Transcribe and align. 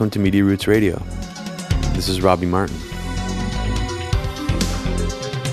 Welcome 0.00 0.12
to 0.12 0.18
Media 0.18 0.42
Roots 0.42 0.66
Radio. 0.66 0.96
This 1.92 2.08
is 2.08 2.22
Robbie 2.22 2.46
Martin. 2.46 2.78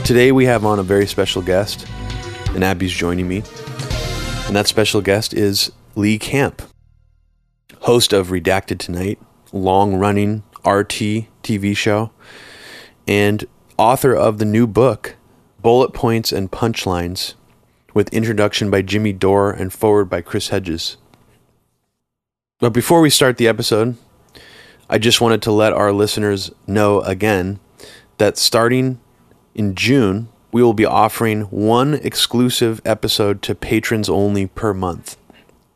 Today 0.05 0.31
we 0.31 0.45
have 0.45 0.63
on 0.63 0.79
a 0.79 0.83
very 0.83 1.05
special 1.05 1.41
guest, 1.41 1.85
and 2.55 2.63
Abby's 2.63 2.93
joining 2.93 3.27
me. 3.27 3.43
And 4.45 4.55
that 4.55 4.67
special 4.67 5.01
guest 5.01 5.33
is 5.33 5.73
Lee 5.95 6.17
Camp, 6.17 6.61
host 7.81 8.13
of 8.13 8.29
Redacted 8.29 8.79
Tonight, 8.79 9.19
long 9.51 9.95
running 9.95 10.43
RT 10.65 11.27
TV 11.43 11.75
show, 11.75 12.11
and 13.05 13.43
author 13.77 14.15
of 14.15 14.37
the 14.37 14.45
new 14.45 14.65
book, 14.65 15.17
Bullet 15.59 15.91
Points 15.91 16.31
and 16.31 16.49
Punchlines, 16.49 17.33
with 17.93 18.07
introduction 18.13 18.71
by 18.71 18.81
Jimmy 18.81 19.11
Dore 19.11 19.51
and 19.51 19.73
foreword 19.73 20.09
by 20.09 20.21
Chris 20.21 20.47
Hedges. 20.47 20.95
But 22.59 22.71
before 22.71 23.01
we 23.01 23.09
start 23.09 23.35
the 23.35 23.49
episode, 23.49 23.97
I 24.89 24.97
just 24.97 25.19
wanted 25.19 25.41
to 25.41 25.51
let 25.51 25.73
our 25.73 25.91
listeners 25.91 26.51
know 26.65 27.01
again 27.01 27.59
that 28.17 28.37
starting 28.37 28.99
in 29.53 29.75
June, 29.75 30.29
we 30.53 30.63
will 30.63 30.73
be 30.73 30.85
offering 30.85 31.41
one 31.43 31.95
exclusive 31.95 32.81
episode 32.85 33.41
to 33.41 33.53
patrons 33.53 34.07
only 34.07 34.47
per 34.47 34.73
month. 34.73 35.17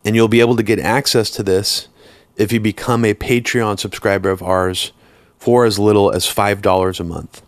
And 0.05 0.15
you'll 0.15 0.29
be 0.29 0.39
able 0.39 0.55
to 0.55 0.63
get 0.63 0.79
access 0.79 1.29
to 1.31 1.43
this 1.43 1.89
if 2.37 2.53
you 2.53 2.61
become 2.61 3.03
a 3.03 3.13
Patreon 3.13 3.79
subscriber 3.79 4.29
of 4.29 4.41
ours 4.41 4.93
for 5.37 5.65
as 5.65 5.77
little 5.77 6.11
as 6.11 6.25
$5 6.25 6.99
a 6.99 7.03
month. 7.03 7.41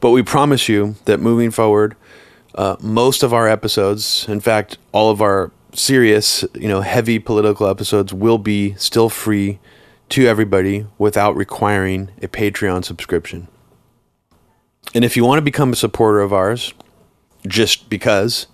But 0.00 0.10
we 0.10 0.22
promise 0.22 0.70
you 0.70 0.96
that 1.04 1.20
moving 1.20 1.50
forward, 1.50 1.96
uh, 2.54 2.76
most 2.80 3.22
of 3.22 3.34
our 3.34 3.46
episodes, 3.46 4.26
in 4.26 4.40
fact, 4.40 4.78
all 4.92 5.10
of 5.10 5.20
our 5.20 5.52
serious, 5.74 6.44
you 6.54 6.68
know, 6.68 6.80
heavy 6.80 7.18
political 7.18 7.66
episodes 7.66 8.14
will 8.14 8.38
be 8.38 8.74
still 8.74 9.10
free 9.10 9.58
to 10.10 10.26
everybody 10.26 10.86
without 10.96 11.36
requiring 11.36 12.10
a 12.22 12.28
Patreon 12.28 12.84
subscription. 12.84 13.48
And 14.94 15.04
if 15.04 15.16
you 15.16 15.24
want 15.24 15.38
to 15.38 15.42
become 15.42 15.72
a 15.72 15.76
supporter 15.76 16.20
of 16.20 16.32
ours, 16.32 16.72
just 17.46 17.90
because, 17.90 18.46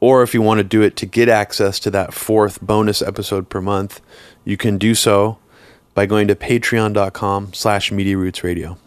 or 0.00 0.22
if 0.22 0.34
you 0.34 0.42
want 0.42 0.58
to 0.58 0.64
do 0.64 0.82
it 0.82 0.96
to 0.96 1.06
get 1.06 1.28
access 1.28 1.80
to 1.80 1.90
that 1.90 2.12
fourth 2.12 2.60
bonus 2.60 3.00
episode 3.00 3.48
per 3.48 3.60
month, 3.60 4.00
you 4.44 4.56
can 4.56 4.78
do 4.78 4.94
so 4.94 5.38
by 5.94 6.06
going 6.06 6.28
to 6.28 6.36
patreon.com 6.36 7.52
slash 7.54 7.90
media 7.90 8.16
roots 8.16 8.44
radio. 8.44 8.78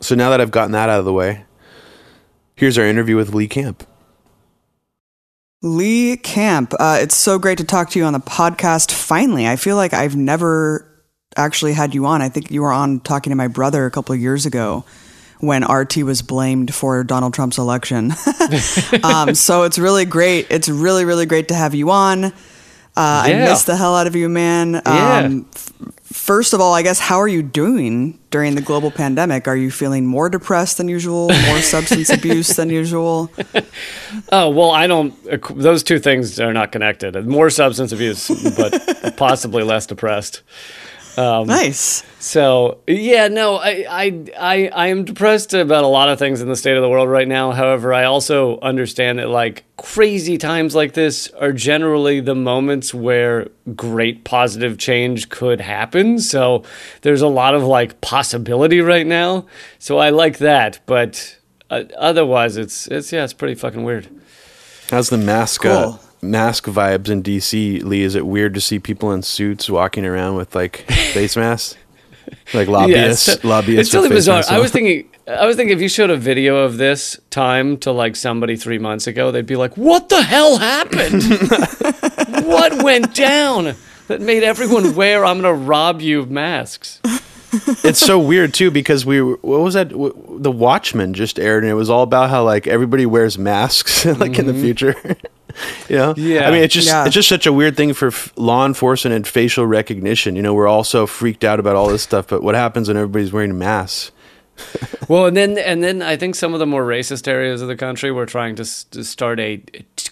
So 0.00 0.14
now 0.14 0.30
that 0.30 0.40
I've 0.40 0.50
gotten 0.50 0.72
that 0.72 0.88
out 0.88 0.98
of 0.98 1.04
the 1.04 1.12
way, 1.12 1.44
here's 2.54 2.78
our 2.78 2.86
interview 2.86 3.16
with 3.16 3.34
Lee 3.34 3.48
Camp. 3.48 3.86
Lee 5.62 6.16
Camp, 6.16 6.72
uh, 6.78 6.98
it's 7.02 7.16
so 7.16 7.38
great 7.38 7.58
to 7.58 7.64
talk 7.64 7.90
to 7.90 7.98
you 7.98 8.04
on 8.04 8.14
the 8.14 8.20
podcast. 8.20 8.92
Finally, 8.92 9.46
I 9.46 9.56
feel 9.56 9.76
like 9.76 9.92
I've 9.92 10.16
never 10.16 10.89
actually 11.36 11.72
had 11.72 11.94
you 11.94 12.06
on. 12.06 12.22
I 12.22 12.28
think 12.28 12.50
you 12.50 12.62
were 12.62 12.72
on 12.72 13.00
talking 13.00 13.30
to 13.30 13.36
my 13.36 13.48
brother 13.48 13.86
a 13.86 13.90
couple 13.90 14.14
of 14.14 14.20
years 14.20 14.46
ago 14.46 14.84
when 15.38 15.64
RT 15.64 15.98
was 15.98 16.22
blamed 16.22 16.74
for 16.74 17.02
Donald 17.04 17.34
Trump's 17.34 17.58
election. 17.58 18.12
um, 19.04 19.34
so 19.34 19.62
it's 19.62 19.78
really 19.78 20.04
great. 20.04 20.46
It's 20.50 20.68
really, 20.68 21.04
really 21.04 21.26
great 21.26 21.48
to 21.48 21.54
have 21.54 21.74
you 21.74 21.90
on. 21.90 22.24
Uh, 22.24 23.24
yeah. 23.28 23.46
I 23.46 23.48
miss 23.48 23.62
the 23.64 23.76
hell 23.76 23.94
out 23.96 24.06
of 24.06 24.16
you, 24.16 24.28
man. 24.28 24.74
Um, 24.74 24.82
yeah. 24.84 25.40
f- 25.54 25.72
first 26.04 26.52
of 26.52 26.60
all, 26.60 26.74
I 26.74 26.82
guess, 26.82 26.98
how 26.98 27.18
are 27.20 27.28
you 27.28 27.42
doing 27.42 28.18
during 28.30 28.56
the 28.56 28.60
global 28.60 28.90
pandemic? 28.90 29.46
Are 29.48 29.56
you 29.56 29.70
feeling 29.70 30.04
more 30.04 30.28
depressed 30.28 30.76
than 30.76 30.88
usual, 30.88 31.28
more 31.46 31.58
substance 31.60 32.10
abuse 32.10 32.48
than 32.48 32.68
usual? 32.68 33.30
Oh, 34.32 34.50
well, 34.50 34.70
I 34.72 34.86
don't, 34.88 35.14
those 35.56 35.82
two 35.84 35.98
things 35.98 36.38
are 36.40 36.52
not 36.52 36.72
connected. 36.72 37.14
More 37.26 37.48
substance 37.48 37.92
abuse, 37.92 38.28
but 38.56 39.16
possibly 39.16 39.62
less 39.62 39.86
depressed. 39.86 40.42
Um, 41.20 41.48
nice. 41.48 42.02
So 42.18 42.78
yeah, 42.86 43.28
no, 43.28 43.56
I, 43.56 43.84
I 43.90 44.24
I 44.38 44.68
I 44.68 44.86
am 44.86 45.04
depressed 45.04 45.52
about 45.52 45.84
a 45.84 45.88
lot 45.88 46.08
of 46.08 46.18
things 46.18 46.40
in 46.40 46.48
the 46.48 46.56
state 46.56 46.76
of 46.76 46.82
the 46.82 46.88
world 46.88 47.10
right 47.10 47.28
now. 47.28 47.52
However, 47.52 47.92
I 47.92 48.04
also 48.04 48.58
understand 48.60 49.18
that 49.18 49.28
like 49.28 49.64
crazy 49.76 50.38
times 50.38 50.74
like 50.74 50.94
this 50.94 51.28
are 51.38 51.52
generally 51.52 52.20
the 52.20 52.34
moments 52.34 52.94
where 52.94 53.48
great 53.76 54.24
positive 54.24 54.78
change 54.78 55.28
could 55.28 55.60
happen. 55.60 56.18
So 56.20 56.64
there's 57.02 57.22
a 57.22 57.28
lot 57.28 57.54
of 57.54 57.64
like 57.64 58.00
possibility 58.00 58.80
right 58.80 59.06
now. 59.06 59.46
So 59.78 59.98
I 59.98 60.08
like 60.08 60.38
that, 60.38 60.80
but 60.86 61.38
uh, 61.68 61.84
otherwise, 61.98 62.56
it's 62.56 62.86
it's 62.88 63.12
yeah, 63.12 63.24
it's 63.24 63.34
pretty 63.34 63.56
fucking 63.56 63.82
weird. 63.84 64.08
How's 64.90 65.10
the 65.10 65.18
mask? 65.18 65.66
Uh, 65.66 65.84
cool. 65.84 66.00
Mask 66.22 66.64
vibes 66.66 67.08
in 67.08 67.22
DC, 67.22 67.82
Lee? 67.82 68.02
Is 68.02 68.14
it 68.14 68.26
weird 68.26 68.54
to 68.54 68.60
see 68.60 68.78
people 68.78 69.12
in 69.12 69.22
suits 69.22 69.70
walking 69.70 70.04
around 70.04 70.36
with 70.36 70.54
like 70.54 70.78
face 71.12 71.36
masks? 71.36 71.76
Like 72.54 72.68
lobbyists, 72.68 73.28
yeah, 73.28 73.34
it's, 73.34 73.44
lobbyists. 73.44 73.80
It's 73.80 73.90
totally 73.90 74.14
bizarre. 74.14 74.42
I 74.48 74.58
was 74.58 74.70
thinking, 74.70 75.08
I 75.26 75.46
was 75.46 75.56
thinking, 75.56 75.76
if 75.76 75.82
you 75.82 75.88
showed 75.88 76.10
a 76.10 76.16
video 76.16 76.58
of 76.58 76.76
this 76.76 77.18
time 77.30 77.76
to 77.78 77.92
like 77.92 78.16
somebody 78.16 78.56
three 78.56 78.78
months 78.78 79.06
ago, 79.06 79.30
they'd 79.30 79.46
be 79.46 79.56
like, 79.56 79.76
"What 79.76 80.08
the 80.08 80.22
hell 80.22 80.58
happened? 80.58 81.22
what 82.46 82.82
went 82.82 83.14
down 83.14 83.74
that 84.08 84.20
made 84.20 84.42
everyone 84.42 84.94
wear 84.94 85.24
I'm 85.24 85.40
gonna 85.40 85.54
rob 85.54 86.00
you 86.00 86.20
of 86.20 86.30
masks?" 86.30 87.00
it's 87.84 87.98
so 87.98 88.18
weird 88.18 88.54
too 88.54 88.70
because 88.70 89.04
we 89.04 89.20
what 89.20 89.60
was 89.60 89.74
that 89.74 89.88
the 89.88 90.52
Watchmen 90.52 91.14
just 91.14 91.38
aired 91.38 91.64
and 91.64 91.70
it 91.70 91.74
was 91.74 91.90
all 91.90 92.02
about 92.02 92.30
how 92.30 92.44
like 92.44 92.66
everybody 92.66 93.06
wears 93.06 93.38
masks 93.38 94.04
like 94.04 94.32
mm-hmm. 94.32 94.40
in 94.40 94.46
the 94.46 94.52
mm-hmm. 94.52 94.62
future. 94.62 94.94
You 95.88 95.96
know? 95.96 96.14
Yeah 96.16 96.48
i 96.48 96.50
mean 96.50 96.62
it's 96.62 96.74
just 96.74 96.88
yeah. 96.88 97.04
it's 97.04 97.14
just 97.14 97.28
such 97.28 97.46
a 97.46 97.52
weird 97.52 97.76
thing 97.76 97.92
for 97.94 98.08
f- 98.08 98.32
law 98.36 98.66
enforcement 98.66 99.14
and 99.14 99.26
facial 99.26 99.66
recognition. 99.66 100.36
You 100.36 100.42
know 100.42 100.54
we're 100.54 100.68
all 100.68 100.84
so 100.84 101.06
freaked 101.06 101.44
out 101.44 101.60
about 101.60 101.76
all 101.76 101.88
this 101.88 102.02
stuff 102.02 102.28
but 102.28 102.42
what 102.42 102.54
happens 102.54 102.88
when 102.88 102.96
everybody's 102.96 103.32
wearing 103.32 103.58
masks 103.58 104.12
well, 105.08 105.26
and 105.26 105.36
then 105.36 105.58
and 105.58 105.82
then 105.82 106.02
I 106.02 106.16
think 106.16 106.34
some 106.34 106.52
of 106.54 106.60
the 106.60 106.66
more 106.66 106.84
racist 106.84 107.28
areas 107.28 107.62
of 107.62 107.68
the 107.68 107.76
country 107.76 108.10
were 108.10 108.26
trying 108.26 108.56
to, 108.56 108.90
to 108.90 109.04
start 109.04 109.40
a 109.40 109.62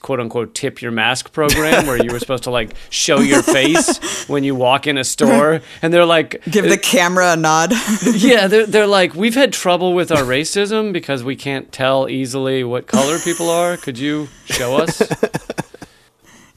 quote 0.01 0.21
unquote 0.21 0.55
tip 0.55 0.83
your 0.83 0.93
mask 0.93 1.33
program 1.33 1.87
where 1.87 2.03
you 2.03 2.13
were 2.13 2.19
supposed 2.19 2.45
to 2.45 2.51
like 2.51 2.75
show 2.91 3.21
your 3.21 3.43
face 3.43 4.25
when 4.29 4.45
you 4.45 4.55
walk 4.55 4.87
in 4.87 4.99
a 4.99 5.05
store, 5.05 5.61
and 5.83 5.93
they're 5.93 6.07
like 6.07 6.43
give 6.51 6.69
the 6.69 6.79
camera 6.79 7.33
a 7.33 7.37
nod. 7.37 7.73
yeah, 8.15 8.47
they're 8.47 8.67
they're 8.67 8.87
like 8.87 9.15
we've 9.15 9.35
had 9.35 9.53
trouble 9.53 9.95
with 9.95 10.13
our 10.13 10.23
racism 10.23 10.93
because 10.93 11.23
we 11.25 11.37
can't 11.37 11.73
tell 11.73 12.09
easily 12.09 12.65
what 12.65 12.87
color 12.87 13.19
people 13.19 13.51
are. 13.51 13.77
Could 13.77 13.99
you 13.99 14.29
show 14.47 14.77
us? 14.77 15.03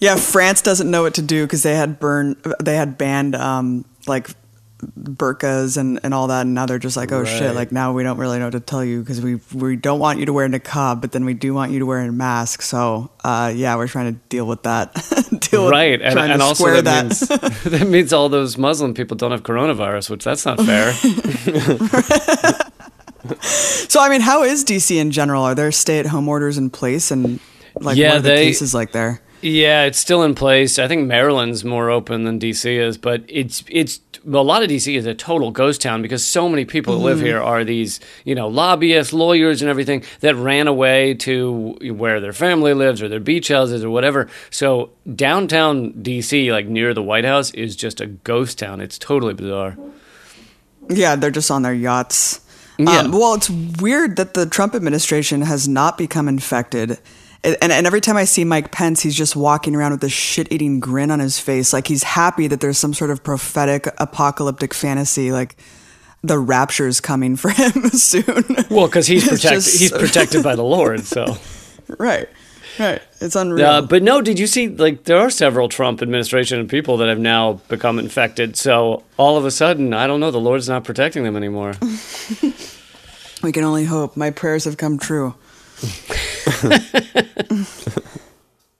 Yeah, 0.02 0.16
France 0.16 0.64
doesn't 0.64 0.90
know 0.90 1.04
what 1.04 1.14
to 1.14 1.22
do 1.22 1.46
because 1.46 1.62
they 1.62 1.76
had 1.76 2.00
burned, 2.00 2.38
they 2.60 2.76
had 2.76 2.98
banned 2.98 3.36
um, 3.36 3.86
like 4.08 4.30
burqas 5.00 5.78
and, 5.78 6.00
and 6.04 6.14
all 6.14 6.28
that 6.28 6.42
and 6.42 6.54
now 6.54 6.66
they're 6.66 6.80
just 6.80 6.98
like 6.98 7.12
oh 7.12 7.20
right. 7.20 7.28
shit 7.28 7.56
like 7.56 7.72
now 7.72 7.94
we 7.94 8.04
don't 8.04 8.18
really 8.18 8.40
know 8.40 8.46
what 8.46 8.52
to 8.52 8.60
tell 8.60 8.84
you 8.84 9.00
because 9.00 9.22
we 9.22 9.40
we 9.54 9.76
don't 9.76 10.00
want 10.00 10.20
you 10.20 10.26
to 10.26 10.34
wear 10.34 10.46
a 10.46 10.50
niqab 10.50 11.02
but 11.02 11.12
then 11.12 11.26
we 11.26 11.34
do 11.34 11.54
want 11.54 11.72
you 11.72 11.80
to 11.80 11.86
wear 11.86 12.00
a 12.00 12.12
mask. 12.12 12.62
So 12.62 13.12
uh, 13.24 13.52
yeah 13.56 13.76
we're 13.76 13.88
trying 13.88 14.14
to 14.14 14.20
deal 14.30 14.46
with 14.46 14.64
that. 14.64 14.94
Deal 15.52 15.70
right 15.70 16.00
with 16.00 16.08
and, 16.08 16.20
and 16.20 16.42
also 16.42 16.82
that, 16.82 16.84
that. 16.84 17.04
Means, 17.04 17.20
that 17.64 17.88
means 17.88 18.14
all 18.14 18.30
those 18.30 18.58
muslim 18.58 18.94
people 18.94 19.18
don't 19.18 19.32
have 19.32 19.44
coronavirus 19.44 20.10
which 20.10 20.24
that's 20.24 20.46
not 20.46 20.60
fair. 20.60 20.94
So 23.90 24.00
i 24.02 24.10
mean 24.10 24.22
how 24.22 24.44
is 24.44 24.64
dc 24.64 24.96
in 24.96 25.12
general? 25.12 25.44
Are 25.44 25.56
there 25.56 25.72
stay-at-home 25.72 26.28
orders 26.28 26.58
in 26.58 26.70
place 26.70 27.12
and 27.12 27.40
like 27.76 27.98
yeah, 27.98 28.10
what 28.10 28.18
are 28.18 28.22
the 28.22 28.30
they, 28.30 28.46
cases 28.46 28.74
like 28.74 28.92
there 28.92 29.22
yeah, 29.42 29.84
it's 29.84 29.98
still 29.98 30.24
in 30.24 30.36
place. 30.36 30.78
I 30.78 30.88
think 30.88 31.08
Maryland's 31.08 31.66
more 31.66 31.90
open 31.90 32.24
than 32.24 32.40
DC 32.40 32.66
is, 32.66 32.98
but 32.98 33.24
it's 33.28 33.64
it's 33.70 34.00
a 34.26 34.30
lot 34.30 34.62
of 34.62 34.70
DC 34.70 34.96
is 34.96 35.06
a 35.06 35.16
total 35.16 35.50
ghost 35.52 35.82
town 35.82 36.02
because 36.02 36.24
so 36.24 36.48
many 36.48 36.64
people 36.64 36.94
mm-hmm. 36.94 37.02
who 37.02 37.08
live 37.08 37.18
mm-hmm. 37.18 37.26
here 37.26 37.42
are 37.42 37.64
these 37.64 38.00
you 38.24 38.36
know 38.36 38.48
lobbyists, 38.48 39.14
lawyers, 39.14 39.62
and 39.62 39.70
everything 39.70 40.04
that 40.20 40.36
ran 40.36 40.68
away 40.68 41.16
to 41.16 41.76
where 41.94 42.20
their 42.20 42.34
family 42.34 42.74
lives 42.74 43.02
or 43.02 43.08
their 43.08 43.20
beach 43.20 43.48
houses 43.48 43.84
or 43.84 43.90
whatever. 43.90 44.30
So 44.50 44.92
downtown 45.16 45.94
DC, 45.94 46.52
like 46.52 46.68
near 46.68 46.94
the 46.94 47.04
White 47.04 47.26
House, 47.26 47.52
is 47.52 47.76
just 47.76 48.00
a 48.00 48.08
ghost 48.08 48.60
town. 48.60 48.80
It's 48.80 49.00
totally 49.00 49.34
bizarre. 49.34 49.78
Yeah, 50.90 51.16
they're 51.16 51.32
just 51.32 51.50
on 51.50 51.64
their 51.64 51.74
yachts. 51.74 52.42
Yeah. 52.78 53.00
Um, 53.00 53.12
well, 53.12 53.36
it's 53.36 53.50
weird 53.50 54.16
that 54.16 54.34
the 54.34 54.46
Trump 54.46 54.76
administration 54.76 55.42
has 55.42 55.68
not 55.68 55.98
become 55.98 56.28
infected 56.28 57.00
and, 57.44 57.72
and 57.72 57.88
every 57.88 58.02
time 58.02 58.18
I 58.18 58.26
see 58.26 58.44
Mike 58.44 58.72
Pence, 58.72 59.02
he's 59.02 59.16
just 59.16 59.36
walking 59.36 59.76
around 59.76 59.92
with 59.92 60.04
a 60.04 60.10
shit 60.10 60.52
eating 60.52 60.80
grin 60.80 61.10
on 61.10 61.20
his 61.20 61.40
face. 61.40 61.74
Like 61.74 61.88
he's 61.88 62.04
happy 62.04 62.48
that 62.48 62.62
there's 62.62 62.78
some 62.78 62.94
sort 62.94 63.10
of 63.10 63.24
prophetic 63.24 63.88
apocalyptic 63.98 64.74
fantasy. 64.74 65.32
Like 65.32 65.56
the 66.24 66.38
rapture 66.38 66.88
is 66.88 67.02
coming 67.02 67.36
for 67.36 67.50
him 67.50 67.90
soon. 67.90 68.46
Well, 68.70 68.88
because 68.88 69.08
he's 69.08 69.24
protected. 69.28 69.52
Just... 69.52 69.80
he's 69.80 69.92
protected 69.92 70.44
by 70.44 70.56
the 70.56 70.64
Lord. 70.78 71.02
So 71.02 71.38
right. 71.98 72.30
Right. 72.80 73.02
It's 73.20 73.36
unreal. 73.36 73.66
Uh, 73.66 73.82
but 73.82 74.02
no, 74.02 74.22
did 74.22 74.40
you 74.40 74.48
see, 74.48 74.70
like, 74.70 75.04
there 75.04 75.18
are 75.18 75.30
several 75.30 75.68
Trump 75.68 76.02
administration 76.02 76.66
people 76.70 76.98
that 76.98 77.10
have 77.10 77.20
now 77.20 77.54
become 77.68 78.00
infected. 78.00 78.56
So 78.56 79.04
all 79.18 79.38
of 79.38 79.44
a 79.44 79.52
sudden, 79.52 79.94
I 79.94 80.08
don't 80.08 80.22
know, 80.22 80.32
the 80.32 80.40
Lord's 80.40 80.70
not 80.70 80.86
protecting 80.86 81.24
them 81.24 81.36
anymore. 81.36 81.74
we 83.44 83.52
can 83.52 83.66
only 83.66 83.84
hope. 83.84 84.16
My 84.16 84.32
prayers 84.32 84.64
have 84.64 84.78
come 84.78 84.98
true. 84.98 85.36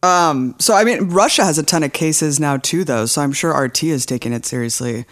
Um, 0.04 0.56
so 0.58 0.74
I 0.74 0.84
mean, 0.84 1.10
Russia 1.10 1.44
has 1.46 1.60
a 1.60 1.64
ton 1.64 1.84
of 1.84 1.94
cases 1.94 2.40
now 2.40 2.58
too, 2.58 2.84
though. 2.84 3.06
So 3.06 3.22
I'm 3.22 3.32
sure 3.32 3.52
RT 3.56 3.84
is 3.84 4.06
taking 4.06 4.34
it 4.34 4.46
seriously. 4.48 5.06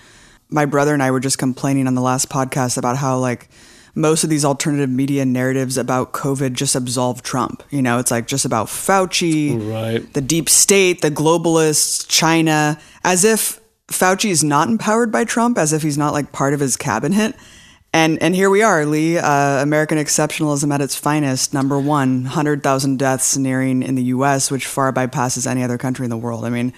My 0.49 0.65
brother 0.65 0.95
and 0.95 1.03
I 1.03 1.11
were 1.11 1.19
just 1.19 1.37
complaining 1.37 1.85
on 1.85 1.93
the 1.93 2.01
last 2.01 2.27
podcast 2.29 2.75
about 2.75 2.97
how 2.97 3.19
like 3.19 3.49
most 3.93 4.23
of 4.23 4.31
these 4.31 4.43
alternative 4.43 4.89
media 4.89 5.25
narratives 5.25 5.77
about 5.77 6.13
COVID 6.13 6.53
just 6.53 6.75
absolve 6.75 7.21
Trump. 7.21 7.61
You 7.69 7.83
know, 7.83 7.99
it's 7.99 8.09
like 8.09 8.25
just 8.25 8.45
about 8.45 8.65
Fauci, 8.67 9.55
Right. 9.71 10.11
the 10.13 10.21
deep 10.21 10.49
state, 10.49 11.01
the 11.01 11.11
globalists, 11.11 12.03
China, 12.07 12.79
as 13.03 13.23
if 13.23 13.59
Fauci 13.89 14.31
is 14.31 14.43
not 14.43 14.69
empowered 14.69 15.11
by 15.11 15.23
Trump, 15.23 15.59
as 15.59 15.71
if 15.71 15.83
he's 15.83 15.99
not 15.99 16.13
like 16.13 16.31
part 16.31 16.55
of 16.55 16.59
his 16.59 16.75
cabinet. 16.75 17.35
And 17.91 18.21
and 18.21 18.35
here 18.35 18.49
we 18.51 18.61
are, 18.61 18.85
Lee, 18.85 19.17
uh, 19.17 19.63
American 19.63 19.97
exceptionalism 19.97 20.71
at 20.73 20.79
its 20.79 20.95
finest. 20.95 21.53
Number 21.53 21.79
one, 21.79 22.25
hundred 22.25 22.61
thousand 22.61 22.99
deaths 22.99 23.35
nearing 23.35 23.81
in 23.81 23.95
the 23.95 24.03
U.S., 24.05 24.51
which 24.51 24.67
far 24.67 24.93
bypasses 24.93 25.47
any 25.47 25.63
other 25.63 25.77
country 25.77 26.05
in 26.05 26.11
the 26.11 26.17
world. 26.17 26.45
I 26.45 26.49
mean, 26.49 26.71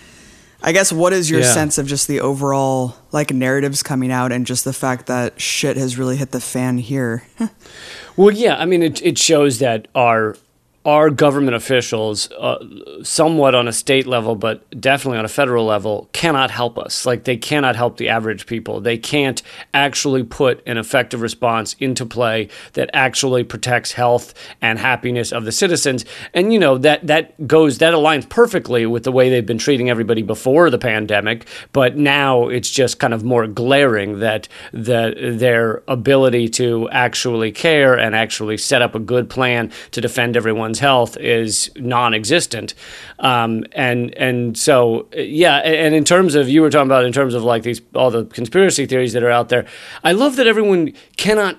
I 0.64 0.72
guess 0.72 0.94
what 0.94 1.12
is 1.12 1.30
your 1.30 1.42
Yeah. 1.42 1.54
sense 1.54 1.78
of 1.78 1.86
just 1.86 2.08
the 2.08 2.22
overall 2.22 2.96
like 3.12 3.32
narratives 3.34 3.84
coming 3.84 4.10
out 4.12 4.32
and 4.32 4.46
just 4.46 4.64
the 4.64 4.72
fact 4.74 5.08
that 5.08 5.40
shit 5.42 5.76
has 5.76 5.98
really 5.98 6.16
hit 6.16 6.32
the 6.32 6.42
fan 6.42 6.78
here? 6.78 7.24
Well, 8.18 8.32
yeah, 8.32 8.58
I 8.58 8.66
mean, 8.66 8.84
it, 8.84 9.02
it 9.02 9.18
shows 9.18 9.60
that 9.60 9.88
our 9.96 10.36
our 10.84 11.12
government 11.12 11.56
officials, 11.56 12.32
uh, 12.32 12.58
somewhat 13.04 13.54
on 13.54 13.68
a 13.68 13.72
state 13.72 14.08
level, 14.08 14.36
but 14.36 14.64
definitely 14.82 15.20
on 15.20 15.26
a 15.26 15.30
federal 15.30 15.66
level, 15.66 16.10
cannot 16.12 16.50
help 16.50 16.80
us. 16.80 17.06
Like 17.06 17.26
they 17.26 17.38
cannot 17.38 17.76
help 17.76 17.98
the 17.98 18.10
average 18.10 18.48
people. 18.48 18.82
They 18.82 18.98
can't 18.98 19.44
actually 19.76 20.24
put 20.24 20.64
an 20.66 20.78
effective 20.78 21.22
response 21.22 21.76
into 21.80 22.04
play 22.04 22.50
that 22.74 22.90
actually 22.94 23.44
protects 23.44 23.92
health 23.92 24.34
and 24.60 24.80
happiness 24.80 25.32
of 25.32 25.46
the 25.46 25.52
citizens. 25.52 26.04
And 26.34 26.52
you 26.52 26.58
know 26.58 26.80
that 26.80 27.06
that 27.06 27.48
goes 27.48 27.78
that 27.78 27.94
aligns 27.94 28.28
perfectly 28.28 28.88
with 28.88 29.04
the 29.04 29.12
way 29.12 29.30
they've 29.30 29.46
been 29.46 29.60
treating 29.60 29.90
everybody 29.90 30.24
before 30.24 30.72
the 30.72 30.80
pandemic. 30.80 31.48
But 31.74 31.96
now 31.96 32.48
it's 32.48 32.72
just 32.72 32.98
kind 32.98 33.14
of 33.14 33.24
more 33.24 33.46
glaring 33.46 34.20
that 34.20 34.48
that 34.74 35.16
their 35.16 35.84
ability 35.88 36.50
to 36.50 36.90
actually 36.90 37.52
care 37.52 37.98
and 37.98 38.16
actually 38.16 38.58
set 38.58 38.82
up 38.82 38.96
a 38.96 39.00
good 39.00 39.30
plan 39.30 39.72
to 39.92 40.02
defend 40.02 40.36
everyone's 40.72 40.80
health 40.80 41.18
is 41.18 41.70
non-existent. 41.76 42.74
Um, 43.20 43.66
and 43.74 44.14
and 44.18 44.58
so 44.58 45.08
yeah, 45.14 45.58
and 45.58 45.94
in 45.94 46.04
terms 46.04 46.36
of 46.36 46.48
you 46.50 46.62
were 46.62 46.70
talking 46.70 46.88
about 46.88 47.06
in 47.06 47.12
terms 47.14 47.34
of 47.34 47.44
like 47.44 47.64
these 47.64 47.82
all 47.94 48.12
the 48.12 48.26
conspiracy 48.26 48.86
theories 48.86 49.14
that 49.14 49.24
are 49.24 49.32
out 49.32 49.50
there, 49.50 49.66
I 50.04 50.14
love 50.14 50.36
that 50.38 50.48
everyone 50.48 50.94
cannot 51.18 51.58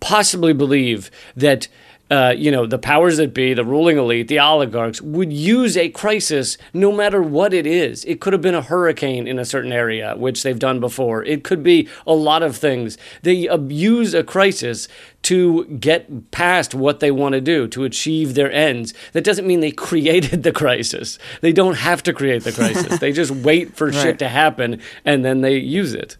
possibly 0.00 0.52
believe 0.52 1.10
that 1.36 1.68
uh, 2.10 2.32
you 2.36 2.50
know, 2.50 2.66
the 2.66 2.78
powers 2.78 3.16
that 3.16 3.34
be, 3.34 3.52
the 3.52 3.64
ruling 3.64 3.98
elite, 3.98 4.28
the 4.28 4.38
oligarchs 4.38 5.00
would 5.02 5.32
use 5.32 5.76
a 5.76 5.88
crisis 5.88 6.56
no 6.72 6.92
matter 6.92 7.20
what 7.20 7.52
it 7.52 7.66
is. 7.66 8.04
It 8.04 8.20
could 8.20 8.32
have 8.32 8.42
been 8.42 8.54
a 8.54 8.62
hurricane 8.62 9.26
in 9.26 9.38
a 9.38 9.44
certain 9.44 9.72
area, 9.72 10.14
which 10.16 10.42
they've 10.44 10.58
done 10.58 10.78
before. 10.78 11.24
It 11.24 11.42
could 11.42 11.64
be 11.64 11.88
a 12.06 12.14
lot 12.14 12.44
of 12.44 12.56
things. 12.56 12.96
They 13.22 13.46
abuse 13.48 14.14
a 14.14 14.22
crisis 14.22 14.86
to 15.22 15.64
get 15.64 16.30
past 16.30 16.74
what 16.74 17.00
they 17.00 17.10
want 17.10 17.32
to 17.32 17.40
do, 17.40 17.66
to 17.68 17.82
achieve 17.82 18.34
their 18.34 18.52
ends. 18.52 18.94
That 19.12 19.24
doesn't 19.24 19.46
mean 19.46 19.58
they 19.58 19.70
created 19.72 20.44
the 20.44 20.52
crisis. 20.52 21.18
They 21.40 21.52
don't 21.52 21.76
have 21.76 22.04
to 22.04 22.12
create 22.12 22.44
the 22.44 22.52
crisis. 22.52 22.98
they 23.00 23.10
just 23.10 23.32
wait 23.32 23.76
for 23.76 23.92
shit 23.92 24.20
to 24.20 24.28
happen 24.28 24.80
and 25.04 25.24
then 25.24 25.40
they 25.40 25.56
use 25.56 25.92
it. 25.92 26.16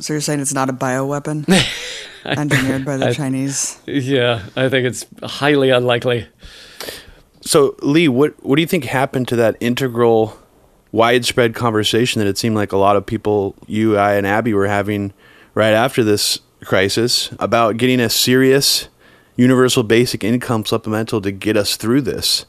So 0.00 0.12
you're 0.12 0.20
saying 0.20 0.40
it's 0.40 0.54
not 0.54 0.70
a 0.70 0.72
bioweapon 0.72 1.46
engineered 2.24 2.84
by 2.84 2.96
the 2.96 3.12
Chinese? 3.12 3.78
Yeah, 3.86 4.44
I 4.56 4.68
think 4.68 4.86
it's 4.86 5.06
highly 5.22 5.70
unlikely. 5.70 6.28
So, 7.40 7.76
Lee, 7.82 8.08
what 8.08 8.34
what 8.44 8.56
do 8.56 8.62
you 8.62 8.68
think 8.68 8.84
happened 8.84 9.28
to 9.28 9.36
that 9.36 9.56
integral, 9.60 10.38
widespread 10.92 11.54
conversation 11.54 12.20
that 12.20 12.28
it 12.28 12.38
seemed 12.38 12.56
like 12.56 12.72
a 12.72 12.76
lot 12.76 12.96
of 12.96 13.06
people, 13.06 13.54
you, 13.66 13.96
I, 13.96 14.14
and 14.14 14.26
Abby, 14.26 14.52
were 14.54 14.66
having 14.66 15.12
right 15.54 15.72
after 15.72 16.04
this 16.04 16.40
crisis 16.64 17.30
about 17.38 17.76
getting 17.76 18.00
a 18.00 18.10
serious 18.10 18.88
universal 19.36 19.82
basic 19.82 20.24
income 20.24 20.64
supplemental 20.64 21.20
to 21.22 21.30
get 21.30 21.56
us 21.56 21.76
through 21.76 22.02
this? 22.02 22.44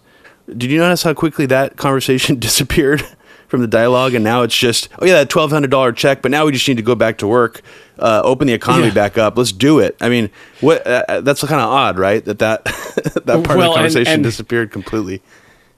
Did 0.48 0.72
you 0.72 0.80
notice 0.80 1.04
how 1.04 1.14
quickly 1.14 1.46
that 1.46 1.78
conversation 1.78 2.40
disappeared 2.40 3.06
from 3.50 3.62
the 3.62 3.68
dialogue, 3.68 4.14
and 4.14 4.24
now 4.24 4.44
it's 4.44 4.56
just, 4.58 4.88
oh 5.00 5.06
yeah, 5.06 5.14
that 5.14 5.30
twelve 5.30 5.52
hundred 5.52 5.72
dollar 5.72 5.92
check, 5.92 6.22
but 6.22 6.32
now 6.32 6.46
we 6.46 6.52
just 6.54 6.68
need 6.68 6.78
to 6.78 6.84
go 6.84 6.96
back 6.96 7.18
to 7.18 7.28
work, 7.28 7.62
uh, 7.98 8.22
open 8.24 8.48
the 8.48 8.54
economy 8.54 8.88
Yeah. 8.88 8.94
back 8.94 9.18
up, 9.18 9.38
let's 9.38 9.52
do 9.52 9.80
it. 9.80 9.98
I 10.00 10.08
mean, 10.10 10.30
what? 10.62 10.86
Uh, 10.88 11.20
that's 11.22 11.42
kind 11.42 11.60
of 11.62 11.70
odd, 11.70 11.98
right? 12.00 12.24
That 12.24 12.40
that 12.40 12.64
that 13.26 13.26
part 13.26 13.38
of 13.38 13.48
Well, 13.48 13.58
the 13.58 13.64
and- 13.64 13.74
conversation 13.76 14.14
and- 14.14 14.24
disappeared 14.24 14.72
completely. 14.72 15.22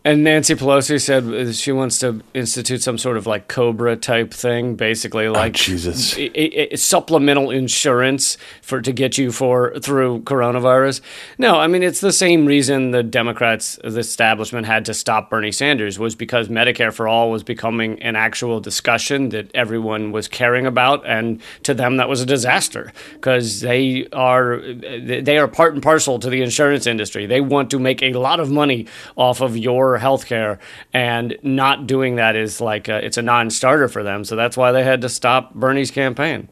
And 0.03 0.23
Nancy 0.23 0.55
Pelosi 0.55 0.99
said 0.99 1.53
she 1.55 1.71
wants 1.71 1.99
to 1.99 2.21
institute 2.33 2.81
some 2.81 2.97
sort 2.97 3.17
of 3.17 3.27
like 3.27 3.47
Cobra 3.47 3.95
type 3.95 4.33
thing, 4.33 4.73
basically 4.73 5.27
oh, 5.27 5.31
like 5.31 5.53
Jesus. 5.53 6.17
i- 6.17 6.31
i- 6.35 6.67
i- 6.71 6.75
supplemental 6.75 7.51
insurance 7.51 8.35
for 8.63 8.81
to 8.81 8.91
get 8.91 9.19
you 9.19 9.31
for 9.31 9.75
through 9.79 10.21
coronavirus. 10.21 11.01
No, 11.37 11.59
I 11.59 11.67
mean 11.67 11.83
it's 11.83 11.99
the 12.01 12.11
same 12.11 12.47
reason 12.47 12.89
the 12.89 13.03
Democrats, 13.03 13.77
the 13.83 13.99
establishment, 13.99 14.65
had 14.65 14.85
to 14.85 14.95
stop 14.95 15.29
Bernie 15.29 15.51
Sanders 15.51 15.99
was 15.99 16.15
because 16.15 16.47
Medicare 16.47 16.91
for 16.91 17.07
all 17.07 17.29
was 17.29 17.43
becoming 17.43 18.01
an 18.01 18.15
actual 18.15 18.59
discussion 18.59 19.29
that 19.29 19.51
everyone 19.53 20.11
was 20.11 20.27
caring 20.27 20.65
about, 20.65 21.03
and 21.05 21.39
to 21.61 21.75
them 21.75 21.97
that 21.97 22.09
was 22.09 22.21
a 22.21 22.25
disaster 22.25 22.91
because 23.13 23.59
they 23.61 24.07
are 24.13 24.61
they 24.99 25.37
are 25.37 25.47
part 25.47 25.75
and 25.75 25.83
parcel 25.83 26.17
to 26.17 26.29
the 26.31 26.41
insurance 26.41 26.87
industry. 26.87 27.27
They 27.27 27.39
want 27.41 27.69
to 27.69 27.77
make 27.77 28.01
a 28.01 28.13
lot 28.13 28.39
of 28.39 28.49
money 28.49 28.87
off 29.15 29.41
of 29.41 29.55
your 29.55 29.90
health 29.97 30.25
care, 30.25 30.59
and 30.93 31.37
not 31.43 31.87
doing 31.87 32.15
that 32.15 32.35
is 32.35 32.61
like 32.61 32.87
a, 32.87 33.03
it's 33.05 33.17
a 33.17 33.21
non-starter 33.21 33.87
for 33.87 34.03
them. 34.03 34.23
So 34.23 34.35
that's 34.35 34.57
why 34.57 34.71
they 34.71 34.83
had 34.83 35.01
to 35.01 35.09
stop 35.09 35.53
Bernie's 35.53 35.91
campaign. 35.91 36.49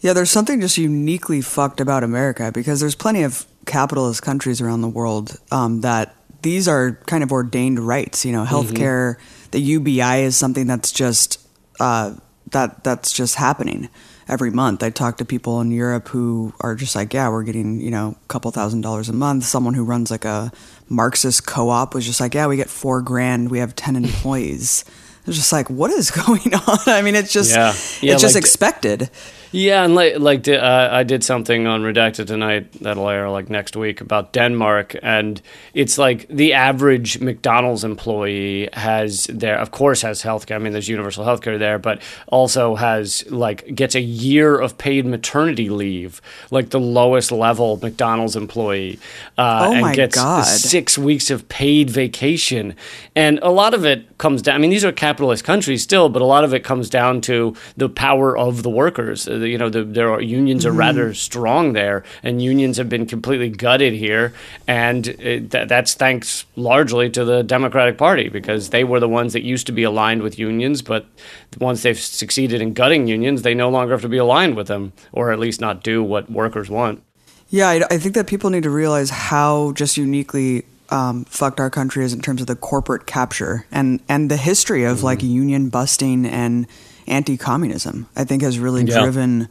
Yeah, 0.00 0.12
there's 0.14 0.30
something 0.30 0.60
just 0.60 0.78
uniquely 0.78 1.40
fucked 1.40 1.80
about 1.80 2.02
America 2.02 2.50
because 2.52 2.80
there's 2.80 2.96
plenty 2.96 3.22
of 3.22 3.46
capitalist 3.66 4.22
countries 4.22 4.60
around 4.60 4.80
the 4.80 4.88
world 4.88 5.38
um, 5.52 5.82
that 5.82 6.16
these 6.42 6.66
are 6.66 6.98
kind 7.06 7.22
of 7.22 7.30
ordained 7.30 7.78
rights. 7.78 8.24
You 8.24 8.32
know, 8.32 8.44
healthcare, 8.44 9.16
the 9.52 9.60
UBI 9.60 10.22
is 10.22 10.36
something 10.36 10.66
that's 10.66 10.90
just 10.90 11.40
uh, 11.78 12.14
that 12.50 12.82
that's 12.84 13.12
just 13.12 13.36
happening 13.36 13.88
every 14.28 14.50
month. 14.50 14.82
I 14.82 14.90
talk 14.90 15.18
to 15.18 15.24
people 15.24 15.60
in 15.60 15.70
Europe 15.70 16.08
who 16.08 16.52
are 16.60 16.74
just 16.74 16.94
like, 16.96 17.12
yeah, 17.14 17.28
we're 17.28 17.42
getting 17.44 17.80
you 17.80 17.90
know 17.90 18.16
a 18.22 18.26
couple 18.28 18.50
thousand 18.50 18.80
dollars 18.80 19.08
a 19.08 19.12
month. 19.12 19.44
Someone 19.44 19.74
who 19.74 19.84
runs 19.84 20.10
like 20.10 20.24
a 20.24 20.52
Marxist 20.92 21.46
co-op 21.46 21.94
was 21.94 22.04
just 22.06 22.20
like, 22.20 22.34
yeah, 22.34 22.46
we 22.46 22.56
get 22.56 22.68
four 22.70 23.02
grand. 23.02 23.50
We 23.50 23.58
have 23.58 23.74
ten 23.74 23.96
employees. 23.96 24.84
It's 25.26 25.36
just 25.36 25.52
like, 25.52 25.70
what 25.70 25.90
is 25.90 26.10
going 26.26 26.54
on? 26.54 26.78
I 26.86 27.02
mean, 27.02 27.14
it's 27.14 27.32
just 27.32 27.50
Yeah. 27.50 27.72
Yeah, 28.00 28.12
it's 28.14 28.22
just 28.22 28.34
like 28.34 28.42
expected. 28.42 29.10
Yeah, 29.54 29.84
and 29.84 29.94
like, 29.94 30.18
like 30.18 30.48
uh, 30.48 30.88
I 30.90 31.02
did 31.02 31.22
something 31.22 31.66
on 31.66 31.82
Redacted 31.82 32.26
tonight 32.26 32.72
that'll 32.80 33.06
air 33.06 33.28
like 33.28 33.50
next 33.50 33.76
week 33.76 34.00
about 34.00 34.32
Denmark, 34.32 34.96
and 35.02 35.42
it's 35.74 35.98
like 35.98 36.26
the 36.28 36.54
average 36.54 37.20
McDonald's 37.20 37.84
employee 37.84 38.70
has 38.72 39.24
their, 39.26 39.58
of 39.58 39.70
course, 39.70 40.00
has 40.00 40.22
healthcare. 40.22 40.54
I 40.56 40.58
mean, 40.58 40.72
there's 40.72 40.88
universal 40.88 41.26
healthcare 41.26 41.58
there, 41.58 41.78
but 41.78 42.00
also 42.28 42.76
has 42.76 43.30
like 43.30 43.74
gets 43.74 43.94
a 43.94 44.00
year 44.00 44.58
of 44.58 44.78
paid 44.78 45.04
maternity 45.04 45.68
leave, 45.68 46.22
like 46.50 46.70
the 46.70 46.80
lowest 46.80 47.30
level 47.30 47.78
McDonald's 47.82 48.36
employee, 48.36 48.98
uh, 49.36 49.66
Oh 49.68 49.72
and 49.74 49.94
gets 49.94 50.16
God. 50.16 50.44
six 50.44 50.96
weeks 50.96 51.30
of 51.30 51.46
paid 51.50 51.90
vacation, 51.90 52.74
and 53.14 53.38
a 53.42 53.50
lot 53.50 53.74
of 53.74 53.84
it 53.84 54.16
comes 54.16 54.40
down. 54.40 54.54
I 54.54 54.58
mean, 54.58 54.70
these 54.70 54.84
are 54.84 54.92
capitalist 54.92 55.44
countries 55.44 55.82
still, 55.82 56.08
but 56.08 56.22
a 56.22 56.26
lot 56.26 56.42
of 56.42 56.54
it 56.54 56.64
comes 56.64 56.88
down 56.88 57.20
to 57.22 57.54
the 57.76 57.90
power 57.90 58.34
of 58.34 58.62
the 58.62 58.70
workers. 58.70 59.28
Uh, 59.42 59.46
You 59.46 59.58
know, 59.58 59.68
the, 59.68 59.84
there 59.84 60.10
are 60.10 60.20
unions 60.20 60.64
are 60.64 60.72
rather 60.72 61.14
strong 61.14 61.72
there, 61.72 62.04
and 62.22 62.40
unions 62.40 62.76
have 62.78 62.88
been 62.88 63.06
completely 63.06 63.48
gutted 63.50 63.92
here, 63.92 64.32
and 64.66 65.08
it, 65.08 65.50
that, 65.50 65.68
that's 65.68 65.94
thanks 65.94 66.44
largely 66.56 67.10
to 67.10 67.24
the 67.24 67.42
Democratic 67.42 67.98
Party 67.98 68.28
because 68.28 68.70
they 68.70 68.84
were 68.84 69.00
the 69.00 69.08
ones 69.08 69.32
that 69.32 69.42
used 69.42 69.66
to 69.66 69.72
be 69.72 69.82
aligned 69.82 70.22
with 70.22 70.38
unions, 70.38 70.82
but 70.82 71.06
once 71.58 71.82
they've 71.82 71.98
succeeded 71.98 72.60
in 72.62 72.72
gutting 72.72 73.06
unions, 73.06 73.42
they 73.42 73.54
no 73.54 73.68
longer 73.68 73.94
have 73.94 74.02
to 74.02 74.08
be 74.08 74.18
aligned 74.18 74.56
with 74.56 74.68
them, 74.68 74.92
or 75.12 75.32
at 75.32 75.38
least 75.38 75.60
not 75.60 75.82
do 75.82 76.02
what 76.02 76.30
workers 76.30 76.70
want. 76.70 77.02
Yeah, 77.50 77.68
I, 77.68 77.82
I 77.90 77.98
think 77.98 78.14
that 78.14 78.26
people 78.26 78.48
need 78.48 78.62
to 78.62 78.70
realize 78.70 79.10
how 79.10 79.72
just 79.72 79.98
uniquely 79.98 80.64
um, 80.92 81.24
fucked 81.24 81.60
our 81.60 81.70
country 81.70 82.04
is 82.04 82.12
in 82.12 82.20
terms 82.20 82.40
of 82.40 82.46
the 82.46 82.56
corporate 82.56 83.06
capture 83.06 83.66
and 83.70 84.00
and 84.08 84.30
the 84.30 84.36
history 84.36 84.84
of 84.84 85.02
like 85.02 85.22
union 85.22 85.70
busting 85.70 86.26
and 86.26 86.66
anti-communism. 87.06 88.06
I 88.16 88.24
think 88.24 88.42
has 88.42 88.58
really 88.58 88.84
Yeah. 88.84 89.00
driven 89.00 89.48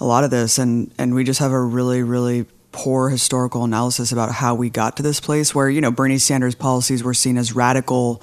a 0.00 0.04
lot 0.04 0.24
of 0.24 0.30
this, 0.30 0.58
and 0.58 0.90
and 0.98 1.14
we 1.14 1.24
just 1.24 1.40
have 1.40 1.52
a 1.52 1.60
really 1.60 2.02
really 2.02 2.46
poor 2.72 3.08
historical 3.08 3.62
analysis 3.62 4.10
about 4.10 4.32
how 4.32 4.54
we 4.54 4.68
got 4.68 4.96
to 4.96 5.02
this 5.02 5.20
place 5.20 5.54
where 5.54 5.70
you 5.70 5.80
know 5.80 5.90
Bernie 5.90 6.18
Sanders' 6.18 6.54
policies 6.54 7.02
were 7.04 7.14
seen 7.14 7.38
as 7.38 7.54
radical 7.54 8.20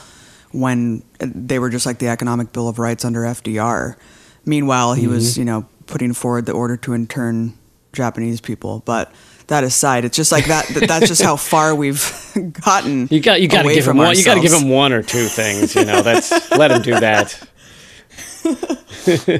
when 0.52 1.02
they 1.20 1.60
were 1.60 1.70
just 1.70 1.86
like 1.86 2.00
the 2.00 2.08
economic 2.10 2.52
bill 2.52 2.68
of 2.68 2.78
rights 2.80 3.06
under 3.06 3.22
FDR. 3.22 3.96
Meanwhile, 4.46 4.94
he 4.96 5.08
was 5.08 5.32
mm-hmm. 5.34 5.40
you 5.42 5.46
know 5.46 5.66
putting 5.88 6.14
forward 6.14 6.46
the 6.46 6.52
order 6.54 6.78
to 6.78 6.94
intern 6.94 7.54
Japanese 7.94 8.42
people, 8.42 8.82
but 8.86 9.12
that 9.48 9.64
aside, 9.66 10.06
it's 10.06 10.16
just 10.16 10.32
like 10.32 10.46
that. 10.46 10.66
that- 10.70 10.88
That's 10.88 11.08
just 11.08 11.22
how 11.22 11.36
far 11.36 11.76
we've 11.76 12.02
gotten. 12.66 13.08
You 13.12 13.20
got 13.20 13.42
you 13.42 13.48
got 13.48 13.64
to 13.64 13.74
give 13.74 13.88
him 13.88 13.98
one. 13.98 14.16
You 14.16 14.24
got 14.24 14.36
to 14.36 14.42
give 14.42 14.54
him 14.54 14.70
one 14.70 14.94
or 14.94 15.04
two 15.04 15.26
things. 15.26 15.76
You 15.76 15.86
know, 15.86 16.02
that's 16.02 16.32
let 16.52 16.72
him 16.72 16.82
do 16.82 17.00
that. 17.00 17.38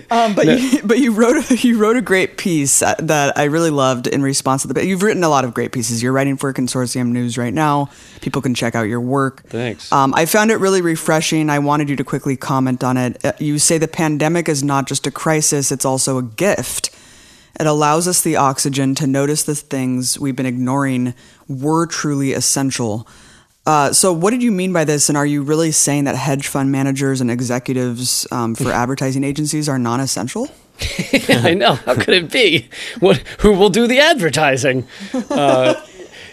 Um, 0.10 0.34
but 0.34 0.48
you, 0.48 0.82
but 0.84 0.98
you 0.98 1.12
wrote 1.12 1.52
a, 1.52 1.56
you 1.56 1.78
wrote 1.78 1.96
a 1.96 2.02
great 2.02 2.38
piece 2.38 2.82
uh, 2.82 2.96
that 3.00 3.38
I 3.38 3.44
really 3.44 3.70
loved 3.70 4.08
in 4.08 4.22
response 4.24 4.64
to 4.64 4.68
the. 4.68 4.86
You've 4.86 5.04
written 5.04 5.24
a 5.24 5.30
lot 5.30 5.46
of 5.46 5.54
great 5.54 5.72
pieces. 5.72 6.02
You're 6.02 6.12
writing 6.12 6.36
for 6.38 6.52
Consortium 6.54 7.10
News 7.10 7.38
right 7.38 7.54
now. 7.54 7.90
People 8.22 8.42
can 8.42 8.56
check 8.56 8.76
out 8.76 8.84
your 8.84 9.02
work. 9.02 9.44
Thanks. 9.44 9.92
Um, 9.92 10.14
I 10.16 10.26
found 10.26 10.52
it 10.52 10.56
really 10.56 10.82
refreshing. 10.82 11.50
I 11.50 11.60
wanted 11.60 11.90
you 11.90 11.96
to 11.98 12.04
quickly 12.04 12.36
comment 12.36 12.84
on 12.84 12.98
it. 12.98 13.24
Uh, 13.24 13.34
You 13.40 13.60
say 13.60 13.78
the 13.78 13.88
pandemic 13.88 14.50
is 14.50 14.64
not 14.64 14.88
just 14.88 15.06
a 15.06 15.12
crisis; 15.12 15.72
it's 15.72 15.86
also 15.86 16.18
a 16.18 16.24
gift. 16.24 16.90
It 17.60 17.68
allows 17.68 18.08
us 18.08 18.22
the 18.22 18.38
oxygen 18.38 18.96
to 18.96 19.06
notice 19.08 19.44
the 19.44 19.56
things 19.56 20.18
we've 20.18 20.36
been 20.36 20.46
ignoring 20.46 21.14
were 21.48 21.86
truly 21.86 22.34
essential. 22.34 23.08
Uh, 23.66 23.94
so, 23.94 24.12
what 24.12 24.32
did 24.32 24.42
you 24.42 24.52
mean 24.52 24.74
by 24.74 24.84
this? 24.86 25.08
And 25.10 25.18
are 25.18 25.26
you 25.26 25.44
really 25.44 25.72
saying 25.72 26.06
that 26.06 26.16
hedge 26.16 26.48
fund 26.48 26.72
managers 26.72 27.22
and 27.22 27.30
executives 27.30 28.26
um, 28.32 28.56
for 28.56 28.72
advertising 28.72 29.24
agencies 29.24 29.70
are 29.70 29.78
non 29.78 30.00
essential? 30.00 30.50
I 31.30 31.54
know. 31.54 31.76
How 31.76 31.94
could 31.94 32.16
it 32.16 32.32
be? 32.32 32.68
What? 33.00 33.18
Who 33.40 33.54
will 33.54 33.70
do 33.70 33.88
the 33.88 34.00
advertising? 34.00 34.88
Uh, 35.30 35.76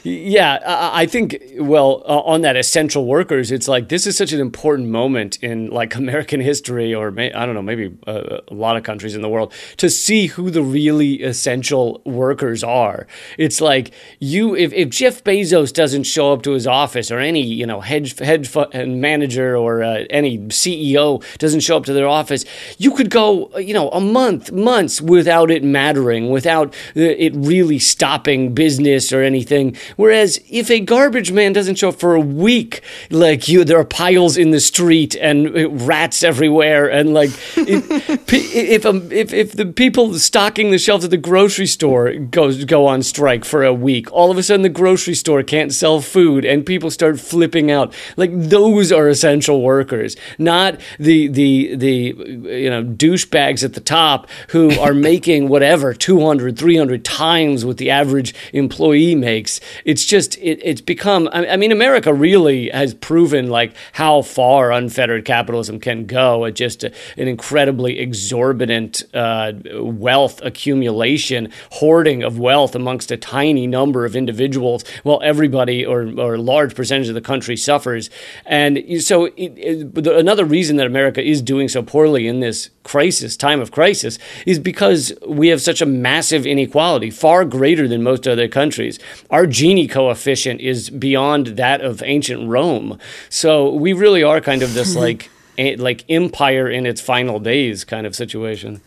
yeah, 0.03 0.59
I, 0.67 1.07
think. 1.07 1.39
Well, 1.59 2.03
uh, 2.07 2.21
on 2.21 2.43
that 2.43 2.57
essential 2.57 3.07
workers, 3.07 3.51
it's 3.51 3.69
like 3.69 3.89
this 3.89 4.07
is 4.07 4.17
such 4.17 4.33
an 4.33 4.41
important 4.41 4.89
moment 4.89 5.39
in 5.43 5.69
like 5.69 5.95
American 5.95 6.41
history, 6.41 6.95
or 6.95 7.11
may, 7.11 7.33
I 7.33 7.47
don't 7.47 7.55
know, 7.55 7.63
maybe 7.63 7.97
uh, 8.07 8.39
a 8.49 8.55
lot 8.55 8.77
of 8.77 8.83
countries 8.83 9.15
in 9.15 9.23
the 9.23 9.29
world, 9.29 9.53
to 9.79 9.91
see 9.91 10.27
who 10.27 10.51
the 10.51 10.63
really 10.63 11.23
essential 11.23 12.01
workers 12.05 12.63
are. 12.63 13.07
It's 13.37 13.61
like 13.61 13.93
you, 14.21 14.55
if, 14.55 14.73
if 14.73 14.91
Jeff 14.91 15.25
Bezos 15.25 15.73
doesn't 15.73 16.05
show 16.05 16.33
up 16.33 16.43
to 16.43 16.53
his 16.53 16.67
office, 16.67 17.11
or 17.11 17.19
any 17.19 17.43
you 17.43 17.67
know 17.67 17.81
hedge 17.81 18.19
hedge 18.19 18.49
fund 18.49 19.01
manager 19.01 19.57
or 19.57 19.83
uh, 19.83 20.05
any 20.11 20.39
CEO 20.49 21.23
doesn't 21.39 21.61
show 21.61 21.77
up 21.77 21.85
to 21.87 21.93
their 21.93 22.09
office, 22.09 22.45
you 22.79 22.93
could 22.93 23.11
go 23.11 23.51
uh, 23.55 23.59
you 23.59 23.75
know 23.75 23.91
a 23.91 24.01
month, 24.01 24.53
months 24.53 25.01
without 25.01 25.51
it 25.51 25.65
mattering, 25.65 26.31
without 26.31 26.69
uh, 26.97 27.01
it 27.01 27.35
really 27.35 27.79
stopping 27.79 28.55
business 28.55 29.13
or 29.13 29.23
anything. 29.23 29.77
Whereas 29.97 30.41
if 30.51 30.71
a 30.71 30.81
garbage 30.81 31.33
man 31.33 31.53
doesn't 31.53 31.77
show 31.77 31.91
up 31.91 32.01
for 32.01 32.15
a 32.15 32.21
week, 32.21 32.83
like 33.11 33.49
you, 33.49 33.65
there 33.65 33.79
are 33.79 33.85
piles 33.85 34.37
in 34.37 34.51
the 34.51 34.61
street 34.61 35.15
and 35.17 35.57
uh, 35.57 35.71
rats 35.71 36.23
everywhere, 36.23 36.89
and 36.91 37.15
like 37.15 37.31
if 37.57 38.33
if, 38.33 38.87
um, 38.87 39.11
if 39.13 39.33
if 39.33 39.53
the 39.53 39.67
people 39.67 40.15
stocking 40.15 40.71
the 40.71 40.79
shelves 40.79 41.05
at 41.05 41.11
the 41.11 41.17
grocery 41.17 41.67
store 41.67 42.13
goes 42.15 42.65
go 42.65 42.87
on 42.87 43.03
strike 43.03 43.45
for 43.45 43.65
a 43.65 43.73
week, 43.73 44.13
all 44.13 44.31
of 44.31 44.39
a 44.39 44.43
sudden 44.43 44.63
the 44.63 44.69
grocery 44.69 45.15
store 45.15 45.43
can't 45.43 45.73
sell 45.73 46.01
food, 46.01 46.45
and 46.45 46.65
people 46.67 46.91
start 46.91 47.21
flipping 47.21 47.71
out. 47.71 47.95
Like 48.17 48.31
those 48.33 48.93
are 48.93 49.09
essential 49.09 49.63
workers, 49.63 50.17
not 50.39 50.81
the 50.99 51.29
the 51.29 51.77
the 51.77 52.15
you 52.59 52.71
know 52.71 52.85
douchebags 52.85 53.65
at 53.65 53.75
the 53.75 53.81
top 53.81 54.29
who 54.49 54.79
are 54.79 54.95
making 55.09 55.49
whatever 55.49 55.95
200 55.95 56.59
300 56.59 57.05
times 57.05 57.65
what 57.65 57.77
the 57.77 57.91
average 57.91 58.35
employee 58.53 59.15
makes 59.15 59.61
it's 59.89 60.05
just 60.05 60.37
it, 60.37 60.61
it's 60.63 60.83
become 60.83 61.31
I, 61.33 61.49
I 61.49 61.57
mean 61.57 61.73
america 61.73 62.13
really 62.13 62.69
has 62.69 62.93
proven 62.93 63.49
like 63.49 63.73
how 63.93 64.21
far 64.21 64.71
unfettered 64.71 65.25
capitalism 65.25 65.81
can 65.81 66.05
go 66.05 66.45
at 66.45 66.55
just 66.55 66.85
a, 66.85 66.93
an 67.17 67.27
incredibly 67.27 67.99
exorbitant 67.99 69.03
uh, 69.15 69.53
wealth 69.81 70.43
accumulation 70.43 71.51
hoarding 71.73 72.23
of 72.23 72.39
wealth 72.39 72.75
amongst 72.75 73.11
a 73.11 73.17
tiny 73.17 73.67
number 73.67 74.05
of 74.05 74.15
individuals 74.15 74.85
while 75.05 75.23
everybody 75.25 75.87
or, 75.87 76.03
or 76.21 76.35
a 76.35 76.43
large 76.43 76.75
percentage 76.75 77.09
of 77.09 77.15
the 77.15 77.21
country 77.23 77.57
suffers. 77.57 78.11
And 78.45 79.03
so 79.03 79.25
it, 79.25 79.53
it, 79.57 79.95
the- 79.95 80.19
another 80.19 80.45
reason 80.45 80.77
that 80.77 80.87
america 80.87 81.23
is 81.23 81.41
doing 81.41 81.67
so 81.69 81.83
poorly 81.83 82.27
in 82.27 82.41
this 82.41 82.69
crisis 82.89 83.37
time 83.37 83.61
of 83.61 83.71
crisis 83.71 84.19
is 84.47 84.59
because 84.59 85.13
we 85.27 85.49
have 85.49 85.61
such 85.61 85.83
a 85.83 85.87
massive 85.87 86.47
inequality 86.47 87.11
far 87.11 87.45
greater 87.45 87.87
than 87.87 88.03
most 88.03 88.27
other 88.27 88.49
countries. 88.49 88.99
Our 89.31 89.47
gini 89.47 89.78
coefficient 89.87 90.61
is 90.61 90.91
beyond 90.91 91.49
that 91.49 91.81
of 91.83 92.03
ancient 92.05 92.49
rome 92.49 92.99
so 93.29 93.73
we 93.73 93.93
really 93.93 94.23
are 94.23 94.41
kind 94.41 94.63
of 94.63 94.75
this 94.75 94.97
like 95.05 95.31
like 95.79 96.05
empire 96.09 96.69
in 96.69 96.87
its 96.87 97.01
final 97.01 97.39
days 97.39 97.85
kind 97.85 98.07
of 98.07 98.15
situation 98.15 98.81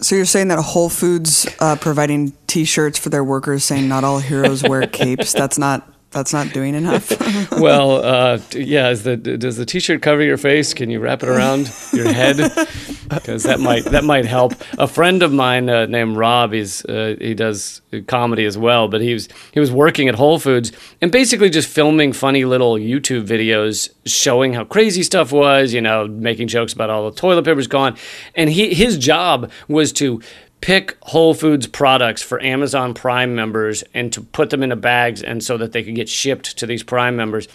So 0.00 0.16
you're 0.16 0.24
saying 0.24 0.48
that 0.48 0.58
Whole 0.58 0.88
Foods 0.88 1.46
uh, 1.60 1.76
providing 1.76 2.32
T-shirts 2.48 2.98
for 2.98 3.08
their 3.08 3.22
workers, 3.22 3.62
saying 3.62 3.86
not 3.88 4.02
all 4.02 4.18
heroes 4.18 4.64
wear 4.64 4.84
capes. 4.88 5.32
That's 5.32 5.58
not 5.58 5.88
that's 6.12 6.32
not 6.32 6.52
doing 6.52 6.74
enough. 6.74 7.10
well, 7.52 8.04
uh, 8.04 8.38
yeah. 8.52 8.90
Is 8.90 9.02
the 9.02 9.16
does 9.16 9.56
the 9.56 9.66
T-shirt 9.66 10.02
cover 10.02 10.22
your 10.22 10.36
face? 10.36 10.74
Can 10.74 10.90
you 10.90 11.00
wrap 11.00 11.22
it 11.22 11.28
around 11.28 11.72
your 11.92 12.12
head? 12.12 12.38
Because 13.12 13.42
that 13.42 13.60
might 13.60 13.84
that 13.84 14.04
might 14.04 14.24
help. 14.24 14.54
A 14.78 14.88
friend 14.88 15.22
of 15.22 15.34
mine 15.34 15.68
uh, 15.68 15.84
named 15.84 16.16
Rob, 16.16 16.54
he's 16.54 16.82
uh, 16.86 17.14
he 17.20 17.34
does 17.34 17.82
comedy 18.06 18.46
as 18.46 18.56
well, 18.56 18.88
but 18.88 19.02
he 19.02 19.12
was 19.12 19.28
he 19.52 19.60
was 19.60 19.70
working 19.70 20.08
at 20.08 20.14
Whole 20.14 20.38
Foods 20.38 20.72
and 21.02 21.12
basically 21.12 21.50
just 21.50 21.68
filming 21.68 22.14
funny 22.14 22.46
little 22.46 22.76
YouTube 22.76 23.26
videos 23.26 23.90
showing 24.06 24.54
how 24.54 24.64
crazy 24.64 25.02
stuff 25.02 25.30
was. 25.30 25.74
You 25.74 25.82
know, 25.82 26.08
making 26.08 26.48
jokes 26.48 26.72
about 26.72 26.88
all 26.88 27.10
the 27.10 27.14
toilet 27.14 27.44
paper's 27.44 27.66
gone, 27.66 27.98
and 28.34 28.48
he 28.48 28.72
his 28.72 28.96
job 28.96 29.50
was 29.68 29.92
to 29.94 30.22
pick 30.62 30.96
Whole 31.02 31.34
Foods 31.34 31.66
products 31.66 32.22
for 32.22 32.42
Amazon 32.42 32.94
Prime 32.94 33.34
members 33.34 33.84
and 33.92 34.10
to 34.14 34.22
put 34.22 34.48
them 34.48 34.62
into 34.62 34.76
bags 34.76 35.22
and 35.22 35.44
so 35.44 35.58
that 35.58 35.72
they 35.72 35.82
could 35.82 35.94
get 35.94 36.08
shipped 36.08 36.56
to 36.56 36.66
these 36.66 36.82
Prime 36.82 37.16
members. 37.16 37.46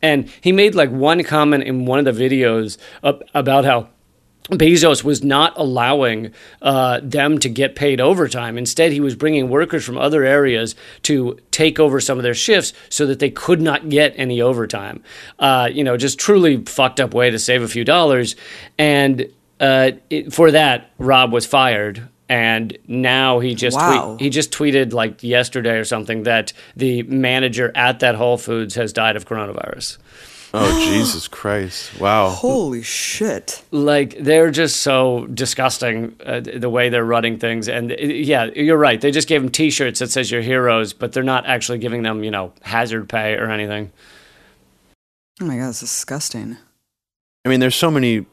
And 0.00 0.30
he 0.40 0.52
made 0.52 0.76
like 0.76 0.90
one 0.90 1.24
comment 1.24 1.64
in 1.64 1.86
one 1.86 1.98
of 1.98 2.04
the 2.04 2.12
videos 2.12 2.78
about 3.02 3.64
how 3.64 3.88
Bezos 4.50 5.04
was 5.04 5.22
not 5.22 5.52
allowing 5.56 6.32
uh, 6.60 7.00
them 7.02 7.38
to 7.38 7.48
get 7.48 7.76
paid 7.76 8.00
overtime. 8.00 8.58
Instead, 8.58 8.92
he 8.92 9.00
was 9.00 9.14
bringing 9.14 9.48
workers 9.48 9.84
from 9.84 9.96
other 9.96 10.24
areas 10.24 10.74
to 11.02 11.38
take 11.50 11.78
over 11.78 12.00
some 12.00 12.18
of 12.18 12.24
their 12.24 12.34
shifts 12.34 12.72
so 12.88 13.06
that 13.06 13.20
they 13.20 13.30
could 13.30 13.60
not 13.60 13.88
get 13.88 14.12
any 14.16 14.40
overtime. 14.40 15.02
Uh, 15.38 15.68
you 15.70 15.84
know, 15.84 15.96
just 15.96 16.18
truly 16.18 16.64
fucked 16.64 17.00
up 17.00 17.14
way 17.14 17.30
to 17.30 17.38
save 17.38 17.62
a 17.62 17.68
few 17.68 17.84
dollars. 17.84 18.34
And 18.76 19.30
uh, 19.60 19.92
it, 20.08 20.32
for 20.32 20.50
that, 20.50 20.90
Rob 20.98 21.32
was 21.32 21.46
fired. 21.46 22.08
And 22.30 22.78
now 22.86 23.40
he 23.40 23.56
just 23.56 23.76
Wow. 23.76 24.14
tweet, 24.14 24.20
he 24.20 24.30
just 24.30 24.52
tweeted 24.52 24.92
like 24.92 25.22
yesterday 25.22 25.76
or 25.76 25.84
something 25.84 26.22
that 26.22 26.52
the 26.76 27.02
manager 27.02 27.72
at 27.74 27.98
that 28.00 28.14
Whole 28.14 28.38
Foods 28.38 28.76
has 28.76 28.92
died 28.92 29.16
of 29.16 29.26
coronavirus. 29.26 29.98
Oh 30.54 30.84
Jesus 30.92 31.26
Christ! 31.26 31.98
Wow. 32.00 32.28
Holy 32.30 32.82
shit! 32.82 33.62
like 33.72 34.16
they're 34.20 34.52
just 34.52 34.76
so 34.80 35.26
disgusting 35.26 36.14
uh, 36.24 36.38
the 36.40 36.70
way 36.70 36.88
they're 36.88 37.04
running 37.04 37.36
things 37.38 37.68
and 37.68 37.92
uh, 37.92 37.96
yeah 37.98 38.44
you're 38.54 38.76
right 38.78 39.00
they 39.00 39.10
just 39.10 39.28
gave 39.28 39.42
them 39.42 39.50
t-shirts 39.50 39.98
that 40.00 40.10
says 40.10 40.30
you're 40.30 40.40
heroes 40.42 40.92
but 40.92 41.12
they're 41.12 41.22
not 41.22 41.46
actually 41.46 41.78
giving 41.78 42.02
them 42.02 42.22
you 42.24 42.30
know 42.32 42.52
hazard 42.62 43.08
pay 43.08 43.34
or 43.34 43.50
anything 43.50 43.90
Oh 45.40 45.46
my 45.46 45.56
god, 45.56 45.70
it's 45.70 45.80
disgusting. 45.80 46.58
I 47.44 47.48
mean, 47.48 47.60
there's 47.60 47.74
so 47.74 47.90
many 47.90 48.26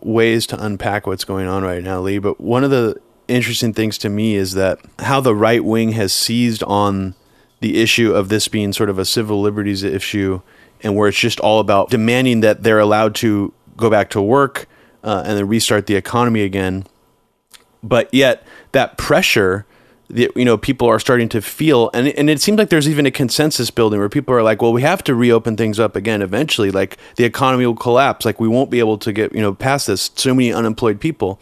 ways 0.00 0.44
to 0.48 0.60
unpack 0.64 1.06
what's 1.06 1.24
going 1.24 1.46
on 1.46 1.62
right 1.62 1.82
now, 1.84 2.00
Lee. 2.00 2.18
But 2.18 2.40
one 2.40 2.64
of 2.64 2.70
the 2.70 2.96
interesting 3.28 3.72
things 3.72 3.98
to 3.98 4.08
me 4.08 4.34
is 4.34 4.52
that 4.54 4.80
how 5.00 5.20
the 5.20 5.34
right 5.34 5.62
wing 5.62 5.92
has 5.92 6.12
seized 6.12 6.62
on 6.64 7.14
the 7.60 7.80
issue 7.80 8.12
of 8.12 8.28
this 8.28 8.48
being 8.48 8.72
sort 8.72 8.90
of 8.90 8.98
a 8.98 9.04
civil 9.04 9.40
liberties 9.40 9.82
issue, 9.82 10.40
and 10.82 10.96
where 10.96 11.08
it's 11.08 11.18
just 11.18 11.40
all 11.40 11.60
about 11.60 11.90
demanding 11.90 12.40
that 12.40 12.62
they're 12.62 12.78
allowed 12.78 13.14
to 13.16 13.52
go 13.76 13.90
back 13.90 14.10
to 14.10 14.22
work 14.22 14.66
uh, 15.02 15.22
and 15.24 15.36
then 15.36 15.48
restart 15.48 15.86
the 15.86 15.96
economy 15.96 16.42
again. 16.42 16.86
But 17.82 18.12
yet, 18.12 18.46
that 18.72 18.96
pressure 18.96 19.66
that 20.10 20.34
you 20.36 20.44
know 20.44 20.56
people 20.56 20.88
are 20.88 20.98
starting 20.98 21.28
to 21.28 21.42
feel 21.42 21.90
and 21.92 22.08
and 22.08 22.30
it 22.30 22.40
seems 22.40 22.56
like 22.56 22.70
there's 22.70 22.88
even 22.88 23.04
a 23.04 23.10
consensus 23.10 23.70
building 23.70 23.98
where 23.98 24.08
people 24.08 24.34
are 24.34 24.42
like 24.42 24.62
well 24.62 24.72
we 24.72 24.80
have 24.80 25.04
to 25.04 25.14
reopen 25.14 25.54
things 25.54 25.78
up 25.78 25.96
again 25.96 26.22
eventually. 26.22 26.70
Like 26.70 26.96
the 27.16 27.24
economy 27.24 27.66
will 27.66 27.74
collapse. 27.74 28.24
Like 28.24 28.40
we 28.40 28.48
won't 28.48 28.70
be 28.70 28.78
able 28.78 28.98
to 28.98 29.12
get 29.12 29.34
you 29.34 29.42
know 29.42 29.54
past 29.54 29.86
this. 29.86 30.10
So 30.14 30.34
many 30.34 30.52
unemployed 30.52 31.00
people 31.00 31.38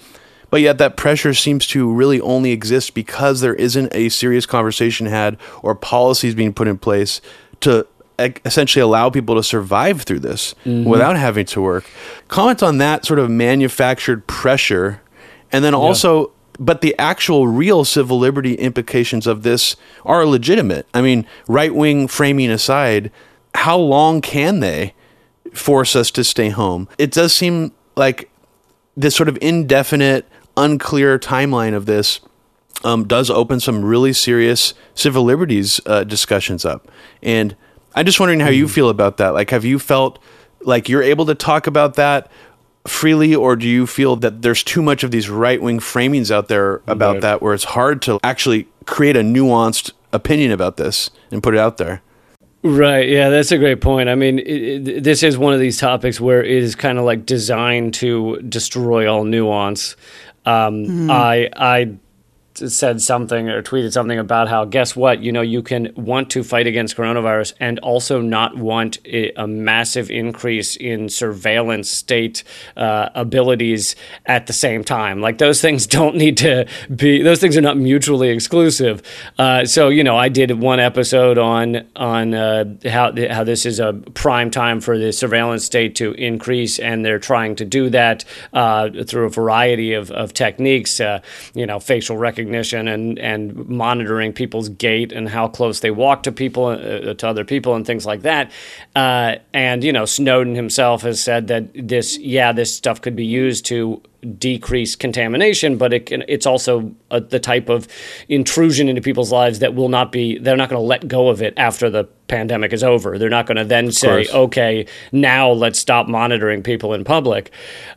but 0.51 0.61
yet 0.61 0.79
that 0.79 0.97
pressure 0.97 1.35
seems 1.35 1.67
to 1.69 1.93
really 1.93 2.21
only 2.21 2.53
exist 2.53 2.95
because 2.95 3.41
there 3.41 3.55
isn't 3.55 3.95
a 3.95 4.09
serious 4.09 4.47
conversation 4.47 5.07
had 5.07 5.37
or 5.63 5.75
policies 5.75 6.35
being 6.35 6.53
put 6.53 6.69
in 6.69 6.79
place 6.79 7.21
to 7.61 7.87
essentially 8.19 8.81
allow 8.83 9.11
people 9.11 9.35
to 9.35 9.43
survive 9.43 10.03
through 10.03 10.21
this 10.21 10.55
mm-hmm. 10.65 10.89
without 10.89 11.17
having 11.17 11.45
to 11.45 11.61
work 11.61 11.85
comment 12.29 12.63
on 12.63 12.79
that 12.79 13.05
sort 13.05 13.19
of 13.19 13.29
manufactured 13.29 14.27
pressure 14.27 15.03
and 15.53 15.63
then 15.63 15.75
also 15.75 16.33
but 16.59 16.81
the 16.81 16.95
actual 16.99 17.47
real 17.47 17.85
civil 17.85 18.19
liberty 18.19 18.55
implications 18.55 19.27
of 19.27 19.43
this 19.43 19.77
are 20.05 20.25
legitimate. 20.27 20.87
I 20.95 21.03
mean, 21.03 21.27
right 21.49 21.75
wing 21.75 22.09
framing 22.09 22.51
aside, 22.51 23.11
how 23.55 23.79
long 23.79 24.21
can 24.21 24.61
they 24.61 24.95
force 25.53 25.97
us 25.97 26.11
to 26.13 26.25
stay 26.25 26.51
home? 26.51 26.89
It 26.99 27.11
does 27.11 27.35
seem 27.35 27.73
like 27.97 28.31
this 28.97 29.15
sort 29.15 29.29
of 29.29 29.39
indefinite, 29.41 30.27
unclear 30.57 31.19
timeline 31.19 31.75
of 31.75 31.87
this 31.87 32.21
um, 32.85 33.07
does 33.07 33.31
open 33.31 33.61
some 33.61 33.85
really 33.85 34.13
serious 34.13 34.75
civil 34.95 35.25
liberties 35.25 35.81
uh, 35.87 36.05
discussions 36.05 36.65
up. 36.65 36.89
And 37.23 37.57
I'm 37.95 38.05
just 38.07 38.21
wondering 38.21 38.41
how 38.41 38.51
you 38.51 38.69
feel 38.69 38.89
about 38.89 39.17
that. 39.17 39.31
Like, 39.31 39.51
have 39.51 39.65
you 39.65 39.79
felt 39.79 40.19
like 40.63 40.89
you're 40.89 41.03
able 41.03 41.27
to 41.27 41.35
talk 41.35 41.67
about 41.67 41.95
that 41.95 42.31
freely, 42.87 43.35
or 43.35 43.57
do 43.57 43.67
you 43.67 43.87
feel 43.87 44.17
that 44.17 44.43
there's 44.43 44.63
too 44.63 44.83
much 44.83 45.03
of 45.03 45.11
these 45.11 45.29
right 45.29 45.61
wing 45.61 45.81
framings 45.81 46.31
out 46.31 46.49
there 46.49 46.83
about 46.87 47.15
Right. 47.15 47.23
that 47.23 47.43
where 47.43 47.55
it's 47.55 47.65
hard 47.65 48.01
to 48.03 48.21
actually 48.23 48.69
create 48.85 49.17
a 49.17 49.23
nuanced 49.23 49.93
opinion 50.13 50.53
about 50.53 50.77
this 50.77 51.11
and 51.31 51.43
put 51.43 51.55
it 51.55 51.59
out 51.59 51.79
there? 51.79 52.03
Right. 52.63 53.09
Yeah, 53.09 53.29
that's 53.29 53.53
a 53.53 53.59
great 53.59 53.81
point. 53.81 54.09
I 54.09 54.15
mean, 54.17 54.39
it, 54.41 54.89
it, 54.89 55.05
this 55.05 55.23
is 55.23 55.39
one 55.39 55.55
of 55.55 55.61
these 55.61 55.79
topics 55.79 56.21
where 56.21 56.43
it 56.43 56.63
is 56.63 56.75
kind 56.75 56.99
of 56.99 57.05
like 57.05 57.25
designed 57.25 57.95
to 57.95 58.41
destroy 58.43 59.11
all 59.13 59.25
nuance. 59.25 59.95
Um, 60.47 61.09
I 61.11 61.51
I 61.57 61.99
said 62.59 63.03
something 63.03 63.49
or 63.49 63.63
tweeted 63.63 63.93
something 63.93 64.19
about 64.19 64.49
how 64.49 64.65
guess 64.65 64.97
what? 64.97 65.23
You 65.23 65.33
know 65.33 65.43
you 65.43 65.63
can 65.63 65.93
want 65.97 66.31
to 66.31 66.43
fight 66.43 66.67
against 66.67 66.97
coronavirus 66.97 67.55
and 67.61 67.79
also 67.81 68.21
not 68.21 68.57
want 68.57 68.99
a, 69.05 69.33
massive 69.47 70.11
increase 70.11 70.77
in 70.77 71.09
surveillance 71.09 71.89
state 71.89 72.43
uh, 72.77 73.11
abilities 73.15 73.95
at 74.25 74.47
the 74.47 74.53
same 74.53 74.83
time. 74.83 75.21
Like 75.21 75.39
those 75.39 75.61
things 75.61 75.87
don't 75.99 76.17
need 76.17 76.37
to 76.39 76.67
be 76.95 77.23
those 77.23 77.41
things 77.41 77.57
are 77.57 77.61
not 77.61 77.77
mutually 77.77 78.31
exclusive. 78.31 79.03
Uh, 79.39 79.65
so 79.65 79.89
you 79.89 80.03
know 80.03 80.17
I 80.17 80.29
did 80.29 80.51
one 80.53 80.81
episode 80.81 81.39
on 81.39 81.87
on 81.95 82.35
uh, 82.35 82.65
how 82.85 83.13
how 83.31 83.45
this 83.45 83.67
is 83.67 83.79
a 83.81 83.93
prime 84.15 84.51
time 84.51 84.81
for 84.81 84.99
the 84.99 85.13
surveillance 85.13 85.65
state 85.65 85.95
to 85.97 86.13
increase 86.13 86.79
and 86.79 87.05
they're 87.05 87.19
trying 87.19 87.57
to 87.57 87.65
do 87.65 87.91
that 87.91 88.25
uh, 88.53 88.89
through 89.07 89.27
a 89.27 89.31
variety 89.31 89.93
of, 89.93 90.11
of 90.11 90.33
techniques 90.33 91.01
uh, 91.01 91.21
you 91.55 91.67
know 91.67 91.79
facial 91.79 92.17
recognition 92.17 92.46
and 92.55 93.19
and 93.19 93.69
monitoring 93.69 94.33
people's 94.33 94.69
gait 94.69 95.13
and 95.13 95.29
how 95.29 95.49
close 95.49 95.81
they 95.81 95.91
walk 95.91 96.23
to 96.25 96.33
people 96.33 96.67
uh, 96.67 97.15
to 97.15 97.29
other 97.29 97.45
people 97.45 97.75
and 97.75 97.87
things 97.87 98.07
like 98.07 98.23
that. 98.23 98.51
Uh, 98.95 99.37
and 99.53 99.85
you 99.85 99.93
know 99.93 100.05
Snowden 100.05 100.55
himself 100.55 101.03
has 101.03 101.23
said 101.23 101.49
that 101.49 101.69
this 101.75 102.19
yeah 102.19 102.53
this 102.53 102.75
stuff 102.75 103.01
could 103.01 103.17
be 103.17 103.27
used 103.27 103.65
to 103.67 104.03
decrease 104.39 104.97
contamination, 104.97 105.77
but 105.77 105.93
it 105.93 106.07
can, 106.07 106.25
it's 106.29 106.47
also 106.47 106.95
a, 107.11 107.21
the 107.21 107.41
type 107.41 107.69
of 107.69 107.89
intrusion 108.29 108.89
into 108.89 109.01
people's 109.01 109.33
lives 109.33 109.59
that 109.61 109.75
will 109.75 109.89
not 109.89 110.13
be, 110.13 110.39
they're 110.39 110.57
not 110.57 110.69
going 110.69 110.81
to 110.81 110.87
let 110.87 111.07
go 111.09 111.29
of 111.29 111.43
it 111.43 111.55
after 111.57 111.89
the 111.91 112.05
pandemic 112.29 112.73
is 112.73 112.83
over. 112.83 113.19
They're 113.19 113.29
not 113.29 113.47
going 113.47 113.57
to 113.57 113.65
then 113.65 113.93
say, 113.93 114.27
course. 114.27 114.35
okay, 114.35 114.87
now 115.13 115.51
let's 115.51 115.79
stop 115.79 116.09
monitoring 116.09 116.63
people 116.63 116.93
in 116.93 117.05
public. 117.05 117.51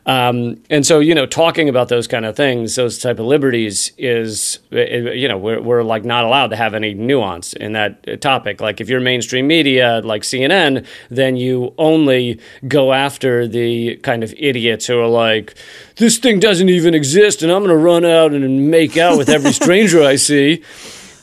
Um, 0.06 0.62
and 0.70 0.86
so, 0.86 1.00
you 1.00 1.14
know, 1.14 1.26
talking 1.26 1.68
about 1.68 1.88
those 1.88 2.06
kind 2.06 2.24
of 2.24 2.36
things, 2.36 2.76
those 2.76 2.98
type 2.98 3.18
of 3.18 3.26
liberties 3.26 3.92
is, 3.98 4.60
you 4.70 5.28
know, 5.28 5.38
we're, 5.38 5.60
we're 5.60 5.82
like 5.82 6.04
not 6.04 6.24
allowed 6.24 6.48
to 6.48 6.56
have 6.56 6.74
any 6.74 6.94
nuance 6.94 7.52
in 7.54 7.72
that 7.72 8.20
topic. 8.20 8.60
Like 8.60 8.80
if 8.80 8.88
you're 8.88 9.00
mainstream 9.00 9.46
media, 9.46 10.00
like 10.04 10.22
CNN, 10.22 10.86
then 11.08 11.36
you 11.36 11.74
only 11.78 12.40
go 12.68 12.92
after 12.92 13.46
the 13.46 13.96
kind 13.96 14.22
of 14.22 14.32
idiots 14.36 14.86
who 14.86 14.98
are 14.98 15.08
like, 15.08 15.54
this 15.96 16.18
thing 16.20 16.40
doesn't 16.40 16.68
even 16.68 16.94
exist 16.94 17.42
and 17.42 17.50
I'm 17.50 17.64
going 17.64 17.70
to 17.70 17.76
run 17.76 18.04
out 18.04 18.32
and 18.32 18.70
make 18.70 18.96
out 18.96 19.18
with 19.18 19.28
every 19.28 19.52
stranger 19.52 20.02
I 20.02 20.16
see. 20.16 20.62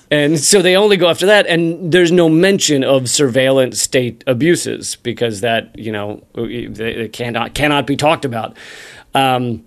And 0.10 0.39
so 0.39 0.62
they 0.62 0.77
only 0.77 0.95
go 0.95 1.10
after 1.10 1.25
that, 1.25 1.47
and 1.47 1.91
there's 1.91 2.13
no 2.13 2.29
mention 2.29 2.83
of 2.86 3.10
surveillance 3.10 3.81
state 3.81 4.23
abuses 4.25 4.95
because 4.95 5.41
that 5.41 5.77
you 5.77 5.91
know 5.91 6.23
it 6.36 7.12
cannot 7.12 7.53
cannot 7.53 7.86
be 7.86 7.97
talked 7.97 8.23
about. 8.23 8.55
Um, 9.13 9.65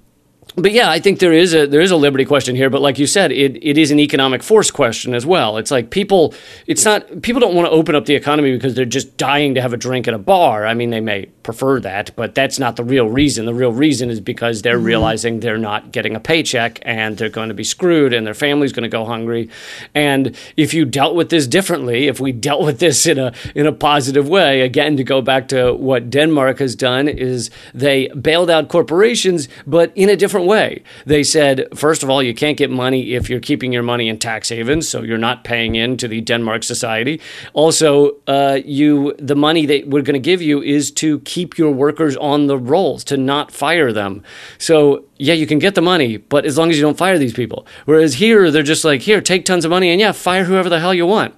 but 0.57 0.73
yeah, 0.73 0.90
I 0.90 0.99
think 0.99 1.19
there 1.19 1.33
is 1.33 1.55
a 1.55 1.66
there 1.66 1.81
is 1.81 1.90
a 1.90 1.97
liberty 1.97 2.25
question 2.25 2.57
here. 2.57 2.71
But 2.71 2.81
like 2.81 2.99
you 2.99 3.07
said, 3.07 3.33
it, 3.33 3.57
it 3.62 3.79
is 3.79 3.90
an 3.90 4.01
economic 4.01 4.43
force 4.43 4.71
question 4.71 5.14
as 5.14 5.27
well. 5.27 5.59
It's 5.59 5.71
like 5.71 5.90
people, 5.90 6.35
it's 6.66 6.85
not 6.85 7.23
people 7.23 7.40
don't 7.40 7.55
want 7.55 7.66
to 7.66 7.71
open 7.71 7.95
up 7.95 8.07
the 8.07 8.14
economy 8.14 8.53
because 8.53 8.75
they're 8.75 8.85
just 8.85 9.16
dying 9.16 9.55
to 9.55 9.62
have 9.62 9.73
a 9.73 9.77
drink 9.77 10.09
at 10.09 10.14
a 10.14 10.19
bar. 10.19 10.66
I 10.66 10.75
mean, 10.75 10.90
they 10.90 11.01
may 11.01 11.27
prefer 11.51 11.81
that, 11.81 12.15
but 12.15 12.33
that's 12.33 12.61
not 12.61 12.77
the 12.77 12.85
real 12.85 13.09
reason. 13.09 13.45
The 13.45 13.53
real 13.53 13.73
reason 13.73 14.09
is 14.09 14.21
because 14.21 14.63
they're 14.63 14.79
realizing 14.79 15.41
they're 15.41 15.59
not 15.59 15.91
getting 15.91 16.15
a 16.15 16.21
paycheck 16.21 16.79
and 16.83 17.19
they're 17.19 17.29
going 17.29 17.49
to 17.49 17.55
be 17.55 17.65
screwed 17.65 18.13
and 18.13 18.25
their 18.25 18.35
family's 18.35 18.73
going 18.73 18.85
to 18.85 18.89
go 18.89 19.05
hungry. 19.05 19.51
And 19.93 20.37
if 20.57 20.73
you 20.73 20.85
dealt 20.85 21.17
with 21.17 21.29
this 21.31 21.49
differently, 21.49 22.07
if 22.07 22.21
we 22.21 22.31
dealt 22.31 22.63
with 22.63 22.79
this 22.79 23.05
in 23.05 23.19
a 23.19 23.33
in 23.57 23.67
a 23.67 23.73
positive 23.73 24.29
way, 24.29 24.61
again 24.61 24.97
to 24.97 25.03
go 25.03 25.21
back 25.21 25.49
to 25.49 25.75
what 25.75 26.09
Denmark 26.09 26.61
has 26.61 26.77
done 26.77 27.09
is 27.09 27.51
they 27.75 28.07
bailed 28.09 28.49
out 28.49 28.69
corporations, 28.69 29.49
but 29.67 29.91
in 29.97 30.09
a 30.09 30.15
different 30.15 30.47
way. 30.47 30.85
They 31.05 31.25
said, 31.25 31.67
first 31.75 32.05
of 32.05 32.11
all, 32.11 32.23
you 32.23 32.35
can't 32.35 32.57
get 32.57 32.71
money 32.71 33.15
if 33.15 33.29
you're 33.29 33.41
keeping 33.41 33.73
your 33.73 33.83
money 33.83 34.09
in 34.09 34.19
tax 34.19 34.51
havens, 34.51 34.89
so 34.89 35.03
you're 35.03 35.19
not 35.19 35.43
paying 35.43 35.75
into 35.75 36.07
the 36.07 36.21
Denmark 36.21 36.63
society. 36.63 37.21
Also, 37.55 38.13
uh, 38.29 38.61
you 38.65 39.15
the 39.19 39.35
money 39.35 39.67
that 39.67 39.89
we're 39.89 40.07
going 40.09 40.23
to 40.23 40.31
give 40.31 40.41
you 40.41 40.63
is 40.63 40.93
to 40.93 41.19
keep 41.21 41.39
your 41.59 41.70
workers 41.70 42.16
on 42.16 42.46
the 42.46 42.59
rolls, 42.59 43.05
to 43.05 43.16
not 43.16 43.53
fire 43.53 43.92
them. 43.92 44.22
So 44.59 45.05
yeah, 45.16 45.35
you 45.35 45.46
can 45.46 45.59
get 45.59 45.74
the 45.74 45.83
money, 45.83 46.16
but 46.16 46.46
as 46.46 46.57
long 46.57 46.70
as 46.70 46.76
you 46.76 46.83
don't 46.83 46.98
fire 46.98 47.18
these 47.18 47.33
people. 47.33 47.66
Whereas 47.85 48.14
here, 48.14 48.50
they're 48.50 48.62
just 48.62 48.85
like, 48.85 49.03
here, 49.03 49.20
take 49.20 49.44
tons 49.44 49.64
of 49.64 49.70
money 49.70 49.90
and 49.90 50.00
yeah, 50.00 50.12
fire 50.12 50.44
whoever 50.44 50.68
the 50.68 50.81
hell 50.81 50.94
you 50.94 51.07
want. 51.07 51.35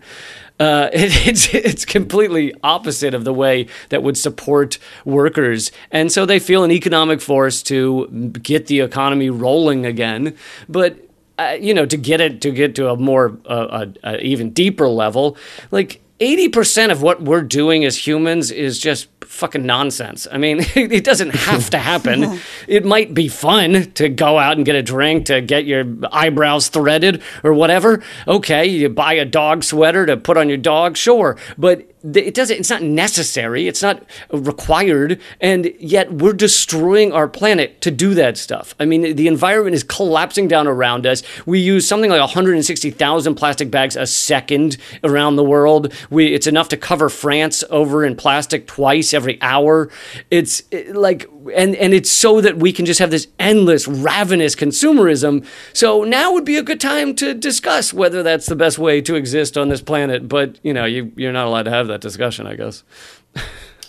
Uh, 0.61 0.89
it, 0.93 1.27
it's 1.27 1.53
it's 1.55 1.85
completely 1.85 2.55
opposite 2.63 3.15
of 3.15 3.25
the 3.25 3.33
way 3.33 3.67
that 3.89 4.03
would 4.03 4.17
support 4.17 4.79
workers, 5.05 5.73
and 5.91 6.13
so 6.13 6.25
they 6.25 6.39
feel 6.39 6.63
an 6.65 6.71
economic 6.71 7.21
force 7.21 7.63
to 7.65 8.07
get 8.43 8.67
the 8.67 8.81
economy 8.81 9.31
rolling 9.31 9.85
again. 9.85 10.37
But 10.69 10.99
uh, 11.39 11.57
you 11.61 11.75
know, 11.75 11.87
to 11.87 11.97
get 11.97 12.21
it 12.21 12.41
to 12.43 12.51
get 12.53 12.75
to 12.77 12.91
a 12.91 12.97
more 12.97 13.37
uh, 13.47 13.87
even 14.21 14.51
deeper 14.51 14.89
level, 14.89 15.37
like. 15.71 16.01
80% 16.21 16.93
of 16.93 17.03
what 17.03 17.21
we're 17.21 17.43
doing 17.43 17.85
as 17.85 18.07
humans 18.07 18.53
is 18.53 18.79
just 18.79 19.09
fucking 19.33 19.65
nonsense. 19.65 20.29
I 20.31 20.39
mean, 20.39 20.61
it 20.75 21.05
doesn't 21.05 21.31
have 21.31 21.71
to 21.71 21.79
happen. 21.79 22.39
it 22.69 22.85
might 22.85 23.15
be 23.15 23.29
fun 23.29 23.91
to 23.93 24.09
go 24.09 24.39
out 24.39 24.57
and 24.57 24.67
get 24.67 24.77
a 24.77 24.83
drink, 24.83 25.27
to 25.27 25.41
get 25.41 25.65
your 25.65 25.85
eyebrows 26.13 26.69
threaded 26.69 27.23
or 27.43 27.53
whatever. 27.55 28.03
Okay, 28.29 28.67
you 28.67 28.89
buy 28.89 29.15
a 29.15 29.25
dog 29.25 29.65
sweater 29.65 30.07
to 30.07 30.17
put 30.17 30.37
on 30.37 30.49
your 30.49 30.59
dog, 30.59 30.97
sure. 30.97 31.37
But 31.57 31.93
it 32.05 32.35
doesn't 32.35 32.59
it's 32.59 32.71
not 32.71 32.83
necessary 32.83 33.69
it's 33.69 33.83
not 33.83 34.03
required 34.33 35.21
and 35.41 35.73
yet 35.79 36.13
we're 36.13 36.33
destroying 36.33 37.13
our 37.13 37.29
planet 37.29 37.81
to 37.81 37.91
do 37.91 38.15
that 38.15 38.37
stuff 38.37 38.75
i 38.81 38.85
mean 38.85 39.15
the 39.15 39.29
environment 39.29 39.75
is 39.75 39.85
collapsing 39.85 40.49
down 40.49 40.67
around 40.67 41.07
us 41.07 41.23
we 41.47 41.61
use 41.61 41.87
something 41.87 42.11
like 42.11 42.21
160,000 42.21 43.35
plastic 43.37 43.71
bags 43.71 43.95
a 43.95 44.07
second 44.07 44.77
around 45.05 45.37
the 45.37 45.45
world 45.45 45.93
we 46.11 46.35
it's 46.35 46.47
enough 46.47 46.69
to 46.69 46.77
cover 46.77 47.09
france 47.09 47.63
over 47.71 48.05
in 48.05 48.17
plastic 48.17 48.67
twice 48.67 49.15
every 49.23 49.41
hour. 49.41 49.89
It's 50.31 50.63
like 50.89 51.29
and 51.55 51.77
and 51.77 51.95
it's 51.95 52.11
so 52.11 52.41
that 52.41 52.57
we 52.57 52.73
can 52.73 52.87
just 52.87 52.99
have 52.99 53.11
this 53.11 53.29
endless 53.39 53.87
ravenous 53.87 54.55
consumerism. 54.57 55.47
So 55.73 56.03
now 56.03 56.33
would 56.33 56.45
be 56.45 56.57
a 56.57 56.63
good 56.63 56.81
time 56.81 57.15
to 57.17 57.35
discuss 57.35 57.95
whether 57.95 58.23
that's 58.23 58.47
the 58.47 58.57
best 58.57 58.79
way 58.79 59.01
to 59.03 59.15
exist 59.15 59.57
on 59.57 59.69
this 59.69 59.81
planet. 59.81 60.29
But 60.29 60.59
you 60.63 60.75
know 60.75 60.85
you 60.85 61.13
you're 61.17 61.33
not 61.33 61.47
allowed 61.47 61.65
to 61.65 61.71
have 61.71 61.87
that 61.89 62.01
discussion 62.01 62.47
i 62.47 62.57
guess. 62.57 62.83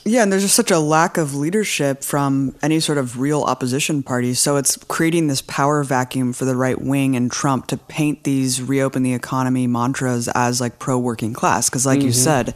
Yeah, 0.05 0.23
and 0.23 0.31
there's 0.33 0.43
just 0.43 0.55
such 0.55 0.71
a 0.71 0.79
lack 0.79 1.17
of 1.17 1.33
leadership 1.33 2.03
from 2.03 2.55
any 2.61 2.81
sort 2.81 2.97
of 2.97 3.19
real 3.19 3.43
opposition 3.43 4.03
party. 4.03 4.33
So 4.33 4.57
it's 4.57 4.75
creating 4.89 5.27
this 5.27 5.41
power 5.41 5.81
vacuum 5.81 6.33
for 6.33 6.43
the 6.43 6.57
right 6.57 6.79
wing 6.79 7.15
and 7.15 7.31
Trump 7.31 7.67
to 7.67 7.77
paint 7.77 8.25
these 8.25 8.61
reopen 8.61 9.03
the 9.03 9.13
economy 9.13 9.65
mantras 9.65 10.27
as 10.35 10.59
like 10.59 10.77
pro 10.77 10.99
working 10.99 11.33
class. 11.33 11.69
Because, 11.69 11.85
like 11.85 12.01
you 12.01 12.09
mm-hmm. 12.09 12.11
said, 12.11 12.55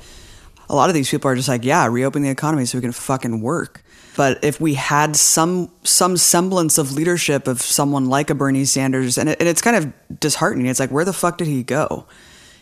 a 0.70 0.76
lot 0.76 0.90
of 0.90 0.94
these 0.94 1.10
people 1.10 1.30
are 1.32 1.36
just 1.36 1.48
like, 1.48 1.64
yeah, 1.64 1.86
reopen 1.88 2.22
the 2.22 2.30
economy 2.30 2.66
so 2.66 2.78
we 2.78 2.82
can 2.82 2.92
fucking 2.92 3.42
work. 3.42 3.84
But 4.16 4.44
if 4.44 4.60
we 4.60 4.74
had 4.74 5.16
some 5.16 5.70
some 5.84 6.18
semblance 6.18 6.78
of 6.78 6.92
leadership 6.94 7.48
of 7.48 7.62
someone 7.62 8.08
like 8.10 8.30
a 8.32 8.36
Bernie 8.36 8.66
Sanders, 8.66 9.18
and, 9.18 9.30
it, 9.30 9.40
and 9.40 9.48
it's 9.48 9.62
kind 9.62 9.76
of 9.76 10.20
disheartening. 10.20 10.66
It's 10.68 10.80
like, 10.80 10.90
where 10.90 11.06
the 11.06 11.14
fuck 11.14 11.38
did 11.38 11.48
he 11.48 11.62
go? 11.64 12.06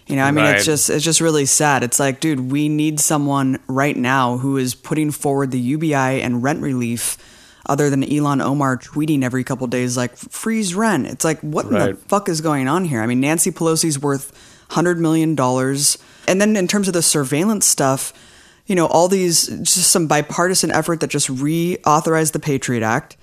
You 0.08 0.18
know, 0.18 0.24
I 0.24 0.32
mean, 0.32 0.44
Right. 0.46 0.56
it's 0.58 0.66
just 0.66 0.90
it's 0.90 1.04
just 1.04 1.22
really 1.22 1.46
sad. 1.46 1.82
It's 1.82 2.00
like, 2.00 2.20
dude, 2.20 2.52
we 2.52 2.68
need 2.70 3.00
someone 3.00 3.58
right 3.68 3.96
now 3.96 4.38
who 4.38 4.58
is 4.58 4.76
putting 4.76 5.12
forward 5.12 5.52
the 5.52 5.60
UBI 5.60 6.22
and 6.22 6.44
rent 6.44 6.62
relief, 6.62 7.18
other 7.66 7.90
than 7.90 8.04
Ilhan 8.04 8.44
Omar 8.44 8.78
tweeting 8.78 9.24
every 9.24 9.44
couple 9.46 9.66
days 9.68 9.96
like 9.98 10.16
freeze 10.18 10.76
rent. 10.76 11.08
It's 11.08 11.24
like, 11.26 11.40
what 11.40 11.66
in 11.66 11.74
the 11.74 11.96
fuck 12.08 12.28
is 12.30 12.42
going 12.42 12.68
on 12.68 12.84
here? 12.86 13.02
I 13.02 13.08
mean, 13.08 13.22
Nancy 13.22 13.50
Pelosi's 13.52 13.98
worth 13.98 14.32
hundred 14.72 15.00
million 15.00 15.34
dollars, 15.36 15.98
and 16.28 16.42
then 16.42 16.56
in 16.56 16.68
terms 16.68 16.88
of 16.88 16.94
the 16.94 17.02
surveillance 17.02 17.66
stuff, 17.66 18.14
you 18.66 18.76
know, 18.76 18.88
all 18.88 19.08
these 19.08 19.48
just 19.48 19.92
some 19.92 20.08
bipartisan 20.08 20.72
effort 20.72 21.00
that 21.02 21.10
just 21.10 21.28
reauthorized 21.28 22.32
the 22.32 22.40
Patriot 22.40 22.84
Act. 22.84 23.18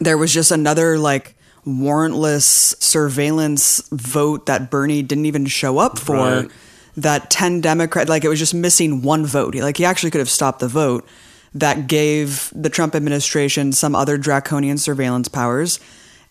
There 0.00 0.18
was 0.18 0.32
just 0.32 0.50
another 0.50 0.98
like 0.98 1.36
warrantless 1.66 2.80
surveillance 2.82 3.86
vote 3.92 4.46
that 4.46 4.70
Bernie 4.70 5.02
didn't 5.02 5.26
even 5.26 5.46
show 5.46 5.78
up 5.78 5.98
for. 5.98 6.16
Right. 6.16 6.50
That 6.96 7.30
10 7.30 7.60
Democrat, 7.60 8.08
like 8.08 8.24
it 8.24 8.28
was 8.28 8.38
just 8.38 8.52
missing 8.52 9.02
one 9.02 9.24
vote. 9.24 9.54
Like 9.54 9.76
he 9.76 9.84
actually 9.84 10.10
could 10.10 10.18
have 10.18 10.28
stopped 10.30 10.58
the 10.58 10.68
vote 10.68 11.08
that 11.54 11.86
gave 11.86 12.52
the 12.54 12.68
Trump 12.68 12.94
administration 12.94 13.72
some 13.72 13.94
other 13.94 14.18
draconian 14.18 14.76
surveillance 14.76 15.28
powers. 15.28 15.80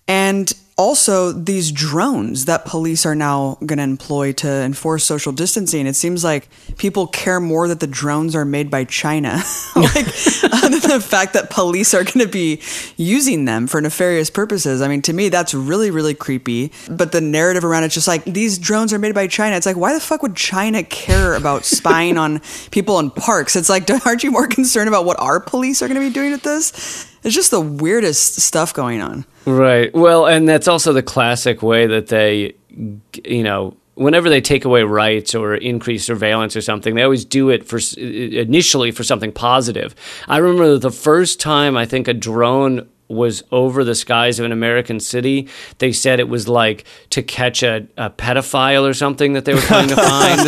And 0.07 0.53
also 0.79 1.33
these 1.33 1.73
drones 1.73 2.45
that 2.45 2.63
police 2.63 3.05
are 3.05 3.13
now 3.13 3.57
going 3.65 3.77
to 3.77 3.83
employ 3.83 4.31
to 4.31 4.49
enforce 4.49 5.03
social 5.03 5.33
distancing. 5.33 5.85
It 5.85 5.95
seems 5.97 6.23
like 6.23 6.47
people 6.77 7.05
care 7.05 7.41
more 7.41 7.67
that 7.67 7.81
the 7.81 7.87
drones 7.87 8.33
are 8.33 8.45
made 8.45 8.71
by 8.71 8.85
China, 8.85 9.43
like 9.75 10.07
other 10.43 10.79
than 10.79 10.89
the 10.89 11.05
fact 11.05 11.33
that 11.33 11.49
police 11.49 11.93
are 11.93 12.05
going 12.05 12.25
to 12.25 12.31
be 12.31 12.61
using 12.95 13.43
them 13.43 13.67
for 13.67 13.81
nefarious 13.81 14.29
purposes. 14.29 14.81
I 14.81 14.87
mean, 14.87 15.01
to 15.01 15.11
me, 15.11 15.27
that's 15.27 15.53
really, 15.53 15.91
really 15.91 16.13
creepy. 16.13 16.71
But 16.89 17.11
the 17.11 17.19
narrative 17.19 17.65
around 17.65 17.83
it's 17.83 17.93
just 17.93 18.07
like 18.07 18.23
these 18.23 18.57
drones 18.57 18.93
are 18.93 18.99
made 18.99 19.13
by 19.13 19.27
China. 19.27 19.57
It's 19.57 19.65
like, 19.65 19.75
why 19.75 19.93
the 19.93 19.99
fuck 19.99 20.23
would 20.23 20.37
China 20.37 20.81
care 20.81 21.33
about 21.33 21.65
spying 21.65 22.17
on 22.17 22.39
people 22.71 22.99
in 22.99 23.11
parks? 23.11 23.57
It's 23.57 23.67
like, 23.67 23.89
aren't 24.05 24.23
you 24.23 24.31
more 24.31 24.47
concerned 24.47 24.87
about 24.87 25.03
what 25.03 25.19
our 25.19 25.41
police 25.41 25.81
are 25.81 25.89
going 25.89 25.99
to 25.99 26.07
be 26.07 26.13
doing 26.13 26.31
with 26.31 26.43
this? 26.43 27.08
It's 27.23 27.35
just 27.35 27.51
the 27.51 27.61
weirdest 27.61 28.39
stuff 28.39 28.73
going 28.73 29.01
on. 29.01 29.25
Right. 29.45 29.93
Well, 29.93 30.25
and 30.25 30.47
that's 30.47 30.67
also 30.67 30.93
the 30.93 31.03
classic 31.03 31.61
way 31.61 31.87
that 31.87 32.07
they, 32.07 32.55
you 33.25 33.43
know, 33.43 33.75
whenever 33.95 34.29
they 34.29 34.39
take 34.39 34.63
away 34.63 34.83
rights 34.83 35.35
or 35.35 35.55
increase 35.55 36.05
surveillance 36.05 36.55
or 36.55 36.61
something, 36.61 36.95
they 36.95 37.03
always 37.03 37.25
do 37.25 37.49
it 37.49 37.67
for 37.67 37.79
initially 37.97 38.91
for 38.91 39.03
something 39.03 39.31
positive. 39.31 39.93
I 40.27 40.37
remember 40.37 40.77
the 40.77 40.91
first 40.91 41.39
time 41.39 41.75
I 41.75 41.85
think 41.85 42.07
a 42.07 42.13
drone 42.13 42.87
was 43.09 43.43
over 43.51 43.83
the 43.83 43.95
skies 43.95 44.39
of 44.39 44.45
an 44.45 44.51
American 44.51 44.99
city. 44.99 45.49
They 45.79 45.91
said 45.91 46.19
it 46.19 46.29
was 46.29 46.47
like 46.47 46.85
to 47.09 47.23
catch 47.23 47.63
a, 47.63 47.87
a 47.97 48.09
pedophile 48.11 48.87
or 48.87 48.93
something 48.93 49.33
that 49.33 49.45
they 49.45 49.53
were 49.53 49.61
trying 49.61 49.89
to 49.89 49.95
find. 49.97 50.39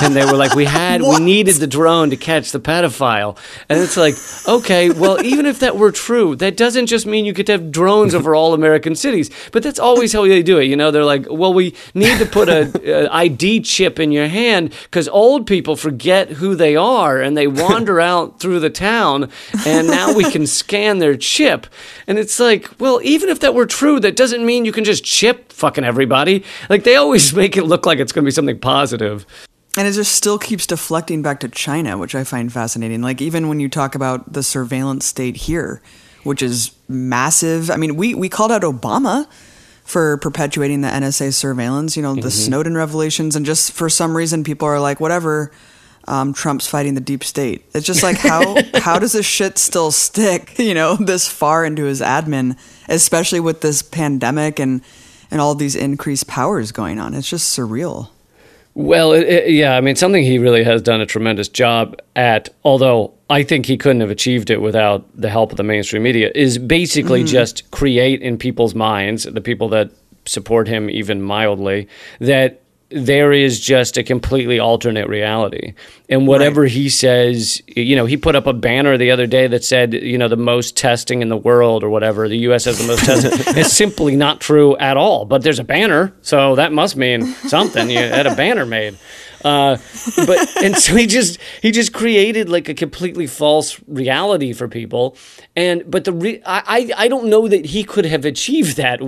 And 0.00 0.14
they 0.14 0.24
were 0.24 0.36
like, 0.36 0.54
"We 0.54 0.64
had, 0.64 1.02
we 1.02 1.18
needed 1.20 1.56
the 1.56 1.66
drone 1.66 2.10
to 2.10 2.16
catch 2.16 2.52
the 2.52 2.60
pedophile." 2.60 3.38
And 3.68 3.78
it's 3.78 3.96
like, 3.96 4.14
okay, 4.48 4.90
well, 4.90 5.24
even 5.24 5.46
if 5.46 5.60
that 5.60 5.76
were 5.76 5.92
true, 5.92 6.36
that 6.36 6.56
doesn't 6.56 6.86
just 6.86 7.06
mean 7.06 7.24
you 7.24 7.32
to 7.32 7.52
have 7.52 7.70
drones 7.70 8.14
over 8.14 8.34
all 8.34 8.54
American 8.54 8.94
cities. 8.94 9.30
But 9.52 9.62
that's 9.62 9.78
always 9.78 10.12
how 10.12 10.26
they 10.26 10.42
do 10.42 10.58
it. 10.58 10.64
You 10.64 10.76
know, 10.76 10.90
they're 10.90 11.04
like, 11.04 11.26
"Well, 11.30 11.52
we 11.52 11.74
need 11.94 12.18
to 12.18 12.26
put 12.26 12.48
a, 12.48 12.70
a 12.84 13.08
ID 13.08 13.60
chip 13.60 13.98
in 13.98 14.12
your 14.12 14.28
hand 14.28 14.72
because 14.84 15.08
old 15.08 15.46
people 15.46 15.76
forget 15.76 16.30
who 16.30 16.54
they 16.54 16.76
are 16.76 17.20
and 17.20 17.36
they 17.36 17.46
wander 17.46 18.00
out 18.12 18.40
through 18.40 18.60
the 18.60 18.70
town, 18.70 19.30
and 19.66 19.86
now 19.88 20.12
we 20.12 20.24
can 20.30 20.46
scan 20.46 20.98
their 20.98 21.16
chip." 21.16 21.66
And 22.06 22.18
it's 22.18 22.38
like, 22.38 22.70
well, 22.78 23.00
even 23.02 23.28
if 23.28 23.40
that 23.40 23.54
were 23.54 23.66
true, 23.66 24.00
that 24.00 24.16
doesn't 24.16 24.44
mean 24.44 24.64
you 24.64 24.72
can 24.72 24.84
just 24.84 25.04
chip 25.04 25.52
fucking 25.52 25.84
everybody. 25.84 26.44
Like 26.68 26.84
they 26.84 26.96
always 26.96 27.34
make 27.34 27.56
it 27.56 27.64
look 27.64 27.86
like 27.86 27.98
it's 27.98 28.12
going 28.12 28.24
to 28.24 28.26
be 28.26 28.32
something 28.32 28.58
positive. 28.58 29.26
And 29.76 29.86
it 29.86 29.92
just 29.92 30.12
still 30.12 30.38
keeps 30.38 30.66
deflecting 30.66 31.20
back 31.20 31.40
to 31.40 31.48
China, 31.48 31.98
which 31.98 32.14
I 32.14 32.24
find 32.24 32.50
fascinating. 32.50 33.02
Like 33.02 33.20
even 33.20 33.48
when 33.48 33.60
you 33.60 33.68
talk 33.68 33.94
about 33.94 34.32
the 34.32 34.42
surveillance 34.42 35.04
state 35.04 35.36
here, 35.36 35.82
which 36.26 36.42
is 36.42 36.72
massive. 36.88 37.70
I 37.70 37.76
mean, 37.76 37.96
we 37.96 38.14
we 38.14 38.28
called 38.28 38.52
out 38.52 38.62
Obama 38.62 39.26
for 39.84 40.16
perpetuating 40.18 40.80
the 40.80 40.88
NSA 40.88 41.32
surveillance, 41.32 41.96
you 41.96 42.02
know, 42.02 42.14
the 42.14 42.22
mm-hmm. 42.22 42.30
Snowden 42.30 42.76
revelations, 42.76 43.36
and 43.36 43.46
just 43.46 43.72
for 43.72 43.88
some 43.88 44.16
reason 44.16 44.42
people 44.42 44.66
are 44.66 44.80
like, 44.80 44.98
whatever, 44.98 45.52
um, 46.08 46.34
Trump's 46.34 46.66
fighting 46.66 46.94
the 46.94 47.00
deep 47.00 47.22
state. 47.22 47.64
It's 47.72 47.86
just 47.86 48.02
like 48.02 48.18
how 48.18 48.56
how 48.74 48.98
does 48.98 49.12
this 49.12 49.24
shit 49.24 49.56
still 49.56 49.92
stick, 49.92 50.54
you 50.58 50.74
know, 50.74 50.96
this 50.96 51.28
far 51.28 51.64
into 51.64 51.84
his 51.84 52.00
admin, 52.00 52.58
especially 52.88 53.40
with 53.40 53.60
this 53.60 53.82
pandemic 53.82 54.58
and 54.58 54.82
and 55.30 55.40
all 55.40 55.54
these 55.54 55.76
increased 55.76 56.26
powers 56.26 56.72
going 56.72 56.98
on. 56.98 57.14
It's 57.14 57.30
just 57.30 57.56
surreal. 57.56 58.10
Well, 58.76 59.12
it, 59.12 59.26
it, 59.26 59.50
yeah, 59.52 59.74
I 59.74 59.80
mean, 59.80 59.96
something 59.96 60.22
he 60.22 60.38
really 60.38 60.62
has 60.62 60.82
done 60.82 61.00
a 61.00 61.06
tremendous 61.06 61.48
job 61.48 61.98
at, 62.14 62.50
although 62.62 63.14
I 63.30 63.42
think 63.42 63.64
he 63.64 63.78
couldn't 63.78 64.02
have 64.02 64.10
achieved 64.10 64.50
it 64.50 64.60
without 64.60 65.06
the 65.18 65.30
help 65.30 65.50
of 65.50 65.56
the 65.56 65.62
mainstream 65.62 66.02
media, 66.02 66.30
is 66.34 66.58
basically 66.58 67.24
mm. 67.24 67.26
just 67.26 67.70
create 67.70 68.20
in 68.20 68.36
people's 68.36 68.74
minds, 68.74 69.24
the 69.24 69.40
people 69.40 69.70
that 69.70 69.92
support 70.26 70.68
him 70.68 70.90
even 70.90 71.22
mildly, 71.22 71.88
that 72.20 72.60
there 72.90 73.32
is 73.32 73.60
just 73.60 73.96
a 73.96 74.02
completely 74.02 74.58
alternate 74.58 75.08
reality. 75.08 75.72
And 76.08 76.26
whatever 76.28 76.62
right. 76.62 76.70
he 76.70 76.88
says, 76.88 77.60
you 77.66 77.96
know, 77.96 78.06
he 78.06 78.16
put 78.16 78.36
up 78.36 78.46
a 78.46 78.52
banner 78.52 78.96
the 78.96 79.10
other 79.10 79.26
day 79.26 79.48
that 79.48 79.64
said, 79.64 79.92
you 79.92 80.16
know, 80.16 80.28
the 80.28 80.36
most 80.36 80.76
testing 80.76 81.20
in 81.20 81.28
the 81.28 81.36
world 81.36 81.82
or 81.82 81.90
whatever, 81.90 82.28
the 82.28 82.38
US 82.50 82.64
has 82.66 82.78
the 82.78 82.86
most 82.86 83.04
testing. 83.04 83.56
it's 83.56 83.72
simply 83.72 84.14
not 84.14 84.40
true 84.40 84.76
at 84.76 84.96
all. 84.96 85.24
But 85.24 85.42
there's 85.42 85.58
a 85.58 85.64
banner, 85.64 86.14
so 86.22 86.54
that 86.54 86.72
must 86.72 86.96
mean 86.96 87.26
something. 87.26 87.90
You 87.90 87.98
had 87.98 88.26
a 88.26 88.36
banner 88.36 88.64
made. 88.64 88.98
Uh, 89.44 89.76
but 90.16 90.56
and 90.62 90.76
so 90.76 90.96
he 90.96 91.06
just 91.06 91.38
he 91.62 91.70
just 91.70 91.92
created 91.92 92.48
like 92.48 92.68
a 92.68 92.74
completely 92.74 93.26
false 93.26 93.80
reality 93.86 94.52
for 94.52 94.66
people. 94.66 95.16
And 95.54 95.88
but 95.88 96.04
the 96.04 96.12
re- 96.12 96.42
I 96.44 96.90
I 96.96 97.08
don't 97.08 97.26
know 97.26 97.46
that 97.46 97.66
he 97.66 97.84
could 97.84 98.06
have 98.06 98.24
achieved 98.24 98.76
that 98.76 99.00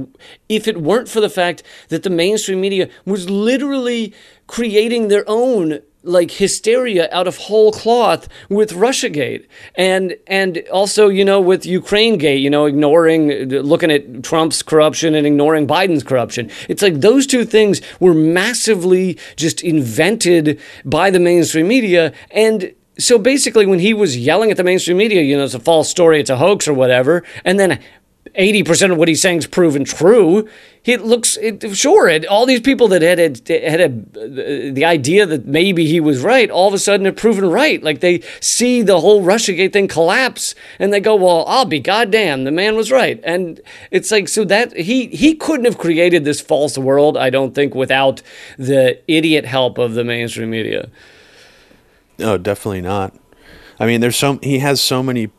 if 0.48 0.68
it 0.68 0.80
weren't 0.80 1.08
for 1.08 1.20
the 1.20 1.30
fact 1.30 1.62
that 1.88 2.02
the 2.02 2.10
mainstream 2.10 2.60
media 2.60 2.88
was 3.04 3.28
literally 3.28 4.14
creating 4.46 5.08
their 5.08 5.24
own 5.26 5.80
like 6.08 6.30
hysteria 6.30 7.08
out 7.12 7.28
of 7.28 7.36
whole 7.36 7.72
cloth 7.72 8.28
with 8.48 8.72
Russiagate. 8.72 9.46
And 9.74 10.16
and 10.26 10.62
also 10.72 11.08
you 11.08 11.24
know 11.24 11.40
with 11.40 11.66
Ukraine 11.66 12.18
gate 12.18 12.40
you 12.40 12.50
know 12.50 12.66
ignoring 12.66 13.48
looking 13.48 13.90
at 13.90 14.22
Trump's 14.22 14.62
corruption 14.62 15.14
and 15.14 15.26
ignoring 15.26 15.66
Biden's 15.66 16.02
corruption. 16.02 16.50
It's 16.68 16.82
like 16.82 17.00
those 17.00 17.26
two 17.26 17.44
things 17.44 17.80
were 18.00 18.14
massively 18.14 19.18
just 19.36 19.62
invented 19.62 20.60
by 20.84 21.10
the 21.10 21.20
mainstream 21.20 21.68
media. 21.68 22.12
And 22.30 22.74
so 22.98 23.16
basically, 23.16 23.64
when 23.64 23.78
he 23.78 23.94
was 23.94 24.16
yelling 24.16 24.50
at 24.50 24.56
the 24.56 24.64
mainstream 24.64 24.96
media, 24.96 25.22
you 25.22 25.36
know, 25.36 25.44
it's 25.44 25.54
a 25.54 25.60
false 25.60 25.88
story, 25.88 26.18
it's 26.18 26.30
a 26.30 26.36
hoax 26.36 26.66
or 26.66 26.74
whatever, 26.74 27.22
and 27.44 27.58
then 27.58 27.80
80% 28.34 28.92
of 28.92 28.98
what 28.98 29.08
he's 29.08 29.20
saying 29.20 29.38
is 29.38 29.46
proven 29.46 29.84
true. 29.84 30.48
It 30.84 31.02
looks, 31.02 31.36
it, 31.36 31.76
sure, 31.76 32.08
it, 32.08 32.24
all 32.26 32.46
these 32.46 32.60
people 32.60 32.88
that 32.88 33.02
had, 33.02 33.18
had, 33.18 33.48
had 33.48 33.80
a, 33.80 34.70
the 34.70 34.84
idea 34.84 35.26
that 35.26 35.44
maybe 35.44 35.86
he 35.86 36.00
was 36.00 36.22
right, 36.22 36.50
all 36.50 36.68
of 36.68 36.74
a 36.74 36.78
sudden 36.78 37.06
are 37.06 37.12
proven 37.12 37.50
right. 37.50 37.82
Like 37.82 38.00
they 38.00 38.22
see 38.40 38.82
the 38.82 39.00
whole 39.00 39.22
Russiagate 39.22 39.72
thing 39.72 39.88
collapse 39.88 40.54
and 40.78 40.92
they 40.92 41.00
go, 41.00 41.14
well, 41.14 41.44
I'll 41.46 41.66
be 41.66 41.80
goddamn, 41.80 42.44
the 42.44 42.50
man 42.50 42.74
was 42.74 42.90
right. 42.90 43.20
And 43.22 43.60
it's 43.90 44.10
like, 44.10 44.28
so 44.28 44.44
that 44.44 44.74
he, 44.76 45.08
he 45.08 45.34
couldn't 45.34 45.66
have 45.66 45.78
created 45.78 46.24
this 46.24 46.40
false 46.40 46.78
world, 46.78 47.16
I 47.16 47.30
don't 47.30 47.54
think, 47.54 47.74
without 47.74 48.22
the 48.56 49.00
idiot 49.06 49.44
help 49.44 49.78
of 49.78 49.94
the 49.94 50.04
mainstream 50.04 50.50
media. 50.50 50.88
No, 52.18 52.38
definitely 52.38 52.80
not. 52.80 53.14
I 53.78 53.86
mean, 53.86 54.00
there's 54.00 54.16
so, 54.16 54.38
he 54.42 54.58
has 54.58 54.80
so 54.80 55.02
many 55.02 55.30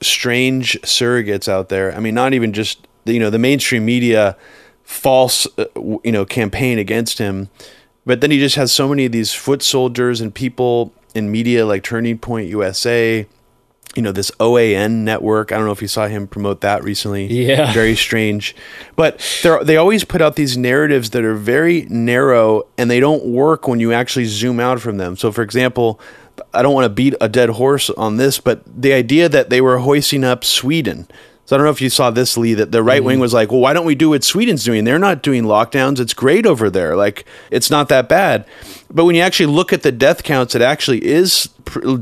strange 0.00 0.80
surrogates 0.82 1.48
out 1.48 1.68
there. 1.68 1.94
I 1.94 2.00
mean, 2.00 2.14
not 2.14 2.34
even 2.34 2.52
just 2.52 2.86
you 3.04 3.18
know 3.18 3.30
the 3.30 3.38
mainstream 3.38 3.84
media 3.84 4.36
false 4.82 5.46
uh, 5.58 5.66
you 5.76 6.12
know 6.12 6.24
campaign 6.24 6.78
against 6.78 7.18
him, 7.18 7.48
but 8.06 8.20
then 8.20 8.30
he 8.30 8.38
just 8.38 8.56
has 8.56 8.72
so 8.72 8.88
many 8.88 9.06
of 9.06 9.12
these 9.12 9.32
foot 9.32 9.62
soldiers 9.62 10.20
and 10.20 10.34
people 10.34 10.92
in 11.14 11.30
media 11.30 11.66
like 11.66 11.82
Turning 11.82 12.18
Point 12.18 12.48
USA. 12.48 13.26
You 13.96 14.02
know 14.02 14.12
this 14.12 14.30
OAN 14.32 15.02
network. 15.02 15.50
I 15.50 15.56
don't 15.56 15.64
know 15.64 15.72
if 15.72 15.82
you 15.82 15.88
saw 15.88 16.06
him 16.06 16.28
promote 16.28 16.60
that 16.60 16.84
recently. 16.84 17.26
Yeah, 17.26 17.72
very 17.74 17.96
strange. 17.96 18.54
But 18.96 19.18
they 19.42 19.58
they 19.64 19.76
always 19.76 20.04
put 20.04 20.20
out 20.20 20.36
these 20.36 20.56
narratives 20.56 21.10
that 21.10 21.24
are 21.24 21.34
very 21.34 21.86
narrow 21.88 22.64
and 22.76 22.90
they 22.90 23.00
don't 23.00 23.24
work 23.24 23.66
when 23.66 23.80
you 23.80 23.92
actually 23.92 24.26
zoom 24.26 24.60
out 24.60 24.80
from 24.80 24.98
them. 24.98 25.16
So, 25.16 25.32
for 25.32 25.42
example, 25.42 25.98
I 26.52 26.62
don't 26.62 26.74
want 26.74 26.84
to 26.84 26.90
beat 26.90 27.14
a 27.20 27.28
dead 27.28 27.50
horse 27.50 27.90
on 27.90 28.16
this, 28.16 28.38
but 28.38 28.62
the 28.66 28.92
idea 28.92 29.28
that 29.28 29.50
they 29.50 29.60
were 29.60 29.78
hoisting 29.78 30.24
up 30.24 30.44
Sweden. 30.44 31.08
So 31.48 31.56
I 31.56 31.58
don't 31.58 31.64
know 31.64 31.70
if 31.70 31.80
you 31.80 31.88
saw 31.88 32.10
this, 32.10 32.36
Lee, 32.36 32.52
that 32.52 32.72
the 32.72 32.82
right 32.82 32.98
mm-hmm. 32.98 33.06
wing 33.06 33.20
was 33.20 33.32
like, 33.32 33.50
well, 33.50 33.62
why 33.62 33.72
don't 33.72 33.86
we 33.86 33.94
do 33.94 34.10
what 34.10 34.22
Sweden's 34.22 34.64
doing? 34.64 34.84
They're 34.84 34.98
not 34.98 35.22
doing 35.22 35.44
lockdowns. 35.44 35.98
It's 35.98 36.12
great 36.12 36.44
over 36.44 36.68
there. 36.68 36.94
Like, 36.94 37.24
it's 37.50 37.70
not 37.70 37.88
that 37.88 38.06
bad. 38.06 38.44
But 38.90 39.06
when 39.06 39.14
you 39.14 39.22
actually 39.22 39.46
look 39.46 39.72
at 39.72 39.82
the 39.82 39.90
death 39.90 40.24
counts, 40.24 40.54
it 40.54 40.60
actually 40.60 41.02
is 41.06 41.48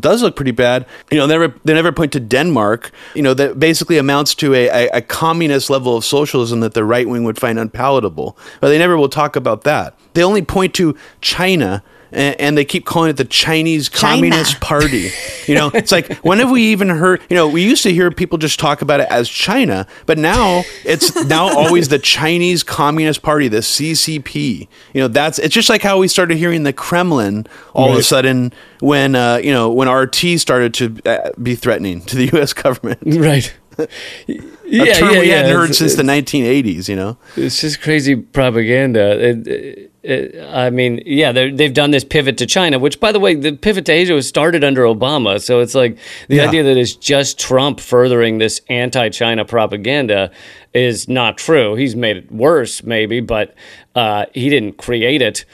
does 0.00 0.22
look 0.22 0.34
pretty 0.34 0.50
bad. 0.50 0.84
You 1.12 1.18
know, 1.18 1.28
they 1.28 1.34
never 1.38 1.54
they 1.64 1.74
never 1.74 1.92
point 1.92 2.12
to 2.14 2.20
Denmark. 2.20 2.90
You 3.14 3.22
know, 3.22 3.34
that 3.34 3.60
basically 3.60 3.98
amounts 3.98 4.34
to 4.36 4.52
a, 4.52 4.66
a, 4.66 4.88
a 4.94 5.00
communist 5.00 5.70
level 5.70 5.96
of 5.96 6.04
socialism 6.04 6.58
that 6.58 6.74
the 6.74 6.84
right 6.84 7.08
wing 7.08 7.22
would 7.22 7.38
find 7.38 7.56
unpalatable. 7.56 8.36
But 8.60 8.70
they 8.70 8.78
never 8.78 8.96
will 8.96 9.08
talk 9.08 9.36
about 9.36 9.62
that. 9.62 9.96
They 10.14 10.24
only 10.24 10.42
point 10.42 10.74
to 10.74 10.96
China 11.20 11.84
and, 12.12 12.40
and 12.40 12.58
they 12.58 12.64
keep 12.64 12.84
calling 12.84 13.10
it 13.10 13.16
the 13.16 13.24
Chinese 13.24 13.88
China. 13.88 14.16
Communist 14.16 14.60
Party. 14.60 15.10
You 15.46 15.54
know, 15.54 15.70
it's 15.74 15.92
like 15.92 16.12
when 16.24 16.38
have 16.38 16.50
we 16.50 16.62
even 16.72 16.88
heard? 16.88 17.22
You 17.28 17.36
know, 17.36 17.48
we 17.48 17.62
used 17.62 17.82
to 17.84 17.92
hear 17.92 18.10
people 18.10 18.38
just 18.38 18.58
talk 18.58 18.82
about 18.82 19.00
it 19.00 19.08
as 19.10 19.28
China, 19.28 19.86
but 20.06 20.18
now 20.18 20.62
it's 20.84 21.14
now 21.26 21.46
always 21.56 21.88
the 21.88 21.98
Chinese 21.98 22.62
Communist 22.62 23.22
Party, 23.22 23.48
the 23.48 23.58
CCP. 23.58 24.68
You 24.92 25.00
know, 25.00 25.08
that's 25.08 25.38
it's 25.38 25.54
just 25.54 25.68
like 25.68 25.82
how 25.82 25.98
we 25.98 26.08
started 26.08 26.36
hearing 26.38 26.62
the 26.62 26.72
Kremlin 26.72 27.46
all 27.74 27.86
right. 27.86 27.92
of 27.92 27.98
a 27.98 28.02
sudden 28.02 28.52
when 28.80 29.14
uh, 29.14 29.36
you 29.36 29.52
know 29.52 29.70
when 29.70 29.88
RT 29.88 30.38
started 30.38 30.74
to 30.74 31.00
uh, 31.04 31.30
be 31.42 31.54
threatening 31.54 32.00
to 32.02 32.16
the 32.16 32.26
U.S. 32.32 32.52
government. 32.52 32.98
Right. 33.04 33.54
Yeah, 34.26 34.84
a 34.84 34.94
term 34.94 35.14
yeah, 35.14 35.20
we 35.20 35.28
yeah. 35.28 35.36
hadn't 35.36 35.52
heard 35.52 35.64
It's- 35.70 35.78
since 35.78 35.94
the 35.94 36.02
1980s. 36.02 36.88
You 36.88 36.96
know, 36.96 37.16
It's 37.36 37.60
just 37.60 37.80
crazy 37.80 38.16
propaganda. 38.16 39.18
It, 39.30 39.46
it, 39.46 39.92
it, 40.02 40.48
I 40.54 40.70
mean, 40.70 41.02
yeah, 41.04 41.32
they've 41.32 41.72
done 41.74 41.90
this 41.90 42.04
pivot 42.04 42.38
to 42.38 42.46
China, 42.46 42.78
which, 42.78 43.00
by 43.00 43.10
the 43.12 43.18
way, 43.20 43.34
the 43.34 43.52
pivot 43.52 43.84
to 43.86 43.92
Asia 43.92 44.14
was 44.14 44.28
started 44.28 44.62
under 44.62 44.82
Obama. 44.82 45.40
So 45.42 45.60
it's 45.60 45.74
like 45.74 45.98
the 46.28 46.36
Yeah. 46.36 46.48
idea 46.48 46.62
that 46.62 46.76
it's 46.76 46.94
just 46.94 47.38
Trump 47.40 47.80
furthering 47.80 48.38
this 48.38 48.60
anti-China 48.68 49.44
propaganda 49.44 50.30
is 50.72 51.08
not 51.08 51.38
true. 51.38 51.74
He's 51.74 51.96
made 51.96 52.16
it 52.18 52.30
worse, 52.32 52.82
maybe, 52.84 53.20
but 53.20 53.54
uh, 53.94 54.26
he 54.32 54.48
didn't 54.48 54.78
create 54.78 55.22
it. 55.22 55.44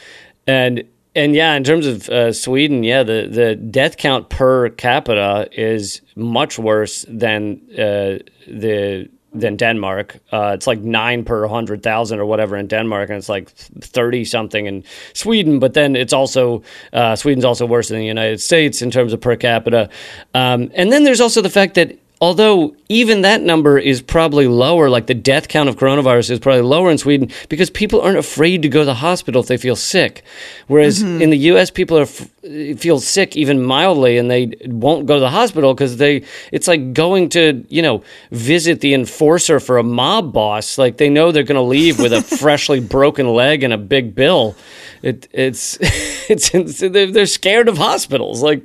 And 0.47 0.85
and 1.15 1.35
yeah, 1.35 1.55
in 1.55 1.65
terms 1.65 1.87
of 1.87 2.09
uh, 2.09 2.33
Sweden, 2.33 2.85
yeah, 2.85 3.03
the, 3.03 3.29
the 3.31 3.55
death 3.55 3.97
count 3.97 4.31
per 4.31 4.71
capita 4.71 5.49
is 5.53 6.01
much 6.17 6.59
worse 6.59 7.05
than 7.09 7.61
uh, 7.73 8.19
the 8.47 9.09
than 9.35 9.57
Denmark. 9.57 10.19
Uh, 10.31 10.53
it's 10.55 10.67
like 10.67 10.81
nine 10.81 11.25
per 11.25 11.47
hundred 11.47 11.83
thousand 11.83 12.21
or 12.21 12.27
whatever 12.27 12.57
in 12.57 12.67
Denmark, 12.67 13.09
and 13.09 13.19
it's 13.19 13.29
like 13.29 13.51
thirty 13.51 14.25
something 14.25 14.67
in 14.67 14.85
Sweden. 15.15 15.59
But 15.59 15.75
then 15.75 15.97
it's 15.97 16.13
also 16.13 16.63
uh, 16.93 17.17
Sweden's 17.17 17.45
also 17.45 17.67
worse 17.67 17.89
than 17.89 17.99
the 17.99 18.07
United 18.07 18.41
States 18.41 18.83
in 18.83 18.91
terms 18.91 19.13
of 19.13 19.21
per 19.21 19.37
capita. 19.37 19.89
Um, 20.35 20.71
and 20.75 20.93
then 20.93 21.05
there's 21.05 21.21
also 21.21 21.41
the 21.43 21.51
fact 21.51 21.75
that 21.75 21.99
although 22.23 22.77
even 22.89 23.23
that 23.23 23.43
number 23.43 23.77
is 23.81 24.01
probably 24.01 24.47
lower, 24.47 24.89
like 24.89 25.09
the 25.09 25.15
death 25.15 25.49
count 25.49 25.69
of 25.69 25.75
coronavirus 25.75 26.31
is 26.31 26.39
probably 26.39 26.63
lower 26.63 26.89
in 26.89 26.97
Sweden 26.97 27.29
because 27.49 27.69
people 27.69 28.01
aren't 28.01 28.17
afraid 28.17 28.63
to 28.63 28.69
go 28.69 28.79
to 28.79 28.85
the 28.85 28.95
hospital 28.95 29.43
if 29.43 29.49
they 29.49 29.57
feel 29.57 29.75
sick. 29.75 30.23
Whereas 30.69 31.03
mm-hmm. 31.03 31.21
in 31.21 31.31
the 31.31 31.39
U.S., 31.39 31.73
people 31.73 31.99
are 31.99 32.03
f- 32.03 32.31
feel 32.79 33.01
sick 33.01 33.37
even 33.37 33.61
mildly 33.61 34.19
and 34.19 34.31
they 34.31 34.53
won't 34.67 35.07
go 35.07 35.15
to 35.15 35.21
the 35.21 35.31
hospital 35.31 35.75
because 35.75 35.97
they 35.97 36.23
it's 36.53 36.69
like 36.69 36.93
going 36.93 37.29
to 37.31 37.67
you 37.69 37.83
know 37.83 38.05
visit 38.31 38.81
the 38.81 38.95
enforcer 38.95 39.59
for 39.59 39.79
a 39.79 39.83
mob 39.83 40.33
boss. 40.33 40.79
Like 40.79 40.99
they 40.99 41.11
know 41.11 41.33
they're 41.33 41.43
going 41.43 41.57
to 41.57 41.61
leave 41.61 41.99
with 41.99 42.13
a 42.13 42.23
freshly 42.39 42.79
broken 42.79 43.27
leg 43.35 43.65
and 43.65 43.73
a 43.73 43.79
big 43.79 44.15
bill. 44.15 44.55
It, 45.03 45.27
it's 45.33 45.77
it's, 46.31 46.55
it's 46.55 46.79
they're, 46.79 47.11
they're 47.11 47.27
scared 47.27 47.69
of 47.69 47.79
hospitals. 47.79 48.45
Like 48.45 48.63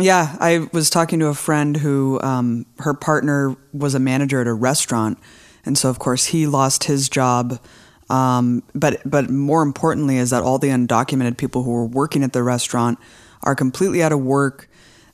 Yeah, 0.00 0.36
I 0.40 0.68
was 0.72 0.88
talking 0.88 1.18
to 1.20 1.26
a 1.26 1.34
friend 1.34 1.76
who 1.76 2.18
um, 2.22 2.64
her 2.78 2.94
partner 2.94 3.56
was 3.72 3.94
a 3.94 3.98
manager 4.00 4.40
at 4.40 4.46
a 4.46 4.54
restaurant, 4.54 5.18
and 5.66 5.76
so 5.76 5.90
of 5.90 5.98
course 5.98 6.26
he 6.26 6.46
lost 6.46 6.84
his 6.84 7.08
job. 7.08 7.60
Um, 8.08 8.62
but 8.74 9.00
but 9.04 9.30
more 9.30 9.62
importantly 9.62 10.16
is 10.16 10.30
that 10.30 10.42
all 10.42 10.58
the 10.58 10.68
undocumented 10.68 11.36
people 11.36 11.62
who 11.62 11.70
were 11.70 11.84
working 11.86 12.24
at 12.24 12.32
the 12.32 12.42
restaurant 12.42 12.98
are 13.42 13.54
completely 13.54 14.02
out 14.02 14.12
of 14.12 14.20
work. 14.20 14.68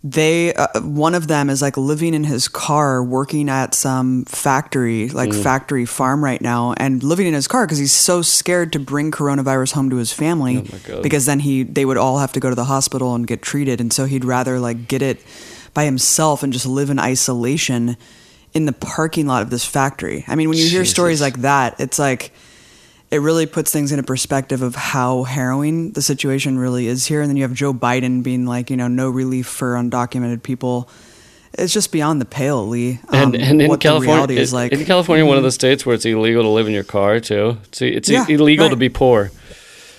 They 0.04 0.54
uh, 0.54 0.80
one 0.82 1.16
of 1.16 1.26
them 1.26 1.50
is 1.50 1.60
like 1.60 1.76
living 1.76 2.14
in 2.14 2.22
his 2.22 2.46
car, 2.46 3.02
working 3.02 3.48
at 3.50 3.74
some 3.74 4.24
factory, 4.26 5.08
like 5.08 5.32
factory 5.42 5.86
farm 5.86 6.22
right 6.22 6.40
now, 6.40 6.72
and 6.76 7.02
living 7.02 7.26
in 7.26 7.34
his 7.34 7.48
car 7.48 7.66
because 7.66 7.78
he's 7.78 7.92
so 7.92 8.22
scared 8.22 8.72
to 8.74 8.78
bring 8.78 9.10
coronavirus 9.10 9.72
home 9.72 9.90
to 9.90 9.96
his 9.96 10.12
family 10.12 10.60
God. 10.86 11.02
because 11.02 11.26
then 11.26 11.40
he 11.40 11.64
they 11.64 11.84
would 11.84 11.96
all 11.96 12.18
have 12.18 12.32
to 12.34 12.40
go 12.40 12.48
to 12.48 12.54
the 12.54 12.64
hospital 12.66 13.16
and 13.16 13.26
get 13.26 13.42
treated, 13.42 13.80
and 13.80 13.92
so 13.92 14.04
he'd 14.04 14.24
rather 14.24 14.60
like 14.60 14.86
get 14.86 15.02
it 15.02 15.20
by 15.74 15.84
himself 15.84 16.44
and 16.44 16.52
just 16.52 16.64
live 16.66 16.90
in 16.90 17.00
isolation 17.00 17.96
in 18.54 18.66
the 18.66 18.72
parking 18.72 19.26
lot 19.26 19.42
of 19.42 19.50
this 19.50 19.64
factory. 19.64 20.24
I 20.28 20.36
mean, 20.36 20.48
when 20.48 20.58
you 20.58 20.68
hear 20.68 20.84
stories 20.84 21.20
like 21.20 21.38
that, 21.42 21.80
it's 21.80 21.98
like 21.98 22.32
it 23.10 23.18
really 23.18 23.46
puts 23.46 23.70
things 23.72 23.90
into 23.92 24.02
perspective 24.02 24.60
of 24.62 24.74
how 24.74 25.22
harrowing 25.24 25.92
the 25.92 26.02
situation 26.02 26.58
really 26.58 26.86
is 26.86 27.06
here. 27.06 27.20
And 27.22 27.30
then 27.30 27.36
you 27.36 27.42
have 27.44 27.54
Joe 27.54 27.72
Biden 27.72 28.22
being 28.22 28.44
like, 28.46 28.68
you 28.70 28.76
know, 28.76 28.88
no 28.88 29.08
relief 29.08 29.46
for 29.46 29.74
undocumented 29.74 30.42
people. 30.42 30.88
It's 31.54 31.72
just 31.72 31.90
beyond 31.90 32.20
the 32.20 32.26
pale, 32.26 32.66
Lee. 32.68 33.00
and 33.10 33.34
um, 33.34 33.40
and 33.40 33.62
in 33.62 33.68
what 33.68 33.80
the 33.80 33.84
California, 33.88 34.38
is 34.38 34.52
like. 34.52 34.72
in 34.72 34.84
California, 34.84 35.24
one 35.24 35.38
of 35.38 35.42
the 35.42 35.50
states 35.50 35.86
where 35.86 35.94
it's 35.94 36.04
illegal 36.04 36.42
to 36.42 36.48
live 36.50 36.66
in 36.66 36.74
your 36.74 36.84
car 36.84 37.18
too. 37.20 37.56
It's 37.64 37.80
it's 37.82 38.08
Yeah, 38.10 38.26
illegal 38.28 38.68
to 38.68 38.76
be 38.76 38.90
poor. 38.90 39.30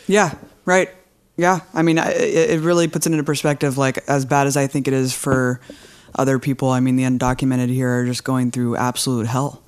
Yeah, 0.07 0.35
right. 0.65 0.89
Yeah, 1.35 1.61
I 1.73 1.81
mean, 1.81 1.97
I- 1.97 2.11
it, 2.11 2.49
it 2.51 2.59
really 2.61 2.87
puts 2.87 3.07
it 3.07 3.11
into 3.11 3.23
perspective. 3.23 3.77
Like 3.77 3.97
as 4.07 4.25
bad 4.25 4.45
as 4.45 4.55
I 4.57 4.67
think 4.67 4.87
it 4.87 4.93
is 4.93 5.13
for 5.15 5.59
other 6.15 6.37
people, 6.37 6.69
I 6.69 6.79
mean, 6.79 6.95
the 6.95 7.03
undocumented 7.03 7.69
here 7.69 7.89
are 7.89 8.05
just 8.05 8.23
going 8.23 8.51
through 8.51 8.75
absolute 8.75 9.25
hell, 9.27 9.63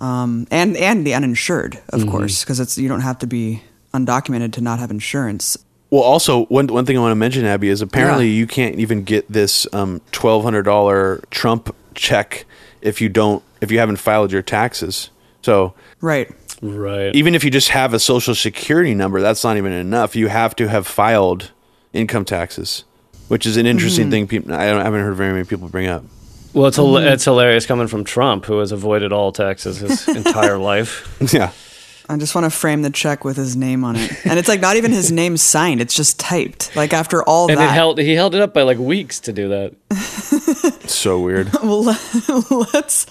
um, 0.00 0.46
and 0.50 0.76
and 0.76 1.06
the 1.06 1.14
uninsured, 1.14 1.80
of 1.90 2.00
Mm-hmm. 2.00 2.10
course, 2.10 2.44
because 2.44 2.60
it's 2.60 2.78
you 2.78 2.88
don't 2.88 3.00
have 3.00 3.18
to 3.18 3.26
be 3.26 3.62
undocumented 3.94 4.52
to 4.52 4.60
not 4.60 4.78
have 4.78 4.90
insurance. 4.90 5.56
Well, 5.90 6.02
also 6.02 6.44
one 6.46 6.66
one 6.66 6.84
thing 6.86 6.96
I 6.98 7.00
want 7.00 7.12
to 7.12 7.16
mention, 7.16 7.44
Abby, 7.46 7.68
is 7.68 7.80
apparently 7.80 8.26
Yeah. 8.28 8.38
you 8.40 8.46
can't 8.46 8.76
even 8.78 9.04
get 9.04 9.30
this 9.30 9.66
um, 9.72 10.00
twelve 10.12 10.42
hundred 10.44 10.62
dollar 10.64 11.20
Trump 11.30 11.74
check 11.94 12.44
if 12.82 13.00
you 13.00 13.08
don't 13.08 13.42
if 13.60 13.70
you 13.72 13.78
haven't 13.78 13.96
filed 13.96 14.30
your 14.30 14.42
taxes. 14.42 15.10
So 15.42 15.74
Right. 16.00 16.30
Right. 16.60 17.14
even 17.14 17.34
if 17.34 17.42
you 17.44 17.50
just 17.50 17.68
have 17.70 17.94
a 17.94 17.98
social 17.98 18.34
security 18.34 18.94
number, 18.94 19.20
that's 19.20 19.44
not 19.44 19.56
even 19.56 19.72
enough. 19.72 20.14
You 20.16 20.26
have 20.28 20.54
to 20.56 20.68
have 20.68 20.86
filed 20.86 21.52
income 21.92 22.24
taxes, 22.24 22.84
which 23.28 23.46
is 23.46 23.56
an 23.56 23.64
interesting 23.66 24.06
Mm-hmm. 24.06 24.10
thing. 24.10 24.26
People 24.28 24.54
I, 24.54 24.64
I 24.64 24.82
haven't 24.84 25.00
heard 25.02 25.14
very 25.14 25.32
many 25.32 25.44
people 25.44 25.68
bring 25.68 25.86
up. 25.86 26.04
Well, 26.54 26.66
it's 26.66 26.78
Mm-hmm. 26.78 27.06
it's 27.08 27.24
hilarious 27.24 27.66
coming 27.66 27.86
from 27.88 28.04
Trump, 28.04 28.46
who 28.46 28.58
has 28.58 28.72
avoided 28.72 29.12
all 29.12 29.32
taxes 29.32 29.78
his 29.78 30.08
entire 30.16 30.58
life. 30.58 31.16
yeah. 31.32 31.52
I 32.10 32.16
just 32.16 32.34
want 32.34 32.46
to 32.46 32.50
frame 32.50 32.80
the 32.80 32.88
check 32.90 33.22
with 33.22 33.36
his 33.36 33.54
name 33.54 33.84
on 33.84 33.94
it, 33.96 34.10
and 34.24 34.38
it's 34.38 34.48
like 34.48 34.60
not 34.62 34.76
even 34.76 34.92
his 34.92 35.12
name 35.12 35.36
signed; 35.36 35.82
it's 35.82 35.94
just 35.94 36.18
typed. 36.18 36.74
Like 36.74 36.94
after 36.94 37.22
all 37.22 37.50
And 37.50 37.58
that, 37.60 37.70
it 37.70 37.74
held 37.74 37.98
he 37.98 38.14
held 38.14 38.34
it 38.34 38.40
up 38.40 38.54
by 38.54 38.62
like 38.62 38.78
weeks 38.78 39.20
to 39.20 39.32
do 39.32 39.48
that. 39.48 39.74
So 40.88 41.20
weird. 41.20 41.52
well, 41.62 41.82
let's 42.72 43.04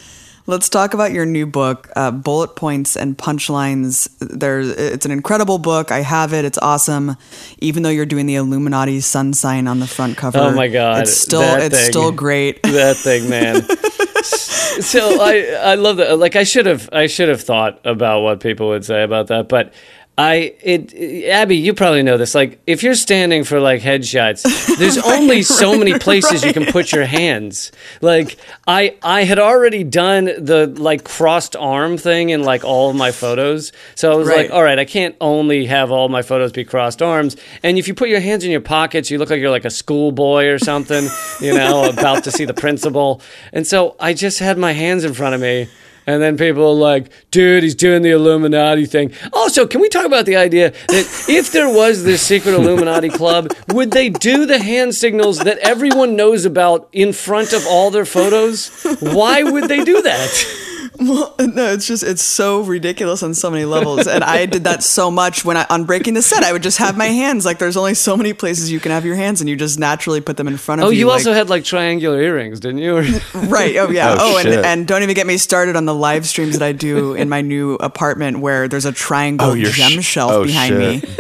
let's 0.47 0.69
talk 0.69 0.93
about 0.95 1.11
your 1.11 1.25
new 1.25 1.45
book, 1.45 1.89
uh, 1.95 2.09
Bullet 2.09 2.55
Points 2.55 2.95
and 2.97 3.17
Punchlines. 3.17 4.09
There's 4.19 4.69
it's 4.69 5.05
an 5.05 5.11
incredible 5.11 5.59
book. 5.59 5.91
I 5.91 5.99
have 6.01 6.33
it. 6.33 6.45
It's 6.45 6.57
awesome. 6.57 7.15
Even 7.59 7.83
though 7.83 7.89
you're 7.89 8.05
doing 8.05 8.25
the 8.25 8.35
Illuminati 8.35 8.99
sun 9.01 9.33
sign 9.33 9.67
on 9.67 9.79
the 9.79 9.87
front 9.87 10.17
cover. 10.17 10.39
Oh 10.39 10.51
my 10.51 10.67
God, 10.67 11.03
It's 11.03 11.15
still 11.15 11.41
it's 11.41 11.77
thing. 11.77 11.91
still 11.91 12.11
great. 12.11 12.59
That 12.77 12.97
thing, 12.97 13.29
man. 13.29 13.63
so 14.23 15.21
I 15.21 15.71
I 15.71 15.75
love 15.75 15.97
that. 15.97 16.17
Like 16.19 16.35
I 16.35 16.43
should 16.43 16.65
have 16.65 16.89
I 16.91 17.07
should 17.07 17.29
have 17.29 17.41
thought 17.41 17.79
about 17.85 18.21
what 18.21 18.39
people 18.39 18.69
would 18.69 18.85
say 18.85 19.03
about 19.03 19.27
that, 19.27 19.47
but. 19.49 19.73
I 20.19 20.55
it 20.61 21.27
Abby, 21.29 21.57
you 21.57 21.75
probably 21.75 22.01
know 22.01 22.17
this. 22.17 22.33
Like, 22.33 22.59
if 22.65 22.81
you're 22.81 22.95
standing 22.95 23.43
for 23.43 23.59
like 23.59 23.81
headshots, 23.83 24.41
there's 24.77 24.97
only 25.15 25.43
so 25.43 25.77
many 25.77 25.99
places 25.99 26.43
you 26.43 26.53
can 26.53 26.65
put 26.65 26.91
your 26.91 27.05
hands. 27.05 27.71
Like, 28.01 28.37
I 28.67 28.95
I 29.03 29.25
had 29.25 29.37
already 29.37 29.83
done 29.83 30.25
the 30.25 30.65
like 30.75 31.03
crossed 31.03 31.55
arm 31.55 31.99
thing 31.99 32.29
in 32.31 32.41
like 32.43 32.63
all 32.63 32.89
of 32.89 32.95
my 32.95 33.11
photos, 33.11 33.71
so 33.93 34.11
I 34.11 34.15
was 34.15 34.27
Right. 34.27 34.37
like, 34.37 34.51
all 34.51 34.63
right, 34.63 34.79
I 34.79 34.85
can't 34.85 35.15
only 35.21 35.67
have 35.67 35.91
all 35.91 36.09
my 36.09 36.23
photos 36.23 36.51
be 36.51 36.65
crossed 36.65 37.03
arms. 37.03 37.37
And 37.61 37.77
if 37.77 37.87
you 37.87 37.93
put 37.93 38.09
your 38.09 38.19
hands 38.19 38.43
in 38.43 38.49
your 38.49 38.61
pockets, 38.61 39.11
you 39.11 39.19
look 39.19 39.29
like 39.29 39.39
you're 39.39 39.51
like 39.51 39.65
a 39.65 39.69
schoolboy 39.69 40.45
or 40.47 40.57
something, 40.57 41.07
you 41.41 41.53
know, 41.53 41.87
about 41.89 42.23
to 42.23 42.31
see 42.31 42.45
the 42.45 42.55
principal. 42.55 43.21
And 43.53 43.67
so 43.67 43.95
I 43.99 44.13
just 44.15 44.39
had 44.39 44.57
my 44.57 44.71
hands 44.71 45.03
in 45.03 45.13
front 45.13 45.35
of 45.35 45.41
me. 45.41 45.67
And 46.07 46.21
then 46.21 46.37
people 46.37 46.63
are 46.63 46.73
like, 46.73 47.11
dude, 47.31 47.63
he's 47.63 47.75
doing 47.75 48.01
the 48.01 48.11
Illuminati 48.11 48.85
thing. 48.85 49.11
Also, 49.33 49.67
can 49.67 49.81
we 49.81 49.89
talk 49.89 50.05
about 50.05 50.25
the 50.25 50.37
idea 50.37 50.71
that 50.87 51.25
if 51.27 51.51
there 51.51 51.67
was 51.67 52.05
this 52.05 52.21
secret 52.21 52.53
Illuminati 52.53 53.09
club, 53.09 53.53
would 53.73 53.91
they 53.91 54.09
do 54.09 54.45
the 54.45 54.57
hand 54.57 54.95
signals 54.95 55.39
that 55.39 55.57
everyone 55.59 56.15
knows 56.15 56.45
about 56.45 56.87
in 56.93 57.11
front 57.11 57.51
of 57.51 57.67
all 57.67 57.91
their 57.91 58.05
photos? 58.05 58.69
Why 59.01 59.43
would 59.43 59.65
they 59.65 59.83
do 59.83 60.01
that? 60.01 60.76
No, 60.99 61.33
it's 61.39 61.85
just 61.87 62.03
it's 62.03 62.21
so 62.23 62.61
ridiculous 62.61 63.21
on 63.23 63.33
so 63.33 63.49
many 63.51 63.65
levels. 63.65 64.07
And 64.07 64.23
I 64.23 64.45
did 64.45 64.63
that 64.63 64.83
so 64.83 65.11
much 65.11 65.45
when 65.45 65.55
I 65.57 65.65
on 65.69 65.85
breaking 65.85 66.13
the 66.15 66.21
set. 66.21 66.43
I 66.43 66.51
would 66.51 66.63
just 66.63 66.77
have 66.79 66.97
my 66.97 67.05
hands 67.05 67.45
like 67.45 67.59
there's 67.59 67.77
only 67.77 67.93
so 67.93 68.17
many 68.17 68.33
places 68.33 68.71
you 68.71 68.79
can 68.79 68.91
have 68.91 69.05
your 69.05 69.15
hands, 69.15 69.39
and 69.41 69.49
you 69.49 69.55
just 69.55 69.77
naturally 69.79 70.21
put 70.21 70.37
them 70.37 70.47
in 70.47 70.57
front 70.57 70.81
of 70.81 70.85
you. 70.85 70.87
Oh, 70.87 70.91
you. 70.91 70.99
you 70.99 71.05
like- 71.07 71.13
also 71.19 71.33
had 71.33 71.49
like 71.49 71.63
triangular 71.63 72.19
earrings, 72.21 72.59
didn't 72.59 72.79
you? 72.79 72.97
Right. 73.47 73.75
Oh 73.77 73.89
yeah. 73.89 74.15
Oh, 74.19 74.35
Oh, 74.35 74.37
and, 74.39 74.49
and 74.65 74.87
don't 74.87 75.03
even 75.03 75.15
get 75.15 75.25
me 75.27 75.37
started 75.37 75.75
on 75.75 75.85
the 75.85 75.93
live 75.93 76.25
streams 76.27 76.57
that 76.59 76.65
I 76.65 76.71
do 76.73 77.13
in 77.13 77.29
my 77.29 77.41
new 77.41 77.75
apartment 77.75 78.39
where 78.39 78.67
there's 78.67 78.85
a 78.85 78.91
triangle 78.91 79.51
Oh, 79.51 79.55
gem 79.55 80.01
sh- 80.01 80.05
shelf 80.05 80.31
oh, 80.33 80.43
behind 80.45 80.75
shit. 80.75 81.03
me, 81.03 81.15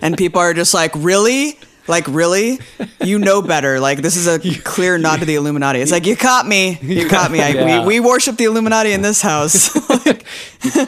and 0.00 0.16
people 0.16 0.40
are 0.40 0.54
just 0.54 0.74
like, 0.74 0.92
"Really? 0.94 1.58
Like 1.88 2.06
really? 2.08 2.60
You 3.02 3.18
know 3.18 3.42
better? 3.42 3.80
Like 3.80 4.02
this 4.02 4.16
is 4.16 4.26
a 4.26 4.38
clear 4.62 4.98
nod 4.98 5.20
to 5.20 5.24
the 5.24 5.34
Illuminati." 5.34 5.80
It's 5.80 5.90
like 5.92 6.06
you 6.06 6.16
caught 6.16 6.46
me. 6.46 6.78
You 6.80 7.08
caught 7.08 7.30
me. 7.30 7.40
I, 7.40 7.48
Yeah. 7.48 7.80
we 7.80 7.86
we 7.86 8.00
worship 8.00 8.36
the 8.36 8.44
Illuminati 8.44 8.92
in 8.92 9.02
this 9.02 9.20
house. 9.22 9.70
Like, 10.06 10.24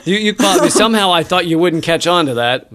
You, 0.06 0.16
you 0.16 0.34
caught 0.34 0.62
me. 0.62 0.70
Somehow 0.70 1.12
I 1.12 1.24
thought 1.24 1.46
you 1.46 1.58
wouldn't 1.58 1.82
catch 1.84 2.06
on 2.06 2.26
to 2.26 2.34
that. 2.34 2.68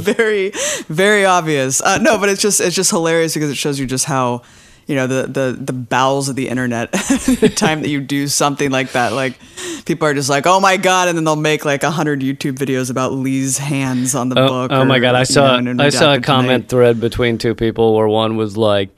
very 0.00 0.50
very 0.88 1.24
obvious. 1.24 1.80
Uh, 1.80 1.98
no, 1.98 2.18
but 2.18 2.28
it's 2.28 2.42
just 2.42 2.60
it's 2.60 2.74
just 2.74 2.90
hilarious 2.90 3.34
because 3.34 3.50
it 3.50 3.56
shows 3.56 3.78
you 3.78 3.86
just 3.86 4.04
how 4.04 4.42
you 4.86 4.94
know 4.94 5.06
the 5.06 5.26
the 5.26 5.58
the 5.60 5.72
bowels 5.72 6.28
of 6.28 6.36
the 6.36 6.48
internet 6.48 6.90
the 6.92 7.52
time 7.54 7.82
that 7.82 7.88
you 7.88 8.00
do 8.00 8.28
something 8.28 8.70
like 8.70 8.92
that 8.92 9.12
like 9.12 9.38
people 9.84 10.06
are 10.06 10.14
just 10.14 10.30
like 10.30 10.46
oh 10.46 10.60
my 10.60 10.76
god 10.76 11.08
and 11.08 11.16
then 11.16 11.24
they'll 11.24 11.36
make 11.36 11.64
like 11.64 11.82
a 11.82 11.90
hundred 11.90 12.20
youtube 12.20 12.56
videos 12.56 12.90
about 12.90 13.12
lee's 13.12 13.58
hands 13.58 14.14
on 14.14 14.28
the 14.28 14.40
oh, 14.40 14.46
book 14.46 14.72
oh 14.72 14.84
my 14.84 14.98
god 14.98 15.14
i 15.14 15.24
saw 15.24 15.58
know, 15.58 15.82
i 15.82 15.88
saw 15.88 16.14
a 16.14 16.20
comment 16.20 16.68
Tonight. 16.68 16.68
thread 16.68 17.00
between 17.00 17.38
two 17.38 17.54
people 17.54 17.94
where 17.94 18.08
one 18.08 18.36
was 18.36 18.56
like 18.56 18.90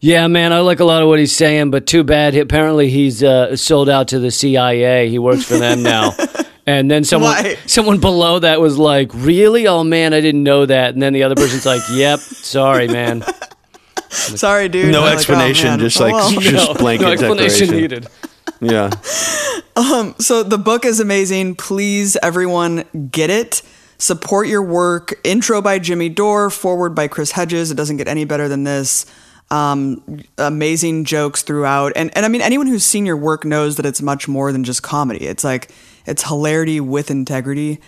yeah 0.00 0.26
man 0.28 0.52
i 0.52 0.60
like 0.60 0.80
a 0.80 0.84
lot 0.84 1.02
of 1.02 1.08
what 1.08 1.18
he's 1.18 1.34
saying 1.34 1.70
but 1.70 1.86
too 1.86 2.04
bad 2.04 2.34
apparently 2.36 2.90
he's 2.90 3.22
uh, 3.22 3.56
sold 3.56 3.88
out 3.88 4.08
to 4.08 4.18
the 4.18 4.30
cia 4.30 5.08
he 5.08 5.18
works 5.18 5.44
for 5.44 5.56
them 5.56 5.82
now 5.82 6.12
and 6.66 6.90
then 6.90 7.02
someone 7.02 7.32
Why? 7.32 7.56
someone 7.64 7.98
below 7.98 8.38
that 8.40 8.60
was 8.60 8.76
like 8.78 9.10
really 9.14 9.66
oh 9.66 9.84
man 9.84 10.12
i 10.12 10.20
didn't 10.20 10.42
know 10.42 10.66
that 10.66 10.92
and 10.92 11.02
then 11.02 11.14
the 11.14 11.22
other 11.22 11.34
person's 11.34 11.64
like 11.64 11.82
yep 11.90 12.20
sorry 12.20 12.88
man 12.88 13.24
sorry 14.10 14.68
dude 14.68 14.92
No 14.92 14.98
I'm 15.00 15.04
like, 15.04 15.12
oh, 15.12 15.16
explanation, 15.16 15.78
just 15.80 16.00
Oh, 16.00 16.04
like 16.04 16.14
well. 16.14 16.30
just 16.40 16.78
blanket 16.78 17.04
no 17.04 17.12
explanation 17.12 17.68
declaration. 17.68 17.76
needed 17.76 18.06
Yeah. 18.60 18.90
um, 19.76 20.14
So 20.18 20.42
the 20.42 20.58
book 20.58 20.84
is 20.84 21.00
amazing. 21.00 21.54
Please, 21.56 22.16
everyone, 22.22 22.84
get 23.10 23.30
it. 23.30 23.62
Support 23.98 24.48
your 24.48 24.62
work. 24.62 25.14
Intro 25.24 25.62
by 25.62 25.78
Jimmy 25.78 26.08
Dore, 26.08 26.50
foreword 26.50 26.94
by 26.94 27.06
Chris 27.08 27.32
Hedges. 27.32 27.70
It 27.70 27.74
doesn't 27.76 27.96
get 27.98 28.08
any 28.08 28.24
better 28.24 28.48
than 28.48 28.64
this. 28.64 29.06
Um, 29.50 30.22
amazing 30.38 31.04
jokes 31.04 31.42
throughout, 31.42 31.92
and 31.96 32.14
and 32.16 32.24
I 32.24 32.28
mean 32.28 32.40
anyone 32.40 32.66
who's 32.68 32.84
seen 32.84 33.04
your 33.04 33.16
work 33.16 33.44
knows 33.44 33.76
that 33.76 33.84
it's 33.86 34.00
much 34.00 34.28
more 34.28 34.52
than 34.52 34.62
just 34.62 34.82
comedy. 34.82 35.26
It's 35.26 35.42
like 35.42 35.70
it's 36.06 36.22
hilarity 36.22 36.80
with 36.80 37.10
integrity, 37.10 37.80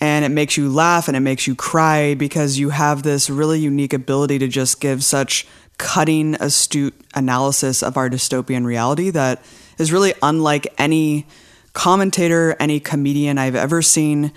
and 0.00 0.24
it 0.24 0.30
makes 0.30 0.56
you 0.56 0.70
laugh 0.70 1.08
and 1.08 1.16
it 1.16 1.20
makes 1.20 1.46
you 1.46 1.54
cry 1.54 2.14
because 2.14 2.58
you 2.58 2.70
have 2.70 3.02
this 3.02 3.28
really 3.28 3.60
unique 3.60 3.92
ability 3.92 4.38
to 4.38 4.48
just 4.48 4.80
give 4.80 5.04
such 5.04 5.46
cutting, 5.76 6.34
astute 6.40 6.94
analysis 7.14 7.82
of 7.82 7.96
our 7.96 8.08
dystopian 8.08 8.64
reality 8.64 9.10
that 9.10 9.42
is 9.78 9.92
really 9.92 10.14
unlike 10.22 10.72
any 10.78 11.26
commentator, 11.72 12.56
any 12.60 12.80
comedian 12.80 13.38
I've 13.38 13.54
ever 13.54 13.82
seen. 13.82 14.32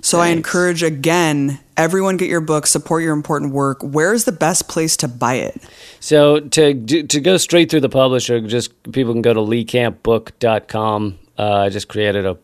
So 0.00 0.20
I 0.20 0.28
encourage 0.28 0.84
again, 0.84 1.58
everyone 1.76 2.16
get 2.16 2.28
your 2.28 2.40
book, 2.40 2.66
support 2.66 3.02
your 3.02 3.12
important 3.12 3.52
work. 3.52 3.82
Where 3.82 4.14
is 4.14 4.24
the 4.24 4.32
best 4.32 4.68
place 4.68 4.96
to 4.98 5.08
buy 5.08 5.34
it? 5.34 5.60
So 5.98 6.40
to 6.40 6.74
to 7.02 7.20
go 7.20 7.36
straight 7.36 7.68
through 7.70 7.80
the 7.80 7.88
publisher, 7.88 8.40
just 8.40 8.70
people 8.92 9.12
can 9.12 9.22
go 9.22 9.34
to 9.34 9.40
leecampbook.com. 9.40 11.18
Uh, 11.36 11.52
I 11.52 11.68
just 11.68 11.88
created 11.88 12.26
a 12.26 12.38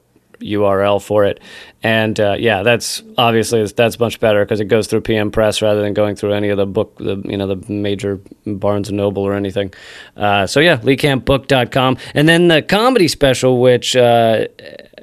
URL 0.45 1.03
for 1.03 1.25
it, 1.25 1.41
and 1.83 2.19
uh, 2.21 2.37
yeah, 2.39 2.63
that's 2.63 3.03
obviously 3.19 3.65
that's 3.67 3.99
much 3.99 4.21
better 4.21 4.45
because 4.45 4.61
it 4.61 4.67
goes 4.67 4.87
through 4.87 5.03
PM 5.03 5.31
Press 5.31 5.63
rather 5.63 5.81
than 5.81 5.95
going 5.95 6.17
through 6.17 6.33
any 6.33 6.49
of 6.49 6.57
the 6.57 6.67
book, 6.67 6.97
the 6.99 7.21
you 7.25 7.37
know 7.37 7.47
the 7.47 7.73
major 7.73 8.21
Barnes 8.47 8.89
and 8.89 8.97
Noble 8.97 9.23
or 9.23 9.35
anything. 9.35 9.73
Uh, 10.17 10.47
so 10.47 10.61
yeah, 10.61 10.77
leecampbook.com, 10.79 11.97
and 12.15 12.29
then 12.29 12.49
the 12.49 12.63
comedy 12.63 13.09
special, 13.09 13.61
which. 13.61 13.97
Uh, 13.97 14.47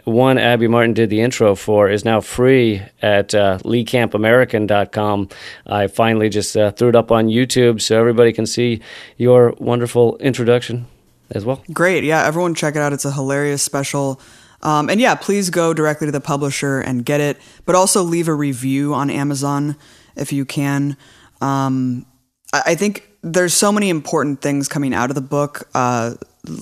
one 0.06 0.38
Abby 0.38 0.68
Martin 0.68 0.94
did 0.94 1.10
the 1.10 1.22
intro 1.22 1.56
for 1.56 1.90
is 1.90 2.04
now 2.06 2.22
free 2.22 2.82
at 3.02 3.36
uh, 3.36 3.60
leecampamerican.com. 3.60 5.30
I 5.68 5.88
finally 5.88 6.30
just 6.30 6.58
uh, 6.58 6.72
threw 6.72 6.90
it 6.90 6.96
up 6.96 7.12
on 7.12 7.28
YouTube 7.28 7.82
so 7.82 8.00
everybody 8.00 8.34
can 8.34 8.46
see 8.46 8.82
your 9.18 9.54
wonderful 9.60 10.18
introduction 10.18 10.88
as 11.32 11.46
well. 11.46 11.64
Great. 11.72 12.04
Yeah, 12.04 12.26
everyone 12.26 12.56
check 12.56 12.76
it 12.76 12.80
out. 12.80 12.94
It's 12.94 13.06
a 13.06 13.12
hilarious 13.12 13.62
special. 13.62 14.20
Um, 14.64 14.90
and 14.90 15.02
yeah, 15.02 15.16
please 15.16 15.50
go 15.50 15.74
directly 15.74 16.08
to 16.08 16.12
the 16.12 16.22
publisher 16.22 16.80
and 16.80 17.06
get 17.06 17.20
it, 17.20 17.38
but 17.66 17.76
also 17.76 18.04
leave 18.04 18.28
a 18.28 18.34
review 18.34 18.94
on 18.94 19.10
Amazon 19.10 19.76
if 20.16 20.32
you 20.32 20.46
can. 20.46 20.98
Um, 21.42 22.06
I, 22.54 22.62
I 22.68 22.76
think 22.76 23.10
there's 23.24 23.54
so 23.54 23.72
many 23.72 23.90
important 23.90 24.42
things 24.42 24.68
coming 24.68 24.94
out 24.94 25.10
of 25.10 25.16
the 25.16 25.22
book. 25.22 25.70
Uh, 25.74 26.16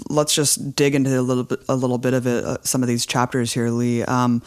let's 0.09 0.33
just 0.33 0.75
dig 0.75 0.95
into 0.95 1.17
a 1.17 1.21
little 1.21 1.43
bit, 1.43 1.59
a 1.69 1.75
little 1.75 1.97
bit 1.97 2.13
of 2.13 2.27
it, 2.27 2.43
uh, 2.43 2.57
some 2.63 2.81
of 2.81 2.87
these 2.87 3.05
chapters 3.05 3.53
here, 3.53 3.69
Lee. 3.69 4.03
Um, 4.03 4.41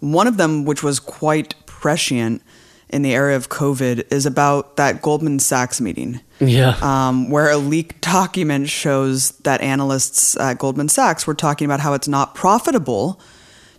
one 0.00 0.26
of 0.26 0.36
them, 0.36 0.64
which 0.64 0.82
was 0.82 1.00
quite 1.00 1.54
prescient 1.66 2.42
in 2.88 3.02
the 3.02 3.14
area 3.14 3.36
of 3.36 3.48
COVID, 3.48 4.12
is 4.12 4.26
about 4.26 4.76
that 4.76 5.02
Goldman 5.02 5.38
Sachs 5.40 5.80
meeting 5.80 6.20
Yeah. 6.38 6.76
um, 6.80 7.30
where 7.30 7.50
a 7.50 7.56
leaked 7.56 8.00
document 8.00 8.68
shows 8.68 9.32
that 9.42 9.60
analysts 9.60 10.36
at 10.36 10.58
Goldman 10.58 10.88
Sachs 10.88 11.26
were 11.26 11.34
talking 11.34 11.64
about 11.64 11.80
how 11.80 11.94
it's 11.94 12.06
not 12.08 12.34
profitable 12.34 13.20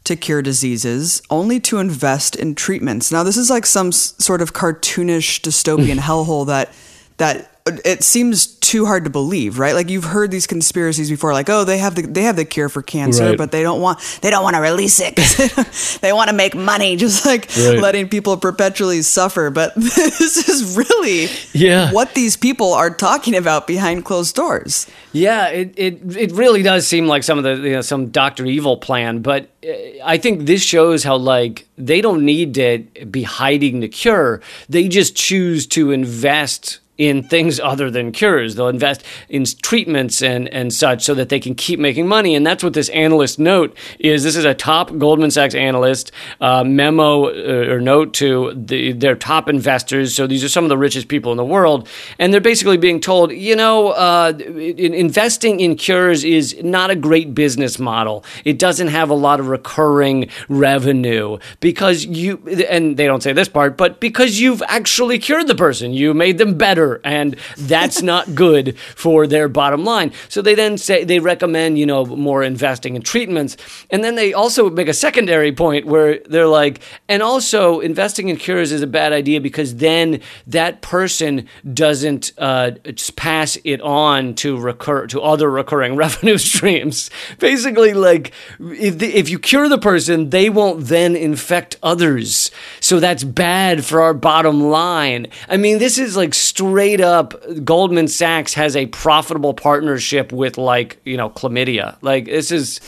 to 0.04 0.16
cure 0.16 0.42
diseases, 0.42 1.22
only 1.30 1.60
to 1.62 1.80
invest 1.80 2.36
in 2.36 2.56
treatments. 2.56 3.12
Now, 3.12 3.24
this 3.24 3.36
is 3.38 3.50
like 3.50 3.66
some 3.66 3.88
s- 3.90 4.14
sort 4.20 4.42
of 4.42 4.54
cartoonish 4.54 5.42
dystopian 5.42 5.98
hellhole 6.00 6.46
that 6.48 6.72
that 7.18 7.57
it 7.86 8.04
seems 8.04 8.48
too 8.48 8.86
hard 8.86 9.04
to 9.06 9.10
believe, 9.10 9.60
right? 9.60 9.74
Like 9.74 9.90
you've 9.90 10.04
heard 10.04 10.30
these 10.32 10.46
conspiracies 10.48 11.10
before, 11.10 11.34
like 11.34 11.50
oh 11.50 11.64
they 11.64 11.78
have 11.78 11.96
the 11.96 12.02
they 12.02 12.24
have 12.24 12.36
the 12.36 12.46
cure 12.46 12.70
for 12.70 12.82
cancer, 12.82 13.30
Right. 13.30 13.38
but 13.38 13.52
they 13.52 13.64
don't 13.64 13.80
want 13.82 14.00
they 14.22 14.30
don't 14.30 14.44
want 14.44 14.56
to 14.56 14.62
release 14.62 15.00
it. 15.00 15.16
they 16.02 16.12
want 16.14 16.30
to 16.30 16.36
make 16.36 16.56
money, 16.56 16.96
just 17.06 17.26
like 17.26 17.48
Right. 17.58 17.80
letting 17.80 18.10
people 18.10 18.36
perpetually 18.38 19.02
suffer. 19.02 19.50
But 19.50 19.74
this 19.76 20.50
is 20.50 20.76
really 20.78 21.30
Yeah. 21.54 21.92
what 21.92 22.14
these 22.14 22.36
people 22.36 22.74
are 22.74 22.90
talking 22.90 23.36
about 23.36 23.68
behind 23.68 24.04
closed 24.06 24.36
doors. 24.36 24.88
Yeah, 25.14 25.48
it, 25.48 25.74
it 25.78 26.02
it 26.18 26.32
really 26.34 26.62
does 26.64 26.86
seem 26.88 27.08
like 27.08 27.24
some 27.24 27.38
of 27.38 27.44
the 27.44 27.56
you 27.56 27.72
know, 27.76 27.82
some 27.82 28.08
Doctor 28.10 28.46
Evil 28.46 28.78
plan, 28.78 29.22
but 29.22 29.50
uh, 29.66 29.72
I 30.04 30.18
think 30.18 30.46
this 30.46 30.62
shows 30.62 31.04
how 31.04 31.16
like 31.18 31.66
they 31.78 32.02
don't 32.02 32.24
need 32.26 32.54
to 32.56 32.80
be 33.10 33.24
hiding 33.24 33.80
the 33.80 33.88
cure. 33.88 34.42
They 34.70 34.88
just 34.88 35.16
choose 35.16 35.66
to 35.68 35.92
invest 35.92 36.80
in 36.98 37.24
things 37.24 37.60
other 37.60 37.90
than 37.92 38.12
cures. 38.12 38.56
They'll 38.56 38.68
invest 38.68 39.04
in 39.30 39.46
treatments 39.62 40.22
and 40.22 40.48
and 40.50 40.74
such 40.74 41.04
so 41.04 41.14
that 41.16 41.30
they 41.30 41.40
can 41.40 41.56
keep 41.56 41.80
making 41.80 42.08
money. 42.08 42.36
And 42.36 42.46
that's 42.46 42.64
what 42.64 42.74
this 42.74 42.90
analyst 42.90 43.40
note 43.40 43.76
is. 44.00 44.24
This 44.24 44.36
is 44.36 44.46
a 44.46 44.54
top 44.54 44.98
Goldman 44.98 45.32
Sachs 45.32 45.56
analyst 45.56 46.12
uh, 46.42 46.64
memo 46.64 47.26
uh, 47.26 47.74
or 47.74 47.80
note 47.80 48.14
to 48.16 48.54
the, 48.56 48.92
their 48.94 49.16
top 49.16 49.50
investors. 49.50 50.16
So 50.16 50.28
these 50.28 50.44
are 50.44 50.50
some 50.50 50.66
of 50.66 50.70
the 50.70 50.78
richest 50.78 51.08
people 51.08 51.32
in 51.32 51.38
the 51.38 51.46
world, 51.46 51.88
and 52.20 52.34
they're 52.34 52.42
basically 52.42 52.78
being 52.78 53.00
told, 53.00 53.32
you 53.32 53.56
know, 53.56 53.90
uh, 53.90 54.34
in, 54.38 54.94
investing 54.94 55.60
in 55.60 55.76
cures 55.76 56.24
is 56.24 56.56
not 56.64 56.90
a 56.90 56.96
great 56.96 57.34
business 57.34 57.80
model. 57.80 58.24
It 58.44 58.60
doesn't 58.60 58.90
have 58.90 59.10
a 59.10 59.14
lot 59.14 59.40
of 59.40 59.48
recurring 59.48 60.30
revenue 60.50 61.38
because 61.60 62.06
you 62.06 62.38
and 62.70 62.98
they 62.98 63.06
don't 63.06 63.22
say 63.22 63.34
this 63.34 63.50
part, 63.50 63.78
but 63.78 64.00
because 64.00 64.40
you've 64.40 64.64
actually 64.68 65.20
cured 65.20 65.48
the 65.48 65.56
person, 65.56 65.94
you 65.94 66.14
made 66.14 66.38
them 66.38 66.58
better, 66.58 66.87
and 67.04 67.36
that's 67.58 68.02
not 68.02 68.36
good 68.36 68.78
for 68.96 69.28
their 69.28 69.48
bottom 69.48 69.84
line. 69.84 70.12
So 70.30 70.42
they 70.42 70.56
then 70.56 70.78
say 70.78 71.04
they 71.04 71.20
recommend, 71.20 71.78
you 71.78 71.86
know, 71.86 72.06
more 72.06 72.44
investing 72.44 72.96
in 72.96 73.02
treatments, 73.02 73.58
and 73.90 74.04
then 74.04 74.16
they 74.16 74.34
also 74.34 74.70
make 74.70 74.88
a 74.88 74.94
secondary 74.94 75.52
point 75.52 75.86
where 75.86 76.20
they're 76.30 76.48
like, 76.48 76.82
and 77.08 77.22
also 77.22 77.80
investing 77.80 78.30
in 78.30 78.38
cures 78.38 78.72
is 78.72 78.82
a 78.82 78.88
bad 78.88 79.14
idea 79.14 79.42
because 79.42 79.76
then 79.76 80.22
that 80.46 80.82
person 80.82 81.48
doesn't 81.74 82.32
uh, 82.38 82.72
pass 83.16 83.58
it 83.64 83.82
on 83.82 84.34
to 84.36 84.58
recur 84.60 85.08
to 85.08 85.22
other 85.22 85.50
recurring 85.50 85.96
revenue 86.06 86.38
streams. 86.38 87.10
Basically, 87.40 87.94
like 87.94 88.32
if 88.60 89.00
the, 89.00 89.08
if 89.08 89.30
you 89.30 89.40
cure 89.40 89.70
the 89.70 89.78
person, 89.78 90.30
they 90.30 90.50
won't 90.50 90.86
then 90.86 91.16
infect 91.16 91.78
others. 91.84 92.52
So 92.80 93.00
that's 93.00 93.24
bad 93.24 93.86
for 93.86 94.02
our 94.02 94.14
bottom 94.14 94.62
line. 94.62 95.28
I 95.50 95.58
mean, 95.58 95.80
this 95.80 95.98
is 95.98 96.16
like 96.16 96.34
straight 96.34 96.77
up. 97.02 97.34
Goldman 97.64 98.08
Sachs 98.08 98.54
has 98.54 98.76
a 98.76 98.86
profitable 98.88 99.54
partnership 99.54 100.32
with 100.32 100.58
like 100.58 101.00
you 101.06 101.18
know 101.18 101.30
chlamydia. 101.30 101.98
Like 102.02 102.26
this 102.26 102.52
is 102.52 102.80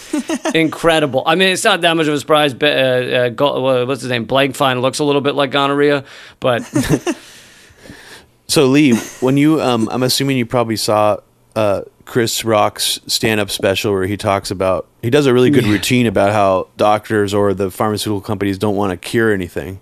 incredible. 0.55 1.23
I 1.25 1.35
mean, 1.35 1.49
it's 1.49 1.63
not 1.63 1.81
that 1.81 1.95
much 1.95 2.07
of 2.07 2.13
a 2.13 2.19
surprise. 2.19 2.53
But, 2.53 2.77
uh, 2.77 3.31
uh, 3.39 3.45
uh, 3.45 3.85
what's 3.85 4.01
his 4.01 4.09
name? 4.09 4.25
Blankfein 4.25 4.81
looks 4.81 4.99
a 4.99 5.03
little 5.03 5.21
bit 5.21 5.35
like 5.35 5.51
gonorrhea, 5.51 6.05
but 6.39 6.63
So 8.49 8.65
Lee, 8.65 8.95
when 9.19 9.37
you, 9.37 9.61
um, 9.61 9.87
I'm 9.91 10.01
assuming 10.01 10.37
you 10.37 10.45
probably 10.45 10.75
saw 10.75 11.17
uh, 11.55 11.83
Chris 12.05 12.43
Rock's 12.43 12.99
stand-up 13.05 13.51
special 13.51 13.93
where 13.93 14.07
he 14.07 14.17
talks 14.17 14.49
about 14.49 14.87
he 15.03 15.11
does 15.11 15.27
a 15.27 15.33
really 15.35 15.51
good 15.51 15.65
routine 15.65 16.07
about 16.07 16.31
how 16.33 16.67
doctors 16.75 17.31
or 17.31 17.53
the 17.53 17.69
pharmaceutical 17.69 18.21
companies 18.21 18.57
don't 18.57 18.75
want 18.75 18.89
to 18.89 18.97
cure 18.97 19.31
anything. 19.31 19.79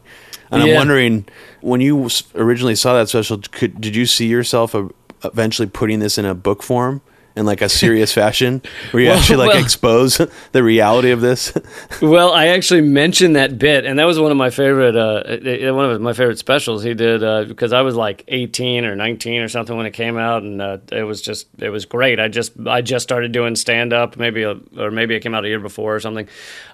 And 0.52 0.64
I'm 0.64 0.76
wondering, 0.76 1.26
when 1.62 1.82
you 1.82 2.10
originally 2.36 2.76
saw 2.76 2.94
that 2.98 3.10
special, 3.10 3.40
could, 3.52 3.82
did 3.82 3.96
you 3.96 4.06
see 4.06 4.28
yourself 4.28 4.74
uh, 4.74 4.88
eventually 5.24 5.68
putting 5.68 6.00
this 6.00 6.18
in 6.18 6.26
a 6.26 6.34
book 6.36 6.64
form 6.64 7.02
in 7.38 7.46
like 7.46 7.62
a 7.62 7.70
serious 7.70 8.12
fashion, 8.12 8.62
where 8.92 9.04
you 9.04 9.10
Well- 9.12 9.18
actually 9.20 9.38
like 9.38 9.54
well- 9.54 9.64
expose 9.64 10.18
the 10.52 10.64
reality 10.64 11.12
of 11.12 11.22
this? 11.22 11.54
Well, 12.02 12.32
I 12.32 12.48
actually 12.48 12.82
mentioned 12.82 13.36
that 13.36 13.58
bit, 13.58 13.86
and 13.86 13.98
that 13.98 14.06
was 14.06 14.20
one 14.20 14.30
of 14.32 14.38
my 14.38 14.50
favorite, 14.50 14.96
uh, 14.96 15.74
one 15.74 15.90
of 15.90 16.02
my 16.02 16.14
favorite 16.14 16.38
specials 16.38 16.84
he 16.84 16.94
did 16.94 17.24
uh, 17.24 17.46
because 17.46 17.74
I 17.74 17.82
was 17.82 17.96
like 17.96 18.24
18 18.28 18.86
or 18.86 18.96
19 18.96 19.42
or 19.42 19.48
something 19.48 19.76
when 19.76 19.86
it 19.86 19.92
came 19.94 20.18
out, 20.18 20.44
and 20.44 20.62
uh, 20.62 20.78
it 20.92 21.04
was 21.04 21.22
just, 21.22 21.48
it 21.60 21.70
was 21.70 21.86
great. 21.86 22.20
I 22.20 22.28
just, 22.28 22.54
I 22.68 22.82
just 22.82 23.04
started 23.04 23.32
doing 23.32 23.56
stand 23.56 23.94
up, 23.94 24.18
maybe, 24.18 24.44
a, 24.44 24.58
or 24.78 24.92
maybe 24.92 25.16
it 25.16 25.22
came 25.22 25.34
out 25.34 25.46
a 25.46 25.48
year 25.48 25.60
before 25.60 25.96
or 25.96 26.00
something. 26.00 26.28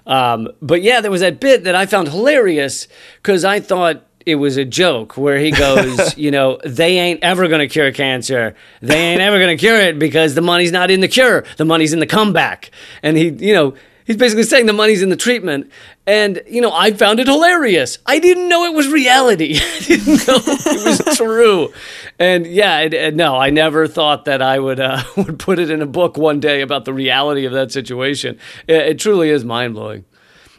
Um, 0.06 0.48
but 0.60 0.82
yeah, 0.82 1.00
there 1.00 1.10
was 1.10 1.20
that 1.22 1.40
bit 1.40 1.64
that 1.64 1.74
I 1.74 1.86
found 1.86 2.08
hilarious 2.08 2.86
because 3.16 3.44
I 3.44 3.60
thought 3.60 4.04
it 4.26 4.36
was 4.36 4.56
a 4.56 4.64
joke 4.64 5.16
where 5.16 5.38
he 5.38 5.50
goes, 5.50 6.16
you 6.18 6.30
know, 6.30 6.58
they 6.64 6.98
ain't 6.98 7.22
ever 7.22 7.48
going 7.48 7.60
to 7.60 7.68
cure 7.68 7.92
cancer. 7.92 8.54
They 8.80 8.98
ain't 8.98 9.20
ever 9.20 9.38
going 9.38 9.56
to 9.56 9.60
cure 9.60 9.80
it 9.80 9.98
because 9.98 10.34
the 10.34 10.40
money's 10.40 10.72
not 10.72 10.90
in 10.90 11.00
the 11.00 11.08
cure. 11.08 11.44
The 11.56 11.64
money's 11.64 11.92
in 11.92 12.00
the 12.00 12.06
comeback. 12.06 12.70
And 13.02 13.16
he, 13.16 13.28
you 13.28 13.52
know, 13.52 13.74
he's 14.04 14.16
basically 14.16 14.44
saying 14.44 14.66
the 14.66 14.72
money's 14.72 15.02
in 15.02 15.08
the 15.08 15.16
treatment. 15.16 15.70
And, 16.06 16.42
you 16.48 16.60
know, 16.60 16.72
I 16.72 16.92
found 16.92 17.20
it 17.20 17.26
hilarious. 17.26 17.98
I 18.06 18.18
didn't 18.18 18.48
know 18.48 18.64
it 18.64 18.74
was 18.74 18.88
reality. 18.88 19.56
I 19.60 19.78
didn't 19.80 20.26
know 20.26 20.38
it 20.46 21.06
was 21.06 21.16
true. 21.16 21.72
And 22.18 22.46
yeah, 22.46 22.80
it, 22.80 22.94
it, 22.94 23.14
no, 23.14 23.36
I 23.36 23.50
never 23.50 23.86
thought 23.86 24.26
that 24.26 24.40
I 24.40 24.58
would, 24.58 24.80
uh, 24.80 25.02
would 25.16 25.38
put 25.38 25.58
it 25.58 25.70
in 25.70 25.82
a 25.82 25.86
book 25.86 26.16
one 26.16 26.40
day 26.40 26.60
about 26.60 26.84
the 26.84 26.92
reality 26.92 27.44
of 27.44 27.52
that 27.52 27.72
situation. 27.72 28.38
It, 28.66 28.76
it 28.76 28.98
truly 28.98 29.30
is 29.30 29.44
mind 29.44 29.74
blowing. 29.74 30.04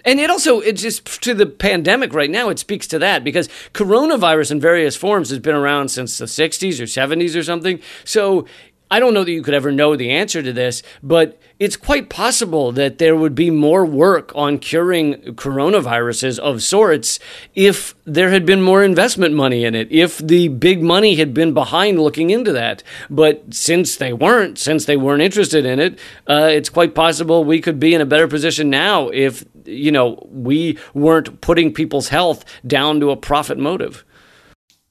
And 0.06 0.20
it 0.20 0.30
also, 0.30 0.60
it 0.60 0.74
just 0.74 1.24
to 1.24 1.34
the 1.34 1.48
pandemic 1.48 2.14
right 2.14 2.30
now, 2.30 2.50
it 2.50 2.60
speaks 2.60 2.88
to 2.88 3.00
that 3.00 3.24
because 3.24 3.50
coronavirus 3.74 4.52
in 4.52 4.62
various 4.62 4.96
forms 4.96 5.32
has 5.32 5.40
been 5.40 5.56
around 5.56 5.90
since 5.90 6.18
the 6.20 6.26
60s 6.26 6.80
or 6.80 6.84
70s 6.84 7.38
or 7.38 7.44
something. 7.44 7.80
So 8.04 8.46
I 8.92 9.00
don't 9.00 9.14
know 9.14 9.24
that 9.24 9.32
you 9.32 9.42
could 9.42 9.54
ever 9.54 9.72
know 9.72 9.96
the 9.96 10.12
answer 10.12 10.44
to 10.44 10.54
this, 10.54 10.84
but 11.02 11.40
it's 11.60 11.76
quite 11.76 12.10
possible 12.10 12.72
that 12.74 12.98
there 12.98 13.16
would 13.16 13.34
be 13.34 13.50
more 13.50 13.86
work 13.86 14.32
on 14.36 14.60
curing 14.60 15.16
coronaviruses 15.36 16.38
of 16.38 16.62
sorts 16.62 17.20
if 17.56 17.96
there 18.06 18.30
had 18.30 18.46
been 18.46 18.62
more 18.62 18.84
investment 18.84 19.34
money 19.34 19.64
in 19.64 19.74
it, 19.74 19.92
if 19.92 20.20
the 20.20 20.50
big 20.50 20.84
money 20.84 21.16
had 21.16 21.34
been 21.34 21.54
behind 21.54 22.00
looking 22.00 22.30
into 22.30 22.52
that. 22.52 22.84
But 23.10 23.54
since 23.54 23.96
they 23.96 24.14
weren't, 24.14 24.60
since 24.60 24.86
they 24.86 24.98
weren't 24.98 25.24
interested 25.24 25.66
in 25.66 25.80
it, 25.80 26.00
uh, 26.28 26.50
it's 26.52 26.70
quite 26.70 26.94
possible 26.94 27.44
we 27.44 27.62
could 27.62 27.80
be 27.80 27.96
in 27.96 28.02
a 28.02 28.06
better 28.06 28.28
position 28.28 28.70
now 28.70 29.10
if, 29.10 29.44
you 29.66 29.92
know, 29.92 30.28
we 30.30 30.78
weren't 30.94 31.42
putting 31.42 31.74
people's 31.74 32.10
health 32.10 32.46
down 32.68 33.00
to 33.00 33.12
a 33.12 33.18
profit 33.18 33.58
motive. 33.58 34.04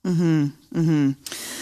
Mm 0.05 0.17
hmm. 0.17 0.79
Mm 0.79 0.85
hmm. 0.85 1.54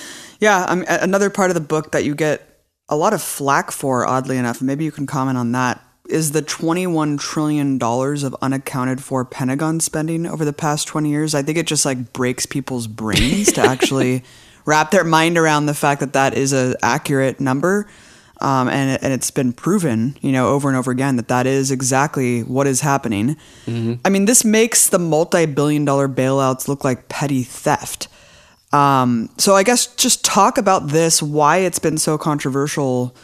Yeah, 0.42 0.64
um, 0.64 0.84
another 0.88 1.30
part 1.30 1.52
of 1.52 1.54
the 1.54 1.60
book 1.60 1.92
that 1.92 2.02
you 2.02 2.16
get 2.16 2.64
a 2.88 2.96
lot 2.96 3.14
of 3.14 3.22
flack 3.22 3.70
for, 3.70 4.04
oddly 4.04 4.36
enough, 4.36 4.60
maybe 4.60 4.84
you 4.84 4.90
can 4.90 5.06
comment 5.06 5.38
on 5.38 5.52
that, 5.52 5.80
is 6.08 6.32
the 6.32 6.42
$21 6.42 7.20
trillion 7.20 7.80
of 7.80 8.36
unaccounted 8.42 9.00
for 9.00 9.24
Pentagon 9.24 9.78
spending 9.78 10.26
over 10.26 10.44
the 10.44 10.52
past 10.52 10.88
20 10.88 11.08
years. 11.08 11.36
I 11.36 11.42
think 11.42 11.58
it 11.58 11.68
just 11.68 11.84
like 11.84 12.12
breaks 12.12 12.44
people's 12.44 12.88
brains 12.88 13.52
to 13.52 13.60
actually 13.64 14.24
wrap 14.64 14.90
their 14.90 15.04
mind 15.04 15.38
around 15.38 15.66
the 15.66 15.74
fact 15.74 16.00
that 16.00 16.14
that 16.14 16.34
is 16.34 16.52
an 16.52 16.74
accurate 16.82 17.38
number. 17.38 17.86
Um, 18.40 18.68
and, 18.68 19.00
and 19.00 19.12
it's 19.12 19.30
been 19.30 19.52
proven, 19.52 20.16
you 20.22 20.32
know, 20.32 20.48
over 20.48 20.68
and 20.68 20.76
over 20.76 20.90
again 20.90 21.14
that 21.18 21.28
that 21.28 21.46
is 21.46 21.70
exactly 21.70 22.42
what 22.42 22.66
is 22.66 22.80
happening. 22.80 23.36
Mm-hmm. 23.66 23.94
I 24.04 24.08
mean, 24.08 24.24
this 24.24 24.44
makes 24.44 24.88
the 24.88 24.98
multi-billion 24.98 25.84
dollar 25.84 26.08
bailouts 26.08 26.66
look 26.66 26.82
like 26.82 27.08
petty 27.08 27.44
theft. 27.44 28.08
Um, 28.72 29.28
so 29.38 29.54
I 29.54 29.62
guess 29.62 29.86
just 29.96 30.24
talk 30.24 30.58
about 30.58 30.88
this, 30.88 31.22
why 31.22 31.58
it's 31.58 31.78
been 31.78 31.98
so 31.98 32.16
controversial, 32.16 33.14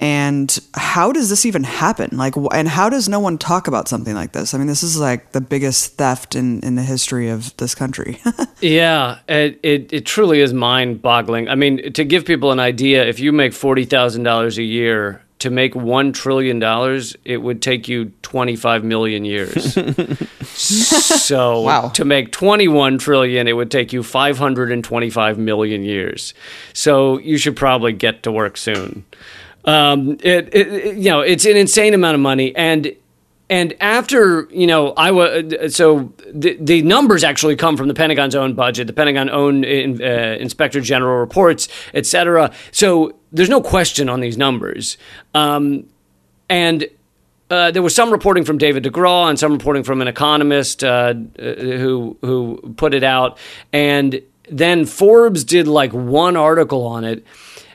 and 0.00 0.58
how 0.74 1.12
does 1.12 1.30
this 1.30 1.46
even 1.46 1.62
happen? 1.62 2.16
Like, 2.16 2.34
and 2.52 2.68
how 2.68 2.88
does 2.88 3.08
no 3.08 3.20
one 3.20 3.38
talk 3.38 3.68
about 3.68 3.86
something 3.86 4.14
like 4.14 4.32
this? 4.32 4.52
I 4.52 4.58
mean, 4.58 4.66
this 4.66 4.82
is 4.82 4.98
like 4.98 5.32
the 5.32 5.40
biggest 5.40 5.96
theft 5.96 6.34
in 6.34 6.60
in 6.60 6.74
the 6.74 6.82
history 6.82 7.28
of 7.28 7.56
this 7.58 7.74
country. 7.74 8.20
yeah, 8.60 9.18
it, 9.28 9.60
it 9.62 9.92
it 9.92 10.06
truly 10.06 10.40
is 10.40 10.52
mind 10.52 11.00
boggling. 11.00 11.48
I 11.48 11.54
mean, 11.54 11.92
to 11.92 12.04
give 12.04 12.24
people 12.24 12.50
an 12.50 12.60
idea, 12.60 13.06
if 13.06 13.20
you 13.20 13.32
make 13.32 13.52
forty 13.52 13.84
thousand 13.84 14.24
dollars 14.24 14.58
a 14.58 14.62
year 14.62 15.23
to 15.44 15.50
make 15.50 15.74
one 15.74 16.10
trillion 16.10 16.58
dollars, 16.58 17.14
it 17.22 17.36
would 17.36 17.60
take 17.60 17.86
you 17.86 18.06
25 18.22 18.82
million 18.82 19.26
years. 19.26 19.74
so 20.48 21.60
wow. 21.60 21.88
to 21.88 22.02
make 22.02 22.32
21 22.32 22.96
trillion, 22.96 23.46
it 23.46 23.52
would 23.52 23.70
take 23.70 23.92
you 23.92 24.02
525 24.02 25.36
million 25.36 25.82
years. 25.82 26.32
So 26.72 27.18
you 27.18 27.36
should 27.36 27.56
probably 27.56 27.92
get 27.92 28.22
to 28.22 28.32
work 28.32 28.56
soon. 28.56 29.04
Um, 29.66 30.16
it, 30.22 30.48
it, 30.54 30.96
you 30.96 31.10
know, 31.10 31.20
it's 31.20 31.44
an 31.44 31.58
insane 31.58 31.92
amount 31.92 32.14
of 32.14 32.22
money, 32.22 32.56
and 32.56 32.96
and 33.50 33.74
after 33.80 34.48
you 34.50 34.66
know 34.66 34.92
i 34.96 35.10
was 35.10 35.74
so 35.76 36.12
the, 36.32 36.56
the 36.60 36.82
numbers 36.82 37.22
actually 37.22 37.56
come 37.56 37.76
from 37.76 37.88
the 37.88 37.94
pentagon's 37.94 38.34
own 38.34 38.54
budget 38.54 38.86
the 38.86 38.92
pentagon 38.92 39.28
own 39.28 39.64
uh, 39.64 40.36
inspector 40.40 40.80
general 40.80 41.18
reports 41.18 41.68
etc 41.94 42.50
so 42.70 43.14
there's 43.34 43.50
no 43.50 43.60
question 43.60 44.08
on 44.08 44.20
these 44.20 44.38
numbers. 44.38 44.96
Um, 45.34 45.86
and 46.48 46.86
uh, 47.50 47.72
there 47.72 47.82
was 47.82 47.94
some 47.94 48.10
reporting 48.10 48.44
from 48.44 48.58
David 48.58 48.84
DeGraw 48.84 49.28
and 49.28 49.38
some 49.38 49.52
reporting 49.52 49.82
from 49.82 50.00
an 50.00 50.08
economist 50.08 50.82
uh, 50.82 51.14
who 51.38 52.16
who 52.22 52.74
put 52.76 52.94
it 52.94 53.02
out, 53.02 53.36
and 53.72 54.22
then 54.50 54.86
Forbes 54.86 55.44
did 55.44 55.66
like 55.66 55.92
one 55.92 56.36
article 56.36 56.86
on 56.86 57.04
it, 57.04 57.24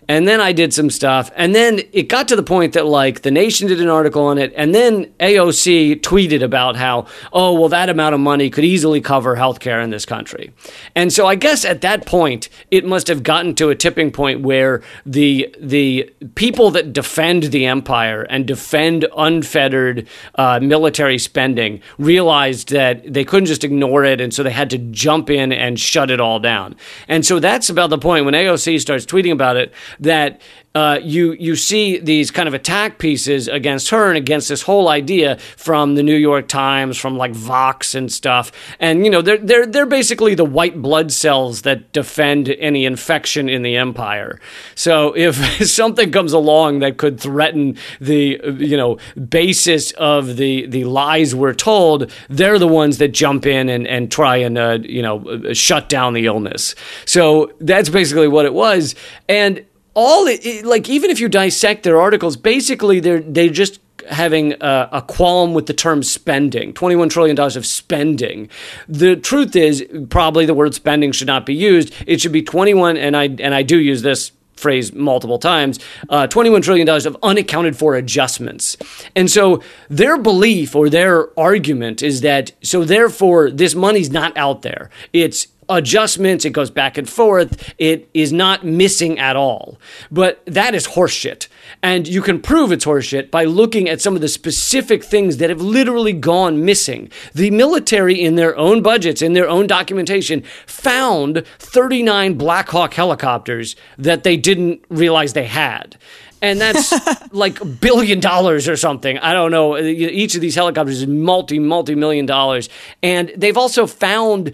and 0.09 0.27
then 0.27 0.41
I 0.41 0.53
did 0.53 0.73
some 0.73 0.89
stuff. 0.89 1.31
And 1.35 1.53
then 1.53 1.81
it 1.93 2.09
got 2.09 2.27
to 2.29 2.35
the 2.35 2.41
point 2.41 2.73
that, 2.73 2.87
like, 2.87 3.21
The 3.21 3.29
Nation 3.29 3.67
did 3.67 3.79
an 3.79 3.89
article 3.89 4.25
on 4.25 4.39
it. 4.39 4.51
And 4.57 4.73
then 4.73 5.05
AOC 5.19 6.01
tweeted 6.01 6.41
about 6.41 6.75
how, 6.75 7.05
oh, 7.31 7.53
well, 7.53 7.69
that 7.69 7.89
amount 7.89 8.15
of 8.15 8.19
money 8.19 8.49
could 8.49 8.65
easily 8.65 9.01
cover 9.01 9.35
healthcare 9.35 9.83
in 9.83 9.91
this 9.91 10.07
country. 10.07 10.51
And 10.95 11.13
so 11.13 11.27
I 11.27 11.35
guess 11.35 11.63
at 11.63 11.81
that 11.81 12.07
point, 12.07 12.49
it 12.71 12.85
must 12.85 13.07
have 13.07 13.21
gotten 13.21 13.53
to 13.55 13.69
a 13.69 13.75
tipping 13.75 14.09
point 14.11 14.41
where 14.41 14.81
the, 15.05 15.55
the 15.59 16.11
people 16.33 16.71
that 16.71 16.91
defend 16.91 17.43
the 17.43 17.67
empire 17.67 18.23
and 18.23 18.47
defend 18.47 19.05
unfettered 19.15 20.07
uh, 20.35 20.59
military 20.59 21.19
spending 21.19 21.81
realized 21.99 22.69
that 22.69 23.13
they 23.13 23.23
couldn't 23.23 23.45
just 23.45 23.63
ignore 23.63 24.03
it. 24.05 24.19
And 24.19 24.33
so 24.33 24.41
they 24.41 24.49
had 24.49 24.71
to 24.71 24.79
jump 24.79 25.29
in 25.29 25.51
and 25.51 25.79
shut 25.79 26.09
it 26.09 26.19
all 26.19 26.39
down. 26.39 26.75
And 27.07 27.23
so 27.23 27.39
that's 27.39 27.69
about 27.69 27.91
the 27.91 27.99
point 27.99 28.25
when 28.25 28.33
AOC 28.33 28.81
starts 28.81 29.05
tweeting 29.05 29.31
about 29.31 29.55
it 29.55 29.71
that 29.99 30.41
uh, 30.75 30.99
you 31.01 31.33
you 31.33 31.55
see 31.55 31.97
these 31.97 32.29
kind 32.29 32.47
of 32.47 32.53
attack 32.53 32.99
pieces 32.99 33.47
against 33.47 33.89
her 33.89 34.07
and 34.07 34.17
against 34.17 34.49
this 34.49 34.61
whole 34.61 34.87
idea 34.87 35.37
from 35.57 35.95
the 35.95 36.03
New 36.03 36.15
York 36.15 36.47
Times, 36.47 36.95
from 36.95 37.17
like 37.17 37.31
Vox 37.31 37.95
and 37.95 38.11
stuff, 38.11 38.51
and 38.79 39.03
you 39.03 39.09
know 39.09 39.21
they're 39.21 39.39
they're 39.39 39.65
they're 39.65 39.87
basically 39.87 40.35
the 40.35 40.45
white 40.45 40.79
blood 40.79 41.11
cells 41.11 41.63
that 41.63 41.91
defend 41.91 42.49
any 42.59 42.85
infection 42.85 43.49
in 43.49 43.63
the 43.63 43.77
empire. 43.77 44.39
So 44.75 45.15
if 45.17 45.35
something 45.67 46.11
comes 46.11 46.33
along 46.33 46.79
that 46.79 46.97
could 46.97 47.19
threaten 47.19 47.75
the 47.99 48.39
you 48.59 48.77
know 48.77 48.99
basis 49.17 49.91
of 49.93 50.37
the 50.37 50.67
the 50.67 50.83
lies 50.83 51.33
we're 51.33 51.55
told, 51.55 52.11
they're 52.29 52.59
the 52.59 52.67
ones 52.67 52.99
that 52.99 53.07
jump 53.07 53.47
in 53.47 53.69
and 53.69 53.87
and 53.87 54.11
try 54.11 54.37
and 54.37 54.57
uh, 54.57 54.77
you 54.83 55.01
know 55.01 55.51
shut 55.53 55.89
down 55.89 56.13
the 56.13 56.27
illness. 56.27 56.75
So 57.05 57.51
that's 57.59 57.89
basically 57.89 58.27
what 58.27 58.45
it 58.45 58.53
was, 58.53 58.93
and 59.27 59.65
all 59.99 60.27
it, 60.27 60.45
it, 60.45 60.65
like 60.65 60.87
even 60.87 61.09
if 61.09 61.19
you 61.19 61.27
dissect 61.27 61.83
their 61.83 61.99
articles, 61.99 62.37
basically 62.37 63.01
they're 63.01 63.19
they 63.19 63.49
just 63.49 63.81
having 64.09 64.53
a, 64.53 64.89
a, 64.93 65.01
qualm 65.01 65.53
with 65.53 65.67
the 65.67 65.73
term 65.73 66.01
spending, 66.01 66.73
$21 66.73 67.11
trillion 67.11 67.37
of 67.37 67.65
spending. 67.65 68.49
The 68.87 69.17
truth 69.17 69.55
is, 69.55 69.85
probably 70.09 70.45
the 70.47 70.53
word 70.53 70.73
spending 70.73 71.11
should 71.11 71.27
not 71.27 71.45
be 71.45 71.53
used. 71.53 71.93
It 72.07 72.19
should 72.19 72.31
be 72.31 72.41
21, 72.41 72.97
and 72.97 73.15
I, 73.15 73.25
and 73.25 73.53
I 73.53 73.61
do 73.61 73.77
use 73.77 74.01
this 74.01 74.31
phrase 74.55 74.93
multiple 74.93 75.37
times, 75.37 75.79
uh, 76.09 76.27
$21 76.27 76.63
trillion 76.63 76.89
of 76.89 77.17
unaccounted 77.21 77.77
for 77.77 77.95
adjustments. 77.95 78.77
And 79.15 79.29
so 79.29 79.61
their 79.89 80.17
belief 80.17 80.75
or 80.75 80.89
their 80.89 81.37
argument 81.39 82.01
is 82.01 82.21
that, 82.21 82.53
so 82.63 82.83
therefore, 82.83 83.51
this 83.51 83.75
money's 83.75 84.09
not 84.09 84.35
out 84.35 84.63
there. 84.63 84.89
It's 85.13 85.47
adjustments, 85.69 86.45
it 86.45 86.51
goes 86.51 86.71
back 86.71 86.97
and 86.97 87.07
forth. 87.07 87.73
It 87.77 88.09
is 88.13 88.33
not 88.33 88.65
missing 88.65 89.19
at 89.19 89.35
all. 89.35 89.77
But 90.11 90.41
that 90.45 90.75
is 90.75 90.87
horseshit. 90.87 91.47
And 91.81 92.07
you 92.07 92.21
can 92.21 92.41
prove 92.41 92.71
it's 92.71 92.85
horseshit 92.85 93.31
by 93.31 93.45
looking 93.45 93.87
at 93.87 94.01
some 94.01 94.15
of 94.15 94.21
the 94.21 94.27
specific 94.27 95.03
things 95.03 95.37
that 95.37 95.49
have 95.49 95.61
literally 95.61 96.13
gone 96.13 96.65
missing. 96.65 97.11
The 97.33 97.51
military, 97.51 98.19
in 98.19 98.35
their 98.35 98.57
own 98.57 98.81
budgets, 98.81 99.21
in 99.21 99.33
their 99.33 99.47
own 99.47 99.67
documentation, 99.67 100.43
found 100.65 101.45
39 101.59 102.33
Black 102.33 102.69
Hawk 102.69 102.93
helicopters 102.93 103.75
that 103.97 104.23
they 104.23 104.35
didn't 104.35 104.83
realize 104.89 105.33
they 105.33 105.45
had 105.45 105.97
and 106.41 106.59
that's 106.59 106.93
like 107.33 107.61
a 107.61 107.65
billion 107.65 108.19
dollars 108.19 108.67
or 108.67 108.77
something. 108.77 109.17
I 109.19 109.33
don't 109.33 109.51
know. 109.51 109.77
Each 109.77 110.35
of 110.35 110.41
these 110.41 110.55
helicopters 110.55 111.01
is 111.01 111.07
multi, 111.07 111.59
multi 111.59 111.95
million 111.95 112.25
dollars. 112.25 112.69
And 113.03 113.31
they've 113.35 113.57
also 113.57 113.87
found 113.87 114.53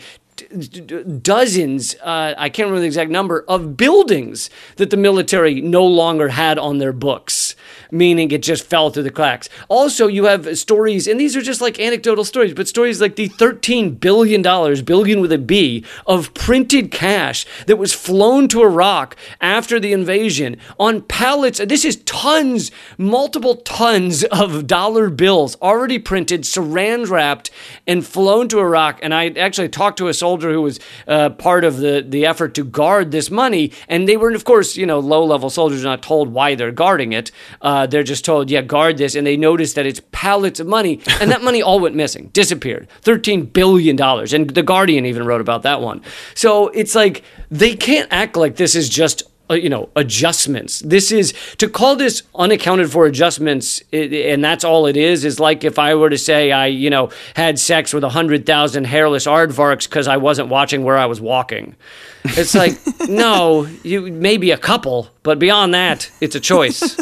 dozens, 1.22 1.96
uh, 1.96 2.34
I 2.38 2.50
can't 2.50 2.66
remember 2.66 2.82
the 2.82 2.88
exact 2.88 3.12
number, 3.12 3.46
of 3.48 3.78
buildings 3.78 4.50
that 4.76 4.90
the 4.90 4.98
military 4.98 5.62
no 5.62 5.86
longer 5.86 6.30
had 6.30 6.60
on 6.60 6.78
their 6.80 6.92
books, 6.92 7.56
meaning 7.92 8.32
it 8.32 8.42
just 8.42 8.66
fell 8.66 8.90
through 8.90 9.04
the 9.04 9.12
cracks. 9.12 9.50
Also, 9.70 10.08
you 10.08 10.26
have 10.26 10.58
stories, 10.58 11.08
and 11.08 11.20
these 11.20 11.36
are 11.36 11.42
just 11.42 11.62
like 11.62 11.80
anecdotal 11.80 12.26
stories, 12.26 12.54
but 12.54 12.68
stories 12.68 13.00
like 13.00 13.16
the 13.16 13.30
$13 13.30 14.00
billion, 14.00 14.42
billion 14.84 15.22
with 15.22 15.32
a 15.32 15.38
B, 15.38 15.86
of 16.06 16.34
printed 16.34 16.92
cash 16.92 17.46
that 17.68 17.78
was 17.78 17.94
flown 17.94 18.48
to 18.50 18.62
Iraq 18.62 19.16
after 19.40 19.80
the 19.80 19.94
invasion 19.94 20.58
on 20.80 21.02
pallets. 21.04 21.60
This 21.60 21.86
is 21.86 21.98
tons, 22.04 22.72
multiple 22.98 23.58
tons 23.58 24.24
of 24.26 24.68
dollar 24.68 25.10
bills 25.10 25.56
already 25.62 26.00
printed, 26.00 26.42
saran 26.42 27.10
wrapped, 27.10 27.52
and 27.88 28.06
flown 28.06 28.50
to 28.50 28.60
Iraq. 28.60 29.00
And 29.02 29.14
I 29.14 29.30
actually 29.30 29.70
talked 29.70 29.98
to 30.00 30.08
a 30.08 30.14
soldier 30.26 30.52
who 30.52 30.64
was 30.70 30.80
uh, 31.08 31.30
part 31.48 31.64
of 31.64 31.78
the 31.78 32.04
the 32.16 32.26
effort 32.32 32.52
to 32.56 32.64
guard 32.64 33.12
this 33.12 33.30
money, 33.30 33.72
and 33.88 34.08
they 34.10 34.18
were, 34.18 34.32
of 34.36 34.44
course, 34.44 34.80
you 34.82 34.86
know, 34.86 35.00
low 35.14 35.24
level 35.34 35.50
soldiers 35.50 35.84
not 35.84 36.02
told 36.02 36.26
why 36.38 36.56
they're 36.56 36.78
guarding 36.84 37.14
it. 37.14 37.32
Uh, 37.62 37.86
they're 37.90 38.10
just 38.14 38.26
told, 38.26 38.50
yeah, 38.50 38.64
guard 38.76 38.98
this, 38.98 39.16
and 39.16 39.26
they 39.26 39.38
notice 39.38 39.74
that 39.74 39.86
it's 39.86 40.02
pallets 40.12 40.60
of 40.60 40.68
money, 40.68 41.00
and 41.22 41.32
that 41.32 41.42
money 41.42 41.62
all 41.62 41.80
went 41.80 41.96
missing, 41.96 42.30
disappeared, 42.34 42.88
thirteen 43.02 43.46
billion 43.46 43.96
dollars, 43.96 44.34
and 44.34 44.50
the 44.50 44.64
Guardian 44.64 45.06
even 45.06 45.26
wrote 45.26 45.42
about 45.42 45.62
that 45.64 45.80
one. 45.82 46.02
So 46.34 46.70
it's 46.70 46.96
like 46.96 47.24
they 47.52 47.76
can't 47.76 48.10
act 48.12 48.36
like 48.36 48.56
this 48.56 48.76
is 48.76 48.90
just 48.90 49.24
uh, 49.50 49.54
you 49.54 49.70
know 49.70 49.90
adjustments. 49.96 50.80
This 50.80 51.12
is 51.12 51.34
to 51.58 51.70
call 51.70 51.96
this 51.96 52.24
unaccounted 52.34 52.92
for 52.92 53.06
adjustments 53.06 53.82
and 53.92 54.44
that's 54.44 54.64
all 54.64 54.86
it 54.86 54.98
is 54.98 55.24
is 55.26 55.40
like 55.40 55.64
if 55.64 55.78
i 55.78 55.94
were 55.94 56.10
to 56.10 56.18
say 56.18 56.52
i 56.52 56.66
you 56.66 56.90
know 56.90 57.10
had 57.36 57.60
sex 57.60 57.94
with 57.94 58.04
a 58.04 58.10
hundred 58.10 58.46
thousand 58.46 58.86
hairless 58.86 59.26
aardvarks 59.26 59.88
because 59.88 60.08
i 60.08 60.18
wasn't 60.18 60.50
watching 60.50 60.84
where 60.84 60.98
i 60.98 61.06
was 61.06 61.22
walking. 61.22 61.76
It's 62.24 62.56
like 62.56 62.74
no 63.10 63.68
you 63.84 64.12
maybe 64.12 64.52
a 64.52 64.58
couple 64.58 65.10
but 65.24 65.40
beyond 65.40 65.74
that 65.74 66.10
it's 66.22 66.36
a 66.36 66.40
choice. 66.40 67.00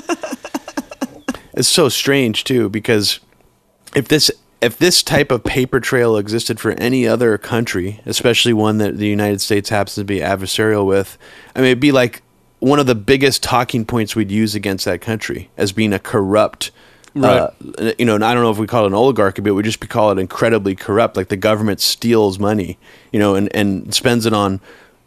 It's 1.55 1.67
so 1.67 1.87
strange 1.87 2.43
too 2.43 2.69
because 2.69 3.19
if 3.95 4.07
this 4.07 4.31
if 4.61 4.77
this 4.77 5.03
type 5.03 5.29
of 5.29 5.43
paper 5.43 5.79
trail 5.79 6.15
existed 6.15 6.57
for 6.59 6.71
any 6.71 7.05
other 7.05 7.37
country, 7.37 7.99
especially 8.05 8.53
one 8.53 8.77
that 8.77 8.97
the 8.97 9.07
United 9.07 9.41
States 9.41 9.69
happens 9.69 9.95
to 9.95 10.05
be 10.05 10.19
adversarial 10.19 10.85
with, 10.85 11.17
I 11.53 11.59
mean, 11.59 11.67
it'd 11.67 11.81
be 11.81 11.91
like 11.91 12.21
one 12.63 12.79
of 12.79 12.85
the 12.85 12.95
biggest 12.95 13.43
talking 13.43 13.83
points 13.83 14.15
we'd 14.15 14.31
use 14.31 14.55
against 14.55 14.85
that 14.85 15.01
country 15.01 15.49
as 15.57 15.73
being 15.73 15.91
a 15.91 15.99
corrupt. 15.99 16.71
Right. 17.13 17.41
Uh, 17.77 17.91
you 17.99 18.05
know, 18.05 18.15
and 18.15 18.23
I 18.23 18.33
don't 18.33 18.41
know 18.41 18.51
if 18.51 18.57
we 18.57 18.67
call 18.67 18.85
it 18.85 18.87
an 18.87 18.93
oligarchy, 18.93 19.41
but 19.41 19.53
we 19.53 19.63
just 19.63 19.87
call 19.89 20.11
it 20.11 20.17
incredibly 20.17 20.73
corrupt. 20.73 21.17
Like 21.17 21.27
the 21.27 21.37
government 21.37 21.81
steals 21.81 22.39
money, 22.39 22.79
you 23.11 23.19
know, 23.19 23.35
and, 23.35 23.53
and 23.53 23.93
spends 23.93 24.25
it 24.25 24.33
on 24.33 24.61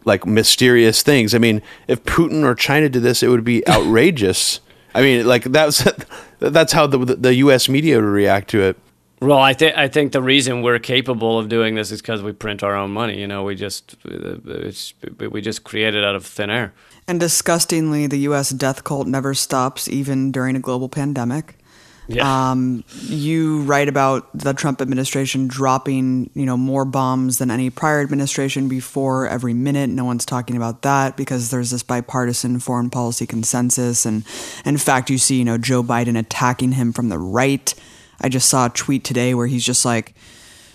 like 0.05 0.27
mysterious 0.27 1.03
things. 1.03 1.35
I 1.35 1.39
mean, 1.39 1.63
if 1.89 2.05
Putin 2.05 2.45
or 2.45 2.55
China 2.55 2.91
did 2.91 3.03
this, 3.03 3.23
it 3.23 3.29
would 3.29 3.43
be 3.43 3.67
outrageous. 3.69 4.61
I 4.95 5.01
mean, 5.01 5.27
like 5.27 5.45
that's 5.45 5.89
that's 6.39 6.73
how 6.75 6.87
the 6.87 6.99
the 6.99 7.35
U.S. 7.37 7.71
media 7.71 7.97
would 7.97 8.05
react 8.05 8.51
to 8.51 8.61
it. 8.61 8.77
Well, 9.21 9.39
I 9.39 9.55
think 9.55 9.77
I 9.79 9.89
think 9.89 10.13
the 10.13 10.23
reason 10.23 10.61
we're 10.61 10.79
capable 10.79 11.39
of 11.39 11.49
doing 11.49 11.75
this 11.75 11.91
is 11.91 12.03
because 12.03 12.23
we 12.23 12.33
print 12.33 12.63
our 12.63 12.77
own 12.77 12.91
money. 12.91 13.19
You 13.19 13.27
know, 13.27 13.45
we 13.45 13.55
just 13.55 13.97
we 14.05 15.41
just 15.41 15.65
create 15.65 15.95
it 15.95 16.05
out 16.05 16.15
of 16.15 16.27
thin 16.27 16.51
air. 16.51 16.75
And 17.09 17.21
disgustingly, 17.21 18.07
the 18.07 18.19
U.S. 18.19 18.51
death 18.51 18.85
cult 18.85 19.07
never 19.07 19.35
stops, 19.35 19.89
even 19.89 20.33
during 20.33 20.57
a 20.57 20.61
global 20.61 20.89
pandemic. 20.89 21.59
Yeah. 22.09 22.51
Um, 22.51 22.85
you 23.03 23.63
write 23.63 23.89
about 23.89 24.29
the 24.33 24.55
Trump 24.55 24.81
administration 24.81 25.49
dropping, 25.49 26.31
you 26.35 26.47
know, 26.47 26.57
more 26.57 26.85
bombs 26.85 27.39
than 27.39 27.51
any 27.51 27.69
prior 27.69 28.01
administration 28.01 28.69
before 28.69 29.27
every 29.27 29.55
minute. 29.55 29.91
No 29.91 30.05
one's 30.05 30.25
talking 30.25 30.57
about 30.57 30.83
that 30.83 31.17
because 31.17 31.51
there's 31.51 31.71
this 31.71 31.83
bipartisan 31.83 32.61
foreign 32.61 32.91
policy 32.91 33.27
consensus, 33.27 34.07
and 34.07 34.25
in 34.65 34.77
fact, 34.77 35.11
you 35.11 35.19
see, 35.19 35.39
you 35.39 35.45
know, 35.45 35.59
Joe 35.59 35.83
Biden 35.83 36.17
attacking 36.17 36.73
him 36.73 36.93
from 36.93 37.09
the 37.09 37.19
right 37.19 37.75
I 38.21 38.29
just 38.29 38.49
saw 38.49 38.67
a 38.67 38.71
tweet 38.71 39.05
today 39.05 39.35
where 39.35 39.47
he's 39.47 39.65
just 39.65 39.85
like, 39.85 40.15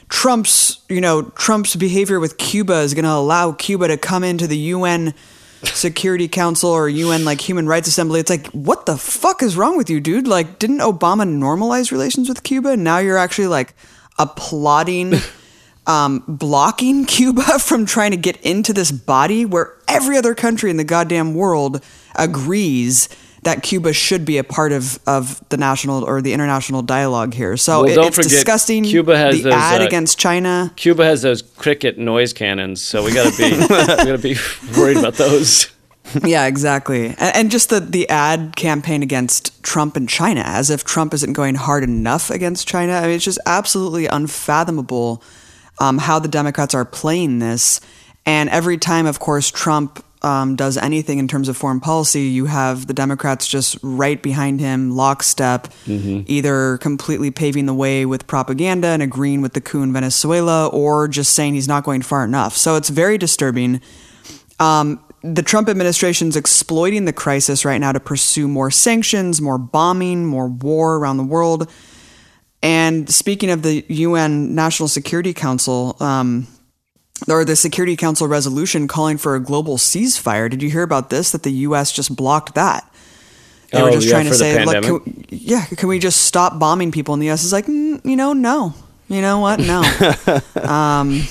Trump's, 0.10 0.82
you 0.90 1.02
know, 1.02 1.24
Trump's 1.24 1.76
behavior 1.76 2.20
with 2.20 2.38
Cuba 2.38 2.80
is 2.82 2.94
going 2.94 3.06
to 3.06 3.12
allow 3.12 3.54
Cuba 3.54 3.88
to 3.88 3.98
come 3.98 4.24
into 4.24 4.48
the 4.48 4.58
UN 4.58 5.14
Security 5.64 6.28
Council 6.28 6.70
or 6.70 6.89
UN 6.89 7.26
like 7.26 7.41
Human 7.41 7.68
Rights 7.68 7.88
Assembly. 7.88 8.20
It's 8.20 8.30
like, 8.30 8.47
what 8.47 8.86
the 8.86 8.97
fuck 8.97 9.43
is 9.43 9.55
wrong 9.55 9.78
with 9.78 9.89
you, 9.89 9.99
dude? 9.99 10.28
Like, 10.28 10.59
didn't 10.59 10.80
Obama 10.80 11.24
normalize 11.24 11.91
relations 11.91 12.28
with 12.28 12.43
Cuba? 12.43 12.70
And 12.70 12.84
Now 12.84 12.97
you're 12.97 13.18
actually 13.18 13.47
like 13.47 13.74
applauding, 14.18 15.14
um, 15.88 16.24
blocking 16.28 17.05
Cuba 17.05 17.41
from 17.59 17.86
trying 17.86 18.12
to 18.12 18.18
get 18.18 18.39
into 18.41 18.74
this 18.74 18.91
body 18.91 19.45
where 19.45 19.74
every 19.88 20.18
other 20.18 20.36
country 20.36 20.70
in 20.70 20.78
the 20.78 20.84
goddamn 20.84 21.34
world 21.34 21.84
agrees 22.16 23.09
that 23.44 23.64
Cuba 23.64 23.92
should 23.92 24.24
be 24.24 24.38
a 24.38 24.44
part 24.44 24.72
of, 24.72 25.00
of 25.08 25.48
the 25.50 25.58
national 25.58 26.04
or 26.04 26.22
the 26.22 26.34
international 26.34 26.82
dialogue 26.82 27.34
here. 27.34 27.58
So 27.58 27.84
well, 27.84 28.00
it, 28.00 28.08
it's 28.08 28.18
disgusting. 28.18 28.84
Cuba 28.84 29.18
has 29.18 29.38
the 29.38 29.44
those, 29.44 29.54
ad 29.54 29.82
uh, 29.82 29.86
against 29.86 30.20
China. 30.20 30.72
Cuba 30.76 31.04
has 31.04 31.24
those 31.24 31.42
cricket 31.42 31.98
noise 31.98 32.34
cannons, 32.34 32.82
so 32.82 33.04
we 33.04 33.14
got 33.14 33.32
to 33.32 33.38
be 33.38 33.52
we 33.60 33.68
got 33.68 34.06
to 34.06 34.18
be 34.18 34.36
worried 34.78 34.98
about 34.98 35.16
those. 35.16 35.72
yeah, 36.24 36.46
exactly. 36.46 37.08
And, 37.08 37.20
and, 37.20 37.52
just 37.52 37.70
the, 37.70 37.80
the 37.80 38.10
ad 38.10 38.56
campaign 38.56 39.02
against 39.02 39.64
Trump 39.64 39.96
and 39.96 40.10
China, 40.10 40.42
as 40.46 40.70
if 40.70 40.84
Trump 40.84 41.14
isn't 41.14 41.34
going 41.34 41.56
hard 41.56 41.84
enough 41.84 42.30
against 42.30 42.68
China. 42.68 42.94
I 42.94 43.04
mean, 43.04 43.12
it's 43.12 43.24
just 43.24 43.39
absolutely 43.46 44.08
unfathomable 44.08 45.24
um, 45.80 45.98
how 45.98 46.20
the 46.20 46.28
Democrats 46.28 46.76
are 46.76 46.86
playing 46.86 47.39
this. 47.39 47.82
And 48.26 48.50
every 48.50 48.78
time, 48.78 49.06
of 49.06 49.20
course, 49.20 49.50
Trump 49.50 50.04
um, 50.22 50.56
does 50.56 50.78
anything 50.78 51.18
in 51.18 51.28
terms 51.28 51.50
of 51.50 51.58
foreign 51.58 51.80
policy, 51.80 52.22
you 52.22 52.46
have 52.46 52.88
the 52.88 52.94
Democrats 52.94 53.48
just 53.48 53.78
right 53.82 54.22
behind 54.22 54.60
him, 54.60 54.96
lockstep, 54.96 55.68
mm-hmm. 55.86 56.22
either 56.28 56.78
completely 56.78 57.32
paving 57.32 57.66
the 57.66 57.74
way 57.74 58.06
with 58.06 58.28
propaganda 58.28 58.90
and 58.90 59.02
agreeing 59.02 59.42
with 59.42 59.54
the 59.54 59.62
coup 59.62 59.82
in 59.82 59.92
Venezuela, 59.94 60.68
or 60.68 61.08
just 61.08 61.34
saying 61.34 61.56
he's 61.56 61.68
not 61.68 61.84
going 61.84 62.04
far 62.04 62.24
enough. 62.24 62.56
So 62.56 62.76
it's 62.76 62.90
very 62.90 63.18
disturbing. 63.18 63.82
Um, 64.60 65.04
the 65.24 65.44
Trump 65.44 65.70
administration 65.70 66.28
is 66.28 66.36
exploiting 66.36 67.06
the 67.06 67.14
crisis 67.14 67.66
right 67.66 67.80
now 67.80 67.92
to 67.92 68.00
pursue 68.00 68.48
more 68.48 68.72
sanctions, 68.72 69.42
more 69.42 69.58
bombing, 69.58 70.26
more 70.26 70.48
war 70.48 70.98
around 70.98 71.18
the 71.18 71.24
world. 71.24 71.70
And 72.64 73.10
speaking 73.10 73.50
of 73.50 73.64
the 73.64 73.84
UN 73.88 74.54
National 74.54 74.88
Security 74.88 75.34
Council, 75.34 75.96
um, 76.00 76.48
or 77.28 77.46
the 77.46 77.56
Security 77.56 77.96
Council 77.96 78.28
resolution 78.28 78.88
calling 78.88 79.18
for 79.18 79.36
a 79.36 79.40
global 79.40 79.78
ceasefire. 79.78 80.50
Did 80.50 80.62
you 80.62 80.70
hear 80.70 80.84
about 80.84 81.10
this? 81.10 81.32
That 81.32 81.44
the 81.44 81.52
U.S. 81.52 81.92
just 81.92 82.16
blocked 82.16 82.56
that. 82.56 82.88
They 83.72 83.80
oh, 83.80 83.86
were 83.86 83.92
just 83.92 84.08
yeah, 84.08 84.14
trying 84.14 84.26
to 84.26 84.34
say, 84.34 84.66
like, 84.66 84.84
can 84.84 84.94
we, 84.94 85.26
yeah, 85.30 85.66
can 85.66 85.88
we 85.88 86.00
just 86.00 86.22
stop 86.26 86.60
bombing 86.60 86.92
people? 86.92 87.14
And 87.14 87.22
the 87.22 87.28
U.S. 87.28 87.44
is 87.44 87.54
like, 87.54 87.68
mm, 87.68 88.04
you 88.04 88.16
know, 88.16 88.34
no. 88.34 88.74
You 89.08 89.22
know 89.22 89.40
what? 89.40 89.60
No. 89.60 89.82
um, 90.70 91.22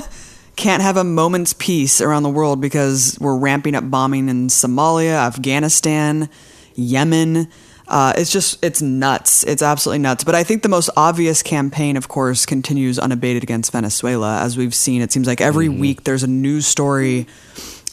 can't 0.56 0.82
have 0.82 0.96
a 0.96 1.04
moment's 1.04 1.52
peace 1.52 2.00
around 2.00 2.22
the 2.22 2.30
world 2.30 2.60
because 2.60 3.16
we're 3.20 3.36
ramping 3.36 3.74
up 3.74 3.88
bombing 3.90 4.28
in 4.28 4.48
Somalia, 4.48 5.14
Afghanistan, 5.14 6.28
Yemen. 6.74 7.48
Uh, 7.86 8.14
it's 8.16 8.32
just 8.32 8.62
it's 8.64 8.80
nuts. 8.80 9.44
It's 9.44 9.62
absolutely 9.62 9.98
nuts. 9.98 10.24
But 10.24 10.34
I 10.34 10.42
think 10.42 10.62
the 10.62 10.68
most 10.68 10.90
obvious 10.96 11.42
campaign, 11.42 11.96
of 11.96 12.08
course, 12.08 12.46
continues 12.46 12.98
unabated 12.98 13.42
against 13.42 13.72
Venezuela. 13.72 14.40
As 14.40 14.56
we've 14.56 14.74
seen, 14.74 15.02
it 15.02 15.12
seems 15.12 15.26
like 15.26 15.40
every 15.40 15.68
mm-hmm. 15.68 15.80
week 15.80 16.04
there's 16.04 16.22
a 16.22 16.28
news 16.28 16.66
story 16.66 17.26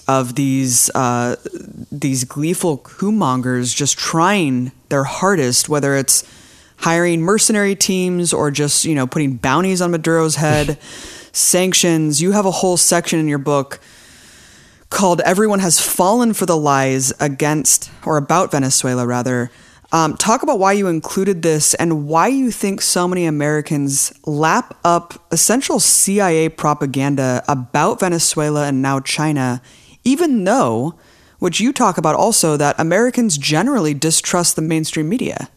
of 0.07 0.35
these 0.35 0.89
uh, 0.95 1.35
these 1.91 2.23
gleeful 2.23 2.77
coup 2.77 3.11
mongers 3.11 3.73
just 3.73 3.97
trying 3.97 4.71
their 4.89 5.03
hardest, 5.03 5.67
whether 5.67 5.95
it's 5.95 6.23
hiring 6.77 7.21
mercenary 7.21 7.75
teams 7.75 8.33
or 8.33 8.49
just 8.49 8.85
you 8.85 8.95
know 8.95 9.05
putting 9.05 9.35
bounties 9.35 9.81
on 9.81 9.91
Maduro's 9.91 10.35
head, 10.35 10.81
sanctions. 11.33 12.21
You 12.21 12.31
have 12.31 12.45
a 12.45 12.51
whole 12.51 12.77
section 12.77 13.19
in 13.19 13.27
your 13.27 13.39
book 13.39 13.79
called 14.89 15.19
"Everyone 15.21 15.59
Has 15.59 15.81
Fallen 15.81 16.33
for 16.33 16.45
the 16.45 16.57
Lies 16.57 17.11
Against 17.19 17.91
or 18.05 18.15
About 18.15 18.51
Venezuela," 18.51 19.05
rather 19.05 19.51
um, 19.91 20.15
talk 20.15 20.41
about 20.41 20.57
why 20.59 20.71
you 20.71 20.87
included 20.87 21.41
this 21.41 21.73
and 21.73 22.07
why 22.07 22.27
you 22.27 22.49
think 22.49 22.81
so 22.81 23.07
many 23.07 23.25
Americans 23.25 24.13
lap 24.25 24.77
up 24.85 25.25
essential 25.31 25.79
CIA 25.79 26.47
propaganda 26.49 27.43
about 27.47 27.99
Venezuela 27.99 28.67
and 28.67 28.81
now 28.81 29.01
China, 29.01 29.61
even 30.05 30.43
though, 30.45 30.95
which 31.39 31.59
you 31.59 31.73
talk 31.73 31.97
about 31.97 32.15
also, 32.15 32.55
that 32.55 32.79
Americans 32.79 33.37
generally 33.37 33.93
distrust 33.93 34.55
the 34.55 34.61
mainstream 34.61 35.09
media. 35.09 35.49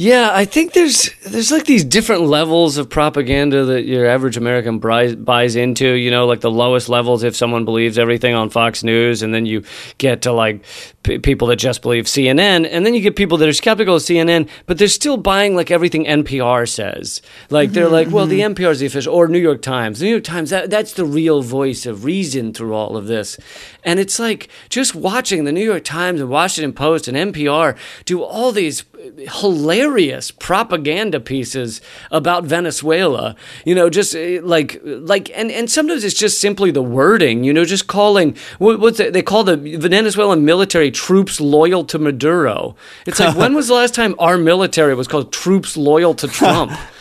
Yeah, 0.00 0.30
I 0.32 0.44
think 0.44 0.74
there's 0.74 1.10
there's 1.26 1.50
like 1.50 1.64
these 1.64 1.82
different 1.82 2.22
levels 2.22 2.78
of 2.78 2.88
propaganda 2.88 3.64
that 3.64 3.84
your 3.84 4.06
average 4.06 4.36
American 4.36 4.78
buys, 4.78 5.16
buys 5.16 5.56
into. 5.56 5.88
You 5.94 6.12
know, 6.12 6.24
like 6.24 6.40
the 6.40 6.52
lowest 6.52 6.88
levels 6.88 7.24
if 7.24 7.34
someone 7.34 7.64
believes 7.64 7.98
everything 7.98 8.32
on 8.32 8.48
Fox 8.48 8.84
News, 8.84 9.24
and 9.24 9.34
then 9.34 9.44
you 9.44 9.64
get 9.98 10.22
to 10.22 10.30
like 10.30 10.64
p- 11.02 11.18
people 11.18 11.48
that 11.48 11.56
just 11.56 11.82
believe 11.82 12.04
CNN, 12.04 12.68
and 12.70 12.86
then 12.86 12.94
you 12.94 13.00
get 13.00 13.16
people 13.16 13.38
that 13.38 13.48
are 13.48 13.52
skeptical 13.52 13.96
of 13.96 14.02
CNN, 14.02 14.48
but 14.66 14.78
they're 14.78 14.86
still 14.86 15.16
buying 15.16 15.56
like 15.56 15.72
everything 15.72 16.04
NPR 16.04 16.68
says. 16.68 17.20
Like 17.50 17.72
they're 17.72 17.86
mm-hmm, 17.86 17.92
like, 17.92 18.10
well, 18.12 18.28
the 18.28 18.42
mm-hmm. 18.42 18.54
NPR 18.54 18.70
is 18.70 18.78
the 18.78 18.86
official, 18.86 19.12
or 19.12 19.26
New 19.26 19.40
York 19.40 19.62
Times. 19.62 19.98
The 19.98 20.04
New 20.04 20.12
York 20.12 20.22
Times 20.22 20.50
that 20.50 20.70
that's 20.70 20.92
the 20.92 21.04
real 21.04 21.42
voice 21.42 21.86
of 21.86 22.04
reason 22.04 22.54
through 22.54 22.72
all 22.72 22.96
of 22.96 23.08
this, 23.08 23.36
and 23.82 23.98
it's 23.98 24.20
like 24.20 24.48
just 24.68 24.94
watching 24.94 25.42
the 25.42 25.50
New 25.50 25.64
York 25.64 25.82
Times 25.82 26.20
and 26.20 26.30
Washington 26.30 26.72
Post 26.72 27.08
and 27.08 27.34
NPR 27.34 27.76
do 28.04 28.22
all 28.22 28.52
these 28.52 28.84
hilarious 29.16 30.30
propaganda 30.30 31.20
pieces 31.20 31.80
about 32.10 32.44
Venezuela. 32.44 33.36
You 33.64 33.74
know, 33.74 33.90
just 33.90 34.14
eh, 34.14 34.40
like 34.42 34.80
like 34.84 35.30
and 35.36 35.50
and 35.50 35.70
sometimes 35.70 36.04
it's 36.04 36.18
just 36.18 36.40
simply 36.40 36.70
the 36.70 36.82
wording. 36.82 37.44
You 37.44 37.52
know, 37.52 37.64
just 37.64 37.86
calling 37.86 38.36
what, 38.58 38.80
what's 38.80 39.00
it, 39.00 39.12
they 39.12 39.22
call 39.22 39.44
the 39.44 39.56
Venezuelan 39.56 40.44
military 40.44 40.90
troops 40.90 41.40
loyal 41.40 41.84
to 41.84 41.98
Maduro. 41.98 42.76
It's 43.06 43.20
like 43.20 43.36
when 43.42 43.54
was 43.54 43.68
the 43.68 43.74
last 43.74 43.94
time 43.94 44.14
our 44.18 44.38
military 44.38 44.94
was 44.94 45.08
called 45.08 45.32
troops 45.32 45.76
loyal 45.76 46.14
to 46.14 46.28
Trump? 46.28 46.72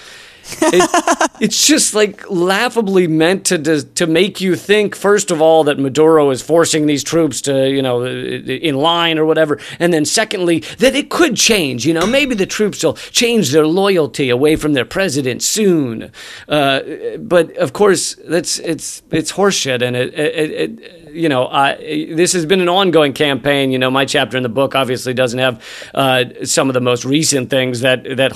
it, 0.61 1.31
it's 1.39 1.65
just 1.65 1.93
like 1.93 2.29
laughably 2.29 3.07
meant 3.07 3.45
to, 3.47 3.57
to 3.57 3.83
to 3.83 4.07
make 4.07 4.41
you 4.41 4.55
think 4.55 4.95
first 4.95 5.31
of 5.31 5.41
all 5.41 5.63
that 5.65 5.79
Maduro 5.79 6.29
is 6.29 6.41
forcing 6.41 6.85
these 6.85 7.03
troops 7.03 7.41
to 7.41 7.69
you 7.69 7.81
know 7.81 8.05
in 8.05 8.75
line 8.75 9.17
or 9.17 9.25
whatever, 9.25 9.59
and 9.79 9.93
then 9.93 10.05
secondly 10.05 10.59
that 10.79 10.95
it 10.95 11.09
could 11.09 11.35
change. 11.35 11.85
You 11.85 11.93
know, 11.93 12.05
maybe 12.05 12.35
the 12.35 12.45
troops 12.45 12.83
will 12.83 12.93
change 12.93 13.51
their 13.51 13.67
loyalty 13.67 14.29
away 14.29 14.55
from 14.55 14.73
their 14.73 14.85
president 14.85 15.43
soon. 15.43 16.11
Uh, 16.47 16.81
but 17.19 17.55
of 17.57 17.73
course, 17.73 18.15
that's 18.27 18.59
it's 18.59 19.01
it's 19.11 19.31
horseshit, 19.31 19.81
and 19.81 19.95
it, 19.95 20.13
it, 20.13 20.51
it 20.51 21.07
you 21.17 21.29
know, 21.29 21.45
uh, 21.45 21.75
this 21.77 22.33
has 22.33 22.45
been 22.45 22.61
an 22.61 22.69
ongoing 22.69 23.13
campaign. 23.13 23.71
You 23.71 23.79
know, 23.79 23.89
my 23.89 24.05
chapter 24.05 24.37
in 24.37 24.43
the 24.43 24.49
book 24.49 24.75
obviously 24.75 25.13
doesn't 25.13 25.39
have 25.39 25.63
uh, 25.93 26.25
some 26.43 26.69
of 26.69 26.73
the 26.73 26.81
most 26.81 27.05
recent 27.05 27.49
things 27.49 27.81
that 27.81 28.03
that 28.03 28.33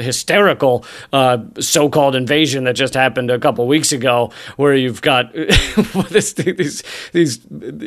hysterical 0.00 0.81
uh, 1.12 1.38
so-called 1.60 2.14
invasion 2.14 2.64
that 2.64 2.74
just 2.74 2.94
happened 2.94 3.30
a 3.30 3.38
couple 3.38 3.66
weeks 3.66 3.92
ago, 3.92 4.30
where 4.56 4.74
you've 4.74 5.02
got 5.02 5.32
this, 6.10 6.32
these 6.32 6.82
these 7.12 7.40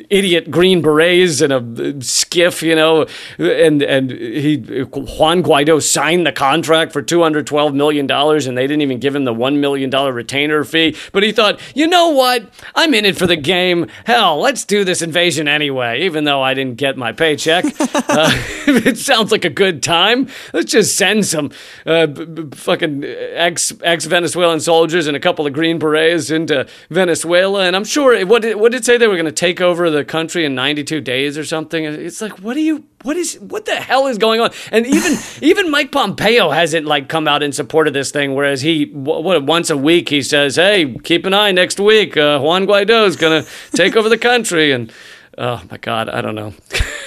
idiot 0.09 0.51
green 0.51 0.81
berets 0.81 1.41
and 1.41 1.53
a 1.53 2.03
skiff, 2.03 2.61
you 2.61 2.75
know, 2.75 3.05
and 3.37 3.81
and 3.81 4.11
he 4.11 4.57
Juan 4.57 5.43
Guaido 5.43 5.81
signed 5.81 6.25
the 6.25 6.31
contract 6.31 6.91
for 6.91 7.01
two 7.01 7.21
hundred 7.21 7.47
twelve 7.47 7.73
million 7.73 8.07
dollars, 8.07 8.47
and 8.47 8.57
they 8.57 8.67
didn't 8.67 8.81
even 8.81 8.99
give 8.99 9.15
him 9.15 9.25
the 9.25 9.33
one 9.33 9.59
million 9.59 9.89
dollar 9.89 10.13
retainer 10.13 10.63
fee. 10.63 10.95
But 11.11 11.23
he 11.23 11.31
thought, 11.31 11.59
you 11.75 11.87
know 11.87 12.09
what, 12.09 12.49
I'm 12.75 12.93
in 12.93 13.05
it 13.05 13.17
for 13.17 13.27
the 13.27 13.35
game 13.35 13.55
game. 13.55 13.87
Hell, 14.05 14.39
let's 14.39 14.65
do 14.65 14.83
this 14.83 15.01
invasion 15.01 15.47
anyway, 15.47 16.01
even 16.01 16.23
though 16.23 16.41
I 16.41 16.53
didn't 16.53 16.75
get 16.75 16.97
my 16.97 17.11
paycheck. 17.11 17.65
uh, 17.79 18.31
it 18.67 18.97
sounds 18.97 19.31
like 19.31 19.45
a 19.45 19.49
good 19.49 19.81
time. 19.81 20.27
Let's 20.53 20.71
just 20.71 20.97
send 20.97 21.25
some 21.25 21.51
uh, 21.85 22.07
b- 22.07 22.25
b- 22.25 22.55
fucking 22.55 22.84
ex 22.85 23.73
ex 23.83 24.05
Venezuelan 24.05 24.59
soldiers 24.59 25.07
and 25.07 25.15
a 25.15 25.19
couple 25.19 25.45
of 25.45 25.53
Green 25.53 25.79
Berets 25.79 26.31
into 26.31 26.67
Venezuela. 26.89 27.65
And 27.65 27.75
I'm 27.75 27.83
sure, 27.83 28.25
what 28.25 28.41
did, 28.41 28.57
what 28.57 28.71
did 28.71 28.81
it 28.81 28.85
say? 28.85 28.97
They 28.97 29.07
were 29.07 29.15
going 29.15 29.25
to 29.25 29.31
take 29.31 29.61
over 29.61 29.89
the 29.89 30.05
country 30.05 30.45
in 30.45 30.55
92 30.55 31.01
days 31.01 31.37
or 31.37 31.45
something. 31.45 31.83
It's 31.85 32.21
like, 32.21 32.39
what 32.39 32.53
do 32.53 32.61
you 32.61 32.85
what 33.03 33.17
is 33.17 33.35
what 33.39 33.65
the 33.65 33.75
hell 33.75 34.07
is 34.07 34.17
going 34.17 34.41
on? 34.41 34.51
And 34.71 34.85
even 34.85 35.17
even 35.41 35.71
Mike 35.71 35.91
Pompeo 35.91 36.49
hasn't 36.49 36.85
like 36.85 37.07
come 37.07 37.27
out 37.27 37.43
in 37.43 37.51
support 37.51 37.87
of 37.87 37.93
this 37.93 38.11
thing. 38.11 38.33
Whereas 38.33 38.61
he 38.61 38.85
what 38.93 39.43
once 39.43 39.69
a 39.69 39.77
week 39.77 40.09
he 40.09 40.21
says, 40.21 40.55
"Hey, 40.55 40.95
keep 41.03 41.25
an 41.25 41.33
eye 41.33 41.51
next 41.51 41.79
week. 41.79 42.17
Uh, 42.17 42.39
Juan 42.39 42.65
Guaido 42.65 43.05
is 43.05 43.15
gonna 43.15 43.45
take 43.71 43.95
over 43.95 44.09
the 44.09 44.17
country." 44.17 44.71
And 44.71 44.91
oh 45.37 45.61
my 45.69 45.77
God, 45.77 46.09
I 46.09 46.21
don't 46.21 46.35
know. 46.35 46.53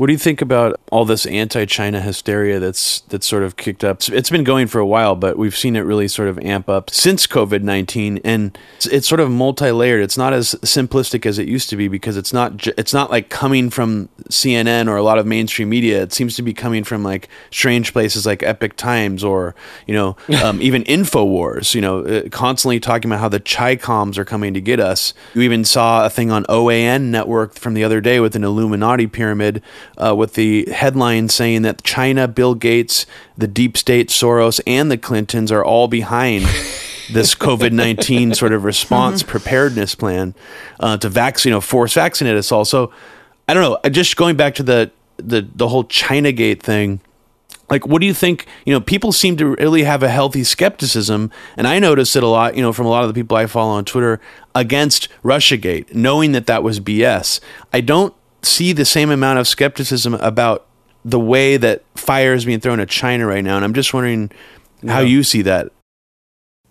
What 0.00 0.06
do 0.06 0.14
you 0.14 0.18
think 0.18 0.40
about 0.40 0.80
all 0.90 1.04
this 1.04 1.26
anti-China 1.26 2.00
hysteria 2.00 2.58
that's 2.58 3.00
that's 3.00 3.26
sort 3.26 3.42
of 3.42 3.58
kicked 3.58 3.84
up? 3.84 4.00
It's 4.08 4.30
been 4.30 4.44
going 4.44 4.66
for 4.66 4.78
a 4.78 4.86
while, 4.86 5.14
but 5.14 5.36
we've 5.36 5.54
seen 5.54 5.76
it 5.76 5.80
really 5.80 6.08
sort 6.08 6.28
of 6.28 6.38
amp 6.38 6.70
up 6.70 6.88
since 6.88 7.26
COVID 7.26 7.60
nineteen, 7.60 8.18
and 8.24 8.56
it's, 8.76 8.86
it's, 8.86 9.06
sort 9.06 9.20
of 9.20 9.30
multi-layered. 9.30 10.02
It's 10.02 10.16
not 10.16 10.32
as 10.32 10.54
simplistic 10.62 11.26
as 11.26 11.38
it 11.38 11.48
used 11.48 11.68
to 11.68 11.76
be 11.76 11.86
because 11.86 12.16
it's 12.16 12.32
not 12.32 12.66
it's 12.78 12.94
not 12.94 13.10
like 13.10 13.28
coming 13.28 13.68
from 13.68 14.08
CNN 14.30 14.88
or 14.88 14.96
a 14.96 15.02
lot 15.02 15.18
of 15.18 15.26
mainstream 15.26 15.68
media. 15.68 16.00
It 16.02 16.14
seems 16.14 16.34
to 16.36 16.42
be 16.42 16.54
coming 16.54 16.82
from 16.82 17.02
like 17.02 17.28
strange 17.50 17.92
places 17.92 18.24
like 18.24 18.42
Epoch 18.42 18.76
Times 18.76 19.22
or 19.22 19.54
you 19.86 19.92
know 19.92 20.16
um, 20.42 20.62
even 20.62 20.82
Infowars. 20.84 21.74
You 21.74 21.82
know, 21.82 22.06
uh, 22.06 22.28
constantly 22.30 22.80
talking 22.80 23.10
about 23.10 23.20
how 23.20 23.28
the 23.28 23.38
Chi-Coms 23.38 24.16
are 24.16 24.24
coming 24.24 24.54
to 24.54 24.62
get 24.62 24.80
us. 24.80 25.12
You 25.34 25.42
even 25.42 25.62
saw 25.62 26.06
a 26.06 26.08
thing 26.08 26.30
on 26.30 26.44
OAN 26.44 27.10
network 27.10 27.52
from 27.52 27.74
the 27.74 27.84
other 27.84 28.00
day 28.00 28.18
with 28.18 28.34
an 28.34 28.44
Illuminati 28.44 29.06
pyramid 29.06 29.62
uh, 30.00 30.14
with 30.14 30.34
the 30.34 30.66
headline 30.70 31.28
saying 31.28 31.62
that 31.62 31.82
China, 31.82 32.26
Bill 32.26 32.54
Gates, 32.54 33.06
the 33.36 33.46
deep 33.46 33.76
state, 33.76 34.08
Soros, 34.08 34.60
and 34.66 34.90
the 34.90 34.98
Clintons 34.98 35.52
are 35.52 35.64
all 35.64 35.88
behind 35.88 36.44
this 37.12 37.34
COVID 37.34 37.72
nineteen 37.72 38.34
sort 38.34 38.52
of 38.52 38.64
response 38.64 39.22
mm-hmm. 39.22 39.30
preparedness 39.30 39.94
plan 39.94 40.34
uh, 40.80 40.96
to 40.98 41.08
vaccine, 41.08 41.50
you 41.50 41.56
know, 41.56 41.60
force 41.60 41.94
vaccinate 41.94 42.36
us 42.36 42.50
all. 42.50 42.64
So 42.64 42.92
I 43.48 43.54
don't 43.54 43.62
know. 43.62 43.90
Just 43.90 44.16
going 44.16 44.36
back 44.36 44.54
to 44.56 44.62
the 44.62 44.90
the 45.16 45.46
the 45.54 45.68
whole 45.68 45.84
China 45.84 46.32
Gate 46.32 46.62
thing. 46.62 47.00
Like, 47.68 47.86
what 47.86 48.00
do 48.00 48.06
you 48.06 48.14
think? 48.14 48.46
You 48.64 48.72
know, 48.74 48.80
people 48.80 49.12
seem 49.12 49.36
to 49.36 49.46
really 49.46 49.84
have 49.84 50.02
a 50.02 50.08
healthy 50.08 50.42
skepticism, 50.42 51.30
and 51.56 51.68
I 51.68 51.78
noticed 51.78 52.16
it 52.16 52.22
a 52.24 52.26
lot. 52.26 52.56
You 52.56 52.62
know, 52.62 52.72
from 52.72 52.86
a 52.86 52.88
lot 52.88 53.04
of 53.04 53.08
the 53.08 53.14
people 53.14 53.36
I 53.36 53.46
follow 53.46 53.72
on 53.72 53.84
Twitter 53.84 54.20
against 54.54 55.08
RussiaGate, 55.22 55.94
knowing 55.94 56.32
that 56.32 56.46
that 56.46 56.64
was 56.64 56.80
BS. 56.80 57.40
I 57.72 57.80
don't 57.80 58.12
see 58.42 58.72
the 58.72 58.84
same 58.84 59.10
amount 59.10 59.38
of 59.38 59.48
skepticism 59.48 60.14
about 60.14 60.66
the 61.04 61.20
way 61.20 61.56
that 61.56 61.82
fire 61.94 62.34
is 62.34 62.44
being 62.44 62.60
thrown 62.60 62.80
at 62.80 62.88
China 62.88 63.26
right 63.26 63.44
now. 63.44 63.56
And 63.56 63.64
I'm 63.64 63.74
just 63.74 63.94
wondering 63.94 64.30
yeah. 64.82 64.92
how 64.92 65.00
you 65.00 65.22
see 65.22 65.42
that. 65.42 65.70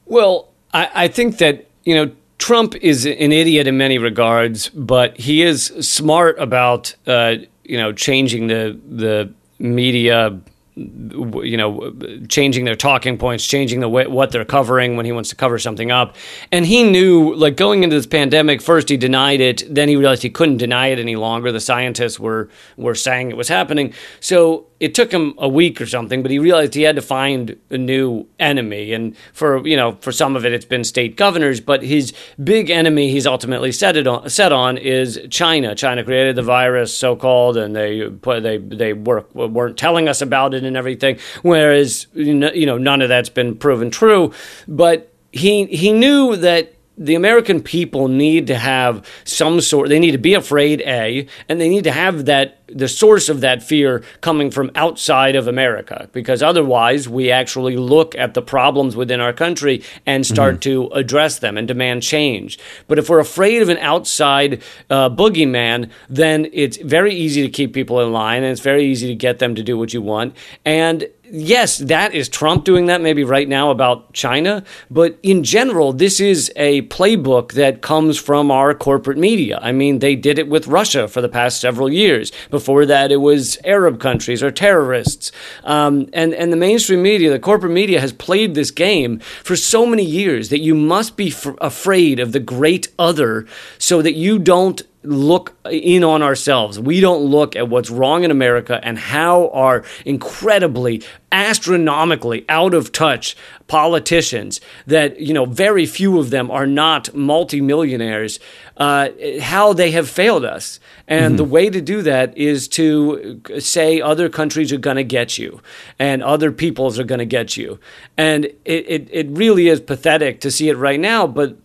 Well, 0.06 0.50
I, 0.74 0.90
I 0.94 1.08
think 1.08 1.38
that, 1.40 1.68
you 1.84 1.96
know, 1.96 2.12
Trump 2.38 2.76
is 2.76 3.06
an 3.06 3.32
idiot 3.32 3.68
in 3.68 3.78
many 3.78 3.98
regards, 3.98 4.70
but 4.70 5.18
he 5.18 5.42
is 5.42 5.66
smart 5.82 6.40
about, 6.40 6.96
uh, 7.06 7.36
you 7.64 7.78
know, 7.78 7.92
changing 7.92 8.48
the, 8.48 8.80
the 8.88 9.34
media 9.60 10.40
you 10.80 11.58
know, 11.58 11.94
changing 12.28 12.66
their 12.66 12.76
talking 12.76 13.18
points, 13.18 13.46
changing 13.46 13.80
the 13.80 13.90
way 13.90 14.08
what 14.08 14.32
they're 14.32 14.46
covering 14.46 14.96
when 14.96 15.06
he 15.06 15.12
wants 15.12 15.30
to 15.30 15.36
cover 15.36 15.60
something 15.60 15.92
up. 15.92 16.16
And 16.52 16.66
he 16.66 16.84
knew, 16.84 17.34
like 17.36 17.58
going 17.58 17.84
into 17.84 17.96
this 17.96 18.08
pandemic, 18.08 18.62
first 18.62 18.90
he 18.90 18.98
denied 18.98 19.42
it, 19.42 19.64
then 19.70 19.90
he 19.90 19.96
realized 19.96 20.24
he 20.24 20.30
couldn't 20.30 20.58
deny 20.58 20.88
it 20.88 21.00
any 21.00 21.16
longer. 21.16 21.52
The 21.52 21.60
scientists 21.60 22.20
were 22.20 22.50
were 22.78 22.96
saying 22.96 23.32
it 23.32 23.38
was 23.38 23.50
happening, 23.50 23.94
so 24.20 24.68
it 24.80 24.96
took 24.96 25.12
him 25.12 25.34
a 25.38 25.50
week 25.50 25.82
or 25.82 25.86
something, 25.86 26.22
but 26.22 26.32
he 26.32 26.40
realized 26.40 26.74
he 26.74 26.84
had 26.84 26.96
to 26.96 27.02
find 27.02 27.60
a 27.70 27.78
new 27.78 28.26
enemy. 28.40 28.94
And 28.94 29.16
for 29.34 29.66
you 29.68 29.76
know, 29.76 29.98
for 30.00 30.12
some 30.12 30.36
of 30.36 30.46
it, 30.46 30.54
it's 30.54 30.66
been 30.66 30.84
state 30.84 31.18
governors, 31.18 31.60
but 31.60 31.84
his 31.84 32.14
big 32.42 32.70
enemy 32.70 33.10
he's 33.10 33.28
ultimately 33.28 33.72
set 33.72 33.98
it 33.98 34.08
on 34.08 34.30
set 34.30 34.52
on 34.52 34.78
is 34.78 35.20
China. 35.30 35.76
China 35.76 36.04
created 36.04 36.36
the 36.36 36.44
virus, 36.44 36.96
so 36.96 37.16
called, 37.16 37.58
and 37.58 37.76
they 37.76 38.08
they 38.08 38.58
they 38.58 38.94
work, 38.94 39.34
weren't 39.36 39.78
telling 39.78 40.08
us 40.08 40.22
about 40.22 40.54
it 40.54 40.64
and 40.70 40.78
everything. 40.78 41.20
Whereas 41.42 42.08
you 42.14 42.34
know, 42.34 42.78
none 42.78 43.02
of 43.02 43.10
that's 43.10 43.30
been 43.30 43.58
proven 43.58 43.92
true. 43.92 44.32
But 44.68 45.14
he 45.34 45.66
he 45.66 45.92
knew 45.92 46.38
that 46.38 46.76
the 47.00 47.16
American 47.16 47.62
people 47.64 48.10
need 48.10 48.48
to 48.48 48.58
have 48.58 49.08
some 49.24 49.62
sort, 49.62 49.88
they 49.88 50.00
need 50.00 50.12
to 50.12 50.18
be 50.18 50.34
afraid, 50.34 50.82
A, 50.82 51.28
and 51.48 51.60
they 51.60 51.70
need 51.70 51.86
to 51.86 51.92
have 51.92 52.26
that, 52.26 52.59
the 52.74 52.88
source 52.88 53.30
of 53.30 53.42
that 53.42 53.64
fear 53.64 54.04
coming 54.22 54.52
from 54.52 54.72
outside 54.76 55.36
of 55.36 55.48
America, 55.48 56.10
because 56.14 56.42
otherwise 56.42 57.08
we 57.08 57.32
actually 57.32 57.78
look 57.78 58.16
at 58.16 58.34
the 58.34 58.42
problems 58.42 58.96
within 58.96 59.20
our 59.22 59.34
country 59.34 59.84
and 60.06 60.26
start 60.26 60.56
mm-hmm. 60.56 60.90
to 60.90 60.90
address 60.94 61.40
them 61.40 61.58
and 61.58 61.68
demand 61.68 62.04
change. 62.04 62.60
But 62.88 63.00
if 63.00 63.10
we're 63.10 63.20
afraid 63.20 63.62
of 63.62 63.70
an 63.70 63.78
outside 63.78 64.62
uh, 64.90 65.10
boogeyman, 65.10 65.90
then 66.10 66.48
it's 66.54 66.78
very 66.78 67.14
easy 67.14 67.42
to 67.42 67.50
keep 67.50 67.74
people 67.74 68.00
in 68.02 68.12
line 68.12 68.44
and 68.44 68.52
it's 68.52 68.62
very 68.62 68.86
easy 68.86 69.08
to 69.08 69.16
get 69.16 69.40
them 69.40 69.56
to 69.56 69.64
do 69.64 69.78
what 69.78 69.94
you 69.94 70.02
want. 70.02 70.36
And 70.66 71.08
yes, 71.32 71.78
that 71.78 72.14
is 72.14 72.30
Trump 72.30 72.64
doing 72.66 72.88
that 72.88 73.02
maybe 73.02 73.24
right 73.24 73.48
now 73.48 73.70
about 73.70 74.14
China, 74.14 74.64
but 74.90 75.18
in 75.24 75.44
general, 75.44 75.94
this 75.94 76.20
is 76.20 76.52
a 76.56 76.82
playbook 76.84 77.54
that 77.54 77.82
comes 77.82 78.18
from 78.18 78.52
our 78.52 78.74
corporate 78.74 79.18
media. 79.18 79.60
I 79.62 79.72
mean, 79.72 80.00
they 80.00 80.16
did 80.16 80.40
it 80.40 80.48
with 80.48 80.68
Russia 80.68 81.08
for 81.08 81.22
the 81.22 81.30
past 81.30 81.62
several 81.62 81.92
years. 81.92 82.32
Before 82.50 82.59
that, 82.86 83.12
it 83.12 83.18
was 83.18 83.58
Arab 83.64 84.00
countries 84.00 84.44
or 84.44 84.52
terrorists. 84.52 85.32
Um, 85.64 86.10
and, 86.14 86.34
and 86.34 86.52
the 86.52 86.58
mainstream 86.58 87.02
media, 87.02 87.30
the 87.30 87.40
corporate 87.40 87.72
media, 87.72 88.00
has 88.00 88.14
played 88.14 88.56
this 88.56 88.72
game 88.72 89.20
for 89.44 89.56
so 89.56 89.86
many 89.86 90.04
years 90.04 90.50
that 90.50 90.60
you 90.60 90.76
must 90.76 91.18
be 91.18 91.30
f- 91.30 91.56
afraid 91.60 92.20
of 92.20 92.32
the 92.32 92.40
great 92.40 92.88
other 92.98 93.46
so 93.78 94.02
that 94.02 94.14
you 94.14 94.40
don't 94.40 94.82
look 95.04 95.56
in 95.72 96.04
on 96.04 96.22
ourselves. 96.22 96.78
We 96.78 97.00
don't 97.00 97.24
look 97.24 97.56
at 97.56 97.70
what's 97.70 97.90
wrong 97.90 98.24
in 98.24 98.32
America 98.32 98.80
and 98.84 99.00
how 99.00 99.50
our 99.50 99.84
incredibly 100.06 101.04
astronomically 101.32 102.44
out 102.50 102.74
of 102.74 102.92
touch 102.92 103.38
politicians 103.68 104.60
that 104.88 105.20
you 105.20 105.34
know 105.34 105.46
very 105.46 105.86
few 105.86 106.18
of 106.18 106.32
them 106.32 106.50
are 106.50 106.66
not 106.66 107.14
multimillionaires 107.14 108.40
uh, 108.78 109.10
how 109.42 109.72
they 109.72 109.92
have 109.92 110.10
failed 110.10 110.44
us 110.44 110.80
and 111.08 111.26
mm-hmm. 111.26 111.36
the 111.38 111.44
way 111.44 111.70
to 111.70 111.80
do 111.82 112.02
that 112.02 112.36
is 112.36 112.68
to 112.68 113.40
say 113.60 114.02
other 114.02 114.28
countries 114.28 114.74
are 114.74 114.78
going 114.78 114.96
to 114.96 115.04
get 115.04 115.38
you 115.38 115.62
and 116.00 116.24
other 116.24 116.52
peoples 116.52 116.98
are 116.98 117.04
going 117.04 117.20
to 117.20 117.26
get 117.26 117.56
you 117.56 117.80
and 118.18 118.46
it, 118.46 118.58
it, 118.66 119.08
it 119.12 119.28
really 119.30 119.68
is 119.68 119.80
pathetic 119.80 120.42
to 120.42 120.50
see 120.50 120.68
it 120.68 120.78
right 120.78 121.00
now 121.00 121.28
but 121.28 121.56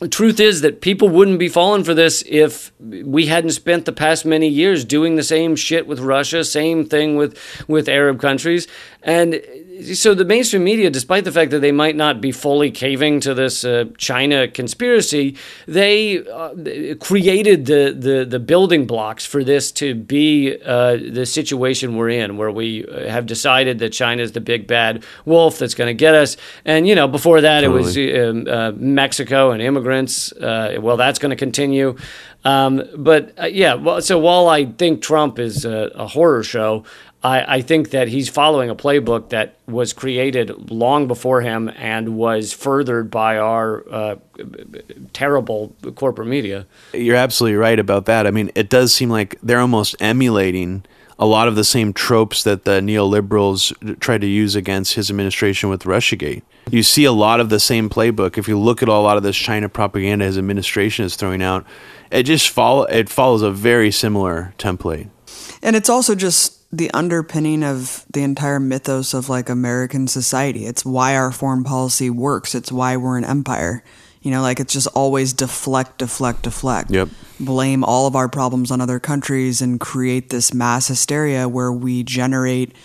the 0.00 0.08
truth 0.08 0.40
is 0.40 0.62
that 0.62 0.80
people 0.80 1.10
wouldn't 1.10 1.38
be 1.38 1.48
falling 1.48 1.84
for 1.84 1.92
this 1.92 2.24
if 2.26 2.72
we 2.80 3.26
hadn't 3.26 3.50
spent 3.50 3.84
the 3.84 3.92
past 3.92 4.24
many 4.24 4.48
years 4.48 4.84
doing 4.84 5.16
the 5.16 5.22
same 5.22 5.54
shit 5.54 5.86
with 5.86 6.00
Russia, 6.00 6.42
same 6.42 6.86
thing 6.86 7.16
with 7.16 7.38
with 7.68 7.88
Arab 7.88 8.18
countries, 8.18 8.66
And 9.02 9.42
so 9.82 10.14
the 10.14 10.24
mainstream 10.24 10.64
media, 10.64 10.90
despite 10.90 11.24
the 11.24 11.32
fact 11.32 11.50
that 11.50 11.60
they 11.60 11.72
might 11.72 11.96
not 11.96 12.20
be 12.20 12.32
fully 12.32 12.70
caving 12.70 13.20
to 13.20 13.34
this 13.34 13.64
uh, 13.64 13.84
China 13.98 14.48
conspiracy, 14.48 15.36
they 15.66 16.24
uh, 16.26 16.94
created 17.00 17.66
the, 17.66 17.94
the, 17.96 18.24
the 18.24 18.38
building 18.38 18.86
blocks 18.86 19.24
for 19.24 19.44
this 19.44 19.72
to 19.72 19.94
be 19.94 20.56
uh, 20.64 20.96
the 20.96 21.26
situation 21.26 21.96
we're 21.96 22.10
in, 22.10 22.36
where 22.36 22.50
we 22.50 22.86
uh, 22.86 23.08
have 23.08 23.26
decided 23.26 23.78
that 23.78 23.90
China 23.90 24.22
is 24.22 24.32
the 24.32 24.40
big 24.40 24.66
bad 24.66 25.04
wolf 25.24 25.58
that's 25.58 25.74
going 25.74 25.88
to 25.88 25.94
get 25.94 26.14
us. 26.14 26.36
And 26.64 26.86
you 26.86 26.94
know, 26.94 27.08
before 27.08 27.40
that, 27.40 27.62
totally. 27.62 28.10
it 28.10 28.24
was 28.24 28.46
um, 28.46 28.48
uh, 28.48 28.72
Mexico 28.72 29.50
and 29.50 29.62
immigrants. 29.62 30.32
Uh, 30.32 30.78
well, 30.80 30.96
that's 30.96 31.18
going 31.18 31.30
to 31.30 31.36
continue. 31.36 31.96
Um, 32.44 32.82
but 32.96 33.52
yeah, 33.52 33.74
well, 33.74 34.00
so 34.00 34.18
while 34.18 34.48
I 34.48 34.64
think 34.64 35.02
Trump 35.02 35.38
is 35.38 35.64
a, 35.64 35.90
a 35.94 36.06
horror 36.06 36.42
show. 36.42 36.84
I, 37.22 37.56
I, 37.56 37.60
think 37.60 37.90
that 37.90 38.08
he's 38.08 38.30
following 38.30 38.70
a 38.70 38.74
playbook 38.74 39.28
that 39.28 39.56
was 39.66 39.92
created 39.92 40.70
long 40.70 41.06
before 41.06 41.42
him 41.42 41.70
and 41.76 42.16
was 42.16 42.52
furthered 42.52 43.10
by 43.10 43.36
our 43.36 43.84
uh, 43.90 44.16
terrible 45.12 45.76
corporate 45.96 46.28
media. 46.28 46.66
You're 46.94 47.16
absolutely 47.16 47.56
right 47.56 47.78
about 47.78 48.06
that. 48.06 48.26
I 48.26 48.30
mean, 48.30 48.50
it 48.54 48.70
does 48.70 48.94
seem 48.94 49.10
like 49.10 49.38
they're 49.42 49.60
almost 49.60 49.96
emulating 50.00 50.84
a 51.18 51.26
lot 51.26 51.46
of 51.46 51.54
the 51.54 51.64
same 51.64 51.92
tropes 51.92 52.42
that 52.44 52.64
the 52.64 52.80
neoliberals 52.80 54.00
tried 54.00 54.22
to 54.22 54.26
use 54.26 54.56
against 54.56 54.94
his 54.94 55.10
administration 55.10 55.68
with 55.68 55.82
Russiagate. 55.82 56.40
You 56.70 56.82
see 56.82 57.04
a 57.04 57.12
lot 57.12 57.40
of 57.40 57.50
the 57.50 57.60
same 57.60 57.90
playbook. 57.90 58.38
If 58.38 58.48
you 58.48 58.58
look 58.58 58.82
at 58.82 58.88
a 58.88 58.94
lot 58.94 59.18
of 59.18 59.22
this 59.22 59.36
China 59.36 59.68
propaganda 59.68 60.24
his 60.24 60.38
administration 60.38 61.04
is 61.04 61.16
throwing 61.16 61.42
out, 61.42 61.66
it 62.10 62.22
just 62.22 62.48
follow 62.48 62.84
it 62.84 63.10
follows 63.10 63.42
a 63.42 63.50
very 63.50 63.90
similar 63.90 64.54
template. 64.56 65.10
And 65.62 65.76
it's 65.76 65.90
also 65.90 66.14
just 66.14 66.59
the 66.72 66.90
underpinning 66.92 67.64
of 67.64 68.04
the 68.12 68.22
entire 68.22 68.60
mythos 68.60 69.12
of 69.12 69.28
like 69.28 69.48
American 69.48 70.06
society. 70.06 70.66
It's 70.66 70.84
why 70.84 71.16
our 71.16 71.32
foreign 71.32 71.64
policy 71.64 72.10
works. 72.10 72.54
It's 72.54 72.70
why 72.70 72.96
we're 72.96 73.18
an 73.18 73.24
empire. 73.24 73.82
You 74.22 74.30
know, 74.30 74.42
like 74.42 74.60
it's 74.60 74.72
just 74.72 74.86
always 74.88 75.32
deflect, 75.32 75.98
deflect, 75.98 76.42
deflect. 76.42 76.90
Yep. 76.90 77.08
Blame 77.40 77.82
all 77.82 78.06
of 78.06 78.14
our 78.14 78.28
problems 78.28 78.70
on 78.70 78.80
other 78.80 79.00
countries 79.00 79.60
and 79.62 79.80
create 79.80 80.28
this 80.28 80.52
mass 80.52 80.88
hysteria 80.88 81.48
where 81.48 81.72
we 81.72 82.04
generate 82.04 82.76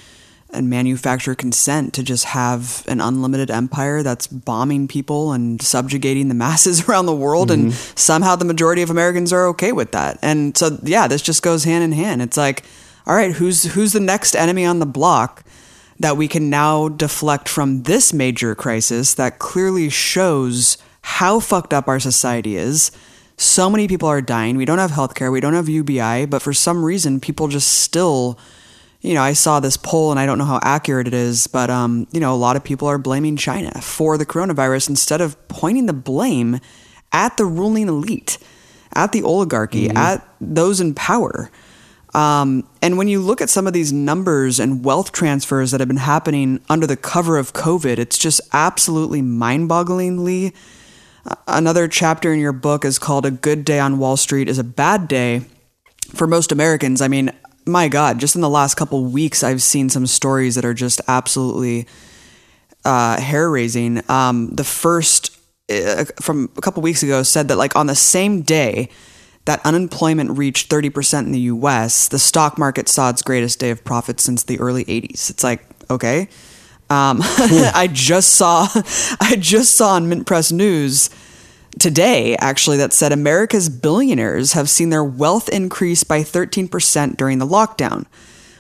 and 0.50 0.70
manufacture 0.70 1.36
consent 1.36 1.94
to 1.94 2.02
just 2.02 2.26
have 2.26 2.86
an 2.88 3.02
unlimited 3.02 3.52
empire 3.52 4.02
that's 4.02 4.26
bombing 4.26 4.88
people 4.88 5.34
and 5.34 5.62
subjugating 5.62 6.30
the 6.30 6.34
masses 6.34 6.88
around 6.90 7.06
the 7.06 7.16
world. 7.16 7.50
Mm-hmm. 7.50 7.66
And 7.66 7.74
somehow 7.74 8.36
the 8.36 8.46
majority 8.46 8.82
of 8.82 8.90
Americans 8.90 9.34
are 9.34 9.48
okay 9.48 9.74
with 9.74 9.92
that. 9.92 10.18
And 10.22 10.58
so, 10.58 10.80
yeah, 10.84 11.08
this 11.08 11.22
just 11.22 11.44
goes 11.44 11.66
hand 11.66 11.84
in 11.84 11.92
hand. 11.92 12.22
It's 12.22 12.38
like, 12.38 12.64
all 13.08 13.16
right, 13.16 13.34
who's 13.34 13.64
who's 13.74 13.94
the 13.94 14.00
next 14.00 14.36
enemy 14.36 14.66
on 14.66 14.80
the 14.80 14.86
block 14.86 15.44
that 16.00 16.18
we 16.18 16.28
can 16.28 16.50
now 16.50 16.90
deflect 16.90 17.48
from 17.48 17.84
this 17.84 18.14
major 18.14 18.54
crisis 18.56 19.14
that 19.14 19.40
clearly 19.40 19.90
shows 19.90 20.78
how 21.02 21.40
fucked 21.40 21.74
up 21.74 21.88
our 21.88 22.00
society 22.00 22.58
is. 22.58 22.92
So 23.38 23.70
many 23.70 23.88
people 23.88 24.10
are 24.10 24.22
dying. 24.22 24.58
We 24.58 24.66
don't 24.66 24.80
have 24.80 24.92
healthcare. 24.92 25.32
We 25.32 25.40
don't 25.40 25.54
have 25.54 25.70
UBI, 25.70 26.26
but 26.26 26.42
for 26.42 26.54
some 26.54 26.84
reason, 26.84 27.20
people 27.20 27.48
just 27.48 27.82
still, 27.82 28.40
you 29.02 29.14
know, 29.14 29.22
I 29.22 29.34
saw 29.34 29.60
this 29.60 29.78
poll 29.78 30.12
and 30.12 30.20
I 30.20 30.26
don't 30.26 30.38
know 30.38 30.46
how 30.46 30.60
accurate 30.64 31.08
it 31.08 31.14
is, 31.14 31.48
but 31.48 31.70
um, 31.70 32.08
you 32.12 32.20
know, 32.20 32.34
a 32.34 32.36
lot 32.38 32.56
of 32.56 32.64
people 32.64 32.88
are 32.88 32.98
blaming 32.98 33.38
China 33.38 33.72
for 33.82 34.18
the 34.18 34.26
coronavirus 34.26 34.90
instead 34.90 35.22
of 35.22 35.48
pointing 35.48 35.86
the 35.86 35.94
blame 35.94 36.60
at 37.12 37.38
the 37.38 37.46
ruling 37.46 37.88
elite, 37.88 38.38
at 38.94 39.12
the 39.12 39.24
oligarchy, 39.24 39.88
mm-hmm. 39.88 39.98
at 39.98 40.28
those 40.42 40.82
in 40.82 40.94
power. 40.94 41.52
Um, 42.16 42.66
and 42.82 42.98
when 42.98 43.10
you 43.10 43.20
look 43.20 43.42
at 43.42 43.50
some 43.50 43.68
of 43.68 43.74
these 43.74 43.92
numbers 43.92 44.58
and 44.58 44.86
wealth 44.86 45.12
transfers 45.12 45.72
that 45.72 45.82
have 45.82 45.90
been 45.90 45.98
happening 45.98 46.62
under 46.70 46.88
the 46.88 46.96
cover 46.96 47.38
of 47.38 47.52
COVID, 47.52 47.98
it's 47.98 48.18
just 48.18 48.40
absolutely 48.54 49.22
mind 49.22 49.70
bogglingly. 49.70 50.54
Uh, 51.26 51.36
another 51.46 51.90
chapter 51.90 52.32
in 52.32 52.40
your 52.40 52.54
book 52.54 52.86
is 52.86 52.98
called 53.00 53.26
A 53.26 53.32
Good 53.32 53.66
Day 53.66 53.80
on 53.80 53.98
Wall 53.98 54.16
Street 54.16 54.48
is 54.48 54.58
a 54.58 54.64
Bad 54.64 55.10
Day 55.10 55.42
for 56.14 56.26
most 56.26 56.54
Americans. 56.54 57.02
I 57.02 57.10
mean, 57.10 57.34
my 57.66 57.90
God, 57.90 58.18
just 58.18 58.36
in 58.36 58.42
the 58.42 58.50
last 58.50 58.76
couple 58.76 59.04
weeks, 59.04 59.44
I've 59.44 59.62
seen 59.62 59.90
some 59.90 60.08
stories 60.08 60.56
that 60.56 60.64
are 60.64 60.74
just 60.74 61.02
absolutely 61.10 61.86
uh, 62.86 63.20
hair 63.20 63.50
raising. 63.50 64.10
Um, 64.10 64.56
the 64.56 64.64
first 64.64 65.38
uh, 65.70 66.06
from 66.22 66.50
a 66.56 66.62
couple 66.62 66.82
weeks 66.82 67.04
ago 67.04 67.24
said 67.24 67.50
that, 67.50 67.58
like, 67.58 67.76
on 67.76 67.88
the 67.88 67.96
same 67.96 68.42
day, 68.42 68.88
that 69.46 69.64
unemployment 69.66 70.38
reached 70.38 70.70
30% 70.70 71.20
in 71.20 71.32
the 71.32 71.40
US, 71.42 72.08
the 72.08 72.20
stock 72.20 72.58
market 72.58 72.90
saw 72.90 73.10
its 73.10 73.22
greatest 73.22 73.60
day 73.60 73.70
of 73.70 73.84
profit 73.84 74.20
since 74.20 74.44
the 74.44 74.60
early 74.60 74.84
80s. 74.86 75.30
It's 75.30 75.44
like, 75.44 75.64
okay. 75.90 76.28
Um, 76.90 77.20
I 77.24 77.90
just 77.92 78.34
saw 78.34 78.68
I 79.20 79.38
just 79.40 79.76
saw 79.76 79.94
on 79.94 80.10
Mint 80.10 80.28
Press 80.28 80.52
News 80.52 81.10
today 81.80 82.38
actually 82.38 82.78
that 82.78 82.94
said 82.94 83.12
America's 83.12 83.70
billionaires 83.70 84.54
have 84.54 84.70
seen 84.70 84.90
their 84.90 85.04
wealth 85.04 85.50
increase 85.50 86.04
by 86.04 86.22
13% 86.22 87.18
during 87.18 87.40
the 87.40 87.46
lockdown, 87.46 88.06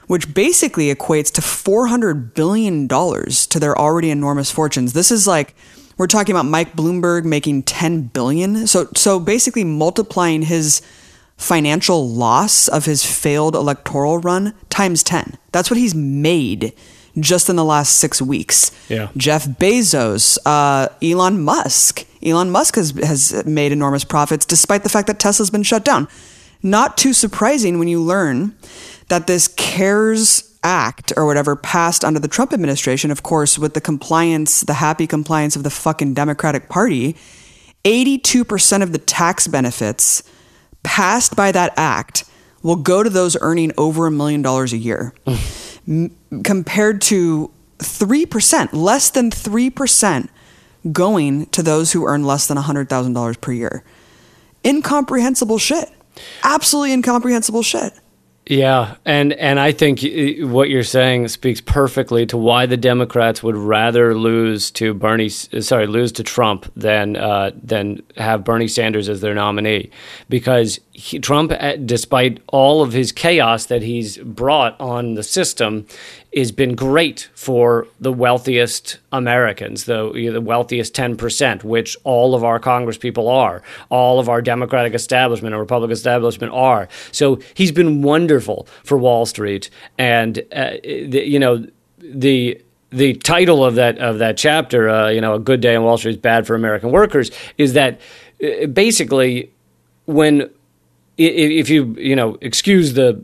which 0.07 0.33
basically 0.33 0.93
equates 0.93 1.31
to 1.33 1.41
400 1.41 2.33
billion 2.33 2.87
dollars 2.87 3.47
to 3.47 3.59
their 3.59 3.77
already 3.77 4.09
enormous 4.09 4.51
fortunes. 4.51 4.93
This 4.93 5.11
is 5.11 5.27
like 5.27 5.55
we're 5.97 6.07
talking 6.07 6.35
about 6.35 6.45
Mike 6.45 6.75
Bloomberg 6.75 7.23
making 7.25 7.63
10 7.63 8.03
billion. 8.07 8.67
So 8.67 8.89
so 8.95 9.19
basically 9.19 9.63
multiplying 9.63 10.43
his 10.43 10.81
financial 11.37 12.07
loss 12.07 12.67
of 12.67 12.85
his 12.85 13.05
failed 13.05 13.55
electoral 13.55 14.19
run 14.19 14.53
times 14.69 15.03
10. 15.03 15.37
That's 15.51 15.69
what 15.69 15.77
he's 15.77 15.93
made 15.95 16.73
just 17.19 17.49
in 17.49 17.55
the 17.55 17.63
last 17.63 17.97
6 17.97 18.21
weeks. 18.21 18.71
Yeah. 18.89 19.09
Jeff 19.15 19.45
Bezos, 19.45 20.37
uh, 20.45 20.89
Elon 21.01 21.41
Musk. 21.41 22.05
Elon 22.23 22.49
Musk 22.49 22.75
has 22.75 22.91
has 23.03 23.45
made 23.45 23.71
enormous 23.71 24.03
profits 24.03 24.45
despite 24.45 24.83
the 24.83 24.89
fact 24.89 25.07
that 25.07 25.19
Tesla's 25.19 25.49
been 25.49 25.63
shut 25.63 25.85
down. 25.85 26.07
Not 26.63 26.97
too 26.97 27.13
surprising 27.13 27.77
when 27.77 27.87
you 27.87 28.01
learn 28.01 28.55
that 29.09 29.27
this 29.27 29.47
CARES 29.47 30.54
act 30.65 31.13
or 31.15 31.25
whatever 31.27 31.55
passed 31.55 32.03
under 32.03 32.19
the 32.19 32.27
Trump 32.27 32.51
administration, 32.51 33.11
of 33.11 33.21
course, 33.21 33.57
with 33.59 33.75
the 33.75 33.81
compliance, 33.81 34.61
the 34.61 34.73
happy 34.73 35.05
compliance 35.05 35.55
of 35.55 35.63
the 35.63 35.69
fucking 35.69 36.15
Democratic 36.15 36.67
Party, 36.67 37.15
82% 37.83 38.81
of 38.81 38.91
the 38.91 38.97
tax 38.97 39.47
benefits 39.47 40.23
passed 40.81 41.35
by 41.35 41.51
that 41.51 41.71
act 41.77 42.25
will 42.63 42.75
go 42.75 43.03
to 43.03 43.09
those 43.11 43.37
earning 43.41 43.71
over 43.77 44.07
a 44.07 44.11
million 44.11 44.41
dollars 44.41 44.73
a 44.73 44.77
year, 44.77 45.13
M- 45.87 46.15
compared 46.43 46.99
to 47.03 47.51
3%, 47.77 48.73
less 48.73 49.11
than 49.11 49.29
3% 49.29 50.29
going 50.91 51.45
to 51.47 51.61
those 51.61 51.91
who 51.91 52.07
earn 52.07 52.23
less 52.23 52.47
than 52.47 52.57
$100,000 52.57 53.41
per 53.41 53.51
year. 53.51 53.83
Incomprehensible 54.65 55.59
shit. 55.59 55.89
Absolutely 56.43 56.91
incomprehensible 56.93 57.61
shit. 57.61 57.93
Yeah, 58.47 58.97
and 59.05 59.33
and 59.33 59.59
I 59.59 59.71
think 59.71 60.01
what 60.51 60.69
you're 60.69 60.83
saying 60.83 61.29
speaks 61.29 61.61
perfectly 61.61 62.27
to 62.27 62.37
why 62.37 62.67
the 62.67 62.77
Democrats 62.77 63.41
would 63.41 63.55
rather 63.55 64.13
lose 64.15 64.69
to 64.71 64.93
Bernie, 64.93 65.29
sorry, 65.29 65.87
lose 65.87 66.11
to 66.13 66.23
Trump 66.23 66.71
than 66.75 67.15
uh, 67.15 67.51
than 67.55 68.03
have 68.17 68.43
Bernie 68.43 68.67
Sanders 68.67 69.09
as 69.09 69.21
their 69.21 69.33
nominee, 69.33 69.89
because 70.29 70.79
he, 70.91 71.17
Trump, 71.17 71.53
uh, 71.53 71.75
despite 71.77 72.39
all 72.47 72.83
of 72.83 72.93
his 72.93 73.11
chaos 73.11 73.65
that 73.65 73.81
he's 73.81 74.19
brought 74.19 74.79
on 74.79 75.15
the 75.15 75.23
system, 75.23 75.87
has 76.35 76.51
been 76.51 76.75
great 76.75 77.29
for 77.33 77.87
the 77.99 78.11
wealthiest 78.11 78.99
Americans, 79.11 79.85
the, 79.85 80.11
the 80.31 80.41
wealthiest 80.41 80.93
10%, 80.93 81.63
which 81.63 81.95
all 82.03 82.35
of 82.35 82.43
our 82.43 82.59
Congress 82.59 82.97
people 82.97 83.27
are, 83.27 83.61
all 83.89 84.19
of 84.19 84.27
our 84.27 84.41
Democratic 84.41 84.93
establishment 84.93 85.53
and 85.53 85.59
Republican 85.59 85.93
establishment 85.93 86.51
are. 86.53 86.89
So 87.11 87.39
he's 87.53 87.71
been 87.71 88.01
wonderful 88.01 88.67
for 88.83 88.97
Wall 88.97 89.25
Street. 89.25 89.69
And, 89.97 90.39
uh, 90.51 90.71
the, 90.83 91.23
you 91.25 91.39
know, 91.39 91.65
the 91.97 92.61
the 92.91 93.13
title 93.15 93.65
of 93.65 93.75
that 93.75 93.97
of 93.97 94.19
that 94.19 94.37
chapter, 94.37 94.89
uh, 94.89 95.09
you 95.09 95.19
know, 95.19 95.35
a 95.35 95.39
good 95.39 95.59
day 95.59 95.75
on 95.75 95.83
Wall 95.83 95.97
Street 95.97 96.11
is 96.11 96.17
bad 96.17 96.47
for 96.47 96.55
American 96.55 96.91
workers, 96.91 97.31
is 97.57 97.73
that 97.73 97.99
uh, 98.43 98.67
basically 98.67 99.51
when 100.05 100.49
if 101.17 101.69
you 101.69 101.95
you 101.97 102.15
know 102.15 102.37
excuse 102.41 102.93
the 102.93 103.21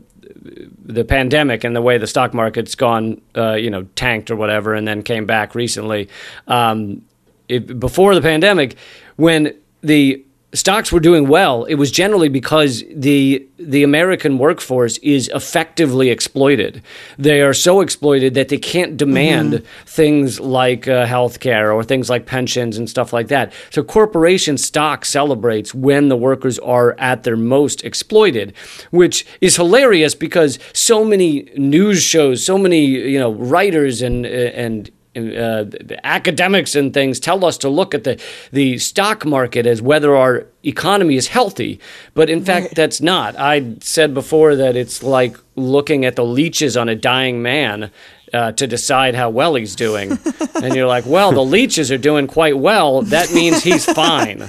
the 0.84 1.04
pandemic 1.04 1.64
and 1.64 1.74
the 1.76 1.82
way 1.82 1.98
the 1.98 2.06
stock 2.06 2.34
market's 2.34 2.74
gone, 2.74 3.20
uh, 3.36 3.54
you 3.54 3.70
know, 3.70 3.84
tanked 3.94 4.30
or 4.30 4.36
whatever, 4.36 4.74
and 4.74 4.86
then 4.86 5.02
came 5.02 5.26
back 5.26 5.54
recently. 5.54 6.08
Um, 6.46 7.02
it, 7.48 7.78
before 7.78 8.14
the 8.14 8.22
pandemic, 8.22 8.76
when 9.16 9.54
the 9.82 10.24
stocks 10.54 10.92
were 10.92 11.00
doing 11.00 11.28
well, 11.28 11.64
it 11.64 11.74
was 11.76 11.90
generally 11.90 12.28
because 12.28 12.84
the 12.94 13.46
the 13.58 13.82
American 13.82 14.38
workforce 14.38 14.98
is 14.98 15.30
effectively 15.34 16.10
exploited. 16.10 16.82
They 17.16 17.42
are 17.42 17.54
so 17.54 17.80
exploited 17.80 18.34
that 18.34 18.48
they 18.48 18.58
can't 18.58 18.96
demand 18.96 19.52
mm-hmm. 19.52 19.84
things 19.86 20.40
like 20.40 20.88
uh, 20.88 21.06
health 21.06 21.40
care 21.40 21.72
or 21.72 21.84
things 21.84 22.10
like 22.10 22.26
pensions 22.26 22.76
and 22.76 22.90
stuff 22.90 23.12
like 23.12 23.28
that. 23.28 23.52
So 23.70 23.84
corporation 23.84 24.58
stock 24.58 25.04
celebrates 25.04 25.74
when 25.74 26.08
the 26.08 26.16
workers 26.16 26.58
are 26.58 26.96
at 26.98 27.22
their 27.22 27.36
most 27.36 27.84
exploited, 27.84 28.52
which 28.90 29.24
is 29.40 29.56
hilarious 29.56 30.14
because 30.14 30.58
so 30.72 31.04
many 31.04 31.48
news 31.56 32.02
shows, 32.02 32.44
so 32.44 32.58
many 32.58 32.84
you 32.84 33.18
know 33.18 33.32
writers 33.32 34.02
and 34.02 34.26
and 34.26 34.90
uh, 35.16 35.64
academics 36.04 36.74
and 36.74 36.94
things 36.94 37.20
tell 37.20 37.44
us 37.44 37.58
to 37.58 37.68
look 37.68 37.94
at 37.94 38.04
the, 38.04 38.20
the 38.50 38.78
stock 38.78 39.24
market 39.24 39.66
as 39.66 39.82
whether 39.82 40.16
our 40.16 40.46
economy 40.64 41.16
is 41.16 41.28
healthy. 41.28 41.80
But 42.14 42.30
in 42.30 42.44
fact, 42.44 42.74
that's 42.76 43.00
not. 43.00 43.38
I 43.38 43.74
said 43.80 44.14
before 44.14 44.56
that 44.56 44.76
it's 44.76 45.02
like 45.02 45.36
looking 45.56 46.04
at 46.04 46.16
the 46.16 46.24
leeches 46.24 46.76
on 46.76 46.88
a 46.88 46.94
dying 46.94 47.42
man. 47.42 47.90
Uh, 48.34 48.50
to 48.50 48.66
decide 48.66 49.14
how 49.14 49.28
well 49.28 49.56
he's 49.56 49.76
doing. 49.76 50.18
and 50.54 50.74
you're 50.74 50.86
like, 50.86 51.04
well, 51.04 51.32
the 51.32 51.44
leeches 51.44 51.92
are 51.92 51.98
doing 51.98 52.26
quite 52.26 52.56
well. 52.56 53.02
That 53.02 53.30
means 53.30 53.62
he's 53.62 53.84
fine. 53.94 54.48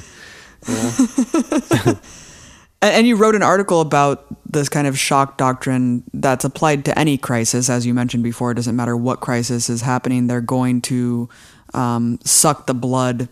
And 2.84 3.07
you 3.07 3.15
wrote 3.15 3.34
an 3.34 3.43
article 3.43 3.79
about 3.79 4.25
this 4.51 4.67
kind 4.67 4.88
of 4.88 4.99
shock 4.99 5.38
doctrine 5.38 6.03
that's 6.13 6.43
applied 6.43 6.84
to 6.86 6.99
any 6.99 7.17
crisis, 7.17 7.69
as 7.69 7.86
you 7.86 7.93
mentioned 7.93 8.23
before. 8.23 8.51
It 8.51 8.55
doesn't 8.55 8.75
matter 8.75 8.97
what 8.97 9.21
crisis 9.21 9.69
is 9.69 9.81
happening, 9.81 10.27
they're 10.27 10.41
going 10.41 10.81
to 10.81 11.29
um, 11.73 12.19
suck 12.25 12.67
the 12.67 12.73
blood 12.73 13.29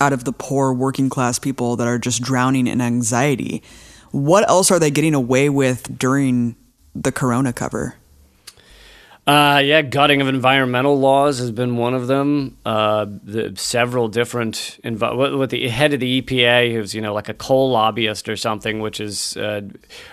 out 0.00 0.12
of 0.12 0.22
the 0.22 0.32
poor 0.32 0.72
working 0.72 1.08
class 1.08 1.40
people 1.40 1.74
that 1.76 1.88
are 1.88 1.98
just 1.98 2.22
drowning 2.22 2.68
in 2.68 2.80
anxiety. 2.80 3.60
What 4.12 4.48
else 4.48 4.70
are 4.70 4.78
they 4.78 4.92
getting 4.92 5.14
away 5.14 5.48
with 5.48 5.98
during 5.98 6.54
the 6.94 7.10
corona 7.10 7.52
cover? 7.52 7.96
Uh, 9.26 9.60
yeah, 9.62 9.82
gutting 9.82 10.22
of 10.22 10.28
environmental 10.28 10.98
laws 10.98 11.38
has 11.38 11.50
been 11.50 11.76
one 11.76 11.92
of 11.92 12.06
them. 12.06 12.56
Uh, 12.64 13.04
the 13.22 13.54
several 13.54 14.08
different 14.08 14.80
invo- 14.82 15.38
with 15.38 15.50
the 15.50 15.68
head 15.68 15.92
of 15.92 16.00
the 16.00 16.22
EPA, 16.22 16.72
who's 16.72 16.94
you 16.94 17.02
know 17.02 17.12
like 17.12 17.28
a 17.28 17.34
coal 17.34 17.70
lobbyist 17.70 18.30
or 18.30 18.36
something, 18.36 18.80
which 18.80 18.98
is 18.98 19.36
uh, 19.36 19.60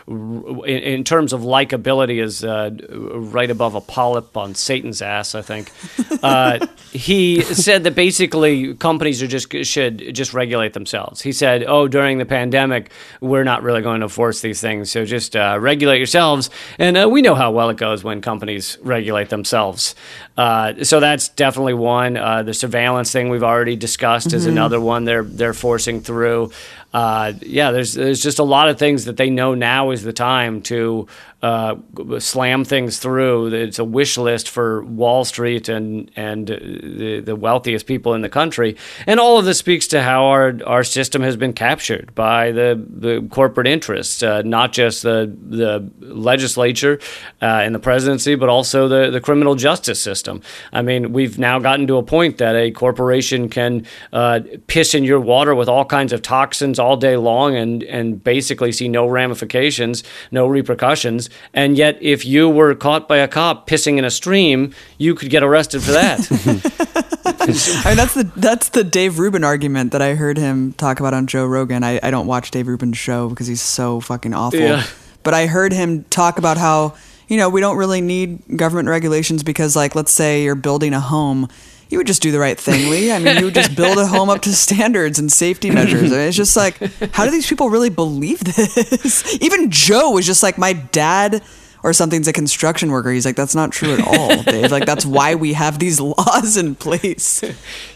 in, 0.07 0.65
in, 0.65 1.03
terms 1.05 1.31
of 1.31 1.41
likability 1.41 2.21
is 2.21 2.43
uh, 2.43 2.69
right 2.89 3.49
above 3.49 3.75
a 3.75 3.81
polyp 3.81 4.35
on 4.35 4.53
Satan's 4.53 5.01
ass. 5.01 5.35
I 5.35 5.41
think 5.41 5.71
uh, 6.21 6.67
he 6.91 7.41
said 7.41 7.85
that 7.85 7.95
basically 7.95 8.75
companies 8.75 9.23
are 9.23 9.27
just 9.27 9.51
should 9.65 10.13
just 10.13 10.33
regulate 10.33 10.73
themselves. 10.73 11.21
He 11.21 11.31
said, 11.31 11.63
"Oh, 11.65 11.87
during 11.87 12.17
the 12.17 12.25
pandemic, 12.25 12.91
we're 13.21 13.45
not 13.45 13.63
really 13.63 13.81
going 13.81 14.01
to 14.01 14.09
force 14.09 14.41
these 14.41 14.59
things, 14.59 14.91
so 14.91 15.05
just 15.05 15.33
uh, 15.35 15.57
regulate 15.61 15.97
yourselves." 15.97 16.49
And 16.77 17.09
we 17.09 17.21
know 17.21 17.35
how 17.35 17.51
well 17.51 17.69
it 17.69 17.77
goes 17.77 18.03
when 18.03 18.21
companies 18.21 18.77
regulate 18.81 18.96
regulate 18.97 19.29
themselves. 19.29 19.95
Uh, 20.35 20.83
so 20.83 20.99
that's 20.99 21.29
definitely 21.29 21.73
one. 21.73 22.17
Uh, 22.17 22.43
the 22.43 22.53
surveillance 22.53 23.11
thing 23.11 23.29
we've 23.29 23.43
already 23.43 23.75
discussed 23.75 24.27
mm-hmm. 24.27 24.37
is 24.37 24.45
another 24.45 24.79
one 24.79 25.05
they're 25.05 25.23
they're 25.23 25.53
forcing 25.53 26.01
through. 26.01 26.51
Uh, 26.93 27.33
yeah, 27.41 27.71
there's 27.71 27.93
there's 27.93 28.23
just 28.23 28.39
a 28.39 28.43
lot 28.43 28.69
of 28.69 28.79
things 28.79 29.05
that 29.05 29.17
they 29.17 29.29
know 29.29 29.53
now 29.53 29.91
is 29.91 30.03
the 30.03 30.13
time 30.13 30.61
to 30.61 31.07
uh, 31.43 31.75
slam 32.17 32.65
things 32.65 32.97
through. 32.97 33.53
It's 33.53 33.77
a 33.77 33.83
wish 33.83 34.17
list 34.17 34.49
for 34.49 34.83
Wall 34.83 35.23
Street 35.23 35.69
and 35.69 36.09
and 36.15 36.47
the, 36.47 37.21
the 37.23 37.35
wealthiest 37.35 37.85
people 37.85 38.15
in 38.15 38.21
the 38.21 38.29
country, 38.29 38.75
and 39.05 39.19
all 39.19 39.38
of 39.38 39.45
this 39.45 39.59
speaks 39.59 39.88
to 39.89 40.01
how 40.01 40.25
our 40.25 40.59
our 40.65 40.83
system 40.83 41.21
has 41.21 41.38
been 41.38 41.53
captured 41.53 42.15
by 42.15 42.51
the 42.51 42.83
the 42.89 43.27
corporate 43.29 43.67
interests, 43.67 44.23
uh, 44.23 44.41
not 44.41 44.73
just 44.73 45.03
the 45.03 45.31
the 45.47 45.88
legislature 45.99 46.99
uh, 47.39 47.45
and 47.45 47.75
the 47.75 47.79
presidency, 47.79 48.33
but 48.33 48.49
also 48.49 48.88
the 48.88 49.11
the 49.11 49.21
criminal 49.21 49.53
justice 49.53 50.01
system. 50.01 50.41
I 50.73 50.81
mean, 50.81 51.13
we've 51.13 51.38
now 51.38 51.59
gotten 51.59 51.85
to 51.85 51.97
a 51.97 52.03
point 52.03 52.39
that 52.39 52.55
a 52.55 52.71
corporation 52.71 53.47
can 53.47 53.85
uh, 54.11 54.39
piss 54.65 54.95
in 54.95 55.03
your 55.03 55.19
water 55.19 55.53
with 55.53 55.69
all 55.69 55.85
kinds 55.85 56.13
of 56.13 56.23
toxins 56.23 56.79
all 56.79 56.97
day 56.97 57.15
long, 57.15 57.55
and 57.55 57.83
and 57.83 58.23
basically 58.23 58.71
see 58.71 58.88
no 58.88 59.05
ramifications, 59.07 60.03
no 60.31 60.47
repercussions 60.47 61.26
and 61.53 61.78
yet 61.78 61.97
if 62.01 62.25
you 62.25 62.49
were 62.49 62.75
caught 62.75 63.07
by 63.07 63.17
a 63.17 63.28
cop 63.28 63.67
pissing 63.67 63.97
in 63.97 64.05
a 64.05 64.11
stream, 64.11 64.73
you 64.97 65.15
could 65.15 65.30
get 65.30 65.43
arrested 65.43 65.82
for 65.82 65.91
that. 65.91 66.19
I 67.86 67.89
mean, 67.89 67.97
that's 67.97 68.13
the 68.13 68.32
that's 68.36 68.69
the 68.69 68.84
Dave 68.84 69.19
Rubin 69.19 69.43
argument 69.43 69.91
that 69.91 70.01
I 70.01 70.15
heard 70.15 70.38
him 70.38 70.73
talk 70.73 70.99
about 70.99 71.13
on 71.13 71.28
Joe 71.28 71.45
Rogan. 71.45 71.84
I, 71.84 71.99
I 72.01 72.09
don't 72.09 72.28
watch 72.28 72.51
Dave 72.51 72.67
Rubin's 72.67 72.97
show 72.97 73.30
because 73.30 73.47
he's 73.47 73.61
so 73.61 73.99
fucking 73.99 74.34
awful. 74.34 74.59
Yeah. 74.59 74.86
But 75.23 75.34
I 75.34 75.47
heard 75.47 75.73
him 75.73 76.03
talk 76.05 76.38
about 76.38 76.57
how 76.57 76.95
you 77.28 77.38
know 77.38 77.49
we 77.49 77.61
don't 77.61 77.78
really 77.78 78.01
need 78.01 78.41
government 78.57 78.88
regulations 78.89 79.43
because, 79.43 79.75
like, 79.75 79.93
let's 79.93 80.11
say 80.11 80.43
you're 80.43 80.55
building 80.55 80.93
a 80.93 80.99
home 80.99 81.49
you 81.89 81.97
would 81.97 82.07
just 82.07 82.21
do 82.21 82.31
the 82.31 82.39
right 82.39 82.59
thing, 82.59 82.89
Lee. 82.89 83.11
I 83.11 83.19
mean, 83.19 83.38
you 83.38 83.45
would 83.45 83.53
just 83.53 83.75
build 83.75 83.97
a 83.97 84.07
home 84.07 84.29
up 84.29 84.41
to 84.41 84.53
standards 84.53 85.19
and 85.19 85.31
safety 85.31 85.71
measures. 85.71 86.11
I 86.11 86.17
mean, 86.17 86.27
it's 86.27 86.38
just 86.38 86.57
like, 86.57 86.77
how 87.13 87.25
do 87.25 87.31
these 87.31 87.47
people 87.47 87.69
really 87.69 87.89
believe 87.89 88.39
this? 88.39 89.38
Even 89.41 89.71
Joe 89.71 90.11
was 90.11 90.25
just 90.25 90.43
like, 90.43 90.57
my 90.57 90.73
dad 90.73 91.43
or 91.83 91.93
something's 91.93 92.27
a 92.27 92.33
construction 92.33 92.91
worker. 92.91 93.11
He's 93.11 93.25
like, 93.25 93.35
that's 93.35 93.55
not 93.55 93.71
true 93.71 93.93
at 93.93 94.05
all, 94.05 94.43
Dave. 94.43 94.71
Like, 94.71 94.85
that's 94.85 95.05
why 95.05 95.35
we 95.35 95.53
have 95.53 95.79
these 95.79 95.99
laws 96.01 96.57
in 96.57 96.75
place. 96.75 97.43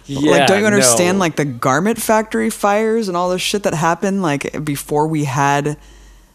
Yeah, 0.06 0.32
like, 0.32 0.48
don't 0.48 0.62
you 0.62 0.66
understand, 0.66 1.18
no. 1.18 1.22
like, 1.22 1.36
the 1.36 1.46
garment 1.46 2.02
factory 2.02 2.50
fires 2.50 3.08
and 3.08 3.18
all 3.18 3.30
this 3.30 3.42
shit 3.42 3.64
that 3.64 3.74
happened, 3.74 4.22
like, 4.22 4.64
before 4.64 5.08
we 5.08 5.26
had 5.26 5.78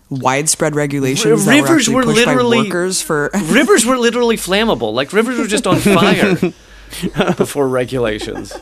widespread 0.09 0.77
regulations 0.77 1.49
R- 1.49 1.55
rivers 1.55 1.89
were, 1.89 1.97
were 1.97 2.05
literally 2.05 2.59
workers 2.59 3.03
for 3.03 3.29
rivers 3.47 3.85
were 3.85 3.99
literally 3.99 4.37
flammable 4.37 4.95
like 4.95 5.13
rivers 5.13 5.37
were 5.37 5.49
just 5.49 5.67
on 5.67 5.77
fire 5.81 6.37
before 7.37 7.69
regulations. 7.69 8.57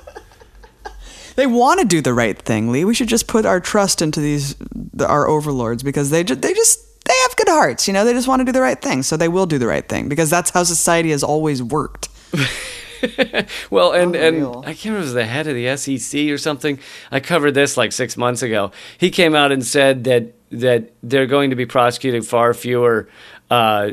They 1.36 1.46
want 1.46 1.80
to 1.80 1.86
do 1.86 2.00
the 2.00 2.14
right 2.14 2.40
thing, 2.40 2.70
Lee. 2.70 2.84
We 2.84 2.94
should 2.94 3.08
just 3.08 3.26
put 3.26 3.44
our 3.44 3.60
trust 3.60 4.00
into 4.00 4.20
these 4.20 4.56
our 5.00 5.28
overlords 5.28 5.82
because 5.82 6.10
they 6.10 6.22
just 6.22 6.42
they 6.42 6.54
just 6.54 7.04
they 7.04 7.14
have 7.22 7.36
good 7.36 7.48
hearts, 7.48 7.88
you 7.88 7.94
know. 7.94 8.04
They 8.04 8.12
just 8.12 8.28
want 8.28 8.40
to 8.40 8.44
do 8.44 8.52
the 8.52 8.60
right 8.60 8.80
thing, 8.80 9.02
so 9.02 9.16
they 9.16 9.28
will 9.28 9.46
do 9.46 9.58
the 9.58 9.66
right 9.66 9.86
thing 9.86 10.08
because 10.08 10.30
that's 10.30 10.50
how 10.50 10.62
society 10.62 11.10
has 11.10 11.24
always 11.24 11.62
worked. 11.62 12.08
well, 13.70 13.92
and 13.92 14.14
and 14.14 14.46
I 14.58 14.74
can't 14.74 14.84
remember 14.84 15.00
was 15.00 15.14
the 15.14 15.26
head 15.26 15.46
of 15.46 15.54
the 15.54 15.76
SEC 15.76 16.28
or 16.30 16.38
something. 16.38 16.78
I 17.10 17.20
covered 17.20 17.52
this 17.52 17.76
like 17.76 17.92
six 17.92 18.16
months 18.16 18.42
ago. 18.42 18.70
He 18.96 19.10
came 19.10 19.34
out 19.34 19.50
and 19.52 19.64
said 19.64 20.04
that 20.04 20.34
that 20.50 20.92
they're 21.02 21.26
going 21.26 21.50
to 21.50 21.56
be 21.56 21.66
prosecuting 21.66 22.22
far 22.22 22.54
fewer 22.54 23.08
uh, 23.50 23.92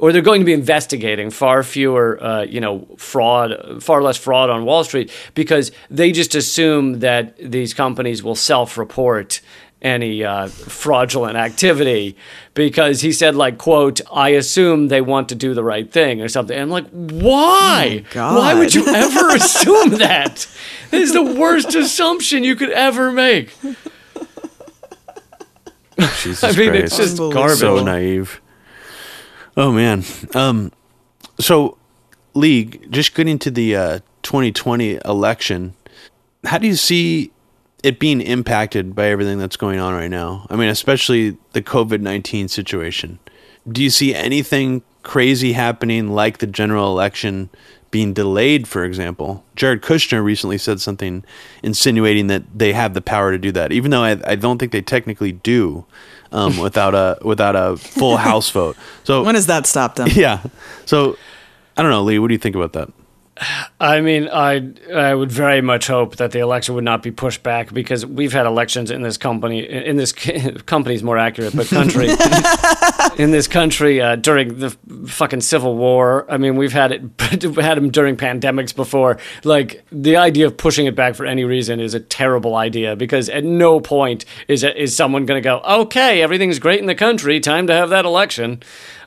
or 0.00 0.12
they're 0.12 0.22
going 0.22 0.40
to 0.40 0.44
be 0.44 0.52
investigating 0.52 1.30
far 1.30 1.62
fewer, 1.62 2.22
uh, 2.22 2.42
you 2.42 2.60
know, 2.60 2.86
fraud, 2.96 3.82
far 3.82 4.02
less 4.02 4.16
fraud 4.16 4.50
on 4.50 4.64
Wall 4.64 4.84
Street 4.84 5.10
because 5.34 5.72
they 5.90 6.12
just 6.12 6.34
assume 6.34 7.00
that 7.00 7.36
these 7.38 7.74
companies 7.74 8.22
will 8.22 8.34
self-report 8.34 9.40
any 9.82 10.24
uh, 10.24 10.48
fraudulent 10.48 11.36
activity 11.36 12.16
because 12.54 13.02
he 13.02 13.12
said 13.12 13.36
like 13.36 13.58
quote 13.58 14.00
i 14.10 14.30
assume 14.30 14.88
they 14.88 15.02
want 15.02 15.28
to 15.28 15.34
do 15.34 15.52
the 15.52 15.62
right 15.62 15.92
thing 15.92 16.22
or 16.22 16.28
something. 16.28 16.56
And 16.56 16.62
i'm 16.62 16.70
like 16.70 16.88
why? 16.90 18.02
Oh 18.14 18.38
why 18.38 18.54
would 18.54 18.74
you 18.74 18.86
ever 18.86 19.28
assume 19.36 19.90
that? 19.98 20.48
That 20.90 21.00
is 21.00 21.12
the 21.12 21.22
worst 21.22 21.74
assumption 21.74 22.42
you 22.42 22.56
could 22.56 22.70
ever 22.70 23.12
make. 23.12 23.54
Jesus 25.98 26.42
i 26.44 26.52
mean 26.52 26.70
Christ. 26.70 26.84
it's 26.84 26.96
just 26.96 27.18
garbage. 27.18 27.58
So 27.58 27.82
naive 27.84 28.40
Oh 29.56 29.72
man. 29.72 30.04
Um, 30.34 30.70
so 31.40 31.78
league 32.34 32.90
just 32.90 33.14
getting 33.14 33.38
to 33.40 33.50
the 33.50 33.74
uh, 33.74 33.98
2020 34.22 35.00
election. 35.04 35.74
How 36.44 36.58
do 36.58 36.66
you 36.66 36.76
see 36.76 37.32
it 37.82 37.98
being 37.98 38.20
impacted 38.20 38.94
by 38.94 39.06
everything 39.08 39.38
that's 39.38 39.56
going 39.56 39.78
on 39.78 39.94
right 39.94 40.10
now? 40.10 40.46
I 40.50 40.56
mean, 40.56 40.68
especially 40.68 41.38
the 41.52 41.62
COVID 41.62 42.00
19 42.00 42.48
situation. 42.48 43.18
Do 43.68 43.82
you 43.82 43.90
see 43.90 44.14
anything 44.14 44.82
crazy 45.02 45.52
happening 45.52 46.08
like 46.10 46.38
the 46.38 46.46
general 46.46 46.90
election 46.90 47.48
being 47.90 48.12
delayed, 48.12 48.68
for 48.68 48.84
example? 48.84 49.42
Jared 49.56 49.80
Kushner 49.80 50.22
recently 50.22 50.58
said 50.58 50.80
something 50.80 51.24
insinuating 51.62 52.26
that 52.26 52.42
they 52.56 52.72
have 52.74 52.92
the 52.92 53.00
power 53.00 53.32
to 53.32 53.38
do 53.38 53.50
that, 53.52 53.72
even 53.72 53.90
though 53.90 54.02
I, 54.02 54.20
I 54.24 54.34
don't 54.34 54.58
think 54.58 54.72
they 54.72 54.82
technically 54.82 55.32
do 55.32 55.86
um, 56.32 56.56
without 56.66 56.94
a 56.94 57.18
without 57.22 57.56
a 57.56 57.76
full 57.76 58.16
House 58.16 58.50
vote. 58.50 58.76
So 59.04 59.22
when 59.22 59.34
has 59.34 59.46
that 59.46 59.66
stopped 59.66 59.96
them? 59.96 60.08
Yeah. 60.14 60.42
So 60.86 61.16
I 61.76 61.82
don't 61.82 61.90
know, 61.90 62.02
Lee. 62.02 62.18
What 62.18 62.28
do 62.28 62.34
you 62.34 62.38
think 62.38 62.56
about 62.56 62.72
that? 62.72 62.88
I 63.78 64.00
mean, 64.00 64.28
I 64.32 64.72
I 64.94 65.14
would 65.14 65.30
very 65.30 65.60
much 65.60 65.88
hope 65.88 66.16
that 66.16 66.30
the 66.30 66.38
election 66.38 66.74
would 66.74 66.84
not 66.84 67.02
be 67.02 67.10
pushed 67.10 67.42
back 67.42 67.72
because 67.72 68.06
we've 68.06 68.32
had 68.32 68.46
elections 68.46 68.90
in 68.90 69.02
this 69.02 69.18
company 69.18 69.60
in 69.60 69.96
this 69.96 70.12
company's 70.66 71.02
more 71.02 71.18
accurate, 71.18 71.54
but 71.54 71.66
country 71.66 72.08
in 73.22 73.32
this 73.32 73.46
country 73.46 74.00
uh, 74.00 74.16
during 74.16 74.58
the 74.58 74.70
fucking 75.06 75.42
civil 75.42 75.76
war. 75.76 76.24
I 76.30 76.38
mean, 76.38 76.56
we've 76.56 76.72
had 76.72 76.92
it 76.92 77.02
had 77.56 77.76
them 77.76 77.90
during 77.90 78.16
pandemics 78.16 78.74
before. 78.74 79.18
Like 79.44 79.84
the 79.92 80.16
idea 80.16 80.46
of 80.46 80.56
pushing 80.56 80.86
it 80.86 80.94
back 80.94 81.14
for 81.14 81.26
any 81.26 81.44
reason 81.44 81.78
is 81.78 81.92
a 81.92 82.00
terrible 82.00 82.56
idea 82.56 82.96
because 82.96 83.28
at 83.28 83.44
no 83.44 83.80
point 83.80 84.24
is 84.48 84.64
is 84.64 84.96
someone 84.96 85.26
going 85.26 85.42
to 85.42 85.46
go, 85.46 85.60
okay, 85.60 86.22
everything's 86.22 86.58
great 86.58 86.80
in 86.80 86.86
the 86.86 86.94
country, 86.94 87.38
time 87.40 87.66
to 87.66 87.74
have 87.74 87.90
that 87.90 88.06
election. 88.06 88.62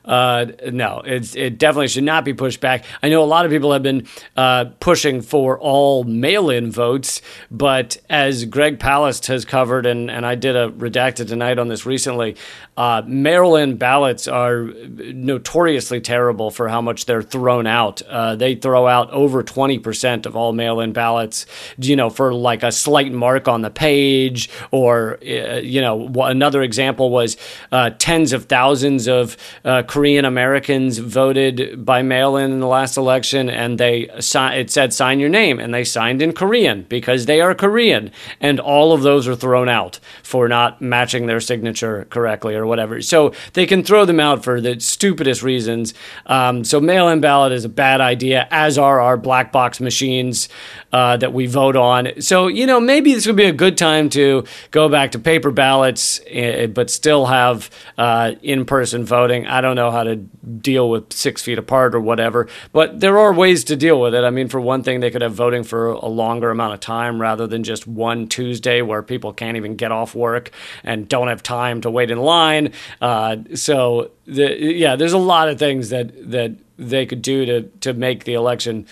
Uh, 0.06 0.48
no, 0.72 1.02
it's, 1.06 1.36
it 1.36 1.58
definitely 1.58 1.88
should 1.88 2.04
not 2.04 2.26
be 2.26 2.34
pushed 2.34 2.60
back. 2.60 2.86
I 3.04 3.10
know 3.10 3.24
a 3.24 3.26
lot 3.26 3.46
of 3.46 3.52
people 3.52 3.74
have 3.74 3.84
been 3.84 4.08
uh, 4.36 4.66
pushing 4.80 5.22
for 5.22 5.60
all 5.60 6.04
mail 6.04 6.50
in 6.50 6.72
votes, 6.72 7.22
but 7.52 7.98
as 8.10 8.46
Greg 8.46 8.80
Palast 8.80 9.28
has 9.28 9.46
covered, 9.46 9.86
and, 9.86 10.10
and 10.10 10.26
I 10.26 10.36
did 10.36 10.56
a 10.56 10.70
redacted 10.70 11.28
tonight 11.28 11.60
on 11.60 11.68
this 11.68 11.86
recently, 11.86 12.36
uh, 12.80 13.02
Maryland 13.06 13.78
ballots 13.78 14.26
are 14.26 14.64
notoriously 14.64 16.00
terrible 16.00 16.50
for 16.50 16.70
how 16.70 16.82
much 16.82 17.06
they're 17.06 17.22
thrown 17.22 17.68
out. 17.68 18.02
Uh, 18.04 18.36
they 18.36 18.56
throw 18.56 18.88
out 18.88 19.12
over 19.12 19.44
20% 19.44 20.26
of 20.26 20.36
all 20.38 20.54
mail 20.54 20.80
in 20.80 20.94
ballots, 20.94 21.46
you 21.78 21.98
know, 21.98 22.10
for 22.10 22.34
like 22.34 22.64
a 22.64 22.72
slight 22.72 23.12
mark 23.12 23.50
on 23.50 23.64
the 23.64 23.70
page. 23.70 24.50
Or, 24.72 25.20
uh, 25.22 25.58
you 25.58 25.82
know, 25.82 26.08
another 26.24 26.62
example 26.62 27.10
was 27.10 27.36
uh, 27.74 27.92
tens 28.00 28.32
of 28.32 28.46
thousands 28.46 29.08
of 29.10 29.36
uh, 29.66 29.84
Korean 29.90 30.24
Americans 30.24 31.00
voted 31.00 31.84
by 31.84 32.04
mail 32.04 32.38
in 32.38 32.52
in 32.52 32.60
the 32.60 32.68
last 32.68 32.96
election, 32.96 33.50
and 33.50 33.80
they 33.80 34.08
it 34.12 34.70
said 34.70 34.94
sign 34.94 35.20
your 35.20 35.30
name, 35.30 35.60
and 35.60 35.74
they 35.74 35.84
signed 35.84 36.22
in 36.22 36.32
Korean 36.32 36.86
because 36.90 37.26
they 37.26 37.42
are 37.42 37.56
Korean. 37.56 38.12
And 38.40 38.60
all 38.60 38.94
of 38.94 39.02
those 39.02 39.28
are 39.28 39.36
thrown 39.36 39.68
out 39.68 40.00
for 40.22 40.48
not 40.48 40.80
matching 40.80 41.26
their 41.26 41.40
signature 41.40 42.06
correctly 42.12 42.54
or 42.54 42.68
whatever. 42.68 43.02
So 43.02 43.34
they 43.54 43.66
can 43.66 43.82
throw 43.82 44.06
them 44.06 44.20
out 44.20 44.44
for 44.44 44.62
the 44.62 44.80
stupidest 44.80 45.42
reasons. 45.42 45.96
Um, 46.28 46.64
so 46.64 46.80
mail 46.80 47.10
in 47.10 47.20
ballot 47.20 47.52
is 47.52 47.66
a 47.66 47.70
bad 47.70 48.00
idea, 48.00 48.48
as 48.52 48.78
are 48.78 49.02
our 49.02 49.18
black 49.18 49.52
box 49.52 49.80
machines 49.80 50.50
uh, 50.94 51.18
that 51.18 51.34
we 51.34 51.48
vote 51.48 51.76
on. 51.76 52.22
So, 52.22 52.48
you 52.48 52.68
know, 52.68 52.80
maybe 52.80 53.16
this 53.16 53.26
would 53.26 53.36
be 53.36 53.46
a 53.46 53.52
good 53.52 53.76
time 53.76 54.10
to 54.10 54.44
go 54.70 54.88
back 54.88 55.14
to 55.14 55.20
paper 55.20 55.50
ballots, 55.50 56.20
uh, 56.28 56.68
but 56.68 56.92
still 56.92 57.26
have 57.26 57.72
uh, 57.98 58.34
in 58.44 58.66
person 58.66 59.04
voting. 59.04 59.48
I 59.48 59.62
don't 59.62 59.79
know 59.80 59.92
how 59.92 60.04
to 60.04 60.16
deal 60.16 60.90
with 60.90 61.12
six 61.14 61.42
feet 61.42 61.58
apart 61.58 61.96
or 61.96 62.00
whatever, 62.00 62.48
but 62.72 63.00
there 63.00 63.18
are 63.18 63.34
ways 63.34 63.64
to 63.66 63.76
deal 63.76 64.00
with 64.00 64.14
it. 64.14 64.24
I 64.24 64.30
mean, 64.30 64.48
for 64.50 64.62
one 64.62 64.84
thing, 64.84 65.00
they 65.00 65.12
could 65.12 65.22
have 65.22 65.34
voting 65.34 65.64
for 65.64 65.88
a 65.88 66.08
longer 66.08 66.50
amount 66.52 66.74
of 66.74 66.80
time 66.80 67.22
rather 67.22 67.48
than 67.48 67.64
just 67.64 67.88
one 67.88 68.28
Tuesday 68.28 68.82
where 68.82 69.02
people 69.02 69.34
can't 69.34 69.58
even 69.58 69.76
get 69.76 69.92
off 69.92 70.16
work 70.16 70.52
and 70.84 71.08
don't 71.08 71.28
have 71.28 71.42
time 71.42 71.82
to 71.82 71.90
wait 71.90 72.12
in 72.12 72.20
line. 72.20 72.74
Uh, 73.02 73.38
so 73.56 74.12
the, 74.26 74.48
yeah, 74.60 74.96
there's 74.96 75.14
a 75.14 75.18
lot 75.34 75.50
of 75.50 75.58
things 75.58 75.90
that 75.90 76.32
that 76.32 76.52
they 76.78 77.06
could 77.06 77.22
do 77.22 77.46
to 77.46 77.62
to 77.82 77.94
make 77.94 78.24
the 78.24 78.34
election 78.34 78.86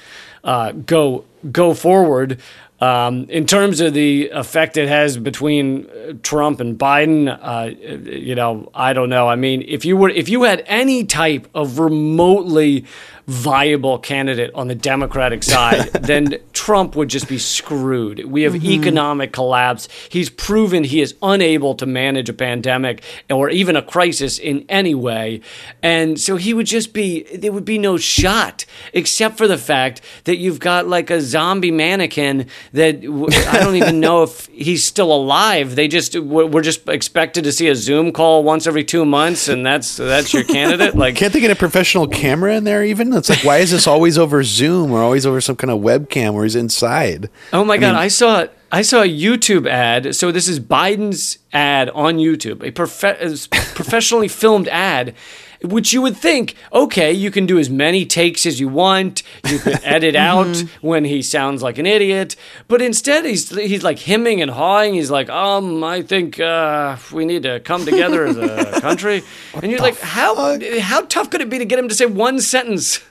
uh, 0.43 0.71
go 0.71 1.25
go 1.51 1.73
forward. 1.73 2.39
Um, 2.79 3.25
in 3.29 3.47
terms 3.47 3.81
of 3.81 3.93
the 3.93 4.29
effect 4.29 4.77
it 4.77 4.87
has 4.87 5.17
between 5.17 6.19
Trump 6.21 6.59
and 6.59 6.77
Biden, 6.77 7.27
uh, 7.41 7.75
you 8.09 8.35
know, 8.35 8.69
I 8.73 8.93
don't 8.93 9.09
know. 9.09 9.27
I 9.27 9.35
mean, 9.35 9.63
if 9.67 9.83
you 9.83 9.97
were 9.97 10.09
if 10.09 10.29
you 10.29 10.43
had 10.43 10.63
any 10.67 11.03
type 11.03 11.47
of 11.55 11.79
remotely 11.79 12.85
viable 13.27 13.99
candidate 13.99 14.49
on 14.55 14.69
the 14.69 14.75
Democratic 14.75 15.43
side, 15.43 15.91
then 15.93 16.37
Trump 16.53 16.95
would 16.95 17.09
just 17.09 17.27
be 17.27 17.37
screwed. 17.37 18.23
We 18.25 18.43
have 18.43 18.53
mm-hmm. 18.53 18.71
economic 18.71 19.33
collapse. 19.33 19.89
He's 20.09 20.29
proven 20.29 20.85
he 20.85 21.01
is 21.01 21.13
unable 21.21 21.75
to 21.75 21.85
manage 21.85 22.29
a 22.29 22.33
pandemic 22.33 23.03
or 23.29 23.49
even 23.49 23.75
a 23.75 23.81
crisis 23.81 24.39
in 24.39 24.65
any 24.69 24.95
way. 24.95 25.41
And 25.83 26.17
so 26.17 26.37
he 26.37 26.53
would 26.53 26.67
just 26.67 26.93
be, 26.93 27.23
there 27.35 27.51
would 27.51 27.65
be 27.65 27.77
no 27.77 27.97
shot, 27.97 28.65
except 28.93 29.37
for 29.37 29.47
the 29.47 29.57
fact 29.57 30.01
that 30.23 30.37
you've 30.37 30.59
got 30.59 30.87
like 30.87 31.09
a 31.09 31.19
zombie 31.19 31.71
mannequin 31.71 32.47
that 32.71 32.95
I 32.95 33.59
don't 33.59 33.75
even 33.75 33.99
know 33.99 34.23
if 34.23 34.47
he's 34.47 34.85
still 34.85 35.11
alive. 35.11 35.75
They 35.75 35.89
just, 35.89 36.17
we're 36.17 36.61
just 36.61 36.87
expected 36.87 37.43
to 37.43 37.51
see 37.51 37.67
a 37.67 37.75
Zoom 37.75 38.13
call 38.13 38.45
once 38.45 38.67
every 38.67 38.85
two 38.85 39.03
months, 39.03 39.49
and 39.49 39.65
that's, 39.65 39.97
that's 39.97 40.33
your 40.33 40.43
candidate. 40.43 40.77
Like, 40.97 41.15
can't 41.15 41.31
they 41.31 41.39
get 41.39 41.51
a 41.51 41.55
professional 41.55 42.07
camera 42.07 42.55
in 42.55 42.63
there 42.63 42.83
even? 42.83 43.11
It's 43.17 43.29
like, 43.29 43.43
why 43.43 43.57
is 43.57 43.71
this 43.71 43.87
always 43.87 44.17
over 44.17 44.43
Zoom 44.43 44.91
or 44.91 45.01
always 45.01 45.25
over 45.25 45.41
some 45.41 45.55
kind 45.55 45.71
of 45.71 45.79
webcam 45.79 46.33
where 46.33 46.43
he's 46.43 46.55
inside? 46.55 47.29
Oh 47.53 47.63
my 47.63 47.75
I 47.75 47.77
god, 47.77 47.87
mean, 47.87 47.95
I 47.95 48.07
saw 48.07 48.47
I 48.71 48.81
saw 48.81 49.01
a 49.01 49.07
YouTube 49.09 49.67
ad. 49.67 50.15
So 50.15 50.31
this 50.31 50.47
is 50.47 50.59
Biden's 50.59 51.39
ad 51.53 51.89
on 51.91 52.17
YouTube, 52.17 52.63
a 52.63 52.71
prof- 52.71 52.99
professionally 53.75 54.27
filmed 54.27 54.67
ad 54.67 55.15
which 55.63 55.93
you 55.93 56.01
would 56.01 56.17
think, 56.17 56.55
okay, 56.73 57.11
you 57.11 57.31
can 57.31 57.45
do 57.45 57.57
as 57.57 57.69
many 57.69 58.05
takes 58.05 58.45
as 58.45 58.59
you 58.59 58.67
want. 58.67 59.23
You 59.49 59.59
can 59.59 59.79
edit 59.83 60.15
out 60.15 60.47
mm-hmm. 60.47 60.87
when 60.87 61.05
he 61.05 61.21
sounds 61.21 61.61
like 61.61 61.77
an 61.77 61.85
idiot. 61.85 62.35
But 62.67 62.81
instead, 62.81 63.25
he's 63.25 63.49
he's 63.49 63.83
like 63.83 63.99
hemming 63.99 64.41
and 64.41 64.51
hawing. 64.51 64.93
He's 64.93 65.11
like, 65.11 65.29
um, 65.29 65.83
I 65.83 66.01
think 66.01 66.39
uh, 66.39 66.97
we 67.11 67.25
need 67.25 67.43
to 67.43 67.59
come 67.59 67.85
together 67.85 68.25
as 68.25 68.37
a 68.37 68.81
country. 68.81 69.23
and 69.53 69.71
you're 69.71 69.79
like, 69.79 69.95
fuck? 69.95 70.09
how 70.09 70.59
how 70.79 71.01
tough 71.05 71.29
could 71.29 71.41
it 71.41 71.49
be 71.49 71.57
to 71.57 71.65
get 71.65 71.79
him 71.79 71.89
to 71.89 71.95
say 71.95 72.05
one 72.05 72.39
sentence? 72.39 73.01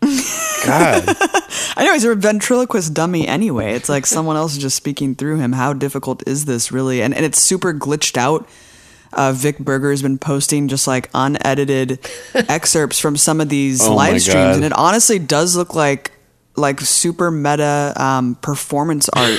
God. 0.00 1.04
I 1.76 1.84
know 1.84 1.92
he's 1.92 2.04
a 2.04 2.14
ventriloquist 2.14 2.92
dummy 2.92 3.26
anyway. 3.26 3.74
It's 3.74 3.88
like 3.88 4.06
someone 4.06 4.36
else 4.36 4.52
is 4.52 4.58
just 4.58 4.76
speaking 4.76 5.14
through 5.14 5.38
him. 5.38 5.52
How 5.52 5.72
difficult 5.72 6.26
is 6.26 6.44
this 6.44 6.72
really? 6.72 7.02
And 7.02 7.14
and 7.14 7.24
it's 7.24 7.40
super 7.40 7.72
glitched 7.72 8.16
out 8.16 8.48
uh, 9.12 9.32
Vic 9.32 9.58
Berger 9.58 9.90
has 9.90 10.02
been 10.02 10.18
posting 10.18 10.68
just 10.68 10.86
like 10.86 11.10
unedited 11.14 11.98
excerpts 12.34 12.98
from 12.98 13.16
some 13.16 13.40
of 13.40 13.48
these 13.48 13.86
oh 13.86 13.94
live 13.94 14.20
streams, 14.20 14.56
and 14.56 14.64
it 14.64 14.72
honestly 14.72 15.18
does 15.18 15.56
look 15.56 15.74
like 15.74 16.12
like 16.56 16.80
super 16.80 17.30
meta 17.30 17.92
um, 17.96 18.34
performance 18.36 19.08
art 19.16 19.38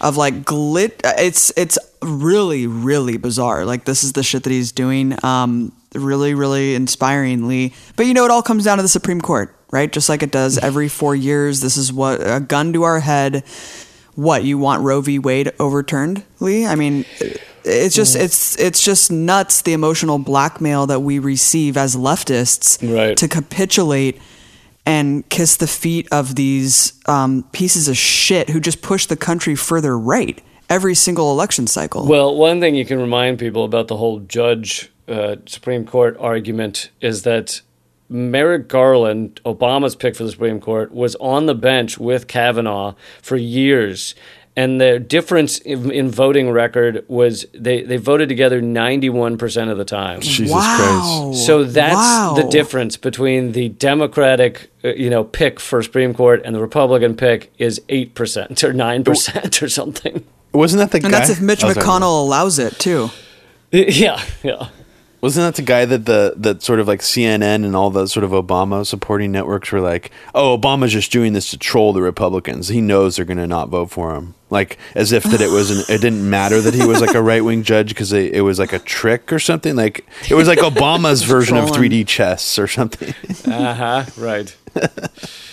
of 0.00 0.16
like 0.16 0.42
glit. 0.44 1.00
It's 1.18 1.52
it's 1.56 1.78
really 2.02 2.66
really 2.66 3.16
bizarre. 3.16 3.64
Like 3.64 3.84
this 3.84 4.04
is 4.04 4.12
the 4.12 4.22
shit 4.22 4.44
that 4.44 4.50
he's 4.50 4.72
doing. 4.72 5.16
Um, 5.24 5.72
really 5.94 6.34
really 6.34 6.74
inspiringly, 6.74 7.74
but 7.96 8.06
you 8.06 8.14
know 8.14 8.24
it 8.24 8.30
all 8.30 8.42
comes 8.42 8.64
down 8.64 8.78
to 8.78 8.82
the 8.82 8.88
Supreme 8.88 9.20
Court, 9.20 9.54
right? 9.70 9.90
Just 9.90 10.08
like 10.08 10.22
it 10.22 10.30
does 10.30 10.58
every 10.62 10.88
four 10.88 11.14
years. 11.14 11.60
This 11.60 11.76
is 11.76 11.92
what 11.92 12.20
a 12.22 12.40
gun 12.40 12.72
to 12.72 12.82
our 12.82 13.00
head. 13.00 13.44
What 14.14 14.42
you 14.42 14.58
want 14.58 14.82
Roe 14.82 15.00
v. 15.00 15.20
Wade 15.20 15.52
overturned, 15.60 16.24
Lee? 16.40 16.66
I 16.66 16.74
mean, 16.74 17.04
it's 17.68 17.94
just 17.94 18.16
mm. 18.16 18.20
it's 18.20 18.58
it's 18.58 18.82
just 18.82 19.12
nuts 19.12 19.62
the 19.62 19.72
emotional 19.72 20.18
blackmail 20.18 20.86
that 20.86 21.00
we 21.00 21.18
receive 21.18 21.76
as 21.76 21.94
leftists 21.94 22.78
right. 22.94 23.16
to 23.16 23.28
capitulate 23.28 24.20
and 24.86 25.28
kiss 25.28 25.56
the 25.56 25.66
feet 25.66 26.08
of 26.10 26.34
these 26.34 26.94
um, 27.06 27.44
pieces 27.52 27.88
of 27.88 27.96
shit 27.96 28.48
who 28.48 28.58
just 28.58 28.80
push 28.80 29.06
the 29.06 29.16
country 29.16 29.54
further 29.54 29.98
right 29.98 30.42
every 30.70 30.94
single 30.94 31.30
election 31.30 31.66
cycle. 31.66 32.06
Well, 32.06 32.34
one 32.34 32.60
thing 32.60 32.74
you 32.74 32.84
can 32.84 32.98
remind 32.98 33.38
people 33.38 33.64
about 33.64 33.88
the 33.88 33.96
whole 33.96 34.20
judge 34.20 34.90
uh, 35.06 35.36
Supreme 35.46 35.86
Court 35.86 36.16
argument 36.18 36.90
is 37.00 37.22
that 37.22 37.60
Merrick 38.08 38.68
Garland, 38.68 39.40
Obama's 39.44 39.94
pick 39.94 40.16
for 40.16 40.24
the 40.24 40.30
Supreme 40.30 40.60
Court, 40.60 40.92
was 40.92 41.14
on 41.16 41.46
the 41.46 41.54
bench 41.54 41.98
with 41.98 42.26
Kavanaugh 42.26 42.94
for 43.20 43.36
years 43.36 44.14
and 44.58 44.80
the 44.80 44.98
difference 44.98 45.58
in, 45.58 45.92
in, 45.92 46.10
voting 46.10 46.50
record 46.50 47.04
was 47.06 47.46
they, 47.54 47.82
they 47.82 47.96
voted 47.96 48.28
together 48.28 48.60
91% 48.60 49.70
of 49.70 49.78
the 49.78 49.84
time. 49.84 50.20
Jesus 50.20 50.50
wow. 50.50 51.26
Christ. 51.30 51.46
So 51.46 51.62
that's 51.62 51.94
wow. 51.94 52.34
the 52.36 52.42
difference 52.48 52.96
between 52.96 53.52
the 53.52 53.68
Democratic, 53.68 54.68
uh, 54.82 54.88
you 54.94 55.10
know, 55.10 55.22
pick 55.22 55.60
for 55.60 55.80
Supreme 55.80 56.12
Court 56.12 56.42
and 56.44 56.56
the 56.56 56.60
Republican 56.60 57.14
pick 57.14 57.52
is 57.58 57.80
8% 57.88 58.64
or 58.64 58.72
9% 58.72 59.62
or 59.62 59.68
something. 59.68 60.24
Wasn't 60.52 60.80
that 60.80 60.90
the 60.90 60.96
and 60.96 61.02
guy? 61.02 61.06
And 61.06 61.14
that's 61.14 61.30
if 61.30 61.40
Mitch 61.40 61.62
oh, 61.62 61.68
McConnell 61.68 62.20
allows 62.20 62.58
it, 62.58 62.80
too. 62.80 63.10
Yeah, 63.70 64.24
yeah. 64.42 64.70
Wasn't 65.20 65.44
that 65.44 65.56
the 65.60 65.66
guy 65.66 65.84
that 65.84 66.06
the 66.06 66.34
that 66.36 66.62
sort 66.62 66.78
of 66.78 66.86
like 66.86 67.00
CNN 67.00 67.64
and 67.64 67.74
all 67.74 67.90
the 67.90 68.06
sort 68.06 68.22
of 68.22 68.30
Obama 68.30 68.86
supporting 68.86 69.32
networks 69.32 69.72
were 69.72 69.80
like, 69.80 70.12
"Oh, 70.34 70.56
Obama's 70.56 70.92
just 70.92 71.10
doing 71.10 71.32
this 71.32 71.50
to 71.50 71.58
troll 71.58 71.92
the 71.92 72.02
Republicans. 72.02 72.68
He 72.68 72.80
knows 72.80 73.16
they're 73.16 73.24
going 73.24 73.38
to 73.38 73.46
not 73.46 73.68
vote 73.68 73.90
for 73.90 74.14
him." 74.14 74.34
Like 74.50 74.78
as 74.94 75.10
if 75.10 75.24
that 75.24 75.40
it 75.40 75.50
was 75.50 75.70
an, 75.70 75.94
it 75.94 76.00
didn't 76.00 76.28
matter 76.28 76.60
that 76.60 76.72
he 76.72 76.86
was 76.86 77.00
like 77.00 77.14
a 77.14 77.22
right 77.30 77.44
wing 77.44 77.64
judge 77.64 77.88
because 77.88 78.12
it, 78.12 78.32
it, 78.32 78.42
was 78.42 78.58
like 78.58 78.72
a 78.72 78.78
trick 78.78 79.32
or 79.32 79.38
something. 79.38 79.74
Like 79.74 80.06
it 80.30 80.34
was 80.34 80.46
like 80.46 80.58
Obama's 80.60 81.22
version 81.22 81.56
of 81.56 81.70
3D 81.70 82.06
chess 82.06 82.58
or 82.58 82.68
something. 82.68 83.14
uh 83.50 83.74
huh. 83.74 84.04
Right. 84.16 84.56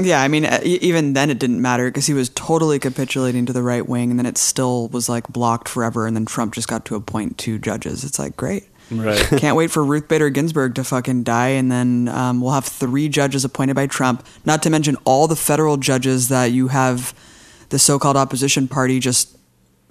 Yeah, 0.00 0.22
I 0.22 0.28
mean, 0.28 0.46
even 0.62 1.12
then 1.12 1.28
it 1.28 1.38
didn't 1.38 1.60
matter 1.60 1.88
because 1.88 2.06
he 2.06 2.14
was 2.14 2.30
totally 2.30 2.78
capitulating 2.78 3.44
to 3.46 3.52
the 3.52 3.62
right 3.62 3.86
wing, 3.86 4.10
and 4.10 4.18
then 4.18 4.26
it 4.26 4.38
still 4.38 4.88
was 4.88 5.08
like 5.08 5.28
blocked 5.28 5.68
forever. 5.68 6.06
And 6.06 6.16
then 6.16 6.24
Trump 6.24 6.54
just 6.54 6.68
got 6.68 6.86
to 6.86 6.94
appoint 6.94 7.36
two 7.36 7.58
judges. 7.58 8.02
It's 8.02 8.18
like 8.18 8.36
great. 8.36 8.68
Right. 8.90 9.18
Can't 9.36 9.56
wait 9.56 9.70
for 9.70 9.84
Ruth 9.84 10.08
Bader 10.08 10.30
Ginsburg 10.30 10.74
to 10.76 10.84
fucking 10.84 11.24
die, 11.24 11.48
and 11.48 11.70
then 11.70 12.08
um, 12.08 12.40
we'll 12.40 12.52
have 12.52 12.64
three 12.64 13.08
judges 13.08 13.44
appointed 13.44 13.74
by 13.74 13.86
Trump. 13.86 14.26
Not 14.46 14.62
to 14.62 14.70
mention 14.70 14.96
all 15.04 15.28
the 15.28 15.36
federal 15.36 15.76
judges 15.76 16.28
that 16.28 16.46
you 16.52 16.68
have 16.68 17.14
the 17.68 17.78
so-called 17.78 18.16
opposition 18.16 18.68
party 18.68 18.98
just 18.98 19.36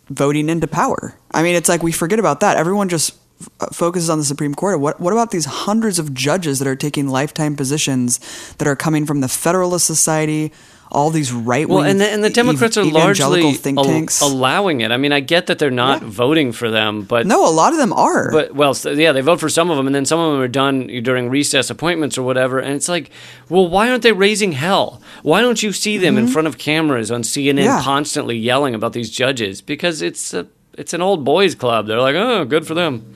voting 0.10 0.50
into 0.50 0.68
power. 0.68 1.18
I 1.32 1.44
mean, 1.44 1.56
it's 1.56 1.70
like 1.70 1.84
we 1.84 1.92
forget 1.92 2.20
about 2.20 2.40
that. 2.40 2.58
Everyone 2.58 2.90
just 2.90 3.16
f- 3.62 3.70
focuses 3.74 4.10
on 4.10 4.18
the 4.18 4.26
Supreme 4.26 4.54
Court. 4.56 4.80
What 4.80 5.00
what 5.00 5.14
about 5.14 5.32
these 5.32 5.46
hundreds 5.46 6.00
of 6.00 6.14
judges 6.14 6.60
that 6.60 6.68
are 6.68 6.76
taking 6.76 7.08
lifetime 7.08 7.56
positions 7.56 8.20
that 8.58 8.68
are 8.68 8.76
coming 8.76 9.06
from 9.06 9.22
the 9.22 9.28
Federalist 9.28 9.86
Society? 9.86 10.52
All 10.94 11.10
these 11.10 11.32
right 11.32 11.70
wing, 11.70 11.78
Well, 11.78 11.86
and 11.86 12.02
the, 12.02 12.10
and 12.10 12.22
the 12.22 12.30
Democrats 12.30 12.76
are 12.76 12.84
largely 12.84 13.54
think 13.54 13.78
al- 13.78 13.86
tanks. 13.86 14.20
allowing 14.20 14.82
it. 14.82 14.92
I 14.92 14.98
mean, 14.98 15.14
I 15.14 15.22
get 15.22 15.48
that 15.48 15.58
they're 15.58 15.72
not 15.72 16.02
Yeah. 16.02 16.10
voting 16.10 16.52
for 16.52 16.70
them, 16.70 17.04
but 17.04 17.26
no, 17.26 17.48
a 17.48 17.50
lot 17.50 17.72
of 17.72 17.80
them 17.80 17.94
are. 17.94 18.30
But 18.30 18.54
well, 18.56 18.74
so, 18.74 18.92
yeah, 18.92 19.14
they 19.14 19.22
vote 19.22 19.40
for 19.40 19.48
some 19.48 19.72
of 19.72 19.78
them, 19.78 19.88
and 19.88 19.96
then 19.96 20.04
some 20.04 20.20
of 20.20 20.34
them 20.34 20.42
are 20.42 20.50
done 20.50 20.88
during 21.02 21.30
recess 21.30 21.70
appointments 21.70 22.18
or 22.18 22.24
whatever. 22.24 22.60
And 22.60 22.74
it's 22.76 22.90
like, 22.90 23.10
well, 23.48 23.70
why 23.70 23.90
aren't 23.90 24.04
they 24.04 24.12
raising 24.12 24.52
hell? 24.52 25.02
Why 25.24 25.40
don't 25.40 25.64
you 25.64 25.72
see 25.72 25.98
them 25.98 26.18
in 26.18 26.28
front 26.28 26.50
of 26.50 26.58
cameras 26.58 27.10
on 27.10 27.22
CNN 27.24 27.52
Mm-hmm. 27.60 27.64
Yeah. 27.64 27.82
constantly 27.82 28.36
yelling 28.38 28.76
about 28.76 28.92
these 28.92 29.10
judges? 29.10 29.62
Because 29.62 30.02
it's 30.02 30.34
a 30.34 30.48
it's 30.78 30.94
an 30.94 31.02
old 31.02 31.24
boys 31.24 31.56
club. 31.56 31.88
They're 31.88 32.02
like, 32.02 32.16
oh, 32.18 32.44
good 32.44 32.68
for 32.68 32.74
them. 32.74 33.16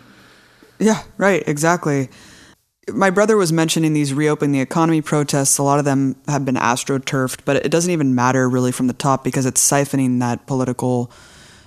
Yeah, 0.79 1.03
right, 1.17 1.43
exactly. 1.47 2.09
My 2.89 3.09
brother 3.09 3.35
was 3.35 3.51
mentioning 3.51 3.93
these 3.93 4.13
reopen 4.13 4.51
the 4.51 4.61
economy 4.61 5.01
protests. 5.01 5.57
A 5.57 5.63
lot 5.63 5.79
of 5.79 5.85
them 5.85 6.15
have 6.27 6.45
been 6.45 6.55
astroturfed, 6.55 7.39
but 7.43 7.57
it 7.57 7.69
doesn't 7.69 7.91
even 7.91 8.13
matter 8.13 8.47
really 8.47 8.71
from 8.71 8.87
the 8.87 8.93
top 8.93 9.23
because 9.23 9.45
it's 9.45 9.67
siphoning 9.67 10.19
that 10.19 10.45
political 10.45 11.11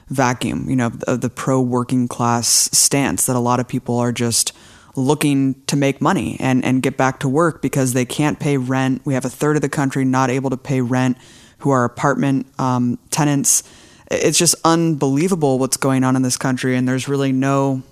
vacuum, 0.08 0.70
you 0.70 0.76
know, 0.76 0.92
of 1.06 1.20
the 1.20 1.30
pro 1.30 1.60
working 1.60 2.08
class 2.08 2.70
stance 2.72 3.26
that 3.26 3.36
a 3.36 3.40
lot 3.40 3.60
of 3.60 3.66
people 3.66 3.98
are 3.98 4.12
just 4.12 4.52
looking 4.96 5.54
to 5.66 5.76
make 5.76 6.00
money 6.00 6.36
and, 6.40 6.64
and 6.64 6.82
get 6.82 6.96
back 6.96 7.20
to 7.20 7.28
work 7.28 7.62
because 7.62 7.92
they 7.92 8.04
can't 8.04 8.40
pay 8.40 8.56
rent. 8.56 9.02
We 9.04 9.14
have 9.14 9.24
a 9.24 9.30
third 9.30 9.56
of 9.56 9.62
the 9.62 9.68
country 9.68 10.04
not 10.04 10.30
able 10.30 10.50
to 10.50 10.56
pay 10.56 10.80
rent 10.80 11.18
who 11.58 11.70
are 11.70 11.84
apartment 11.84 12.46
um, 12.58 12.98
tenants. 13.10 13.62
It's 14.10 14.38
just 14.38 14.54
unbelievable 14.64 15.58
what's 15.58 15.76
going 15.76 16.04
on 16.04 16.16
in 16.16 16.22
this 16.22 16.36
country, 16.36 16.76
and 16.76 16.88
there's 16.88 17.08
really 17.08 17.32
no 17.32 17.82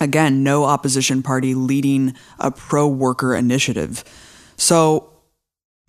again, 0.00 0.42
no 0.42 0.64
opposition 0.64 1.22
party 1.22 1.54
leading 1.54 2.14
a 2.38 2.50
pro 2.50 2.86
worker 2.86 3.34
initiative. 3.34 4.04
So, 4.56 5.10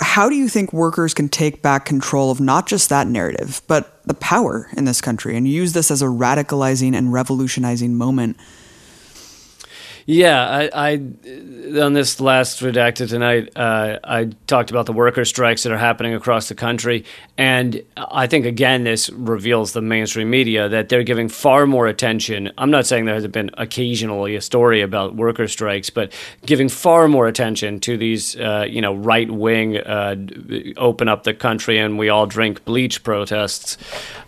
how 0.02 0.30
do 0.30 0.36
you 0.36 0.48
think 0.48 0.72
workers 0.72 1.14
can 1.14 1.28
take 1.28 1.62
back 1.62 1.86
control 1.86 2.32
of 2.32 2.40
not 2.40 2.68
just 2.68 2.88
that 2.90 3.08
narrative, 3.08 3.62
but 3.68 4.02
the 4.06 4.14
power 4.14 4.70
in 4.78 4.86
this 4.86 5.02
country 5.02 5.36
and 5.36 5.46
use 5.46 5.74
this 5.74 5.92
as 5.92 6.02
a 6.02 6.06
radicalizing 6.06 6.96
and 6.96 7.12
revolutionizing 7.12 7.96
moment? 7.96 8.38
Yeah, 10.12 10.44
I, 10.44 10.70
I 10.74 10.94
on 11.84 11.94
this 11.94 12.20
last 12.20 12.62
redacted 12.62 13.10
tonight, 13.10 13.52
uh, 13.56 14.00
I 14.04 14.32
talked 14.48 14.72
about 14.72 14.88
the 14.88 14.92
worker 14.92 15.24
strikes 15.24 15.62
that 15.62 15.72
are 15.72 15.78
happening 15.78 16.16
across 16.16 16.50
the 16.50 16.56
country, 16.56 17.06
and 17.38 17.84
I 17.96 18.26
think 18.26 18.48
again 18.48 18.86
this 18.86 19.12
reveals 19.12 19.74
the 19.74 19.84
mainstream 19.84 20.32
media 20.32 20.68
that 20.68 20.90
they're 20.90 21.04
giving 21.04 21.30
far 21.30 21.68
more 21.68 21.86
attention. 21.86 22.52
I'm 22.58 22.72
not 22.72 22.88
saying 22.88 23.06
there 23.06 23.14
hasn't 23.14 23.36
been 23.36 23.52
occasionally 23.60 24.36
a 24.36 24.42
story 24.42 24.82
about 24.82 25.16
worker 25.16 25.48
strikes, 25.48 25.92
but 25.92 26.12
giving 26.44 26.70
far 26.70 27.08
more 27.08 27.28
attention 27.28 27.80
to 27.82 27.96
these, 27.96 28.36
uh, 28.36 28.66
you 28.68 28.82
know, 28.82 28.96
right 28.96 29.30
wing, 29.30 29.78
uh, 29.78 30.16
open 30.78 31.08
up 31.08 31.22
the 31.22 31.36
country 31.36 31.78
and 31.78 32.00
we 32.00 32.10
all 32.10 32.26
drink 32.26 32.66
bleach 32.66 33.04
protests. 33.04 33.78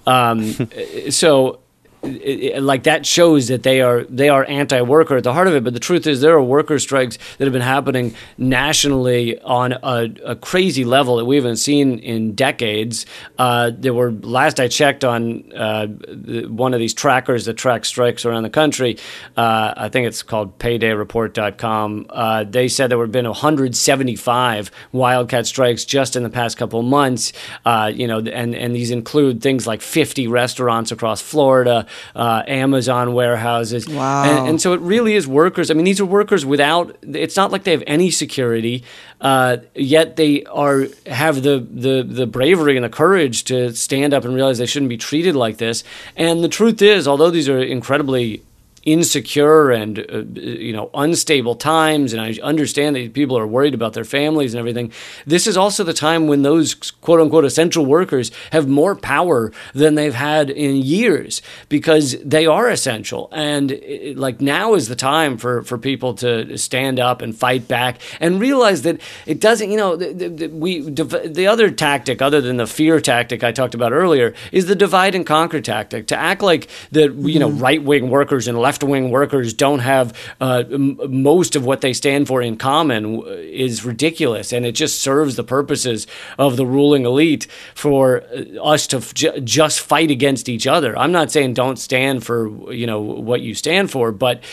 Um, 0.05 0.53
so 1.09 1.59
it, 2.03 2.07
it- 2.55 2.63
like 2.63 2.83
that 2.83 3.05
shows 3.05 3.47
that 3.47 3.63
they 3.63 3.81
are 3.81 4.03
they 4.05 4.29
are 4.29 4.45
anti-worker 4.47 5.17
at 5.17 5.23
the 5.23 5.33
heart 5.33 5.47
of 5.47 5.55
it. 5.55 5.63
But 5.63 5.73
the 5.73 5.79
truth 5.79 6.05
is, 6.07 6.21
there 6.21 6.33
are 6.35 6.41
worker 6.43 6.79
strikes 6.79 7.17
that 7.37 7.45
have 7.45 7.53
been 7.53 7.61
happening 7.61 8.13
nationally 8.37 9.39
on 9.41 9.73
a, 9.73 10.09
a 10.25 10.35
crazy 10.35 10.83
level 10.85 11.17
that 11.17 11.25
we 11.25 11.35
haven't 11.35 11.57
seen 11.57 11.99
in 11.99 12.33
decades. 12.35 13.05
Uh, 13.37 13.71
there 13.73 13.93
were 13.93 14.11
last 14.11 14.59
I 14.59 14.67
checked 14.67 15.03
on 15.03 15.51
uh, 15.53 15.87
the- 16.07 16.45
one 16.47 16.73
of 16.73 16.79
these 16.79 16.93
trackers 16.93 17.45
that 17.45 17.53
tracks 17.57 17.87
strikes 17.87 18.25
around 18.25 18.43
the 18.43 18.49
country. 18.49 18.97
Uh, 19.37 19.73
I 19.77 19.89
think 19.89 20.07
it's 20.07 20.23
called 20.23 20.57
PaydayReport.com. 20.59 22.05
Uh, 22.09 22.43
they 22.43 22.67
said 22.67 22.89
there 22.91 22.99
have 22.99 23.11
been 23.11 23.25
175 23.25 24.71
wildcat 24.91 25.45
strikes 25.47 25.85
just 25.85 26.15
in 26.15 26.23
the 26.23 26.29
past 26.29 26.57
couple 26.57 26.81
months. 26.81 27.33
Uh, 27.65 27.91
you 27.93 28.07
know, 28.07 28.19
and 28.19 28.55
and 28.55 28.75
these 28.75 28.91
include 28.91 29.41
things 29.41 29.67
like 29.67 29.81
50 29.81 30.27
restaurants 30.27 30.91
across 30.91 31.21
Florida, 31.21 31.85
uh, 32.15 32.43
Amazon 32.47 33.13
warehouses. 33.13 33.87
Wow. 33.87 34.23
And, 34.23 34.49
and 34.49 34.61
so 34.61 34.73
it 34.73 34.81
really 34.81 35.15
is 35.15 35.27
workers. 35.27 35.71
I 35.71 35.73
mean, 35.73 35.85
these 35.85 35.99
are 35.99 36.05
workers 36.05 36.45
without. 36.45 36.95
It's 37.01 37.35
not 37.35 37.51
like 37.51 37.63
they 37.63 37.71
have 37.71 37.83
any 37.87 38.11
security. 38.11 38.83
Uh, 39.19 39.57
yet 39.75 40.15
they 40.15 40.43
are 40.45 40.87
have 41.05 41.43
the, 41.43 41.59
the 41.59 42.03
the 42.03 42.25
bravery 42.25 42.75
and 42.75 42.83
the 42.83 42.89
courage 42.89 43.43
to 43.45 43.73
stand 43.75 44.13
up 44.13 44.25
and 44.25 44.33
realize 44.33 44.57
they 44.57 44.65
shouldn't 44.65 44.89
be 44.89 44.97
treated 44.97 45.35
like 45.35 45.57
this. 45.57 45.83
And 46.15 46.43
the 46.43 46.49
truth 46.49 46.81
is, 46.81 47.07
although 47.07 47.29
these 47.29 47.47
are 47.47 47.61
incredibly 47.61 48.41
insecure 48.83 49.69
and 49.69 49.99
uh, 49.99 50.23
you 50.39 50.73
know 50.73 50.89
unstable 50.93 51.55
times 51.55 52.13
and 52.13 52.21
I 52.21 52.33
understand 52.41 52.95
that 52.95 53.13
people 53.13 53.37
are 53.37 53.45
worried 53.45 53.75
about 53.75 53.93
their 53.93 54.05
families 54.05 54.53
and 54.53 54.59
everything. 54.59 54.91
This 55.25 55.45
is 55.45 55.55
also 55.55 55.83
the 55.83 55.93
time 55.93 56.27
when 56.27 56.41
those 56.41 56.73
quote 56.73 57.19
unquote 57.19 57.45
essential 57.45 57.85
workers 57.85 58.31
have 58.51 58.67
more 58.67 58.95
power 58.95 59.51
than 59.73 59.95
they've 59.95 60.15
had 60.15 60.49
in 60.49 60.77
years 60.77 61.41
because 61.69 62.19
they 62.23 62.47
are 62.47 62.69
essential. 62.69 63.29
And 63.31 63.71
it, 63.71 64.17
like 64.17 64.41
now 64.41 64.73
is 64.73 64.87
the 64.87 64.95
time 64.95 65.37
for 65.37 65.61
for 65.61 65.77
people 65.77 66.15
to 66.15 66.57
stand 66.57 66.99
up 66.99 67.21
and 67.21 67.35
fight 67.35 67.67
back 67.67 68.01
and 68.19 68.39
realize 68.39 68.81
that 68.81 68.99
it 69.27 69.39
doesn't 69.39 69.69
you 69.69 69.77
know 69.77 69.95
the, 69.95 70.27
the, 70.27 70.47
we 70.47 70.79
the 70.79 71.45
other 71.45 71.69
tactic 71.69 72.21
other 72.21 72.41
than 72.41 72.57
the 72.57 72.67
fear 72.67 72.99
tactic 72.99 73.43
I 73.43 73.51
talked 73.51 73.75
about 73.75 73.91
earlier 73.91 74.33
is 74.51 74.65
the 74.65 74.75
divide 74.75 75.13
and 75.13 75.25
conquer 75.25 75.61
tactic. 75.61 76.07
To 76.07 76.17
act 76.17 76.41
like 76.41 76.67
that 76.91 77.13
you 77.13 77.39
know 77.39 77.51
right 77.51 77.83
wing 77.83 78.09
workers 78.09 78.47
and 78.47 78.57
left 78.57 78.70
wing 78.79 79.11
workers 79.11 79.53
don't 79.53 79.79
have 79.79 80.13
uh, 80.39 80.63
m- 80.71 80.97
most 81.07 81.55
of 81.55 81.65
what 81.65 81.81
they 81.81 81.93
stand 81.93 82.27
for 82.27 82.41
in 82.41 82.57
common 82.57 83.21
is 83.27 83.83
ridiculous 83.85 84.51
and 84.53 84.65
it 84.65 84.71
just 84.73 85.01
serves 85.01 85.35
the 85.35 85.43
purposes 85.43 86.07
of 86.37 86.57
the 86.57 86.65
ruling 86.65 87.05
elite 87.05 87.47
for 87.75 88.23
uh, 88.23 88.61
us 88.63 88.87
to 88.87 88.97
f- 88.97 89.13
just 89.43 89.79
fight 89.79 90.11
against 90.11 90.47
each 90.49 90.67
other. 90.67 90.97
I'm 90.97 91.11
not 91.11 91.31
saying 91.31 91.53
don't 91.53 91.77
stand 91.77 92.23
for 92.23 92.71
you 92.73 92.87
know 92.87 93.01
what 93.01 93.41
you 93.41 93.53
stand 93.55 93.91
for, 93.91 94.11
but 94.11 94.43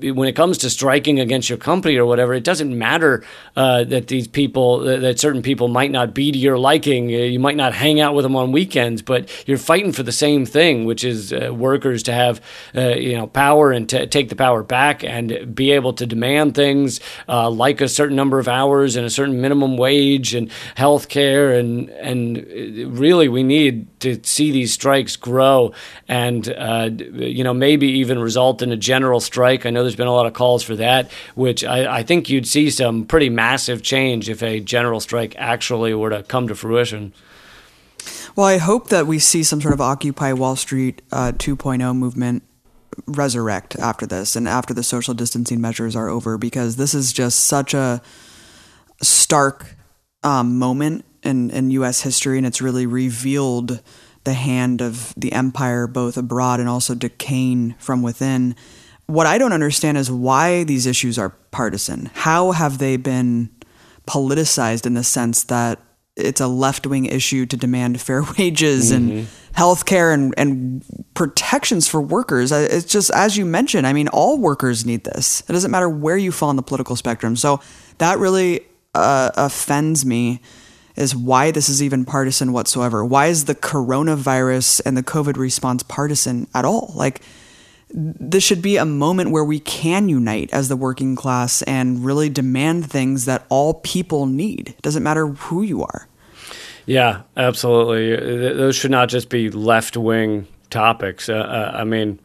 when 0.00 0.28
it 0.28 0.34
comes 0.36 0.58
to 0.58 0.70
striking 0.70 1.20
against 1.20 1.48
your 1.48 1.58
company 1.58 1.96
or 1.96 2.06
whatever, 2.06 2.34
it 2.34 2.44
doesn't 2.44 2.76
matter 2.76 3.24
uh, 3.56 3.84
that 3.84 4.08
these 4.08 4.26
people 4.28 4.78
that 4.80 5.00
that 5.00 5.18
certain 5.20 5.42
people 5.42 5.68
might 5.68 5.90
not 5.90 6.14
be 6.14 6.32
to 6.32 6.38
your 6.38 6.58
liking. 6.58 7.06
Uh, 7.08 7.18
You 7.18 7.38
might 7.40 7.56
not 7.56 7.74
hang 7.74 8.00
out 8.00 8.14
with 8.14 8.22
them 8.24 8.36
on 8.36 8.52
weekends, 8.52 9.02
but 9.02 9.28
you're 9.46 9.58
fighting 9.58 9.92
for 9.92 10.02
the 10.02 10.12
same 10.12 10.46
thing, 10.46 10.84
which 10.84 11.04
is 11.04 11.32
uh, 11.32 11.52
workers 11.54 12.02
to 12.04 12.12
have 12.12 12.40
uh, 12.74 12.88
you 12.96 13.16
know 13.16 13.26
power 13.26 13.67
and 13.72 13.88
to 13.88 14.06
take 14.06 14.28
the 14.28 14.36
power 14.36 14.62
back 14.62 15.04
and 15.04 15.54
be 15.54 15.72
able 15.72 15.92
to 15.92 16.06
demand 16.06 16.54
things 16.54 17.00
uh, 17.28 17.50
like 17.50 17.80
a 17.80 17.88
certain 17.88 18.16
number 18.16 18.38
of 18.38 18.48
hours 18.48 18.96
and 18.96 19.06
a 19.06 19.10
certain 19.10 19.40
minimum 19.40 19.76
wage 19.76 20.34
and 20.34 20.50
health 20.74 21.08
care 21.08 21.52
and 21.52 21.88
and 21.90 22.38
uh, 22.38 22.88
really 22.90 23.28
we 23.28 23.42
need 23.42 23.86
to 24.00 24.20
see 24.22 24.50
these 24.50 24.72
strikes 24.72 25.16
grow 25.16 25.72
and 26.06 26.48
uh, 26.50 26.88
you 27.14 27.44
know 27.44 27.54
maybe 27.54 27.86
even 27.86 28.18
result 28.18 28.62
in 28.62 28.72
a 28.72 28.76
general 28.76 29.20
strike. 29.20 29.66
I 29.66 29.70
know 29.70 29.82
there's 29.82 29.96
been 29.96 30.06
a 30.06 30.12
lot 30.12 30.26
of 30.26 30.32
calls 30.32 30.62
for 30.62 30.76
that, 30.76 31.10
which 31.34 31.64
I, 31.64 31.98
I 31.98 32.02
think 32.02 32.28
you'd 32.28 32.46
see 32.46 32.70
some 32.70 33.04
pretty 33.04 33.28
massive 33.28 33.82
change 33.82 34.28
if 34.28 34.42
a 34.42 34.60
general 34.60 35.00
strike 35.00 35.34
actually 35.36 35.94
were 35.94 36.10
to 36.10 36.22
come 36.22 36.48
to 36.48 36.54
fruition. 36.54 37.12
Well, 38.36 38.46
I 38.46 38.58
hope 38.58 38.88
that 38.88 39.06
we 39.06 39.18
see 39.18 39.42
some 39.42 39.60
sort 39.60 39.74
of 39.74 39.80
Occupy 39.80 40.32
Wall 40.32 40.56
Street 40.56 41.02
uh, 41.10 41.32
2.0 41.32 41.96
movement 41.96 42.44
resurrect 43.06 43.76
after 43.78 44.06
this 44.06 44.36
and 44.36 44.48
after 44.48 44.74
the 44.74 44.82
social 44.82 45.14
distancing 45.14 45.60
measures 45.60 45.96
are 45.96 46.08
over 46.08 46.38
because 46.38 46.76
this 46.76 46.94
is 46.94 47.12
just 47.12 47.40
such 47.40 47.74
a 47.74 48.00
stark 49.02 49.76
um, 50.22 50.58
moment 50.58 51.04
in, 51.22 51.50
in 51.50 51.70
U.S. 51.72 52.02
history 52.02 52.38
and 52.38 52.46
it's 52.46 52.60
really 52.60 52.86
revealed 52.86 53.80
the 54.24 54.34
hand 54.34 54.80
of 54.80 55.14
the 55.16 55.32
empire 55.32 55.86
both 55.86 56.16
abroad 56.16 56.60
and 56.60 56.68
also 56.68 56.94
decaying 56.94 57.74
from 57.78 58.02
within. 58.02 58.54
What 59.06 59.26
I 59.26 59.38
don't 59.38 59.52
understand 59.52 59.96
is 59.96 60.10
why 60.10 60.64
these 60.64 60.86
issues 60.86 61.18
are 61.18 61.30
partisan. 61.50 62.10
How 62.14 62.52
have 62.52 62.78
they 62.78 62.96
been 62.96 63.50
politicized 64.06 64.86
in 64.86 64.94
the 64.94 65.04
sense 65.04 65.44
that 65.44 65.80
it's 66.18 66.40
a 66.40 66.48
left 66.48 66.86
wing 66.86 67.06
issue 67.06 67.46
to 67.46 67.56
demand 67.56 68.00
fair 68.00 68.22
wages 68.38 68.90
and 68.90 69.28
health 69.52 69.86
care 69.86 70.12
and, 70.12 70.34
and 70.36 70.84
protections 71.14 71.88
for 71.88 72.00
workers. 72.00 72.52
It's 72.52 72.84
just, 72.84 73.10
as 73.10 73.36
you 73.36 73.44
mentioned, 73.44 73.86
I 73.86 73.92
mean, 73.92 74.08
all 74.08 74.38
workers 74.38 74.84
need 74.84 75.04
this. 75.04 75.42
It 75.48 75.52
doesn't 75.52 75.70
matter 75.70 75.88
where 75.88 76.16
you 76.16 76.32
fall 76.32 76.48
on 76.48 76.56
the 76.56 76.62
political 76.62 76.96
spectrum. 76.96 77.36
So 77.36 77.60
that 77.98 78.18
really 78.18 78.60
uh, 78.94 79.30
offends 79.36 80.04
me 80.04 80.40
is 80.96 81.14
why 81.14 81.50
this 81.52 81.68
is 81.68 81.82
even 81.82 82.04
partisan 82.04 82.52
whatsoever. 82.52 83.04
Why 83.04 83.26
is 83.26 83.44
the 83.44 83.54
coronavirus 83.54 84.82
and 84.84 84.96
the 84.96 85.02
COVID 85.02 85.36
response 85.36 85.82
partisan 85.84 86.48
at 86.54 86.64
all? 86.64 86.92
Like, 86.94 87.22
this 87.90 88.44
should 88.44 88.60
be 88.60 88.76
a 88.76 88.84
moment 88.84 89.30
where 89.30 89.44
we 89.44 89.60
can 89.60 90.08
unite 90.08 90.50
as 90.52 90.68
the 90.68 90.76
working 90.76 91.16
class 91.16 91.62
and 91.62 92.04
really 92.04 92.28
demand 92.28 92.90
things 92.90 93.24
that 93.24 93.46
all 93.48 93.74
people 93.74 94.26
need. 94.26 94.70
It 94.70 94.82
doesn't 94.82 95.02
matter 95.02 95.26
who 95.26 95.62
you 95.62 95.82
are. 95.82 96.08
Yeah, 96.86 97.22
absolutely. 97.36 98.16
Those 98.54 98.76
should 98.76 98.90
not 98.90 99.08
just 99.08 99.28
be 99.28 99.50
left 99.50 99.96
wing 99.96 100.46
topics. 100.70 101.28
Uh, 101.28 101.34
uh, 101.34 101.72
I 101.74 101.84
mean, 101.84 102.18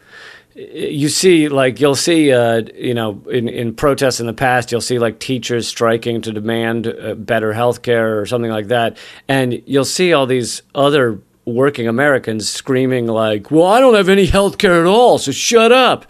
you 0.55 1.09
see, 1.09 1.49
like, 1.49 1.79
you'll 1.79 1.95
see, 1.95 2.31
uh, 2.31 2.61
you 2.75 2.93
know, 2.93 3.21
in, 3.29 3.49
in 3.49 3.73
protests 3.73 4.19
in 4.19 4.27
the 4.27 4.33
past, 4.33 4.71
you'll 4.71 4.81
see 4.81 4.99
like 4.99 5.19
teachers 5.19 5.67
striking 5.67 6.21
to 6.21 6.31
demand 6.31 6.87
uh, 6.87 7.15
better 7.15 7.53
health 7.53 7.81
care 7.81 8.19
or 8.19 8.25
something 8.25 8.51
like 8.51 8.67
that. 8.67 8.97
And 9.27 9.61
you'll 9.65 9.83
see 9.83 10.13
all 10.13 10.25
these 10.25 10.61
other 10.75 11.19
working 11.45 11.87
Americans 11.87 12.49
screaming, 12.49 13.07
like, 13.07 13.51
well, 13.51 13.67
I 13.67 13.79
don't 13.79 13.95
have 13.95 14.09
any 14.09 14.25
health 14.25 14.57
care 14.57 14.79
at 14.79 14.85
all, 14.85 15.17
so 15.17 15.31
shut 15.31 15.71
up. 15.71 16.05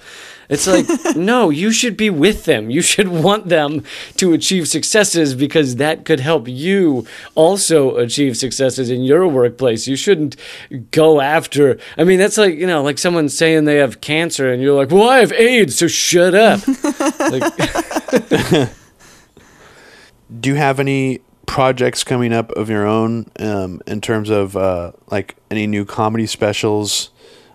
It's 0.49 0.67
like, 0.67 0.85
no, 1.15 1.49
you 1.49 1.71
should 1.71 1.97
be 1.97 2.09
with 2.09 2.45
them. 2.45 2.69
You 2.69 2.81
should 2.81 3.07
want 3.07 3.49
them 3.49 3.83
to 4.17 4.33
achieve 4.33 4.67
successes 4.67 5.35
because 5.35 5.77
that 5.77 6.05
could 6.05 6.19
help 6.19 6.47
you 6.47 7.07
also 7.35 7.95
achieve 7.97 8.37
successes 8.37 8.89
in 8.89 9.03
your 9.03 9.27
workplace. 9.27 9.87
You 9.87 9.95
shouldn't 9.95 10.35
go 10.91 11.21
after. 11.21 11.79
I 11.97 12.03
mean, 12.03 12.19
that's 12.19 12.37
like, 12.37 12.55
you 12.55 12.67
know, 12.67 12.83
like 12.83 12.99
someone 12.99 13.29
saying 13.29 13.65
they 13.65 13.77
have 13.77 14.01
cancer 14.01 14.51
and 14.51 14.61
you're 14.61 14.75
like, 14.75 14.91
well, 14.91 15.09
I 15.09 15.19
have 15.19 15.31
AIDS, 15.31 15.77
so 15.77 15.87
shut 15.87 16.35
up. 16.35 16.61
like, 17.19 18.69
Do 20.39 20.49
you 20.49 20.55
have 20.55 20.79
any 20.79 21.21
projects 21.45 22.03
coming 22.03 22.33
up 22.33 22.51
of 22.51 22.69
your 22.69 22.85
own 22.85 23.29
um, 23.39 23.81
in 23.87 24.01
terms 24.01 24.29
of 24.29 24.55
uh, 24.55 24.91
like 25.07 25.35
any 25.51 25.67
new 25.67 25.85
comedy 25.85 26.25
specials? 26.25 27.09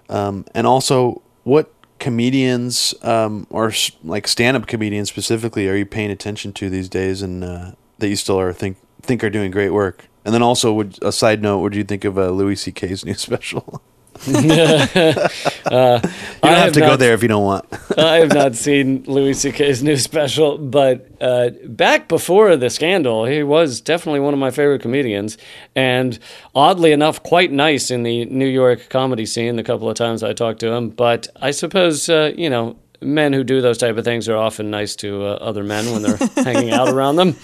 Um, 0.08 0.46
and 0.54 0.66
also, 0.66 1.22
what 1.44 1.72
comedians 1.98 2.94
um, 3.02 3.46
or 3.50 3.72
like 4.04 4.28
stand-up 4.28 4.66
comedians 4.66 5.08
specifically 5.08 5.68
are 5.68 5.74
you 5.74 5.86
paying 5.86 6.10
attention 6.10 6.52
to 6.52 6.70
these 6.70 6.88
days 6.88 7.22
and 7.22 7.42
uh, 7.42 7.72
that 7.98 8.08
you 8.08 8.16
still 8.16 8.38
are 8.38 8.52
think 8.52 8.76
think 9.02 9.24
are 9.24 9.30
doing 9.30 9.50
great 9.50 9.70
work 9.70 10.06
and 10.24 10.32
then 10.32 10.42
also 10.42 10.72
would 10.72 11.02
a 11.02 11.10
side 11.10 11.42
note 11.42 11.58
what 11.58 11.72
do 11.72 11.78
you 11.78 11.84
think 11.84 12.04
of 12.04 12.18
uh, 12.18 12.30
louis 12.30 12.62
ck's 12.62 13.04
new 13.04 13.14
special 13.28 13.82
uh, 14.26 14.30
you 15.66 15.70
don't 15.70 16.02
have 16.42 16.72
to 16.72 16.80
not, 16.80 16.86
go 16.86 16.96
there 16.96 17.14
if 17.14 17.22
you 17.22 17.28
don't 17.28 17.44
want. 17.44 17.66
I 17.98 18.16
have 18.16 18.32
not 18.32 18.54
seen 18.54 19.04
Louis 19.06 19.34
C.K.'s 19.34 19.82
new 19.82 19.96
special, 19.96 20.58
but 20.58 21.06
uh, 21.20 21.50
back 21.66 22.08
before 22.08 22.56
the 22.56 22.70
scandal, 22.70 23.24
he 23.24 23.42
was 23.42 23.80
definitely 23.80 24.20
one 24.20 24.34
of 24.34 24.40
my 24.40 24.50
favorite 24.50 24.82
comedians, 24.82 25.38
and 25.76 26.18
oddly 26.54 26.92
enough, 26.92 27.22
quite 27.22 27.52
nice 27.52 27.90
in 27.90 28.02
the 28.02 28.24
New 28.26 28.48
York 28.48 28.88
comedy 28.88 29.26
scene. 29.26 29.56
The 29.56 29.62
couple 29.62 29.88
of 29.88 29.96
times 29.96 30.22
I 30.22 30.32
talked 30.32 30.60
to 30.60 30.72
him, 30.72 30.90
but 30.90 31.28
I 31.36 31.50
suppose 31.50 32.08
uh, 32.08 32.32
you 32.36 32.50
know 32.50 32.76
men 33.00 33.32
who 33.32 33.44
do 33.44 33.60
those 33.60 33.78
type 33.78 33.96
of 33.96 34.04
things 34.04 34.28
are 34.28 34.36
often 34.36 34.70
nice 34.70 34.96
to 34.96 35.24
uh, 35.24 35.32
other 35.34 35.62
men 35.62 35.92
when 35.92 36.02
they're 36.02 36.16
hanging 36.44 36.72
out 36.72 36.88
around 36.88 37.16
them. 37.16 37.36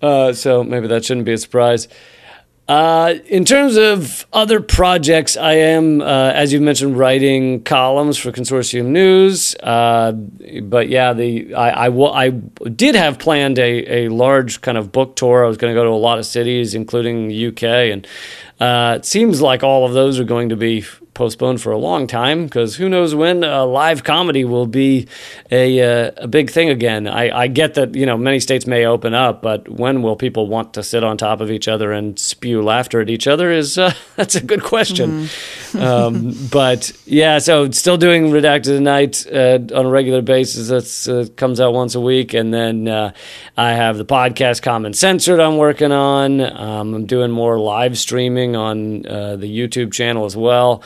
Uh, 0.00 0.32
so 0.32 0.62
maybe 0.62 0.86
that 0.88 1.04
shouldn't 1.04 1.26
be 1.26 1.32
a 1.32 1.38
surprise. 1.38 1.88
Uh, 2.68 3.14
in 3.26 3.44
terms 3.44 3.76
of 3.76 4.26
other 4.32 4.60
projects, 4.60 5.36
I 5.36 5.52
am, 5.52 6.00
uh, 6.00 6.32
as 6.34 6.52
you 6.52 6.60
mentioned, 6.60 6.98
writing 6.98 7.62
columns 7.62 8.18
for 8.18 8.32
Consortium 8.32 8.86
News. 8.86 9.54
Uh, 9.62 10.12
but 10.62 10.88
yeah, 10.88 11.12
the 11.12 11.54
I, 11.54 11.86
I, 11.86 12.26
I, 12.26 12.30
did 12.30 12.96
have 12.96 13.20
planned 13.20 13.60
a, 13.60 14.06
a 14.06 14.08
large 14.08 14.62
kind 14.62 14.76
of 14.76 14.90
book 14.90 15.14
tour. 15.14 15.44
I 15.44 15.48
was 15.48 15.58
going 15.58 15.72
to 15.72 15.78
go 15.78 15.84
to 15.84 15.90
a 15.90 15.92
lot 15.92 16.18
of 16.18 16.26
cities, 16.26 16.74
including 16.74 17.28
the 17.28 17.46
UK, 17.46 17.62
and 17.62 18.06
uh, 18.58 18.96
it 18.96 19.04
seems 19.04 19.40
like 19.40 19.62
all 19.62 19.86
of 19.86 19.92
those 19.92 20.18
are 20.18 20.24
going 20.24 20.48
to 20.48 20.56
be 20.56 20.84
postponed 21.16 21.62
for 21.62 21.72
a 21.72 21.78
long 21.78 22.06
time 22.06 22.44
because 22.44 22.76
who 22.76 22.88
knows 22.88 23.14
when 23.14 23.42
uh, 23.42 23.64
live 23.64 24.04
comedy 24.04 24.44
will 24.44 24.66
be 24.66 25.08
a, 25.50 25.80
uh, 25.80 26.10
a 26.18 26.28
big 26.28 26.50
thing 26.50 26.68
again. 26.68 27.08
I, 27.08 27.36
I, 27.36 27.46
get 27.48 27.74
that 27.74 27.94
you 27.94 28.04
know 28.04 28.18
many 28.18 28.38
states 28.38 28.66
may 28.66 28.84
open 28.84 29.14
up, 29.14 29.40
but 29.40 29.66
when 29.68 30.02
will 30.02 30.14
people 30.14 30.46
want 30.46 30.74
to 30.74 30.82
sit 30.82 31.02
on 31.02 31.16
top 31.16 31.40
of 31.40 31.50
each 31.50 31.68
other 31.68 31.90
and 31.90 32.18
spew 32.18 32.62
laughter 32.62 33.00
at 33.00 33.08
each 33.08 33.26
other? 33.26 33.50
Is 33.50 33.78
uh, 33.78 33.94
that's 34.16 34.34
a 34.34 34.42
good 34.42 34.62
question. 34.62 35.22
Mm-hmm. 35.22 35.78
um, 35.78 36.48
but 36.52 36.92
yeah, 37.06 37.38
so 37.38 37.70
still 37.70 37.96
doing 37.96 38.26
redacted 38.30 38.76
tonight 38.76 39.26
uh, 39.32 39.58
on 39.74 39.86
a 39.86 39.90
regular 39.90 40.20
basis. 40.20 40.68
That 40.68 41.12
uh, 41.12 41.32
comes 41.34 41.60
out 41.60 41.72
once 41.72 41.94
a 41.94 42.00
week, 42.00 42.34
and 42.34 42.52
then 42.52 42.88
uh, 42.88 43.12
I 43.56 43.72
have 43.72 43.96
the 43.96 44.04
podcast 44.04 44.60
Common 44.60 44.92
Censored. 44.92 45.40
I'm 45.40 45.56
working 45.56 45.92
on. 45.92 46.40
Um, 46.40 46.94
I'm 46.94 47.06
doing 47.06 47.30
more 47.30 47.58
live 47.58 47.96
streaming 47.96 48.54
on 48.54 49.02
the 49.02 49.48
YouTube 49.48 49.92
channel 49.92 50.26
as 50.26 50.36
well 50.36 50.82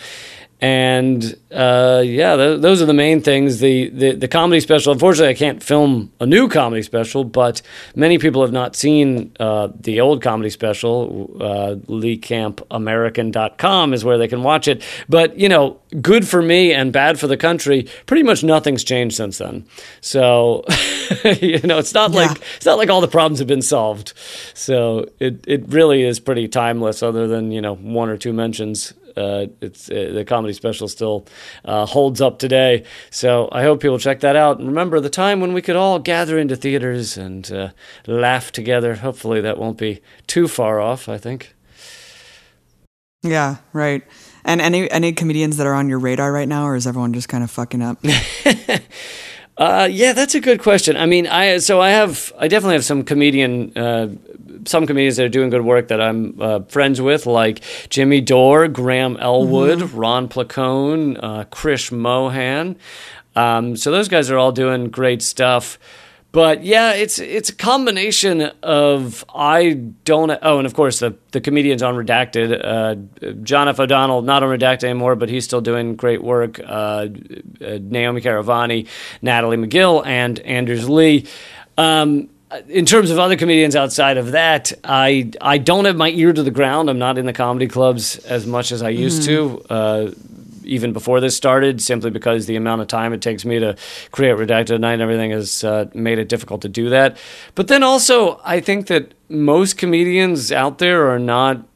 and 0.60 1.36
uh, 1.50 2.02
yeah, 2.04 2.36
th- 2.36 2.60
those 2.60 2.80
are 2.82 2.86
the 2.86 2.92
main 2.92 3.22
things. 3.22 3.60
The, 3.60 3.88
the 3.88 4.12
the 4.12 4.28
comedy 4.28 4.60
special. 4.60 4.92
Unfortunately, 4.92 5.30
I 5.30 5.34
can't 5.34 5.62
film 5.62 6.12
a 6.20 6.26
new 6.26 6.48
comedy 6.48 6.82
special, 6.82 7.24
but 7.24 7.62
many 7.96 8.18
people 8.18 8.42
have 8.42 8.52
not 8.52 8.76
seen 8.76 9.32
uh, 9.40 9.68
the 9.74 10.00
old 10.00 10.20
comedy 10.22 10.50
special. 10.50 11.30
Uh, 11.40 11.76
LeeCampAmerican.com 11.86 13.94
is 13.94 14.04
where 14.04 14.18
they 14.18 14.28
can 14.28 14.42
watch 14.42 14.68
it. 14.68 14.82
But 15.08 15.38
you 15.38 15.48
know, 15.48 15.80
good 16.02 16.28
for 16.28 16.42
me 16.42 16.74
and 16.74 16.92
bad 16.92 17.18
for 17.18 17.26
the 17.26 17.38
country. 17.38 17.88
Pretty 18.04 18.22
much 18.22 18.44
nothing's 18.44 18.84
changed 18.84 19.16
since 19.16 19.38
then. 19.38 19.64
So 20.02 20.66
you 21.24 21.60
know, 21.60 21.78
it's 21.78 21.94
not 21.94 22.12
yeah. 22.12 22.20
like 22.20 22.42
it's 22.56 22.66
not 22.66 22.76
like 22.76 22.90
all 22.90 23.00
the 23.00 23.08
problems 23.08 23.38
have 23.38 23.48
been 23.48 23.62
solved. 23.62 24.12
So 24.52 25.08
it 25.18 25.42
it 25.48 25.66
really 25.68 26.02
is 26.02 26.20
pretty 26.20 26.48
timeless, 26.48 27.02
other 27.02 27.26
than 27.26 27.50
you 27.50 27.62
know 27.62 27.76
one 27.76 28.10
or 28.10 28.18
two 28.18 28.34
mentions 28.34 28.92
uh, 29.16 29.46
it's 29.60 29.90
uh, 29.90 30.10
the 30.12 30.24
comedy 30.24 30.52
special 30.52 30.88
still 30.88 31.26
uh, 31.64 31.86
holds 31.86 32.20
up 32.20 32.38
today. 32.38 32.84
So 33.10 33.48
I 33.52 33.62
hope 33.62 33.80
people 33.80 33.98
check 33.98 34.20
that 34.20 34.36
out 34.36 34.58
and 34.58 34.68
remember 34.68 35.00
the 35.00 35.10
time 35.10 35.40
when 35.40 35.52
we 35.52 35.62
could 35.62 35.76
all 35.76 35.98
gather 35.98 36.38
into 36.38 36.56
theaters 36.56 37.16
and 37.16 37.50
uh, 37.52 37.70
laugh 38.06 38.52
together. 38.52 38.96
Hopefully 38.96 39.40
that 39.40 39.58
won't 39.58 39.78
be 39.78 40.00
too 40.26 40.48
far 40.48 40.80
off. 40.80 41.08
I 41.08 41.18
think. 41.18 41.54
Yeah. 43.22 43.56
Right. 43.72 44.02
And 44.44 44.60
any 44.60 44.90
any 44.90 45.12
comedians 45.12 45.58
that 45.58 45.66
are 45.66 45.74
on 45.74 45.88
your 45.88 45.98
radar 45.98 46.32
right 46.32 46.48
now, 46.48 46.66
or 46.66 46.76
is 46.76 46.86
everyone 46.86 47.12
just 47.12 47.28
kind 47.28 47.44
of 47.44 47.50
fucking 47.50 47.82
up? 47.82 47.98
Uh, 49.60 49.86
yeah, 49.92 50.14
that's 50.14 50.34
a 50.34 50.40
good 50.40 50.58
question. 50.58 50.96
I 50.96 51.04
mean, 51.04 51.26
I 51.26 51.58
so 51.58 51.82
I 51.82 51.90
have 51.90 52.32
I 52.38 52.48
definitely 52.48 52.76
have 52.76 52.84
some 52.84 53.04
comedian 53.04 53.76
uh, 53.76 54.08
some 54.64 54.86
comedians 54.86 55.18
that 55.18 55.26
are 55.26 55.28
doing 55.28 55.50
good 55.50 55.60
work 55.60 55.88
that 55.88 56.00
I'm 56.00 56.40
uh, 56.40 56.60
friends 56.60 56.98
with, 56.98 57.26
like 57.26 57.62
Jimmy 57.90 58.22
Dore, 58.22 58.68
Graham 58.68 59.18
Elwood, 59.18 59.80
mm-hmm. 59.80 59.98
Ron 59.98 60.28
Placone, 60.30 61.18
uh, 61.22 61.44
Chris 61.44 61.92
Mohan. 61.92 62.76
Um, 63.36 63.76
so 63.76 63.90
those 63.90 64.08
guys 64.08 64.30
are 64.30 64.38
all 64.38 64.50
doing 64.50 64.88
great 64.88 65.20
stuff. 65.20 65.78
But 66.32 66.64
yeah, 66.64 66.92
it's 66.92 67.18
it's 67.18 67.48
a 67.48 67.54
combination 67.54 68.42
of 68.62 69.24
I 69.34 69.72
don't 70.04 70.30
oh, 70.42 70.58
and 70.58 70.66
of 70.66 70.74
course 70.74 71.00
the 71.00 71.16
the 71.32 71.40
comedians 71.40 71.82
on 71.82 71.94
Redacted, 71.96 72.60
uh, 72.64 73.34
John 73.42 73.68
F. 73.68 73.80
O'Donnell 73.80 74.22
not 74.22 74.44
on 74.44 74.56
Redacted 74.56 74.84
anymore, 74.84 75.16
but 75.16 75.28
he's 75.28 75.44
still 75.44 75.60
doing 75.60 75.96
great 75.96 76.22
work. 76.22 76.60
Uh, 76.60 76.64
uh, 76.64 77.08
Naomi 77.80 78.20
Karavani, 78.20 78.86
Natalie 79.22 79.56
McGill, 79.56 80.06
and 80.06 80.38
Anders 80.40 80.88
Lee. 80.88 81.26
Um, 81.76 82.28
in 82.68 82.84
terms 82.86 83.10
of 83.10 83.18
other 83.18 83.36
comedians 83.36 83.74
outside 83.74 84.16
of 84.16 84.32
that, 84.32 84.72
I 84.84 85.32
I 85.40 85.58
don't 85.58 85.84
have 85.84 85.96
my 85.96 86.10
ear 86.10 86.32
to 86.32 86.42
the 86.44 86.50
ground. 86.52 86.90
I'm 86.90 86.98
not 86.98 87.18
in 87.18 87.26
the 87.26 87.32
comedy 87.32 87.66
clubs 87.66 88.18
as 88.18 88.46
much 88.46 88.70
as 88.70 88.82
I 88.82 88.90
used 88.90 89.22
mm. 89.22 89.26
to. 89.26 89.72
Uh, 89.72 90.10
even 90.64 90.92
before 90.92 91.20
this 91.20 91.36
started, 91.36 91.80
simply 91.80 92.10
because 92.10 92.46
the 92.46 92.56
amount 92.56 92.80
of 92.80 92.88
time 92.88 93.12
it 93.12 93.22
takes 93.22 93.44
me 93.44 93.58
to 93.58 93.76
create 94.10 94.36
redacted 94.36 94.80
night 94.80 94.94
and 94.94 95.02
everything 95.02 95.30
has 95.30 95.64
uh, 95.64 95.86
made 95.94 96.18
it 96.18 96.28
difficult 96.28 96.62
to 96.62 96.68
do 96.68 96.88
that. 96.88 97.16
But 97.54 97.68
then 97.68 97.82
also, 97.82 98.40
I 98.44 98.60
think 98.60 98.86
that 98.88 99.14
most 99.28 99.78
comedians 99.78 100.52
out 100.52 100.78
there 100.78 101.08
are 101.08 101.18
not 101.18 101.66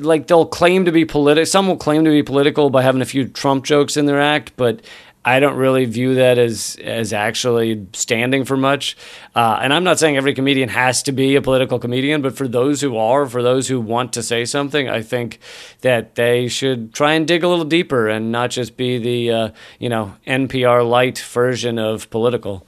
like 0.00 0.26
they'll 0.26 0.46
claim 0.46 0.84
to 0.84 0.92
be 0.92 1.04
political. 1.04 1.46
Some 1.46 1.68
will 1.68 1.76
claim 1.76 2.04
to 2.04 2.10
be 2.10 2.22
political 2.22 2.70
by 2.70 2.82
having 2.82 3.02
a 3.02 3.04
few 3.06 3.28
Trump 3.28 3.64
jokes 3.64 3.96
in 3.96 4.06
their 4.06 4.20
act, 4.20 4.52
but 4.56 4.80
I 5.22 5.38
don't 5.38 5.56
really 5.56 5.84
view 5.84 6.14
that 6.14 6.38
as 6.38 6.78
as 6.82 7.12
actually 7.12 7.86
standing 7.92 8.44
for 8.44 8.56
much. 8.56 8.96
Uh, 9.34 9.58
and 9.60 9.74
I'm 9.74 9.84
not 9.84 9.98
saying 9.98 10.16
every 10.16 10.32
comedian 10.32 10.70
has 10.70 11.02
to 11.04 11.12
be 11.12 11.36
a 11.36 11.42
political 11.42 11.78
comedian, 11.78 12.22
but 12.22 12.36
for 12.36 12.48
those 12.48 12.80
who 12.80 12.96
are, 12.96 13.26
for 13.26 13.42
those 13.42 13.68
who 13.68 13.80
want 13.80 14.14
to 14.14 14.22
say 14.22 14.46
something, 14.46 14.88
I 14.88 15.02
think 15.02 15.38
that 15.82 16.14
they 16.14 16.48
should 16.48 16.94
try 16.94 17.12
and 17.12 17.28
dig 17.28 17.44
a 17.44 17.48
little 17.48 17.66
deeper 17.66 18.08
and 18.08 18.32
not 18.32 18.50
just 18.50 18.78
be 18.78 18.96
the 18.96 19.30
uh, 19.30 19.50
you 19.78 19.90
know 19.90 20.14
NPR 20.26 20.88
light 20.88 21.18
version 21.18 21.78
of 21.78 22.08
political. 22.08 22.66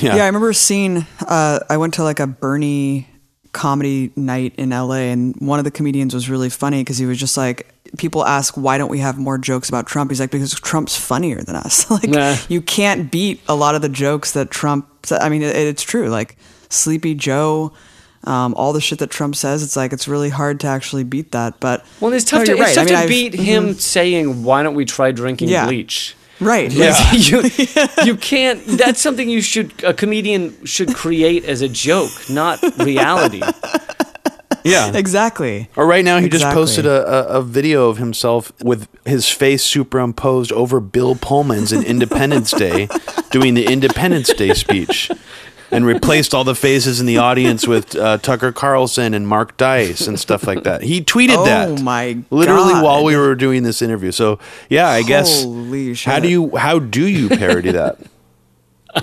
Yeah, 0.00 0.16
yeah 0.16 0.24
I 0.24 0.26
remember 0.26 0.52
seeing. 0.52 1.06
Uh, 1.20 1.60
I 1.70 1.78
went 1.78 1.94
to 1.94 2.04
like 2.04 2.20
a 2.20 2.26
Bernie 2.26 3.08
comedy 3.52 4.12
night 4.14 4.54
in 4.56 4.70
LA, 4.70 5.08
and 5.10 5.34
one 5.36 5.58
of 5.58 5.64
the 5.64 5.70
comedians 5.70 6.14
was 6.14 6.28
really 6.28 6.50
funny 6.50 6.82
because 6.82 6.98
he 6.98 7.06
was 7.06 7.18
just 7.18 7.36
like 7.36 7.71
people 7.98 8.24
ask 8.24 8.56
why 8.56 8.78
don't 8.78 8.90
we 8.90 8.98
have 8.98 9.18
more 9.18 9.38
jokes 9.38 9.68
about 9.68 9.86
Trump? 9.86 10.10
He's 10.10 10.20
like 10.20 10.30
because 10.30 10.54
Trump's 10.54 10.96
funnier 10.96 11.42
than 11.42 11.56
us. 11.56 11.90
like 11.90 12.08
nah. 12.08 12.36
you 12.48 12.60
can't 12.60 13.10
beat 13.10 13.40
a 13.48 13.54
lot 13.54 13.74
of 13.74 13.82
the 13.82 13.88
jokes 13.88 14.32
that 14.32 14.50
Trump. 14.50 14.88
I 15.10 15.28
mean, 15.28 15.42
it, 15.42 15.54
it's 15.56 15.82
true. 15.82 16.08
Like 16.08 16.36
Sleepy 16.68 17.14
Joe. 17.14 17.72
Um, 18.24 18.54
all 18.54 18.72
the 18.72 18.80
shit 18.80 19.00
that 19.00 19.10
Trump 19.10 19.34
says, 19.34 19.64
it's 19.64 19.74
like 19.74 19.92
it's 19.92 20.06
really 20.06 20.28
hard 20.28 20.60
to 20.60 20.68
actually 20.68 21.02
beat 21.02 21.32
that. 21.32 21.58
But 21.58 21.84
well, 22.00 22.12
it's 22.12 22.24
tough 22.24 22.46
no, 22.46 22.54
to, 22.54 22.62
it's 22.62 22.76
tough 22.76 22.88
I 22.88 22.94
mean, 22.94 23.02
to 23.02 23.08
beat 23.08 23.34
I've, 23.34 23.40
him 23.40 23.64
mm-hmm. 23.64 23.72
saying, 23.72 24.44
"Why 24.44 24.62
don't 24.62 24.76
we 24.76 24.84
try 24.84 25.10
drinking 25.10 25.48
yeah. 25.48 25.66
bleach?" 25.66 26.14
Right. 26.42 26.70
Yeah. 26.70 26.94
you, 27.12 27.42
you 28.04 28.16
can't. 28.16 28.64
That's 28.66 29.00
something 29.00 29.28
you 29.28 29.42
should. 29.42 29.72
A 29.84 29.94
comedian 29.94 30.64
should 30.64 30.94
create 30.94 31.44
as 31.44 31.62
a 31.62 31.68
joke, 31.68 32.10
not 32.30 32.62
reality. 32.78 33.42
Yeah. 34.64 34.96
Exactly. 34.96 35.68
Or 35.76 35.86
right 35.86 36.04
now, 36.04 36.18
he 36.18 36.28
just 36.28 36.44
posted 36.44 36.86
a, 36.86 37.30
a, 37.34 37.38
a 37.38 37.42
video 37.42 37.88
of 37.88 37.98
himself 37.98 38.52
with 38.62 38.88
his 39.04 39.28
face 39.28 39.62
superimposed 39.62 40.52
over 40.52 40.80
Bill 40.80 41.14
Pullman's 41.16 41.72
in 41.72 41.82
Independence 41.82 42.50
Day, 42.52 42.88
doing 43.30 43.54
the 43.54 43.66
Independence 43.66 44.32
Day 44.34 44.54
speech, 44.54 45.10
and 45.70 45.86
replaced 45.86 46.34
all 46.34 46.44
the 46.44 46.54
faces 46.54 47.00
in 47.00 47.06
the 47.06 47.16
audience 47.18 47.66
with 47.66 47.96
uh, 47.96 48.18
Tucker 48.18 48.52
Carlson 48.52 49.14
and 49.14 49.26
Mark 49.26 49.56
Dice 49.56 50.06
and 50.06 50.20
stuff 50.20 50.46
like 50.46 50.64
that. 50.64 50.82
He 50.82 51.00
tweeted 51.02 51.36
Oh 51.38 51.44
that 51.46 51.80
my 51.82 52.18
literally 52.30 52.74
God. 52.74 52.84
while 52.84 53.04
we 53.04 53.16
were 53.16 53.34
doing 53.34 53.62
this 53.62 53.80
interview. 53.82 54.12
So 54.12 54.38
yeah, 54.68 54.88
I 54.88 55.02
guess 55.02 55.42
Holy 55.44 55.94
how 55.94 56.20
do 56.20 56.28
you 56.28 56.54
how 56.56 56.78
do 56.78 57.06
you 57.08 57.28
parody 57.30 57.72
that? 57.72 57.98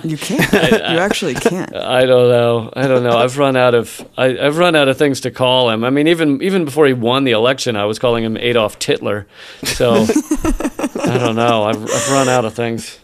You 0.04 0.16
can't. 0.18 0.52
you 0.52 0.98
actually 0.98 1.34
can't. 1.34 1.74
I 1.74 2.06
don't 2.06 2.28
know. 2.28 2.72
I 2.74 2.86
don't 2.86 3.02
know. 3.02 3.16
I've 3.18 3.38
run 3.38 3.56
out 3.56 3.74
of. 3.74 4.06
I, 4.16 4.38
I've 4.38 4.56
run 4.56 4.76
out 4.76 4.88
of 4.88 4.96
things 4.96 5.20
to 5.22 5.30
call 5.30 5.70
him. 5.70 5.82
I 5.84 5.90
mean, 5.90 6.06
even 6.06 6.40
even 6.42 6.64
before 6.64 6.86
he 6.86 6.92
won 6.92 7.24
the 7.24 7.32
election, 7.32 7.76
I 7.76 7.84
was 7.86 7.98
calling 7.98 8.24
him 8.24 8.36
Adolf 8.36 8.78
Titler. 8.78 9.26
So 9.64 9.92
I 11.02 11.18
don't 11.18 11.36
know. 11.36 11.64
I've, 11.64 11.82
I've 11.82 12.10
run 12.10 12.28
out 12.28 12.44
of 12.44 12.54
things. 12.54 12.98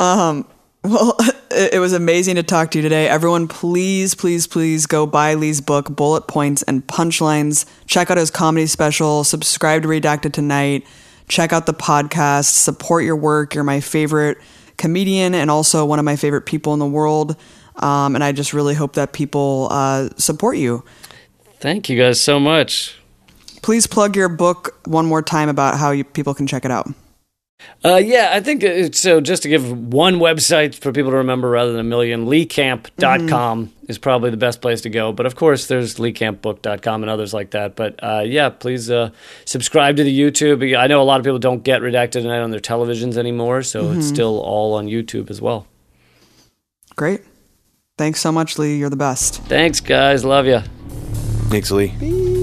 Um. 0.00 0.46
Well, 0.82 1.16
it 1.50 1.74
it 1.74 1.78
was 1.78 1.92
amazing 1.92 2.34
to 2.36 2.42
talk 2.42 2.72
to 2.72 2.78
you 2.78 2.82
today. 2.82 3.08
Everyone, 3.08 3.46
please, 3.46 4.14
please, 4.14 4.46
please 4.46 4.86
go 4.86 5.06
buy 5.06 5.34
Lee's 5.34 5.60
book, 5.60 5.94
Bullet 5.94 6.26
Points 6.26 6.62
and 6.64 6.86
Punchlines. 6.86 7.66
Check 7.86 8.10
out 8.10 8.18
his 8.18 8.30
comedy 8.30 8.66
special. 8.66 9.22
Subscribe 9.22 9.82
to 9.82 9.88
Redacted 9.88 10.32
Tonight. 10.32 10.84
Check 11.28 11.52
out 11.52 11.66
the 11.66 11.72
podcast. 11.72 12.46
Support 12.46 13.04
your 13.04 13.16
work. 13.16 13.54
You're 13.54 13.64
my 13.64 13.80
favorite 13.80 14.38
comedian 14.76 15.34
and 15.34 15.50
also 15.50 15.84
one 15.84 15.98
of 15.98 16.04
my 16.04 16.16
favorite 16.16 16.42
people 16.42 16.72
in 16.72 16.78
the 16.78 16.86
world. 16.86 17.36
Um, 17.76 18.14
and 18.14 18.22
I 18.22 18.32
just 18.32 18.52
really 18.52 18.74
hope 18.74 18.94
that 18.94 19.12
people 19.12 19.68
uh, 19.70 20.08
support 20.16 20.56
you. 20.56 20.84
Thank 21.58 21.88
you 21.88 21.98
guys 21.98 22.20
so 22.20 22.38
much. 22.38 22.96
Please 23.62 23.86
plug 23.86 24.14
your 24.14 24.28
book 24.28 24.78
one 24.86 25.06
more 25.06 25.22
time 25.22 25.48
about 25.48 25.78
how 25.78 25.90
you, 25.90 26.04
people 26.04 26.34
can 26.34 26.46
check 26.46 26.64
it 26.64 26.70
out. 26.70 26.88
Uh, 27.84 27.96
yeah, 27.96 28.30
I 28.32 28.40
think 28.40 28.62
it's, 28.62 28.98
so. 28.98 29.20
Just 29.20 29.42
to 29.42 29.48
give 29.48 29.92
one 29.92 30.16
website 30.16 30.74
for 30.74 30.90
people 30.92 31.10
to 31.10 31.18
remember 31.18 31.50
rather 31.50 31.70
than 31.72 31.80
a 31.80 31.84
million, 31.84 32.26
leecamp.com 32.26 33.72
is 33.88 33.98
probably 33.98 34.30
the 34.30 34.36
best 34.36 34.62
place 34.62 34.80
to 34.82 34.90
go. 34.90 35.12
But 35.12 35.26
of 35.26 35.36
course, 35.36 35.66
there's 35.66 35.96
leecampbook.com 35.96 37.02
and 37.02 37.10
others 37.10 37.34
like 37.34 37.50
that. 37.50 37.76
But 37.76 38.00
uh, 38.02 38.22
yeah, 38.24 38.48
please 38.48 38.90
uh, 38.90 39.10
subscribe 39.44 39.96
to 39.96 40.04
the 40.04 40.18
YouTube. 40.18 40.76
I 40.76 40.86
know 40.86 41.02
a 41.02 41.04
lot 41.04 41.20
of 41.20 41.24
people 41.24 41.38
don't 41.38 41.62
get 41.62 41.82
Redacted 41.82 42.22
Tonight 42.22 42.40
on 42.40 42.50
their 42.50 42.60
televisions 42.60 43.16
anymore, 43.16 43.62
so 43.62 43.92
it's 43.92 44.06
still 44.06 44.40
all 44.40 44.74
on 44.74 44.86
YouTube 44.86 45.30
as 45.30 45.42
well. 45.42 45.66
Great. 46.96 47.20
Thanks 47.96 48.20
so 48.20 48.32
much, 48.32 48.58
Lee. 48.58 48.76
You're 48.76 48.90
the 48.90 48.96
best. 48.96 49.42
Thanks, 49.42 49.80
guys. 49.80 50.24
Love 50.24 50.46
you. 50.46 50.60
Thanks, 51.50 51.70
Lee. 51.70 52.33